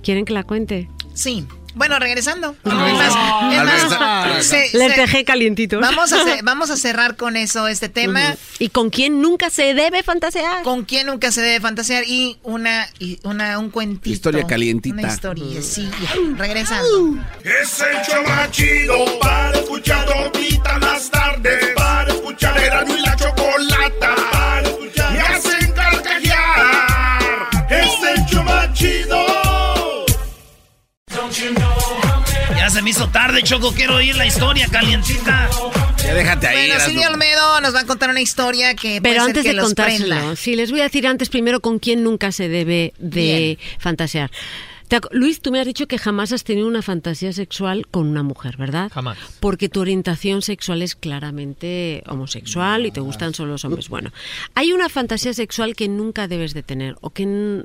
[0.02, 0.88] ¿quieren que la cuente?
[1.14, 1.46] Sí.
[1.80, 2.54] Bueno, regresando.
[2.62, 2.86] No.
[2.86, 5.80] Es más, es se- se- calientitos.
[5.80, 8.36] Vamos a, ce- vamos a cerrar con eso este tema.
[8.58, 10.62] ¿Y con quién nunca se debe fantasear?
[10.62, 12.04] ¿Con quién nunca se debe fantasear?
[12.06, 14.10] Y una, y una un cuentito.
[14.10, 14.94] Historia calientita.
[14.94, 15.90] Una historia, sí.
[16.36, 17.16] Regresando.
[17.42, 21.70] Es el show más chido para escuchar todita las tardes.
[21.76, 24.14] Para escuchar era y la chocolata.
[24.32, 27.48] Para escuchar me hacen carcajear.
[27.70, 29.19] Es el show más chido.
[32.56, 33.72] Ya se me hizo tarde, Choco.
[33.72, 35.48] Quiero oír la historia calientita.
[36.04, 36.68] Ya déjate ahí.
[36.68, 36.84] Bueno.
[36.84, 39.60] Silvia Olmedo nos va a contar una historia que puede Pero ser antes que de
[39.60, 44.30] contárselo, sí, les voy a decir antes primero con quién nunca se debe de fantasear.
[45.12, 48.56] Luis, tú me has dicho que jamás has tenido una fantasía sexual con una mujer,
[48.56, 48.90] ¿verdad?
[48.92, 49.18] Jamás.
[49.38, 53.88] Porque tu orientación sexual es claramente homosexual y te gustan solo los hombres.
[53.88, 54.12] Bueno,
[54.54, 57.64] hay una fantasía sexual que nunca debes de tener o que,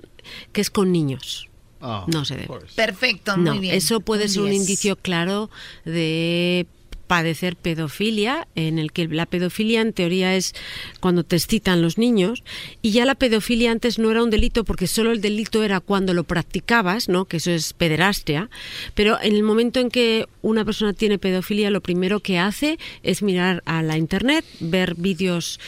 [0.52, 1.50] que es con niños.
[1.82, 2.48] Oh, No se debe.
[2.76, 3.76] Perfecto, No, muy bien.
[3.76, 4.62] eso puede ser un 10.
[4.62, 5.50] indicio claro
[5.84, 6.66] de
[7.08, 10.56] padecer pedofilia, en el que la pedofilia en teoría es
[11.00, 12.44] cuando te excitan los niños,
[12.82, 16.16] y ya la pedofilia antes no era un delito porque solo el delito era cuando
[16.16, 17.26] lo practicabas, ¿no?
[17.26, 18.50] que eso es pederastia,
[18.96, 23.22] pero en el momento en que una persona tiene pedofilia, lo primero que hace es
[23.22, 25.60] mirar a la internet, ver vídeos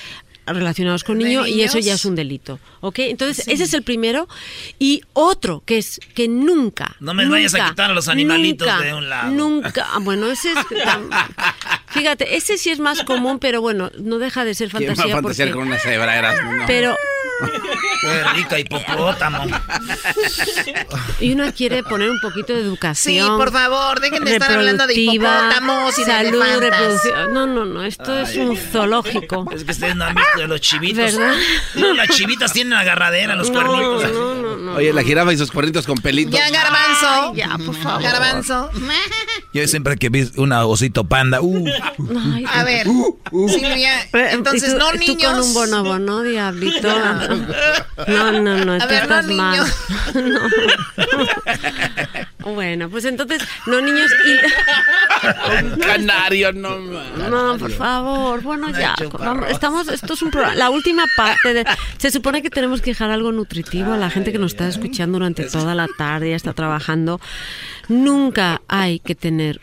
[0.48, 3.00] relacionados con ¿De niños y eso ya es un delito, ¿ok?
[3.00, 3.51] Entonces Sí.
[3.51, 4.27] ese es el primero
[4.80, 8.67] y otro que es que nunca, No me vayas a nunca, quitar a los animalitos
[8.67, 9.32] nunca, de un lado.
[9.32, 10.58] Nunca, ah, bueno ese es,
[11.88, 14.95] fíjate, ese sí es más común, pero bueno, no deja de ser ¿Quién va a
[14.95, 16.17] fantasía fantasear porque, con una cebra?
[16.17, 16.64] Eras, no.
[16.67, 16.95] pero
[18.01, 19.45] Qué rica hipopótamo.
[21.19, 23.25] y uno quiere poner un poquito de educación.
[23.25, 26.43] Sí, por favor, dejen de estar hablando de hipopótamos y salud.
[27.32, 29.45] No, no, no, esto es un zoológico.
[29.53, 30.98] Es que ustedes no han visto de los chivitos.
[31.16, 31.35] ¿Verdad?
[31.75, 34.14] No, las chivitas tienen agarradera, los No, cuernitos.
[34.14, 34.74] no, no, no.
[34.75, 36.40] Oye, la jirafa y sus cuernitos con pelitos.
[36.40, 37.33] Ya, garbanzo.
[37.35, 38.01] ya, por favor.
[38.03, 38.69] Garbanzo.
[39.53, 41.66] Yo siempre que vi una osito panda, uh,
[42.35, 42.85] Ay, A ver,
[43.48, 45.24] Silvia, Eh, entonces y tú- no tú niños.
[45.32, 46.88] con un bonobo, ¿no, diablito?
[48.08, 49.60] No, no, no, A tú ver, no estás mal.
[50.16, 50.40] No.
[52.54, 54.12] Bueno, pues entonces, no niños
[55.64, 57.30] Un canario, no y...
[57.30, 58.96] No, por favor, bueno, ya.
[59.20, 60.56] Vamos, estamos, esto es un programa.
[60.56, 61.66] La última parte de...
[61.98, 65.18] Se supone que tenemos que dejar algo nutritivo a la gente que nos está escuchando
[65.18, 67.20] durante toda la tarde, ya está trabajando.
[67.90, 69.60] Nunca hay que tener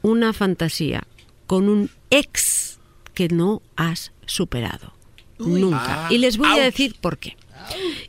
[0.00, 1.02] una fantasía
[1.46, 2.78] con un ex
[3.14, 4.94] que no has superado.
[5.46, 6.08] Nunca.
[6.10, 7.36] Y les voy a decir por qué.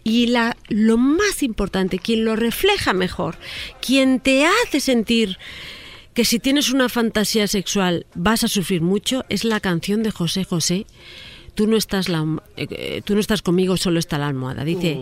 [0.04, 3.38] Y la, lo más importante, quien lo refleja mejor,
[3.82, 5.38] quien te hace sentir
[6.14, 10.44] que si tienes una fantasía sexual vas a sufrir mucho, es la canción de José
[10.44, 10.86] José.
[11.56, 12.24] Tú no estás, la,
[12.58, 14.64] eh, eh, tú no estás conmigo, solo está la almohada.
[14.66, 15.00] Dice,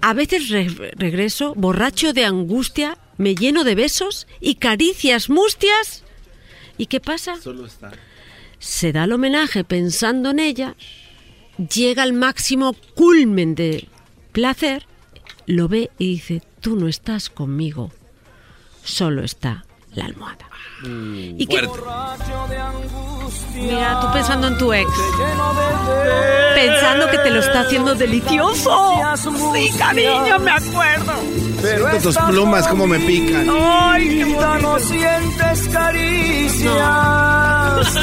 [0.00, 6.04] a veces re- regreso borracho de angustia, me lleno de besos y caricias mustias.
[6.78, 7.40] ¿Y qué pasa?
[7.40, 7.92] Solo está.
[8.60, 10.74] se da el homenaje pensando en ella,
[11.58, 13.88] llega al máximo culmen de
[14.32, 14.86] placer,
[15.46, 17.90] lo ve y dice, tú no estás conmigo,
[18.82, 20.48] solo está la almohada.
[20.84, 21.68] ¿Y qué-
[23.54, 24.90] Mira, tú pensando en tu ex,
[26.54, 28.94] pensando que te lo está haciendo delicioso.
[29.54, 31.12] Sí, cariño, me acuerdo.
[31.60, 33.48] Siento tus plumas como me pican.
[33.50, 36.74] Ay, quizá no sientes caricias.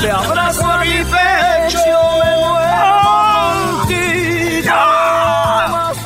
[0.02, 1.80] Te abrazo a mi pecho,
[2.24, 3.31] me muero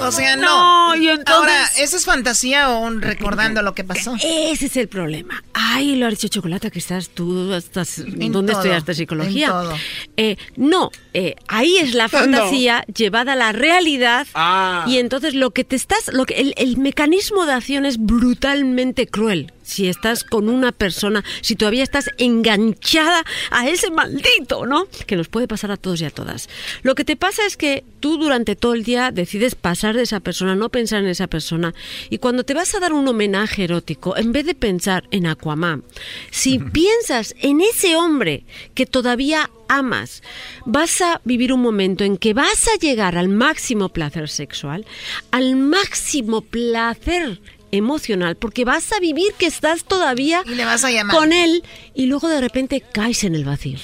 [0.07, 0.45] O sea, no.
[0.45, 4.15] No, y entonces- Ahora, ¿eso es fantasía o un recordando lo que pasó?
[4.23, 5.43] Ese es el problema.
[5.53, 9.45] Ay, lo ha dicho Chocolata, que estás tú, estás, En ¿dónde todo, estudiaste psicología?
[9.47, 9.73] en todo.
[10.17, 12.07] Eh, no, eh, ahí es la
[12.55, 14.85] fantasía llevada a la realidad Ah.
[14.87, 19.07] y entonces lo que te estás, lo que el, el mecanismo de acción es brutalmente
[19.07, 19.51] cruel.
[19.63, 24.85] Si estás con una persona, si todavía estás enganchada a ese maldito, ¿no?
[25.07, 26.49] Que nos puede pasar a todos y a todas.
[26.83, 30.19] Lo que te pasa es que tú durante todo el día decides pasar de esa
[30.19, 31.73] persona, no pensar en esa persona.
[32.09, 35.83] Y cuando te vas a dar un homenaje erótico, en vez de pensar en Aquaman,
[36.31, 40.21] si piensas en ese hombre que todavía amas,
[40.65, 44.85] vas a vivir un momento en que vas a llegar al máximo placer sexual,
[45.31, 47.41] al máximo placer
[47.71, 51.15] emocional, porque vas a vivir que estás todavía Y le vas a llamar.
[51.15, 53.77] con él y luego de repente caes en el vacío.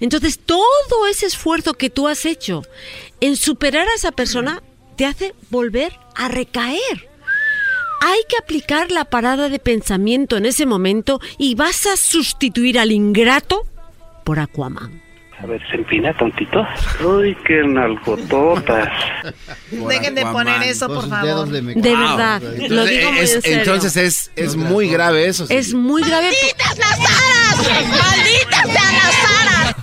[0.00, 2.62] Entonces todo ese esfuerzo que tú has hecho
[3.20, 4.62] en superar a esa persona
[4.94, 7.08] te hace volver a recaer.
[8.00, 12.92] Hay que aplicar la parada de pensamiento en ese momento y vas a sustituir al
[12.92, 13.64] ingrato
[14.24, 15.02] por Aquaman.
[15.40, 16.64] A ver, se empina tontito.
[17.04, 18.88] Uy, qué nalgototas.
[19.70, 21.48] Dejen de poner eso, por favor.
[21.48, 23.58] De verdad, lo digo muy Es- en serio.
[23.58, 25.46] entonces es, es muy grave eso.
[25.46, 25.54] sí.
[25.54, 26.30] Es muy grave.
[26.30, 27.88] ¡Malditas las aras!
[27.88, 29.76] ¡Malditas sean las aras!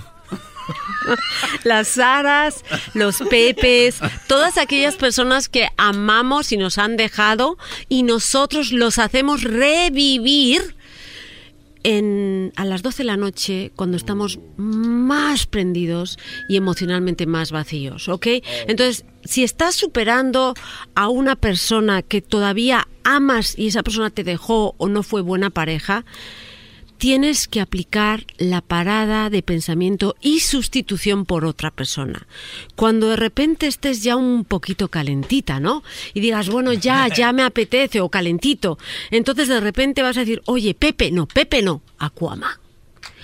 [1.64, 7.58] Las Saras, los Pepes, todas aquellas personas que amamos y nos han dejado
[7.88, 10.76] y nosotros los hacemos revivir
[11.84, 16.18] en, a las 12 de la noche cuando estamos más prendidos
[16.48, 18.26] y emocionalmente más vacíos, ¿ok?
[18.66, 20.54] Entonces, si estás superando
[20.94, 25.50] a una persona que todavía amas y esa persona te dejó o no fue buena
[25.50, 26.04] pareja,
[27.02, 32.28] tienes que aplicar la parada de pensamiento y sustitución por otra persona.
[32.76, 35.82] Cuando de repente estés ya un poquito calentita, ¿no?
[36.14, 38.78] Y digas, bueno, ya, ya me apetece o calentito.
[39.10, 42.60] Entonces de repente vas a decir, oye, Pepe, no, Pepe no, Aquama.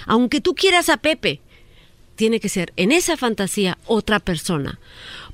[0.07, 1.40] Aunque tú quieras a Pepe,
[2.16, 4.81] tiene que ser en esa fantasía otra persona.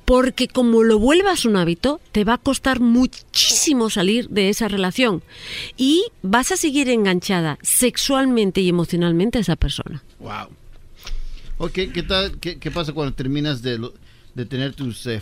[0.05, 5.23] Porque como lo vuelvas un hábito, te va a costar muchísimo salir de esa relación
[5.77, 10.03] y vas a seguir enganchada sexualmente y emocionalmente a esa persona.
[10.19, 11.69] Wow.
[11.71, 13.89] ¿qué, tal, qué, qué pasa cuando terminas de,
[14.35, 15.21] de tener tus eh,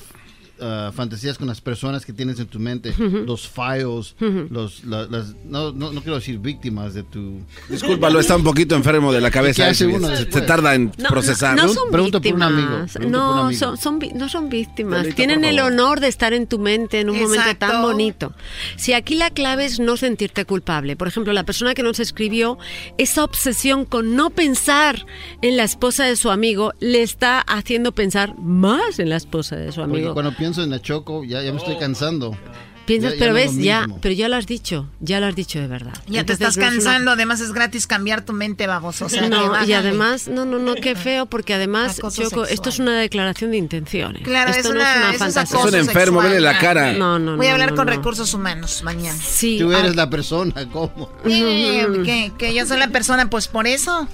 [0.63, 2.93] ah, fantasías con las personas que tienes en tu mente?
[2.97, 4.47] Los files, Ujú.
[4.49, 7.41] los, la- las, no, no, no quiero decir víctimas de tu...
[7.69, 9.63] Discúlpalo, está un poquito enfermo de la cabeza.
[9.65, 10.45] ¿Qué hace se- uno se, después?
[10.45, 11.55] tarda en No, procesar.
[11.57, 13.77] No, no son Pregunta por un amigo, pregunta por un No, amigo.
[13.77, 15.07] son, no son víctimas.
[15.15, 18.33] Tienen el honor de estar en tu mente en un momento tan bonito.
[18.77, 20.95] Si aquí la clave es no sentirte culpable.
[20.95, 22.57] Por ejemplo, la persona que nos escribió,
[22.97, 25.05] esa obsesión con no pensar
[25.41, 29.71] en la esposa de su amigo le está haciendo pensar más en la esposa de
[29.71, 30.13] su Porque amigo.
[30.13, 32.37] cuando pienso en la Choco, ya, ya me estoy cansando.
[32.85, 35.25] Piensas, Ya- ya pero no es ves, ya, pero ya lo has dicho, ya lo
[35.27, 35.93] has dicho de verdad.
[36.07, 39.05] Ya te Entonces, estás no es una- cansando, además es gratis cambiar tu mente, baboso.
[39.05, 42.79] O sea, no, y además, no, no, no, qué feo, porque además, Choco, esto es
[42.79, 44.21] una declaración de intenciones.
[44.23, 45.59] Claro, esto es no una- es una fantasía.
[45.59, 46.91] Es un enfermo, vele la cara.
[46.91, 47.93] No, no, Voy a no, hablar no, con no.
[47.93, 49.17] recursos humanos mañana.
[49.17, 49.57] Sí.
[49.59, 51.09] Tú eres ah, la persona, ¿cómo?
[51.25, 54.07] Eh, que, que yo soy la persona, pues por eso.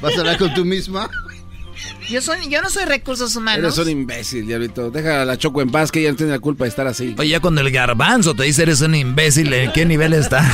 [0.00, 1.10] ¿Vas a hablar con tú misma?
[2.08, 3.78] Yo soy, yo no soy recursos Eres humanos.
[3.78, 4.90] un imbécil, diablito.
[4.90, 7.14] Deja a la Choco en paz, que ella no tiene la culpa de estar así.
[7.18, 10.42] Oye, ya cuando el garbanzo te dice eres un imbécil, ¿en qué nivel está?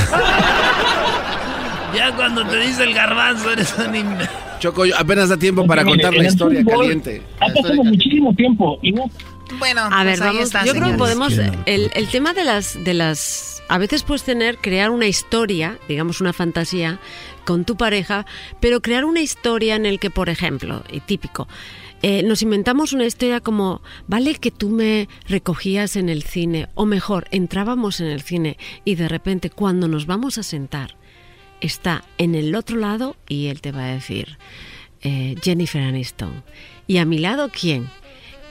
[1.95, 4.29] Ya cuando te dice el garbanzo eres un imbécil.
[4.59, 7.21] Choco, yo- apenas da tiempo para Mire, contar la historia fútbol caliente.
[7.39, 9.03] Ha pasado muchísimo tiempo y no
[9.59, 11.33] Bueno, A ver, pues ahí vamos, está, yo creo que podemos,
[11.67, 16.19] el, el tema de las, de las, a veces puedes tener, crear una historia, digamos
[16.21, 16.99] una fantasía,
[17.43, 18.25] con tu pareja,
[18.59, 21.47] pero crear una historia en el que, por ejemplo, y típico,
[22.01, 26.85] eh, nos inventamos una historia como, vale que tú me recogías en el cine, o
[26.85, 30.97] mejor, entrábamos en el cine y de repente cuando nos vamos a sentar,
[31.61, 34.37] está en el otro lado y él te va a decir,
[35.01, 36.43] eh, Jennifer Aniston.
[36.87, 37.89] ¿Y a mi lado quién?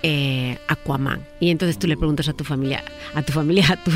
[0.02, 1.22] Eh, Aquaman.
[1.38, 2.82] Y entonces tú le preguntas a tu familia,
[3.14, 3.90] a tu familia, a tu...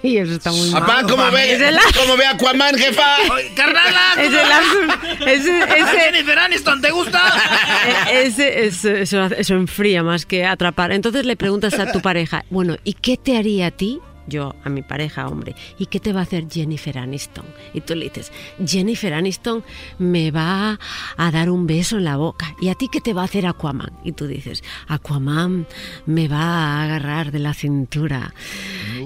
[0.02, 0.80] Y eso está muy mal.
[0.82, 3.16] Papá, ¿cómo ve, Es el- ¿cómo ve Aquaman, jefa?
[3.54, 4.14] ¡Carnala!
[4.18, 5.28] Es el azul.
[5.28, 7.20] Ese, ese, Jennifer Aniston, ¿te gusta?
[8.10, 10.92] Eh, ese- ese- eso, eso enfría más que atrapar.
[10.92, 14.00] Entonces le preguntas a tu pareja, bueno, ¿y qué te haría a ti?
[14.30, 17.44] Yo, a mi pareja, hombre, ¿y qué te va a hacer Jennifer Aniston?
[17.74, 18.32] Y tú le dices,
[18.64, 19.64] Jennifer Aniston
[19.98, 20.78] me va
[21.16, 22.54] a dar un beso en la boca.
[22.60, 23.92] ¿Y a ti qué te va a hacer Aquaman?
[24.04, 25.66] Y tú dices, Aquaman
[26.06, 28.32] me va a agarrar de la cintura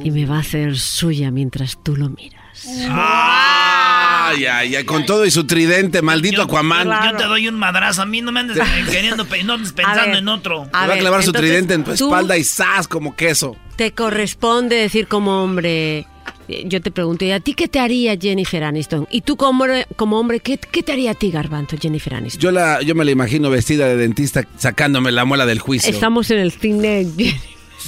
[0.03, 2.44] y me va a hacer suya mientras tú lo miras.
[2.67, 6.89] Ay, ay, ay, con todo y su tridente, maldito Aquaman.
[7.11, 8.03] Yo te doy un madrazo.
[8.03, 8.59] A mí no me andes
[8.91, 10.65] queriendo pe- no andes pensando ver, en otro.
[10.73, 12.89] Te va a clavar su tridente en tu espalda y ¡zas!
[12.89, 13.57] como queso.
[13.77, 16.07] te corresponde decir como hombre.
[16.49, 19.07] eh, Yo te pregunto, ¿y a ti qué te haría Jennifer Aniston?
[19.11, 22.41] Y tú como hombre, como hombre ¿qué, qué te haría a ti, Garbanzo, Jennifer Aniston?
[22.41, 25.91] Yo, la, yo me la imagino vestida de dentista sacándome la muela del juicio.
[25.91, 27.07] Estamos en el cine.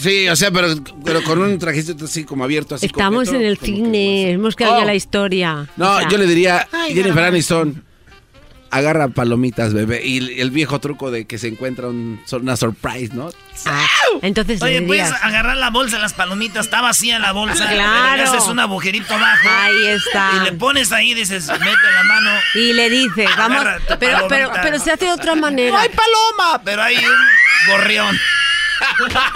[0.00, 0.68] Sí, o sea, pero,
[1.04, 4.30] pero con un trajecito así como abierto, así Estamos coqueto, en el cine.
[4.32, 4.80] Hemos quedado Oh.
[4.80, 5.66] ya la historia.
[5.76, 7.24] No, O sea, yo le diría, Ay, Jennifer.
[7.24, 7.82] Aniston,
[8.70, 10.04] agarra palomitas, bebé.
[10.04, 13.30] Y el viejo truco de que se encuentra un- una surprise, ¿no?
[13.64, 13.86] Ah,
[14.20, 17.66] entonces Oye, puedes agarrar la bolsa de las palomitas, está vacía la bolsa.
[17.66, 17.92] Claro.
[18.10, 19.48] pero le haces un agujerito abajo.
[19.48, 20.32] Ahí está.
[20.36, 22.30] Y le pones ahí, dices, mete la mano.
[22.54, 23.64] y le dice, vamos,
[23.98, 25.70] pero, pero, pero se hace de otra manera.
[25.72, 26.60] ¡No hay paloma!
[26.64, 28.18] Pero hay un gorrión.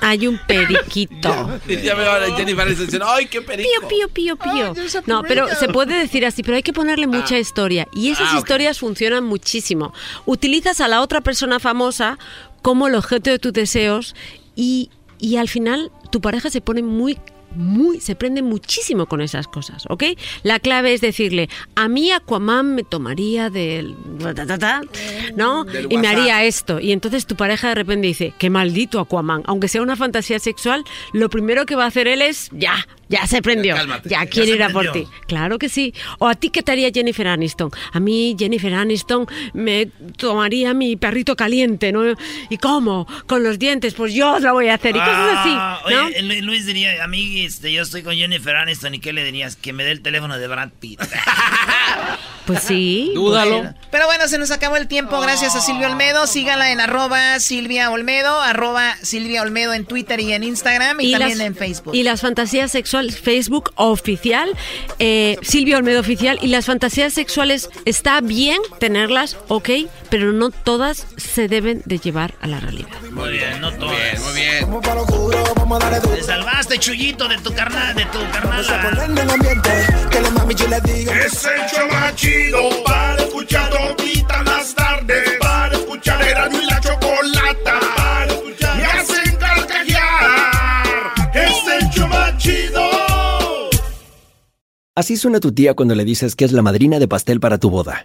[0.00, 1.60] Hay un periquito.
[1.68, 3.68] Y ya veo a Jennifer Aniston diciendo, ¡ay, qué perico!
[3.88, 4.84] Pío, pío, pío, pío.
[5.06, 7.86] No, pero se puede decir así, pero hay que ponerle mucha historia.
[7.92, 9.92] Y esas Ah, historias funcionan muchísimo.
[10.26, 12.18] Utilizas a la otra persona famosa
[12.62, 14.14] como el objeto de tus deseos
[14.56, 17.18] y, y al final tu pareja se pone muy
[17.54, 20.04] muy, se prende muchísimo con esas cosas, ¿ok?
[20.42, 23.94] La clave es decirle, a mí Aquaman me tomaría del...
[25.36, 25.64] ¿no?
[25.64, 26.80] Del Y me haría esto.
[26.80, 29.42] Y entonces tu pareja de repente dice, qué maldito Aquaman.
[29.46, 33.26] Aunque sea una fantasía sexual, lo primero que va a hacer él es, ya, ya
[33.26, 33.74] se prendió.
[33.76, 34.08] Cálmate.
[34.08, 35.06] Ya Ya quiere ir a por ti.
[35.28, 35.94] Claro que sí.
[36.18, 37.70] O a ti, ¿qué te haría Jennifer Aniston?
[37.92, 42.02] A mí, Jennifer Aniston me tomaría mi perrito caliente, ¿no?
[42.50, 43.06] ¿Y cómo?
[43.26, 44.96] Con los dientes, pues yo lo voy a hacer.
[44.96, 46.06] Y cosas así, Ah, ¿no?
[46.06, 49.22] Oye, Lu- Luis diría, a mí este, yo estoy con Jennifer Aniston y ¿qué le
[49.24, 49.56] dirías?
[49.56, 51.00] Que me dé el teléfono de Brad Pitt.
[52.46, 53.12] Pues sí.
[53.14, 53.74] Dúdalo.
[53.90, 55.20] Pero bueno, se nos acabó el tiempo.
[55.20, 56.26] Gracias a Silvia Olmedo.
[56.26, 61.38] Sígala en arroba Silvia Olmedo, arroba Silvia Olmedo en Twitter y en Instagram y, también
[61.38, 61.94] las, en Facebook.
[61.94, 64.50] Y las fantasías sexuales, Facebook oficial,
[64.98, 66.38] eh, Silvia Olmedo oficial.
[66.42, 69.70] Y las fantasías sexuales, está bien tenerlas, ok,
[70.10, 72.88] pero no todas se deben de llevar a la realidad.
[73.10, 73.88] Muy bien, no todo.
[73.88, 74.66] Muy bien.
[76.14, 78.60] Te salvaste, Chuyito, de tu carnal, de tu carnal.
[81.24, 81.66] Es el
[82.84, 85.38] para escuchar toditas las tardes.
[85.40, 87.80] Para escuchar Erasmo y la Chocolata.
[87.96, 88.76] Para escuchar.
[88.76, 90.86] Me hacen carcajear.
[91.34, 92.82] Es el chido.
[94.94, 97.70] Así suena tu tía cuando le dices que es la madrina de pastel para tu
[97.70, 98.04] boda.